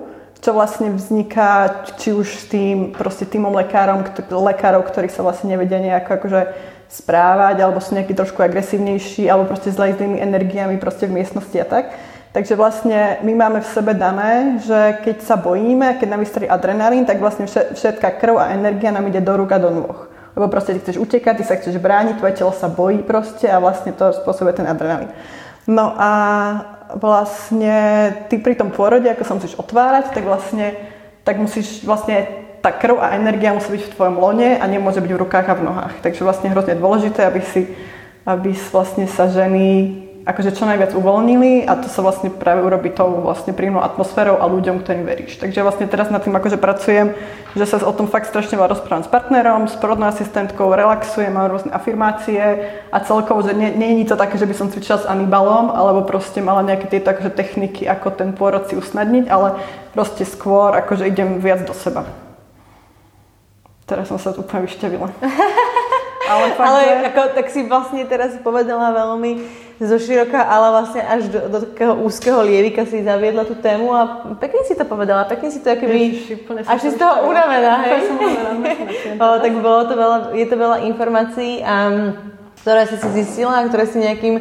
čo 0.43 0.51
vlastne 0.51 0.91
vzniká 0.91 1.83
či 1.95 2.11
už 2.11 2.27
s 2.27 2.45
tým 2.51 2.91
proste 2.91 3.23
týmom 3.23 3.55
lekárom, 3.55 4.03
lekárov, 4.27 4.83
ktorí 4.83 5.07
sa 5.07 5.23
vlastne 5.23 5.55
nevedia 5.55 5.79
nejako 5.79 6.19
akože 6.19 6.41
správať, 6.91 7.63
alebo 7.63 7.79
sú 7.79 7.95
nejaký 7.95 8.11
trošku 8.11 8.43
agresívnejší, 8.43 9.31
alebo 9.31 9.47
proste 9.47 9.71
s 9.71 9.79
zlými 9.79 10.19
energiami 10.19 10.75
proste 10.77 11.07
v 11.07 11.15
miestnosti 11.15 11.55
a 11.57 11.65
tak. 11.65 11.95
Takže 12.35 12.57
vlastne 12.57 13.21
my 13.23 13.33
máme 13.39 13.61
v 13.61 13.71
sebe 13.71 13.93
dané, 13.93 14.57
že 14.65 14.99
keď 15.05 15.17
sa 15.21 15.37
bojíme, 15.37 16.01
keď 16.01 16.07
nám 16.09 16.21
vystrie 16.21 16.49
adrenalín, 16.49 17.05
tak 17.05 17.21
vlastne 17.21 17.45
všetká 17.47 18.19
krv 18.19 18.41
a 18.41 18.51
energia 18.57 18.89
nám 18.91 19.05
ide 19.07 19.21
do 19.21 19.37
rúk 19.37 19.53
a 19.53 19.61
do 19.61 19.69
nôh 19.69 20.12
lebo 20.33 20.49
proste 20.49 20.73
ty 20.75 20.79
chceš 20.81 20.97
utekať, 20.97 21.33
ty 21.39 21.43
sa 21.45 21.57
chceš 21.57 21.77
brániť, 21.77 22.17
tvoje 22.17 22.37
telo 22.37 22.53
sa 22.53 22.69
bojí 22.69 23.05
proste 23.05 23.45
a 23.49 23.61
vlastne 23.61 23.93
to 23.93 24.13
spôsobuje 24.13 24.57
ten 24.57 24.67
adrenalín. 24.67 25.13
No 25.69 25.95
a 25.95 26.11
vlastne 26.97 27.75
ty 28.27 28.37
pri 28.41 28.59
tom 28.59 28.73
pôrode, 28.73 29.07
ako 29.07 29.23
sa 29.23 29.37
musíš 29.37 29.55
otvárať, 29.55 30.11
tak 30.11 30.23
vlastne 30.27 30.75
tak 31.23 31.39
musíš 31.39 31.87
vlastne 31.87 32.27
tá 32.59 32.71
krv 32.75 32.99
a 32.99 33.15
energia 33.15 33.55
musí 33.55 33.71
byť 33.71 33.83
v 33.87 33.93
tvojom 33.95 34.15
lone 34.19 34.59
a 34.59 34.63
nemôže 34.67 34.99
byť 34.99 35.11
v 35.11 35.21
rukách 35.23 35.47
a 35.47 35.55
v 35.55 35.65
nohách. 35.67 35.93
Takže 36.03 36.27
vlastne 36.27 36.51
hrozne 36.51 36.75
dôležité, 36.75 37.23
aby 37.23 37.39
si 37.43 37.71
aby 38.23 38.55
vlastne 38.71 39.03
sa 39.07 39.27
ženy 39.27 40.02
akože 40.23 40.55
čo 40.55 40.63
najviac 40.63 40.95
uvoľnili 40.95 41.67
a 41.67 41.75
to 41.75 41.91
sa 41.91 41.99
vlastne 41.99 42.31
práve 42.31 42.63
urobí 42.63 42.95
tou 42.95 43.19
vlastne 43.19 43.51
príjemnou 43.51 43.83
atmosférou 43.83 44.39
a 44.39 44.47
ľuďom, 44.47 44.79
ktorým 44.79 45.03
veríš. 45.03 45.35
Takže 45.35 45.59
vlastne 45.59 45.83
teraz 45.83 46.07
nad 46.07 46.23
tým 46.23 46.31
akože 46.31 46.55
pracujem, 46.55 47.11
že 47.59 47.65
sa 47.67 47.83
o 47.83 47.91
tom 47.91 48.07
fakt 48.07 48.31
strašne 48.31 48.55
veľa 48.55 48.71
rozprávam 48.71 49.03
s 49.03 49.11
partnerom, 49.11 49.67
s 49.67 49.75
porodnou 49.75 50.07
asistentkou, 50.07 50.71
relaxujem, 50.71 51.27
mám 51.27 51.51
rôzne 51.51 51.75
afirmácie 51.75 52.39
a 52.87 52.97
celkovo, 53.03 53.43
že 53.43 53.51
nie, 53.51 53.75
nie 53.75 53.99
je 54.03 54.15
to 54.15 54.17
také, 54.17 54.39
že 54.39 54.47
by 54.47 54.55
som 54.55 54.71
cvičila 54.71 55.03
s 55.03 55.09
Anibalom, 55.11 55.75
alebo 55.75 56.07
proste 56.07 56.39
mala 56.39 56.63
nejaké 56.63 56.87
tieto 56.87 57.11
akože 57.11 57.35
techniky, 57.35 57.83
ako 57.83 58.15
ten 58.15 58.31
pôrod 58.31 58.63
si 58.71 58.79
usnadniť, 58.79 59.27
ale 59.27 59.59
proste 59.91 60.23
skôr 60.23 60.71
akože 60.71 61.03
idem 61.03 61.43
viac 61.43 61.67
do 61.67 61.75
seba. 61.75 62.07
Teraz 63.83 64.07
som 64.07 64.15
sa 64.15 64.31
tu 64.31 64.39
úplne 64.39 64.63
vyšťavila. 64.63 65.11
Ale, 66.23 66.55
fakt, 66.55 66.69
ale 66.71 66.81
že... 66.87 66.95
ako, 67.11 67.21
tak 67.35 67.47
si 67.51 67.61
vlastne 67.67 68.03
teraz 68.07 68.31
povedala 68.39 68.95
veľmi 68.95 69.43
zo 69.81 69.97
široka, 69.97 70.37
ale 70.37 70.65
vlastne 70.69 71.01
až 71.01 71.21
do, 71.33 71.39
do 71.49 71.57
takého 71.65 71.93
úzkeho 72.05 72.45
lievika 72.45 72.85
si 72.85 73.01
zaviedla 73.01 73.45
tú 73.47 73.57
tému 73.57 73.89
a 73.89 74.01
pekne 74.37 74.61
si 74.69 74.77
to 74.77 74.85
povedala, 74.85 75.25
pekne 75.25 75.49
si 75.49 75.59
to 75.61 75.73
akoby... 75.73 76.29
Až 76.69 76.79
si 76.81 76.89
z 76.93 76.97
toho 77.01 77.25
unavená, 77.25 77.81
hej? 77.89 77.99
o, 79.21 79.25
tak 79.41 79.53
bolo 79.57 79.81
to 79.89 79.93
veľa, 79.97 80.17
je 80.37 80.45
to 80.45 80.55
veľa 80.55 80.77
informácií 80.85 81.65
a 81.65 81.75
ktoré 82.63 82.87
si 82.87 82.95
si 82.95 83.09
zistila 83.11 83.59
a 83.59 83.67
ktoré 83.67 83.83
si 83.89 83.99
nejakým 83.99 84.39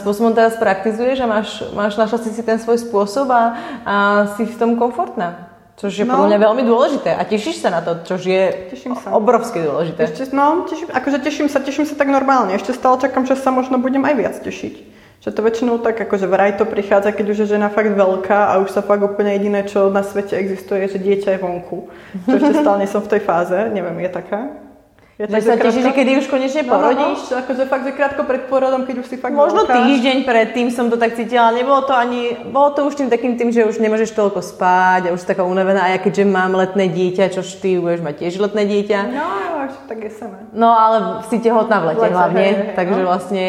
spôsobom 0.00 0.32
teraz 0.32 0.56
praktizuješ 0.56 1.20
a 1.20 1.26
máš, 1.28 1.60
máš 1.76 2.00
našla 2.00 2.18
si 2.24 2.32
si 2.32 2.40
ten 2.40 2.56
svoj 2.56 2.80
spôsob 2.80 3.28
a, 3.28 3.42
a 3.84 3.94
si 4.38 4.48
v 4.48 4.56
tom 4.56 4.80
komfortná. 4.80 5.47
Což 5.78 5.94
je 5.94 6.02
no. 6.02 6.10
podľa 6.10 6.34
mňa 6.34 6.38
veľmi 6.42 6.62
dôležité 6.66 7.14
a 7.14 7.22
tešíš 7.22 7.62
sa 7.62 7.70
na 7.70 7.78
to, 7.78 8.02
čo 8.02 8.18
je 8.18 8.74
teším 8.74 8.98
sa. 8.98 9.14
obrovsky 9.14 9.62
dôležité. 9.62 10.10
Ešte, 10.10 10.34
no, 10.34 10.66
teším, 10.66 10.90
akože 10.90 11.18
teším 11.22 11.46
sa, 11.46 11.62
teším 11.62 11.86
sa 11.86 11.94
tak 11.94 12.10
normálne. 12.10 12.58
Ešte 12.58 12.74
stále 12.74 12.98
čakám, 12.98 13.30
že 13.30 13.38
sa 13.38 13.54
možno 13.54 13.78
budem 13.78 14.02
aj 14.02 14.14
viac 14.18 14.36
tešiť. 14.42 14.74
Že 15.22 15.30
to 15.30 15.40
väčšinou 15.42 15.74
tak, 15.78 15.94
akože 16.02 16.26
vraj 16.26 16.58
to 16.58 16.66
prichádza, 16.66 17.14
keď 17.14 17.26
už 17.30 17.38
je 17.46 17.52
žena 17.54 17.70
fakt 17.70 17.94
veľká 17.94 18.50
a 18.50 18.58
už 18.58 18.74
sa 18.74 18.82
fakt 18.82 19.06
úplne 19.06 19.38
jediné, 19.38 19.70
čo 19.70 19.86
na 19.86 20.02
svete 20.02 20.34
existuje, 20.34 20.82
je, 20.82 20.98
že 20.98 21.02
dieťa 21.02 21.30
je 21.38 21.42
vonku. 21.46 21.90
Čo 22.26 22.34
ešte 22.42 22.58
stále 22.62 22.82
nie 22.82 22.90
som 22.90 23.02
v 23.02 23.14
tej 23.14 23.22
fáze, 23.22 23.58
neviem, 23.70 24.02
je 24.02 24.10
taká? 24.10 24.67
Ja 25.18 25.26
tak 25.26 25.42
sa 25.42 25.58
tešíš, 25.58 25.82
že 25.82 25.92
kedy 25.98 26.10
už 26.22 26.26
konečne 26.30 26.62
porodíš? 26.62 27.26
No, 27.26 27.34
no, 27.34 27.38
akože 27.42 27.66
fakt, 27.66 27.82
že 27.82 27.90
krátko 27.90 28.22
pred 28.22 28.46
porodom, 28.46 28.86
keď 28.86 29.02
už 29.02 29.06
si 29.10 29.16
fakt 29.18 29.34
Možno 29.34 29.66
veľká. 29.66 29.74
týždeň 29.74 30.16
pred 30.22 30.54
tým 30.54 30.70
som 30.70 30.86
to 30.86 30.94
tak 30.94 31.18
cítila, 31.18 31.50
nebolo 31.50 31.82
to 31.82 31.90
ani, 31.90 32.38
bolo 32.54 32.70
to 32.70 32.86
už 32.86 32.94
tým 32.94 33.10
takým 33.10 33.34
tým, 33.34 33.50
že 33.50 33.66
už 33.66 33.82
nemôžeš 33.82 34.14
toľko 34.14 34.38
spať 34.46 35.10
a 35.10 35.14
už 35.14 35.18
si 35.18 35.26
taká 35.26 35.42
unavená 35.42 35.90
a 35.90 35.90
ja 35.90 35.98
keďže 35.98 36.22
mám 36.22 36.54
letné 36.54 36.86
dieťa, 36.86 37.34
čo 37.34 37.42
ty 37.42 37.82
budeš 37.82 37.98
mať 37.98 38.14
tiež 38.14 38.38
letné 38.38 38.62
dieťa. 38.62 38.98
No, 39.10 39.26
až 39.66 39.74
tak 39.90 39.98
je 40.06 40.10
sama. 40.14 40.38
No, 40.54 40.70
ale 40.70 41.26
si 41.26 41.42
tehotná 41.42 41.82
v 41.82 41.84
lete, 41.90 42.06
lete 42.06 42.14
hlavne, 42.14 42.38
hej, 42.38 42.54
hej, 42.54 42.74
takže 42.78 43.00
no. 43.02 43.06
vlastne 43.10 43.44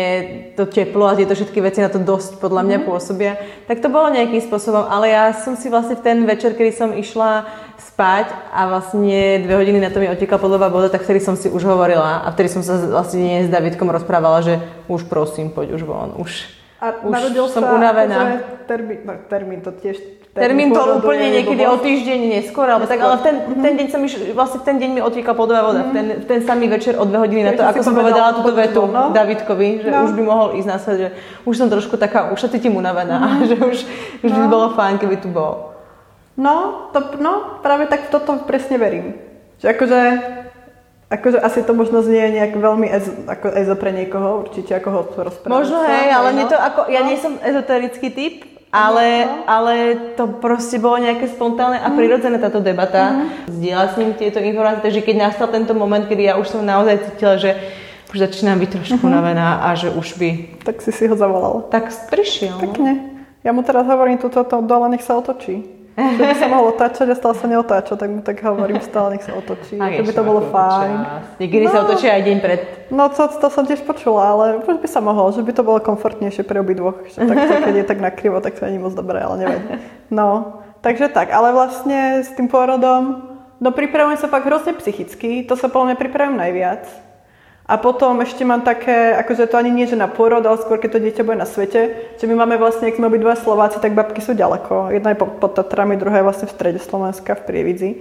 to 0.58 0.64
teplo 0.66 1.06
a 1.06 1.14
tieto 1.14 1.38
všetky 1.38 1.62
veci 1.62 1.86
na 1.86 1.94
to 1.94 2.02
dosť 2.02 2.42
podľa 2.42 2.66
mňa 2.66 2.78
mm-hmm. 2.82 2.90
pôsobia. 2.90 3.38
Tak 3.70 3.78
to 3.86 3.94
bolo 3.94 4.10
nejakým 4.10 4.42
spôsobom, 4.42 4.90
ale 4.90 5.14
ja 5.14 5.38
som 5.38 5.54
si 5.54 5.70
vlastne 5.70 5.94
v 5.94 6.02
ten 6.02 6.18
večer, 6.26 6.58
kedy 6.58 6.72
som 6.74 6.90
išla 6.98 7.46
spať 7.80 8.32
a 8.52 8.68
vlastne 8.68 9.44
dve 9.44 9.56
hodiny 9.56 9.80
na 9.80 9.90
to 9.90 10.04
mi 10.04 10.12
otekla 10.12 10.36
podľa 10.36 10.68
voda, 10.68 10.88
tak 10.92 11.08
vtedy 11.08 11.24
som 11.24 11.40
si 11.40 11.48
už 11.48 11.64
hovorila 11.64 12.22
a 12.24 12.28
vtedy 12.36 12.52
som 12.52 12.62
sa 12.62 12.76
vlastne 12.76 13.48
s 13.48 13.50
Davidkom 13.50 13.88
rozprávala, 13.88 14.44
že 14.44 14.60
už 14.92 15.08
prosím, 15.08 15.50
poď 15.50 15.80
už 15.80 15.84
von, 15.88 16.14
už, 16.20 16.46
a 16.84 17.00
už 17.04 17.16
som 17.52 17.64
sa 17.64 17.76
unavená. 17.76 18.16
Akože 18.16 18.38
termín, 18.68 19.00
no, 19.04 19.14
termín 19.28 19.60
to 19.64 19.72
tiež 19.72 20.20
Termín, 20.30 20.70
termín 20.70 20.78
to 20.78 21.02
úplne 21.02 21.28
niekedy 21.34 21.66
o 21.66 21.82
týždeň 21.82 22.20
neskôr, 22.38 22.70
alebo 22.70 22.86
tak, 22.86 23.02
ale 23.02 23.18
v 23.18 23.24
ten, 23.26 23.36
mm-hmm. 23.42 23.64
ten 23.66 23.74
deň 23.82 23.88
som 23.90 24.02
iš, 24.06 24.14
vlastne 24.38 24.62
v 24.62 24.66
ten 24.70 24.78
deň 24.78 24.90
mi 24.94 25.02
otiekla 25.02 25.34
podová 25.34 25.66
voda, 25.66 25.82
mm-hmm. 25.82 25.90
v, 25.90 25.98
ten, 25.98 26.06
v 26.22 26.26
ten 26.30 26.40
samý 26.46 26.70
večer 26.70 27.02
o 27.02 27.04
dve 27.04 27.18
hodiny 27.18 27.50
na 27.50 27.58
to, 27.58 27.66
ako 27.66 27.82
som 27.82 27.98
povedala 27.98 28.38
túto 28.38 28.54
vetu 28.54 28.86
no? 28.86 29.10
Davidkovi, 29.10 29.82
že 29.82 29.90
no. 29.90 30.06
už 30.06 30.14
by 30.14 30.22
mohol 30.22 30.48
ísť 30.54 30.70
na 30.70 30.78
svet, 30.78 30.98
že 31.02 31.08
už 31.50 31.56
som 31.58 31.66
trošku 31.66 31.98
taká, 31.98 32.30
už 32.30 32.46
sa 32.46 32.48
cítim 32.48 32.78
unavená, 32.78 33.18
mm-hmm. 33.18 33.48
že 33.50 33.56
už, 33.58 33.78
už 34.22 34.32
no. 34.32 34.38
by 34.38 34.46
bolo 34.54 34.68
fajn, 34.78 35.02
keby 35.02 35.18
tu 35.18 35.34
bol. 35.34 35.69
No, 36.40 36.88
to, 36.96 37.20
no, 37.20 37.60
práve 37.60 37.92
tak 37.92 38.08
v 38.08 38.12
toto 38.16 38.40
presne 38.48 38.80
verím. 38.80 39.20
Že 39.60 39.76
akože, 39.76 40.02
akože 41.12 41.38
asi 41.44 41.60
to 41.68 41.76
možno 41.76 42.00
znie 42.00 42.32
nejak 42.32 42.56
veľmi 42.56 42.88
ezo, 42.88 43.12
ako 43.28 43.52
ezo 43.52 43.76
pre 43.76 43.92
niekoho, 43.92 44.48
určite 44.48 44.72
ako 44.72 44.88
ho 44.88 45.02
rozprávať. 45.20 45.52
Možno 45.52 45.84
hej, 45.84 46.08
ale 46.16 46.32
no. 46.32 46.48
to 46.48 46.56
ako, 46.56 46.88
ja 46.88 47.04
no. 47.04 47.08
nie 47.12 47.20
som 47.20 47.36
ezoterický 47.44 48.08
typ, 48.16 48.36
ale, 48.72 49.28
no, 49.28 49.36
no. 49.36 49.44
ale 49.52 49.74
to 50.16 50.32
proste 50.40 50.80
bolo 50.80 51.04
nejaké 51.04 51.28
spontánne 51.28 51.84
a 51.84 51.92
mhm. 51.92 51.96
prirodzené 52.00 52.38
táto 52.40 52.64
debata. 52.64 53.12
Mm. 53.12 53.52
Zdieľať 53.60 53.90
s 53.92 54.00
ním 54.00 54.12
tieto 54.16 54.40
informácie, 54.40 54.86
takže 54.88 55.04
keď 55.04 55.16
nastal 55.20 55.52
tento 55.52 55.76
moment, 55.76 56.08
kedy 56.08 56.24
ja 56.24 56.40
už 56.40 56.48
som 56.56 56.64
naozaj 56.64 57.04
cítila, 57.12 57.36
že 57.36 57.52
už 58.10 58.26
začínam 58.26 58.58
byť 58.58 58.70
trošku 58.74 59.06
mm-hmm. 59.06 59.12
unavená 59.12 59.70
a 59.70 59.78
že 59.78 59.94
už 59.94 60.18
by... 60.18 60.30
Tak 60.66 60.82
si 60.82 60.90
si 60.90 61.06
ho 61.06 61.14
zavolal. 61.14 61.70
Tak 61.70 61.94
prišiel. 62.10 62.58
No. 62.58 62.66
Pekne. 62.66 62.92
Ja 63.46 63.54
mu 63.54 63.62
teraz 63.62 63.86
hovorím 63.86 64.18
túto 64.18 64.42
dole, 64.66 64.90
nech 64.90 65.06
sa 65.06 65.14
otočí. 65.14 65.79
Že 65.98 66.24
by 66.24 66.36
sa 66.38 66.48
mohol 66.48 66.76
otáčať 66.76 67.08
a 67.12 67.16
stále 67.18 67.36
sa 67.36 67.48
neotáča, 67.50 67.94
tak 67.98 68.10
mu 68.10 68.22
tak 68.22 68.40
hovorím 68.46 68.80
stále, 68.80 69.16
nech 69.18 69.26
sa 69.26 69.34
otočí. 69.36 69.76
A 69.82 70.00
by 70.00 70.14
to 70.14 70.24
bolo 70.24 70.42
fajn. 70.48 70.98
Niekedy 71.42 71.66
no, 71.68 71.72
sa 71.72 71.80
otočí 71.84 72.08
aj 72.08 72.22
deň 72.24 72.38
pred. 72.40 72.60
No 72.94 73.10
to, 73.12 73.28
to 73.28 73.48
som 73.52 73.64
tiež 73.66 73.84
počula, 73.84 74.32
ale 74.32 74.46
už 74.64 74.80
by 74.80 74.88
sa 74.88 75.04
mohol, 75.04 75.34
že 75.36 75.44
by 75.44 75.52
to 75.52 75.64
bolo 75.66 75.80
komfortnejšie 75.84 76.48
pre 76.48 76.62
obidvoch. 76.62 77.04
Že 77.10 77.26
tak, 77.26 77.38
keď 77.66 77.76
je 77.76 77.86
tak 77.86 78.00
nakrivo, 78.00 78.40
tak 78.40 78.56
to 78.56 78.64
není 78.68 78.80
moc 78.80 78.96
dobré, 78.96 79.20
ale 79.20 79.36
nevadí. 79.44 79.68
No, 80.08 80.62
takže 80.86 81.12
tak, 81.12 81.34
ale 81.36 81.52
vlastne 81.52 82.24
s 82.24 82.32
tým 82.34 82.48
pôrodom, 82.48 83.26
no 83.60 83.70
pripravujem 83.76 84.22
sa 84.22 84.32
fakt 84.32 84.48
hrozne 84.48 84.78
psychicky, 84.80 85.44
to 85.44 85.60
sa 85.60 85.68
podľa 85.68 85.94
mňa 85.94 85.98
pripravujem 86.00 86.38
najviac 86.38 87.09
a 87.70 87.78
potom 87.78 88.18
ešte 88.26 88.42
mám 88.42 88.66
také, 88.66 89.14
akože 89.14 89.46
to 89.46 89.62
ani 89.62 89.70
nie, 89.70 89.86
že 89.86 89.94
na 89.94 90.10
pôrod, 90.10 90.42
ale 90.42 90.58
skôr 90.58 90.82
keď 90.82 90.98
to 90.98 91.04
dieťa 91.06 91.22
bude 91.22 91.38
na 91.38 91.46
svete, 91.46 92.18
že 92.18 92.26
my 92.26 92.34
máme 92.42 92.58
vlastne, 92.58 92.90
ak 92.90 92.98
sme 92.98 93.06
obidva 93.06 93.38
Slováci, 93.38 93.78
tak 93.78 93.94
babky 93.94 94.26
sú 94.26 94.34
ďaleko. 94.34 94.90
Jedna 94.90 95.14
je 95.14 95.22
pod 95.22 95.54
Tatrami, 95.54 95.94
druhá 95.94 96.18
je 96.18 96.26
vlastne 96.26 96.50
v 96.50 96.56
strede 96.58 96.82
Slovenska, 96.82 97.38
v 97.38 97.46
Prievidzi. 97.46 97.92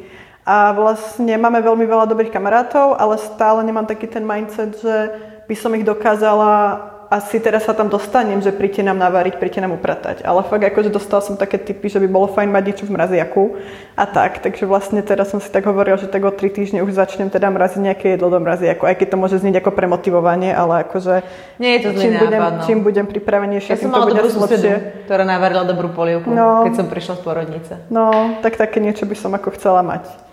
A 0.49 0.73
vlastne 0.73 1.37
máme 1.37 1.61
veľmi 1.61 1.85
veľa 1.85 2.09
dobrých 2.09 2.33
kamarátov, 2.33 2.97
ale 2.97 3.21
stále 3.21 3.61
nemám 3.61 3.85
taký 3.85 4.09
ten 4.09 4.25
mindset, 4.25 4.81
že 4.81 4.97
by 5.45 5.53
som 5.53 5.77
ich 5.77 5.85
dokázala 5.85 6.81
asi 7.09 7.41
teraz 7.41 7.65
sa 7.65 7.73
tam 7.73 7.89
dostanem, 7.89 8.37
že 8.39 8.49
príďte 8.49 8.83
nám 8.83 8.97
navariť, 8.99 9.37
príďte 9.37 9.61
nám 9.61 9.73
upratať. 9.73 10.21
Ale 10.23 10.43
fakt 10.43 10.61
akože 10.63 10.89
dostala 10.89 11.19
som 11.19 11.35
také 11.35 11.57
typy, 11.57 11.89
že 11.89 11.97
by 11.97 12.07
bolo 12.07 12.29
fajn 12.29 12.49
mať 12.49 12.63
niečo 12.63 12.85
v 12.85 12.93
mraziaku 12.93 13.57
a 13.95 14.05
tak. 14.05 14.39
Takže 14.39 14.63
vlastne 14.63 15.01
teraz 15.01 15.29
som 15.29 15.41
si 15.41 15.49
tak 15.49 15.65
hovorila, 15.65 15.97
že 15.97 16.05
tak 16.05 16.21
o 16.21 16.29
tri 16.29 16.49
týždne 16.49 16.81
už 16.81 16.93
začnem 16.93 17.27
teda 17.27 17.49
mraziť 17.49 17.81
nejaké 17.83 18.07
jedlo 18.13 18.29
do 18.29 18.37
mraziaku. 18.39 18.85
Aj 18.85 18.93
keď 18.93 19.09
to 19.09 19.17
môže 19.17 19.37
znieť 19.37 19.57
ako 19.59 19.73
premotivovanie, 19.73 20.53
ale 20.53 20.85
akože 20.85 21.25
Nie 21.57 21.81
je 21.81 21.81
to 21.83 21.91
čím, 21.97 22.13
budem, 22.15 22.39
nápad, 22.39 22.53
no. 22.53 22.63
čím 22.69 22.79
budem 22.83 23.07
pripravenejšia, 23.09 23.73
Ja 23.73 23.81
tým 23.81 23.89
to 23.89 24.01
bude 24.05 24.21
lepšie. 24.21 24.75
ktorá 25.09 25.25
navarila 25.25 25.65
dobrú 25.65 25.89
polievku, 25.89 26.29
No. 26.29 26.69
keď 26.69 26.77
som 26.77 26.87
prišla 26.87 27.15
z 27.17 27.23
porodnice. 27.25 27.73
No, 27.89 28.37
tak 28.45 28.55
také 28.55 28.79
niečo 28.79 29.09
by 29.09 29.17
som 29.17 29.33
ako 29.33 29.57
chcela 29.57 29.81
mať. 29.81 30.28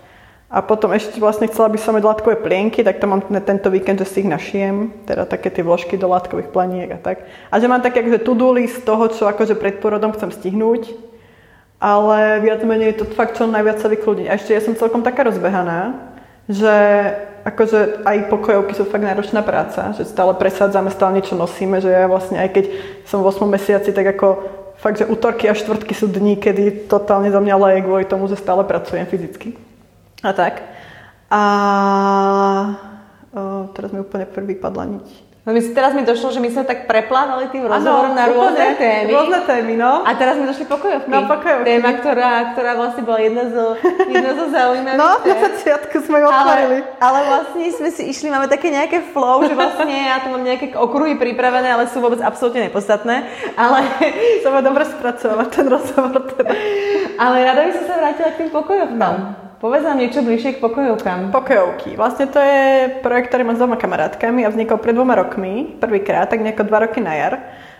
A 0.46 0.62
potom 0.62 0.94
ešte 0.94 1.18
vlastne 1.18 1.50
chcela 1.50 1.66
by 1.66 1.74
som 1.74 1.98
mať 1.98 2.06
látkové 2.06 2.38
plienky, 2.38 2.86
tak 2.86 3.02
to 3.02 3.10
mám 3.10 3.18
ten- 3.18 3.42
tento 3.42 3.66
víkend, 3.66 3.98
že 3.98 4.06
si 4.06 4.22
ich 4.22 4.30
našijem, 4.30 4.94
teda 5.02 5.26
také 5.26 5.50
tie 5.50 5.66
vložky 5.66 5.98
do 5.98 6.06
látkových 6.06 6.54
planiek 6.54 6.86
a 6.94 6.98
tak. 7.02 7.26
A 7.50 7.58
že 7.58 7.66
mám 7.66 7.82
také 7.82 7.98
akože 8.06 8.22
to-do 8.22 8.54
list 8.54 8.86
toho, 8.86 9.10
čo 9.10 9.26
akože 9.26 9.58
pred 9.58 9.82
porodom 9.82 10.14
chcem 10.14 10.30
stihnúť, 10.30 10.94
ale 11.82 12.38
viac 12.46 12.62
menej 12.62 12.94
je 12.94 12.98
to 13.02 13.04
fakt 13.18 13.34
čo 13.34 13.50
najviac 13.50 13.82
sa 13.82 13.90
vykludniť. 13.90 14.26
A 14.30 14.38
ešte 14.38 14.54
ja 14.54 14.62
som 14.62 14.78
celkom 14.78 15.02
taká 15.02 15.26
rozbehaná, 15.26 16.14
že 16.46 16.74
akože 17.42 18.06
aj 18.06 18.30
pokojovky 18.30 18.74
sú 18.78 18.86
fakt 18.86 19.02
náročná 19.02 19.42
práca, 19.42 19.98
že 19.98 20.06
stále 20.06 20.30
presádzame, 20.38 20.94
stále 20.94 21.18
niečo 21.18 21.34
nosíme, 21.34 21.82
že 21.82 21.90
ja 21.90 22.06
vlastne 22.06 22.38
aj 22.38 22.54
keď 22.54 22.64
som 23.02 23.18
v 23.22 23.34
8 23.34 23.50
mesiaci, 23.50 23.90
tak 23.90 24.14
ako 24.14 24.46
fakt, 24.78 25.02
že 25.02 25.10
útorky 25.10 25.50
a 25.50 25.58
štvrtky 25.58 25.90
sú 25.90 26.06
dní, 26.06 26.38
kedy 26.38 26.86
totálne 26.86 27.34
za 27.34 27.42
mňa 27.42 27.54
leje 27.58 27.80
kvôli 27.82 28.06
tomu, 28.06 28.30
že 28.30 28.38
stále 28.38 28.62
pracujem 28.62 29.10
fyzicky. 29.10 29.65
A 30.26 30.32
tak. 30.34 30.54
A 31.30 31.40
o, 33.30 33.70
teraz 33.74 33.94
mi 33.94 34.02
úplne 34.02 34.26
prvý 34.26 34.58
padla 34.58 34.86
niť. 34.86 35.26
No 35.46 35.54
my, 35.54 35.62
teraz 35.62 35.94
mi 35.94 36.02
došlo, 36.02 36.34
že 36.34 36.42
my 36.42 36.50
sme 36.50 36.66
tak 36.66 36.90
preplávali 36.90 37.46
tým 37.54 37.70
rozhovorom 37.70 38.18
na 38.18 38.26
rôzne 38.26 38.74
témy. 38.74 39.14
Rôzne 39.14 39.46
témy, 39.46 39.78
no. 39.78 40.02
A 40.02 40.10
teraz 40.18 40.34
mi 40.34 40.42
došli 40.42 40.66
pokojovky. 40.66 41.06
No, 41.06 41.30
pokojovky. 41.30 41.70
Téma, 41.70 42.02
ktorá, 42.02 42.30
ktorá 42.50 42.74
vlastne 42.74 43.06
bola 43.06 43.22
jedna 43.22 43.46
zo, 43.54 43.78
jedna 44.18 44.34
zo 44.34 44.50
zaujímavých 44.50 44.98
No, 44.98 45.22
na 45.22 45.36
začiatku 45.46 46.02
sme 46.02 46.18
ju 46.18 46.26
otvorili. 46.26 46.78
Ale, 46.82 46.98
ale 46.98 47.18
vlastne 47.30 47.62
sme 47.78 47.90
si 47.94 48.02
išli, 48.10 48.26
máme 48.26 48.50
také 48.50 48.74
nejaké 48.74 48.98
flow, 49.14 49.46
že 49.46 49.54
vlastne 49.54 49.94
ja 50.10 50.18
tu 50.18 50.34
mám 50.34 50.42
nejaké 50.42 50.74
okruhy 50.74 51.14
pripravené, 51.14 51.78
ale 51.78 51.86
sú 51.94 52.02
vôbec 52.02 52.18
absolútne 52.26 52.66
nepodstatné. 52.66 53.30
Ale, 53.54 53.86
Som 54.42 54.50
ma 54.50 54.66
dobre 54.66 54.82
spracovať 54.82 55.46
ten 55.54 55.66
rozhovor 55.70 56.26
teda. 56.34 56.50
ale 57.22 57.36
rada 57.46 57.62
by 57.62 57.70
som 57.70 57.84
sa 57.86 57.94
vrátila 58.02 58.34
k 58.34 58.38
tým 58.42 58.50
pokojovkám. 58.50 59.45
Povedz 59.56 59.88
nám 59.88 59.96
niečo 59.96 60.20
bližšie 60.20 60.60
k 60.60 60.62
pokojovkám. 60.62 61.32
Pokojovky. 61.32 61.96
Vlastne 61.96 62.28
to 62.28 62.36
je 62.36 62.92
projekt, 63.00 63.32
ktorý 63.32 63.48
mám 63.48 63.56
s 63.56 63.60
dvoma 63.64 63.80
kamarátkami 63.80 64.44
a 64.44 64.52
vznikol 64.52 64.76
pred 64.76 64.92
dvoma 64.92 65.16
rokmi, 65.16 65.80
prvýkrát, 65.80 66.28
tak 66.28 66.44
nejako 66.44 66.68
dva 66.68 66.84
roky 66.84 67.00
na 67.00 67.16
jar. 67.16 67.34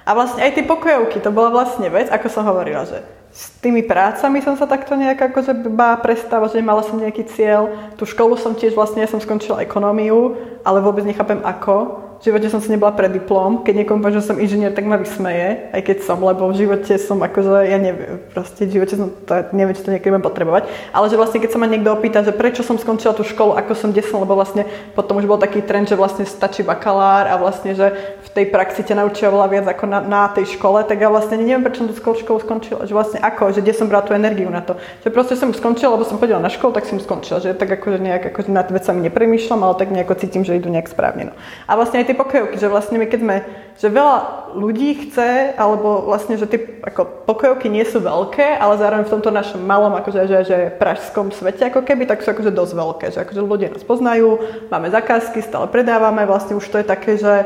A 0.09 0.17
vlastne 0.17 0.41
aj 0.41 0.57
tie 0.57 0.65
pokojovky, 0.65 1.21
to 1.21 1.29
bola 1.29 1.53
vlastne 1.53 1.93
vec, 1.93 2.09
ako 2.09 2.33
som 2.33 2.49
hovorila, 2.49 2.89
že 2.89 3.05
s 3.29 3.53
tými 3.61 3.85
prácami 3.85 4.41
som 4.41 4.57
sa 4.57 4.65
takto 4.65 4.97
nejak 4.97 5.21
akože 5.29 5.69
bá 5.69 5.93
prestávať, 6.01 6.57
že 6.57 6.65
mala 6.65 6.81
som 6.81 6.97
nejaký 6.97 7.29
cieľ. 7.29 7.69
Tú 8.01 8.09
školu 8.09 8.41
som 8.41 8.57
tiež 8.57 8.73
vlastne, 8.73 9.05
ja 9.05 9.13
som 9.13 9.21
skončila 9.21 9.61
ekonómiu, 9.61 10.33
ale 10.65 10.81
vôbec 10.81 11.05
nechápem 11.05 11.45
ako. 11.45 12.06
V 12.17 12.33
živote 12.33 12.49
som 12.49 12.65
si 12.65 12.73
nebola 12.73 12.97
pre 12.97 13.13
diplom. 13.13 13.61
Keď 13.61 13.75
niekomu 13.77 14.01
poviem, 14.01 14.17
že 14.17 14.25
som 14.25 14.41
inžinier, 14.41 14.73
tak 14.73 14.89
ma 14.89 14.97
vysmeje, 14.97 15.69
aj 15.71 15.83
keď 15.85 15.97
som, 16.01 16.17
lebo 16.25 16.49
v 16.49 16.65
živote 16.65 16.97
som 16.97 17.21
akože, 17.21 17.69
ja 17.69 17.77
neviem, 17.77 18.25
proste 18.33 18.65
v 18.65 18.81
živote 18.81 18.95
som, 18.97 19.13
to, 19.13 19.33
neviem, 19.53 19.77
či 19.77 19.85
to 19.85 19.93
niekedy 19.93 20.11
budem 20.17 20.25
potrebovať, 20.25 20.65
ale 20.97 21.07
že 21.13 21.21
vlastne 21.21 21.45
keď 21.45 21.51
sa 21.53 21.61
ma 21.61 21.69
niekto 21.69 21.93
opýta, 21.93 22.25
že 22.25 22.33
prečo 22.33 22.65
som 22.65 22.81
skončila 22.81 23.13
tú 23.13 23.21
školu, 23.21 23.53
ako 23.61 23.73
som 23.77 23.93
desla, 23.93 24.25
lebo 24.25 24.33
vlastne 24.33 24.65
potom 24.97 25.21
už 25.21 25.29
bol 25.29 25.37
taký 25.37 25.61
trend, 25.61 25.93
že 25.93 26.01
vlastne 26.01 26.25
stačí 26.25 26.65
bakalár 26.65 27.29
a 27.29 27.37
vlastne, 27.37 27.77
že 27.77 27.93
v 28.25 28.29
tej 28.33 28.45
praxi 28.49 28.81
ťa 28.81 28.97
naučia 29.05 29.29
veľa 29.29 29.49
viac 29.53 29.67
ako 29.69 29.85
na, 29.85 30.01
na 30.01 30.25
tej 30.33 30.57
škole, 30.57 30.81
tak 30.89 31.05
ja 31.05 31.13
vlastne 31.13 31.37
neviem, 31.37 31.61
prečo 31.61 31.85
som 31.85 31.93
tú 31.93 32.01
školu, 32.17 32.41
skončila, 32.41 32.89
že 32.89 32.97
vlastne 32.97 33.21
ako, 33.21 33.53
že 33.53 33.61
kde 33.61 33.77
som 33.77 33.87
brala 33.93 34.09
tú 34.09 34.17
energiu 34.17 34.49
na 34.49 34.65
to. 34.65 34.81
Že 35.05 35.09
proste 35.13 35.35
som 35.37 35.53
skončila, 35.53 35.95
lebo 35.95 36.09
som 36.09 36.17
chodila 36.17 36.41
na 36.41 36.49
školu, 36.49 36.73
tak 36.73 36.89
som 36.89 36.97
skončila, 36.97 37.45
že 37.45 37.53
tak 37.53 37.69
akože 37.69 38.01
nejak 38.01 38.33
akože 38.33 38.49
nad 38.49 38.69
vecami 38.73 39.05
nepremýšľam, 39.13 39.61
ale 39.61 39.75
tak 39.77 39.93
nejako 39.93 40.17
cítim, 40.17 40.43
že 40.43 40.57
idú 40.57 40.73
nejak 40.73 40.89
správne. 40.89 41.31
No. 41.31 41.35
A 41.69 41.77
vlastne 41.77 42.01
aj 42.01 42.07
tie 42.09 42.16
pokojovky, 42.17 42.57
že 42.57 42.73
vlastne 42.73 42.97
my 42.97 43.07
keď 43.07 43.21
sme, 43.21 43.37
že 43.77 43.93
veľa 43.93 44.19
ľudí 44.57 45.07
chce, 45.07 45.53
alebo 45.55 46.09
vlastne, 46.09 46.41
že 46.41 46.49
tie 46.49 46.81
ako 46.81 47.29
pokojovky 47.29 47.69
nie 47.69 47.85
sú 47.85 48.01
veľké, 48.01 48.57
ale 48.57 48.81
zároveň 48.81 49.05
v 49.05 49.15
tomto 49.21 49.29
našom 49.29 49.61
malom, 49.61 49.93
akože, 50.01 50.25
že, 50.25 50.39
že 50.49 50.59
pražskom 50.81 51.29
svete 51.31 51.69
ako 51.69 51.85
keby, 51.85 52.09
tak 52.09 52.25
sú 52.25 52.33
akože 52.33 52.57
dosť 52.57 52.73
veľké, 52.73 53.07
že 53.13 53.19
akože 53.21 53.41
ľudia 53.45 53.69
nás 53.77 53.85
poznajú, 53.85 54.41
máme 54.73 54.89
zakázky, 54.89 55.45
stále 55.45 55.69
predávame, 55.69 56.25
vlastne 56.25 56.57
už 56.57 56.65
to 56.65 56.81
je 56.81 56.87
také, 56.89 57.21
že, 57.21 57.37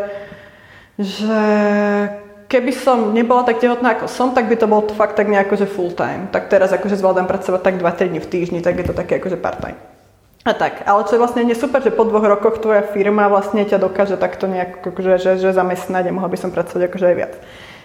že 1.02 1.42
keby 2.46 2.70
som 2.70 3.10
nebola 3.10 3.42
tak 3.42 3.58
tehotná 3.58 3.98
ako 3.98 4.06
som, 4.06 4.30
tak 4.30 4.46
by 4.46 4.54
to 4.54 4.70
bol 4.70 4.86
fakt 4.94 5.18
tak 5.18 5.26
nejako, 5.26 5.58
že 5.58 5.66
full 5.66 5.90
time. 5.90 6.30
Tak 6.30 6.46
teraz 6.46 6.70
akože 6.70 6.94
zvládam 6.94 7.26
pracovať 7.26 7.60
tak 7.62 7.74
2-3 7.82 8.10
dní 8.14 8.20
v 8.22 8.30
týždni, 8.30 8.60
tak 8.62 8.78
je 8.78 8.86
to 8.86 8.94
také 8.94 9.18
akože 9.18 9.34
part 9.34 9.58
time. 9.58 9.89
A 10.40 10.56
tak, 10.56 10.88
ale 10.88 11.04
čo 11.04 11.16
je 11.16 11.22
vlastne 11.22 11.44
nie 11.44 11.52
super, 11.52 11.84
že 11.84 11.92
po 11.92 12.08
dvoch 12.08 12.24
rokoch 12.24 12.64
tvoja 12.64 12.80
firma 12.80 13.28
vlastne 13.28 13.60
ťa 13.60 13.76
dokáže 13.76 14.16
takto 14.16 14.48
nejak 14.48 14.80
akože, 14.80 15.20
že, 15.20 15.32
že 15.36 15.52
zamestnať 15.52 16.08
a 16.08 16.16
mohla 16.16 16.32
by 16.32 16.38
som 16.40 16.48
pracovať 16.48 16.88
akože 16.88 17.06
aj 17.12 17.16
viac. 17.16 17.34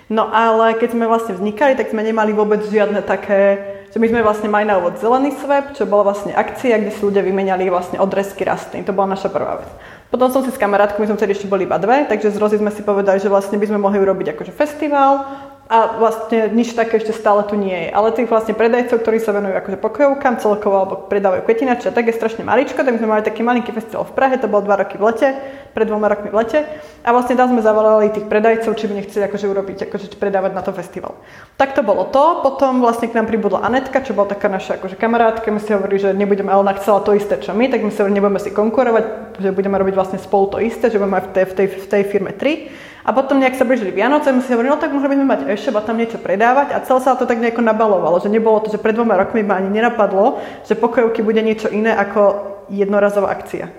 No 0.07 0.31
ale 0.31 0.77
keď 0.79 0.95
sme 0.95 1.09
vlastne 1.09 1.35
vznikali, 1.35 1.75
tak 1.75 1.91
sme 1.91 1.99
nemali 1.99 2.31
vôbec 2.31 2.63
žiadne 2.63 3.03
také, 3.03 3.59
že 3.91 3.99
my 3.99 4.07
sme 4.07 4.23
vlastne 4.23 4.47
mali 4.47 4.63
na 4.63 4.79
úvod 4.79 4.95
zelený 5.01 5.35
swap, 5.35 5.75
čo 5.75 5.83
bola 5.83 6.13
vlastne 6.13 6.31
akcia, 6.31 6.79
kde 6.79 6.95
si 6.95 7.01
ľudia 7.03 7.25
vymenali 7.25 7.67
vlastne 7.67 7.99
odrezky 7.99 8.47
rastlín. 8.47 8.87
To 8.87 8.95
bola 8.95 9.19
naša 9.19 9.33
prvá 9.33 9.59
vec. 9.59 9.69
Potom 10.07 10.31
som 10.31 10.45
si 10.45 10.53
s 10.53 10.61
kamarátkou, 10.61 11.03
my 11.03 11.11
sme 11.11 11.17
vtedy 11.19 11.35
ešte 11.35 11.51
boli 11.51 11.67
iba 11.67 11.75
dve, 11.75 12.07
takže 12.07 12.31
z 12.31 12.39
Rozy 12.39 12.55
sme 12.61 12.71
si 12.71 12.85
povedali, 12.85 13.19
že 13.19 13.27
vlastne 13.27 13.59
by 13.59 13.67
sme 13.67 13.83
mohli 13.83 13.99
urobiť 13.99 14.37
akože 14.37 14.53
festival 14.55 15.27
a 15.65 15.97
vlastne 15.97 16.53
nič 16.53 16.77
také 16.77 17.01
ešte 17.01 17.09
stále 17.09 17.41
tu 17.49 17.57
nie 17.57 17.73
je. 17.73 17.89
Ale 17.89 18.13
tých 18.13 18.29
vlastne 18.29 18.53
predajcov, 18.53 19.01
ktorí 19.01 19.17
sa 19.17 19.33
venujú 19.33 19.57
akože 19.57 19.77
pokojovkám 19.81 20.37
celkovo 20.37 20.75
alebo 20.77 20.95
predávajú 21.09 21.41
kvetinače, 21.41 21.89
tak 21.89 22.05
je 22.05 22.13
strašne 22.13 22.45
maličko, 22.45 22.85
tak 22.85 23.01
sme 23.01 23.09
mali 23.09 23.25
taký 23.25 23.41
malinký 23.41 23.73
festival 23.73 24.05
v 24.05 24.13
Prahe, 24.13 24.37
to 24.37 24.45
bol 24.45 24.61
dva 24.61 24.77
roky 24.77 25.01
v 25.01 25.09
lete, 25.09 25.33
pred 25.73 25.89
dvoma 25.89 26.05
rokmi 26.05 26.29
v 26.29 26.37
lete. 26.37 26.59
A 27.01 27.09
vlastne 27.09 27.33
tam 27.33 27.49
sme 27.49 27.65
zavolali 27.65 28.13
tých 28.13 28.29
predajcov, 28.29 28.77
či 28.77 28.85
by 28.85 28.93
nechceli 28.93 29.25
akože 29.25 29.45
urobiť, 29.49 29.77
akože 29.89 30.05
predávať 30.21 30.51
na 30.53 30.61
to 30.61 30.69
festival. 30.69 31.17
Tak 31.57 31.73
to 31.73 31.81
bolo 31.81 32.13
to, 32.13 32.45
potom 32.45 32.85
vlastne 32.85 33.09
k 33.09 33.17
nám 33.17 33.25
pribudla 33.25 33.65
Anetka, 33.65 34.05
čo 34.05 34.13
bola 34.13 34.29
taká 34.29 34.45
naša 34.45 34.77
akože 34.77 35.01
kamarátka, 35.01 35.49
my 35.49 35.57
si 35.57 35.73
hovorili, 35.73 35.97
že 35.97 36.13
nebudeme, 36.13 36.53
ale 36.53 36.61
ona 36.61 36.77
chcela 36.77 37.01
to 37.01 37.17
isté, 37.17 37.41
čo 37.41 37.57
my, 37.57 37.73
tak 37.73 37.81
my 37.81 37.89
si 37.89 37.97
hovorili, 38.05 38.21
nebudeme 38.21 38.41
si 38.41 38.53
konkurovať, 38.53 39.05
že 39.41 39.49
budeme 39.49 39.81
robiť 39.81 39.93
vlastne 39.97 40.21
spolu 40.21 40.45
to 40.53 40.57
isté, 40.61 40.93
že 40.93 41.01
budeme 41.01 41.25
v 41.25 41.29
tej, 41.33 41.45
v 41.49 41.53
tej, 41.57 41.67
v 41.73 41.87
tej 41.89 42.03
firme 42.05 42.31
tri. 42.37 42.69
A 43.05 43.13
potom 43.13 43.37
nejak 43.37 43.53
sa 43.53 43.69
blížili 43.69 43.93
Vianoce, 43.93 44.33
my 44.33 44.41
si 44.41 44.49
hovorili, 44.49 44.73
no 44.73 44.81
tak 44.81 44.89
mohli 44.89 45.05
by 45.05 45.15
sme 45.21 45.29
mať 45.29 45.41
e-shop 45.53 45.77
a 45.77 45.85
tam 45.85 46.01
niečo 46.01 46.17
predávať 46.17 46.73
a 46.73 46.81
celé 46.81 46.99
sa 47.05 47.13
to 47.13 47.29
tak 47.29 47.37
nejako 47.37 47.61
nabalovalo, 47.61 48.17
že 48.17 48.33
nebolo 48.33 48.57
to, 48.65 48.73
že 48.73 48.81
pred 48.81 48.97
dvoma 48.97 49.13
rokmi 49.13 49.45
ma 49.45 49.61
ani 49.61 49.69
nenapadlo, 49.69 50.41
že 50.65 50.73
pokojovky 50.73 51.21
bude 51.21 51.37
niečo 51.45 51.69
iné 51.69 51.93
ako 51.93 52.57
jednorazová 52.73 53.29
akcia. 53.29 53.69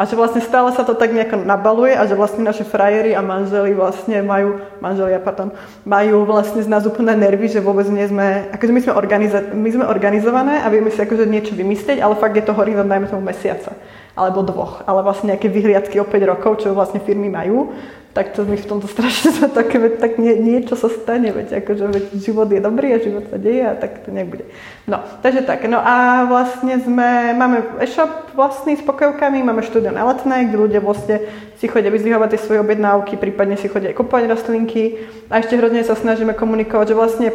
A 0.00 0.08
že 0.08 0.16
vlastne 0.16 0.40
stále 0.40 0.72
sa 0.72 0.80
to 0.80 0.96
tak 0.96 1.12
nejako 1.12 1.44
nabaluje 1.44 1.92
a 1.92 2.08
že 2.08 2.16
vlastne 2.16 2.40
naše 2.40 2.64
frajery 2.64 3.12
a 3.12 3.20
manželi 3.20 3.76
vlastne 3.76 4.24
majú, 4.24 4.64
manželia, 4.80 5.20
pardon, 5.20 5.52
majú 5.84 6.24
vlastne 6.24 6.64
z 6.64 6.72
nás 6.72 6.88
úplné 6.88 7.12
nervy, 7.12 7.52
že 7.52 7.60
vôbec 7.60 7.84
nie 7.92 8.08
sme, 8.08 8.48
akože 8.48 8.72
my 8.72 8.80
sme, 8.80 8.92
organiza- 8.96 9.52
my 9.52 9.68
sme 9.68 9.84
organizované 9.84 10.64
a 10.64 10.72
vieme 10.72 10.88
si 10.88 11.04
akože 11.04 11.28
niečo 11.28 11.52
vymyslieť, 11.52 12.00
ale 12.00 12.16
fakt 12.16 12.32
je 12.32 12.48
to 12.48 12.56
horizont, 12.56 12.88
dajme 12.88 13.12
tomu 13.12 13.28
mesiaca 13.28 13.76
alebo 14.16 14.40
dvoch, 14.40 14.84
ale 14.88 15.04
vlastne 15.04 15.32
nejaké 15.32 15.48
vyhliadky 15.48 15.96
o 16.00 16.08
5 16.08 16.32
rokov, 16.32 16.64
čo 16.64 16.76
vlastne 16.76 17.00
firmy 17.00 17.28
majú, 17.28 17.72
tak 18.10 18.34
to 18.34 18.42
my 18.42 18.58
v 18.58 18.66
tomto 18.66 18.90
strašne 18.90 19.30
sme 19.36 19.48
také, 19.50 19.78
veď 19.78 20.02
tak 20.02 20.18
nie, 20.18 20.34
niečo 20.34 20.74
sa 20.74 20.90
stane, 20.90 21.30
veď 21.30 21.62
akože 21.62 21.84
veď 21.86 22.04
život 22.18 22.50
je 22.50 22.60
dobrý 22.60 22.88
a 22.94 22.98
život 22.98 23.30
sa 23.30 23.38
deje 23.38 23.62
a 23.62 23.74
tak 23.78 24.02
to 24.02 24.10
nebude. 24.10 24.50
No, 24.90 24.98
takže 25.22 25.46
tak, 25.46 25.62
no 25.70 25.78
a 25.78 26.26
vlastne 26.26 26.82
sme, 26.82 27.34
máme 27.38 27.78
e-shop 27.78 28.34
vlastný 28.34 28.74
s 28.74 28.82
pokojovkami, 28.82 29.46
máme 29.46 29.62
štúdio 29.62 29.94
na 29.94 30.02
letné, 30.10 30.50
kde 30.50 30.56
ľudia 30.58 30.80
vlastne 30.82 31.22
si 31.62 31.70
chodia 31.70 31.94
vyzvihovať 31.94 32.34
tie 32.34 32.40
svoje 32.42 32.58
objednávky, 32.66 33.14
prípadne 33.14 33.54
si 33.54 33.70
chodia 33.70 33.94
aj 33.94 33.98
kupovať 34.02 34.24
rastlinky 34.26 35.06
a 35.30 35.38
ešte 35.38 35.54
hrozne 35.54 35.86
sa 35.86 35.94
snažíme 35.94 36.34
komunikovať, 36.34 36.86
že 36.90 36.98
vlastne 36.98 37.28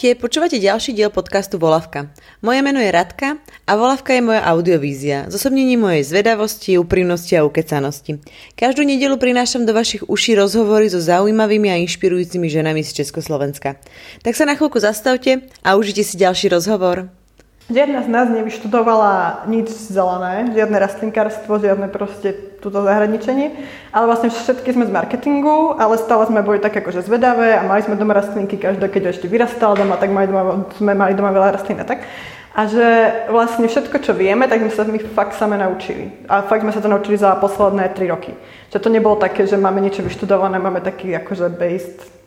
Ahojte, 0.00 0.16
počúvate 0.16 0.56
ďalší 0.56 0.96
diel 0.96 1.12
podcastu 1.12 1.60
Volavka. 1.60 2.08
Moje 2.40 2.64
meno 2.64 2.80
je 2.80 2.88
Radka 2.88 3.36
a 3.68 3.76
Volavka 3.76 4.16
je 4.16 4.24
moja 4.24 4.40
audiovízia, 4.48 5.28
zosobnením 5.28 5.76
mojej 5.76 6.08
zvedavosti, 6.08 6.80
úprimnosti 6.80 7.36
a 7.36 7.44
ukecanosti. 7.44 8.16
Každú 8.56 8.80
nedelu 8.80 9.20
prinášam 9.20 9.68
do 9.68 9.76
vašich 9.76 10.08
uší 10.08 10.40
rozhovory 10.40 10.88
so 10.88 11.04
zaujímavými 11.04 11.68
a 11.68 11.76
inšpirujúcimi 11.84 12.48
ženami 12.48 12.80
z 12.80 13.04
Československa. 13.04 13.76
Tak 14.24 14.32
sa 14.32 14.48
na 14.48 14.56
chvíľku 14.56 14.80
zastavte 14.80 15.44
a 15.60 15.76
užite 15.76 16.00
si 16.00 16.16
ďalší 16.16 16.48
rozhovor. 16.48 17.19
Žiadna 17.70 18.02
z 18.02 18.08
nás 18.10 18.26
nevyštudovala 18.26 19.46
nič 19.46 19.70
zelené, 19.70 20.50
žiadne 20.50 20.74
rastlinkárstvo, 20.74 21.62
žiadne 21.62 21.86
proste 21.86 22.34
túto 22.58 22.82
zahraničenie, 22.82 23.54
ale 23.94 24.04
vlastne 24.10 24.34
všetky 24.34 24.74
sme 24.74 24.90
z 24.90 24.94
marketingu, 24.94 25.78
ale 25.78 25.94
stále 25.94 26.26
sme 26.26 26.42
boli 26.42 26.58
tak 26.58 26.74
akože 26.74 27.06
zvedavé 27.06 27.54
a 27.54 27.62
mali 27.62 27.86
sme 27.86 27.94
doma 27.94 28.18
rastlinky, 28.18 28.58
každé, 28.58 28.90
keď 28.90 29.14
ešte 29.14 29.30
vyrastal 29.30 29.78
doma, 29.78 29.94
tak 30.02 30.10
mali 30.10 30.26
doma, 30.26 30.66
sme 30.74 30.98
mali 30.98 31.14
doma 31.14 31.30
veľa 31.30 31.54
rastlín 31.54 31.78
a 31.78 31.86
tak. 31.86 32.02
A 32.58 32.66
že 32.66 32.86
vlastne 33.30 33.70
všetko, 33.70 34.02
čo 34.02 34.18
vieme, 34.18 34.50
tak 34.50 34.66
sme 34.66 34.74
sa 34.74 34.82
my 34.82 34.98
fakt 35.14 35.38
same 35.38 35.54
naučili. 35.54 36.10
A 36.26 36.42
fakt 36.42 36.66
sme 36.66 36.74
sa 36.74 36.82
to 36.82 36.90
naučili 36.90 37.14
za 37.14 37.38
posledné 37.38 37.94
3 37.94 38.10
roky. 38.10 38.34
Že 38.74 38.82
to 38.82 38.88
nebolo 38.90 39.14
také, 39.14 39.46
že 39.46 39.54
máme 39.54 39.78
niečo 39.78 40.02
vyštudované, 40.02 40.58
máme 40.58 40.82
taký 40.82 41.14
akože 41.14 41.46
based 41.54 42.19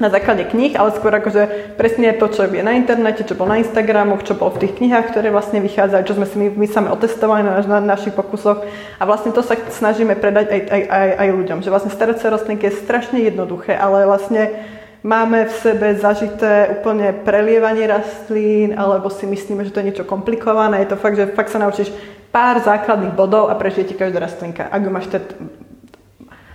na 0.00 0.08
základe 0.08 0.48
kníh, 0.48 0.72
ale 0.72 0.96
skôr 0.96 1.12
akože 1.12 1.74
presne 1.76 2.16
to, 2.16 2.26
čo 2.32 2.48
je 2.48 2.64
na 2.64 2.72
internete, 2.72 3.28
čo 3.28 3.36
bolo 3.36 3.52
na 3.52 3.60
Instagramoch, 3.60 4.24
čo 4.24 4.32
bolo 4.32 4.56
v 4.56 4.64
tých 4.64 4.80
knihách, 4.80 5.12
ktoré 5.12 5.28
vlastne 5.28 5.60
vychádzajú, 5.60 6.02
čo 6.08 6.16
sme 6.16 6.26
si 6.26 6.36
my, 6.40 6.46
my 6.56 6.66
same 6.66 6.88
otestovali 6.88 7.44
na, 7.44 7.60
na 7.60 7.78
našich 7.78 8.16
pokusoch 8.16 8.64
a 8.96 9.02
vlastne 9.04 9.36
to 9.36 9.44
sa 9.44 9.52
snažíme 9.54 10.16
predať 10.16 10.48
aj, 10.48 10.60
aj, 10.64 10.82
aj, 10.88 11.08
aj 11.20 11.28
ľuďom, 11.36 11.58
že 11.60 11.68
vlastne 11.68 11.92
starať 11.92 12.24
sa 12.24 12.32
rastlinky 12.32 12.72
je 12.72 12.80
strašne 12.80 13.20
jednoduché, 13.20 13.76
ale 13.76 14.08
vlastne 14.08 14.64
máme 15.04 15.50
v 15.50 15.54
sebe 15.60 15.88
zažité 15.98 16.72
úplne 16.80 17.12
prelievanie 17.12 17.84
rastlín, 17.84 18.72
alebo 18.78 19.10
si 19.10 19.26
myslíme, 19.26 19.66
že 19.66 19.74
to 19.74 19.82
je 19.82 19.88
niečo 19.92 20.08
komplikované. 20.08 20.82
Je 20.82 20.94
to 20.94 20.96
fakt, 20.96 21.18
že 21.18 21.34
fakt 21.34 21.50
sa 21.50 21.58
naučíš 21.58 21.90
pár 22.30 22.62
základných 22.62 23.12
bodov 23.12 23.50
a 23.50 23.58
prežije 23.58 23.92
ti 23.92 23.94
každá 23.98 24.22
rastlinka. 24.22 24.70
Ak 24.70 24.80
ju 24.80 24.90
máš 24.94 25.10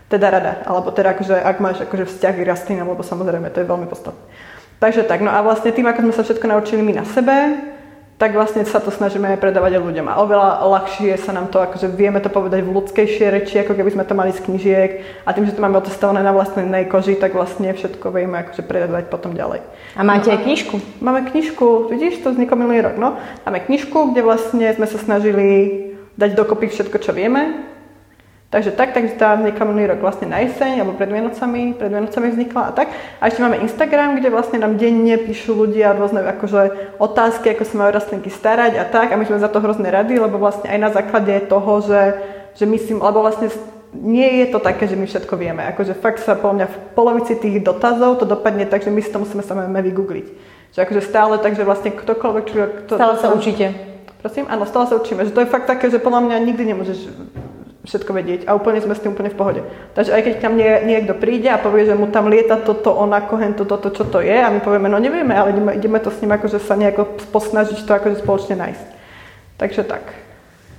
teda 0.08 0.28
rada, 0.32 0.54
alebo 0.64 0.92
teda 0.92 1.12
akože, 1.16 1.36
ak 1.36 1.58
máš 1.60 1.78
akože 1.84 2.08
vzťahy 2.08 2.42
rastlín, 2.48 2.80
lebo 2.80 3.04
samozrejme 3.04 3.52
to 3.52 3.60
je 3.60 3.68
veľmi 3.68 3.88
podstatné. 3.92 4.24
Takže 4.80 5.04
tak, 5.04 5.26
no 5.26 5.34
a 5.34 5.42
vlastne 5.42 5.74
tým, 5.74 5.90
ako 5.90 6.06
sme 6.06 6.14
sa 6.16 6.24
všetko 6.24 6.46
naučili 6.48 6.82
my 6.86 7.02
na 7.02 7.06
sebe, 7.06 7.36
tak 8.18 8.34
vlastne 8.34 8.66
sa 8.66 8.82
to 8.82 8.90
snažíme 8.90 9.30
aj 9.30 9.38
predávať 9.38 9.78
aj 9.78 9.84
ľuďom. 9.86 10.10
A 10.10 10.18
oveľa 10.26 10.66
ľahšie 10.66 11.22
sa 11.22 11.38
nám 11.38 11.54
to, 11.54 11.62
akože 11.62 11.86
vieme 11.94 12.18
to 12.18 12.34
povedať 12.34 12.66
v 12.66 12.74
ľudskejšie 12.74 13.30
reči, 13.30 13.62
ako 13.62 13.78
keby 13.78 13.94
sme 13.94 14.06
to 14.10 14.18
mali 14.18 14.34
z 14.34 14.42
knižiek. 14.42 14.92
A 15.22 15.38
tým, 15.38 15.46
že 15.46 15.54
to 15.54 15.62
máme 15.62 15.78
otestované 15.78 16.26
na 16.26 16.34
vlastnej 16.34 16.66
koži, 16.90 17.14
tak 17.14 17.38
vlastne 17.38 17.70
všetko 17.78 18.10
vieme 18.10 18.42
akože 18.42 18.66
predávať 18.66 19.14
potom 19.14 19.38
ďalej. 19.38 19.62
A 19.94 20.02
máte 20.02 20.34
no 20.34 20.34
aj 20.34 20.50
knižku? 20.50 20.76
Máme 20.98 21.30
knižku, 21.30 21.94
vidíš, 21.94 22.26
to 22.26 22.34
vzniklo 22.34 22.58
minulý 22.58 22.90
rok, 22.90 22.98
no. 22.98 23.22
Máme 23.46 23.62
knižku, 23.70 24.14
kde 24.14 24.26
vlastne 24.26 24.66
sme 24.74 24.90
sa 24.90 24.98
snažili 24.98 25.94
dať 26.18 26.34
dokopy 26.34 26.74
všetko, 26.74 26.98
čo 26.98 27.14
vieme 27.14 27.77
Takže 28.48 28.72
tak, 28.80 28.96
takže 28.96 29.20
tá 29.20 29.36
vznikla 29.36 29.64
minulý 29.68 29.92
rok 29.92 30.00
vlastne 30.00 30.32
na 30.32 30.40
jeseň, 30.40 30.80
alebo 30.80 30.96
pred 30.96 31.12
Vienocami, 31.12 31.76
pred 31.76 31.92
Vienocami 31.92 32.32
vznikla 32.32 32.62
a 32.64 32.72
tak. 32.72 32.96
A 33.20 33.28
ešte 33.28 33.44
máme 33.44 33.60
Instagram, 33.60 34.16
kde 34.16 34.32
vlastne 34.32 34.64
nám 34.64 34.80
denne 34.80 35.20
píšu 35.20 35.52
ľudia 35.52 35.92
rôzne 35.92 36.24
akože 36.24 36.96
otázky, 36.96 37.52
ako 37.52 37.64
sa 37.68 37.76
majú 37.76 37.92
rastlinky 37.92 38.32
starať 38.32 38.80
a 38.80 38.88
tak. 38.88 39.12
A 39.12 39.20
my 39.20 39.28
sme 39.28 39.44
za 39.44 39.52
to 39.52 39.60
hrozne 39.60 39.92
radi, 39.92 40.16
lebo 40.16 40.40
vlastne 40.40 40.72
aj 40.72 40.80
na 40.80 40.90
základe 40.96 41.36
toho, 41.52 41.84
že, 41.84 42.02
že 42.56 42.64
myslím, 42.64 43.04
lebo 43.04 43.20
vlastne 43.20 43.52
nie 43.92 44.40
je 44.40 44.56
to 44.56 44.64
také, 44.64 44.88
že 44.88 44.96
my 44.96 45.12
všetko 45.12 45.36
vieme. 45.36 45.68
Akože 45.68 45.92
fakt 46.00 46.24
sa 46.24 46.40
po 46.40 46.56
mňa 46.56 46.72
v 46.72 46.78
polovici 46.96 47.36
tých 47.36 47.60
dotazov 47.60 48.24
to 48.24 48.24
dopadne 48.24 48.64
tak, 48.64 48.80
že 48.80 48.96
my 48.96 49.04
si 49.04 49.12
to 49.12 49.20
musíme 49.20 49.44
samé 49.44 49.68
vygoogliť. 49.84 50.28
Že 50.72 50.80
akože 50.88 51.02
stále 51.04 51.36
tak, 51.44 51.60
že 51.60 51.68
vlastne 51.68 51.92
ktokoľvek... 51.92 52.46
Kto, 52.88 52.96
stále 52.96 53.16
sa 53.20 53.28
učíte. 53.36 53.76
Prosím? 54.24 54.48
Áno, 54.48 54.64
stále 54.64 54.88
sa 54.88 54.96
učíme. 54.96 55.28
Že 55.28 55.36
to 55.36 55.44
je 55.44 55.52
fakt 55.52 55.68
také, 55.68 55.92
že 55.92 56.00
podľa 56.00 56.32
mňa 56.32 56.36
nikdy 56.48 56.64
nemôžeš 56.64 57.12
všetko 57.88 58.12
vedieť 58.12 58.42
a 58.46 58.54
úplne 58.54 58.84
sme 58.84 58.94
s 58.94 59.02
tým 59.02 59.16
úplne 59.16 59.32
v 59.32 59.40
pohode. 59.40 59.62
Takže 59.96 60.12
aj 60.12 60.22
keď 60.28 60.34
tam 60.44 60.60
nie, 60.60 60.70
niekto 60.84 61.16
príde 61.16 61.48
a 61.48 61.58
povie, 61.58 61.88
že 61.88 61.96
mu 61.96 62.12
tam 62.12 62.28
lieta 62.28 62.60
toto, 62.60 62.92
onako, 62.92 63.40
hento, 63.40 63.64
toto, 63.64 63.90
čo 63.90 64.04
to 64.04 64.20
je 64.20 64.36
a 64.36 64.52
my 64.52 64.60
povieme, 64.60 64.92
no 64.92 65.00
nevieme, 65.00 65.32
ale 65.32 65.56
ideme, 65.56 65.72
ideme 65.74 66.00
to 66.04 66.12
s 66.12 66.20
ním 66.20 66.36
akože 66.36 66.60
sa 66.60 66.76
nejako 66.76 67.32
posnažiť 67.32 67.88
to 67.88 67.92
akože 67.96 68.20
spoločne 68.20 68.60
nájsť. 68.60 68.88
Takže 69.58 69.82
tak. 69.88 70.28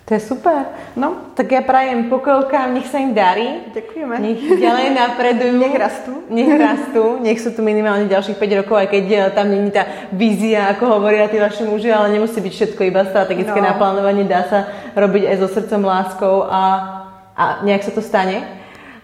To 0.09 0.16
je 0.16 0.24
super. 0.24 0.72
No. 0.96 1.36
Tak 1.36 1.52
ja 1.52 1.61
prajem 1.61 2.09
pokojkám, 2.09 2.72
nech 2.72 2.88
sa 2.88 2.96
im 2.96 3.12
darí. 3.12 3.68
Ďakujeme. 3.76 4.14
Nech 4.16 4.40
ďalej 4.56 4.96
napredujú. 4.96 5.61
nech 5.61 5.76
rastú. 5.76 6.12
Nech 6.32 6.48
rastú. 6.48 7.04
Nech 7.20 7.36
sú 7.44 7.52
tu 7.52 7.61
minimálne 7.61 8.09
ďalších 8.09 8.40
5 8.40 8.61
rokov, 8.64 8.80
aj 8.80 8.88
keď 8.88 9.04
e, 9.04 9.16
tam 9.36 9.52
není 9.52 9.68
tá 9.68 9.84
vízia, 10.09 10.72
ako 10.72 10.96
hovoria 10.96 11.28
tí 11.28 11.36
vaši 11.36 11.68
muži, 11.68 11.92
ale 11.92 12.09
nemusí 12.16 12.40
byť 12.40 12.52
všetko 12.56 12.88
iba 12.88 13.04
strategické 13.04 13.61
no. 13.61 13.68
naplánovanie. 13.68 14.24
Dá 14.24 14.48
sa 14.48 14.72
robiť 14.96 15.28
aj 15.28 15.36
so 15.44 15.48
srdcom, 15.52 15.84
láskou 15.84 16.48
a 16.48 16.61
a 17.39 17.62
nejak 17.62 17.86
sa 17.86 17.95
to 17.95 18.03
stane. 18.03 18.43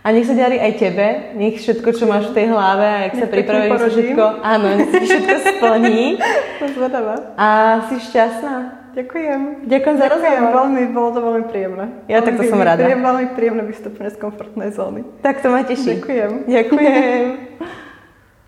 A 0.04 0.12
nech 0.12 0.28
sa 0.28 0.36
darí 0.36 0.60
aj 0.60 0.72
tebe, 0.76 1.32
nech 1.32 1.64
všetko, 1.64 1.96
čo 1.96 2.04
máš 2.04 2.28
v 2.28 2.36
tej 2.36 2.46
hlave 2.52 2.84
a 2.84 2.98
jak 3.08 3.24
sa 3.24 3.26
pripravíš, 3.30 3.72
sa 3.72 3.88
všetko, 3.88 4.24
áno, 4.44 4.66
nech 4.76 4.90
sa 4.92 5.00
všetko 5.00 5.34
splní. 5.48 6.02
A 7.40 7.48
si 7.88 7.96
šťastná. 8.12 8.84
Ďakujem. 8.94 9.64
Ďakujem 9.64 9.96
za 9.96 10.06
rozhovor. 10.06 10.50
Veľmi, 10.54 10.82
bolo 10.92 11.08
to 11.10 11.20
veľmi 11.24 11.44
príjemné. 11.50 11.84
Ja 12.06 12.22
tak 12.22 12.36
to 12.36 12.44
som 12.46 12.60
rada. 12.60 12.84
Príjem, 12.84 13.02
veľmi 13.02 13.26
príjemné 13.34 13.62
vystúpenie 13.64 14.12
z 14.12 14.18
komfortnej 14.20 14.70
zóny. 14.76 15.02
Tak 15.24 15.40
to 15.40 15.48
ma 15.48 15.64
teší. 15.64 15.98
Ďakujem. 15.98 16.30
Ďakujem. 16.52 17.24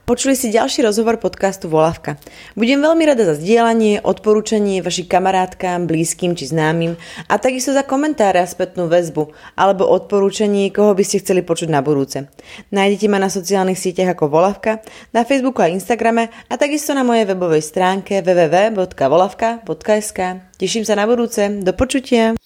Počuli 0.07 0.39
si 0.39 0.55
ďalší 0.55 0.87
rozhovor 0.87 1.19
podcastu 1.19 1.67
Volavka. 1.67 2.15
Budem 2.55 2.79
veľmi 2.79 3.03
rada 3.11 3.27
za 3.27 3.35
zdieľanie, 3.43 4.07
odporúčanie 4.07 4.79
vašich 4.79 5.11
kamarátkám, 5.11 5.91
blízkym 5.91 6.39
či 6.39 6.47
známym 6.47 6.95
a 7.27 7.35
takisto 7.43 7.75
za 7.75 7.83
komentáre 7.83 8.39
a 8.39 8.47
spätnú 8.47 8.87
väzbu 8.87 9.35
alebo 9.59 9.83
odporúčanie, 9.83 10.71
koho 10.71 10.95
by 10.95 11.03
ste 11.03 11.27
chceli 11.27 11.43
počuť 11.43 11.75
na 11.75 11.83
budúce. 11.83 12.31
Nájdete 12.71 13.11
ma 13.11 13.19
na 13.19 13.27
sociálnych 13.27 13.83
sieťach 13.83 14.15
ako 14.15 14.31
Volavka, 14.31 14.79
na 15.11 15.27
Facebooku 15.27 15.59
a 15.67 15.75
Instagrame 15.75 16.31
a 16.47 16.55
takisto 16.55 16.95
na 16.95 17.03
mojej 17.03 17.27
webovej 17.27 17.67
stránke 17.67 18.23
www.volavka.sk. 18.23 20.21
Teším 20.55 20.87
sa 20.87 20.95
na 20.95 21.11
budúce. 21.11 21.51
Do 21.67 21.75
počutia. 21.75 22.39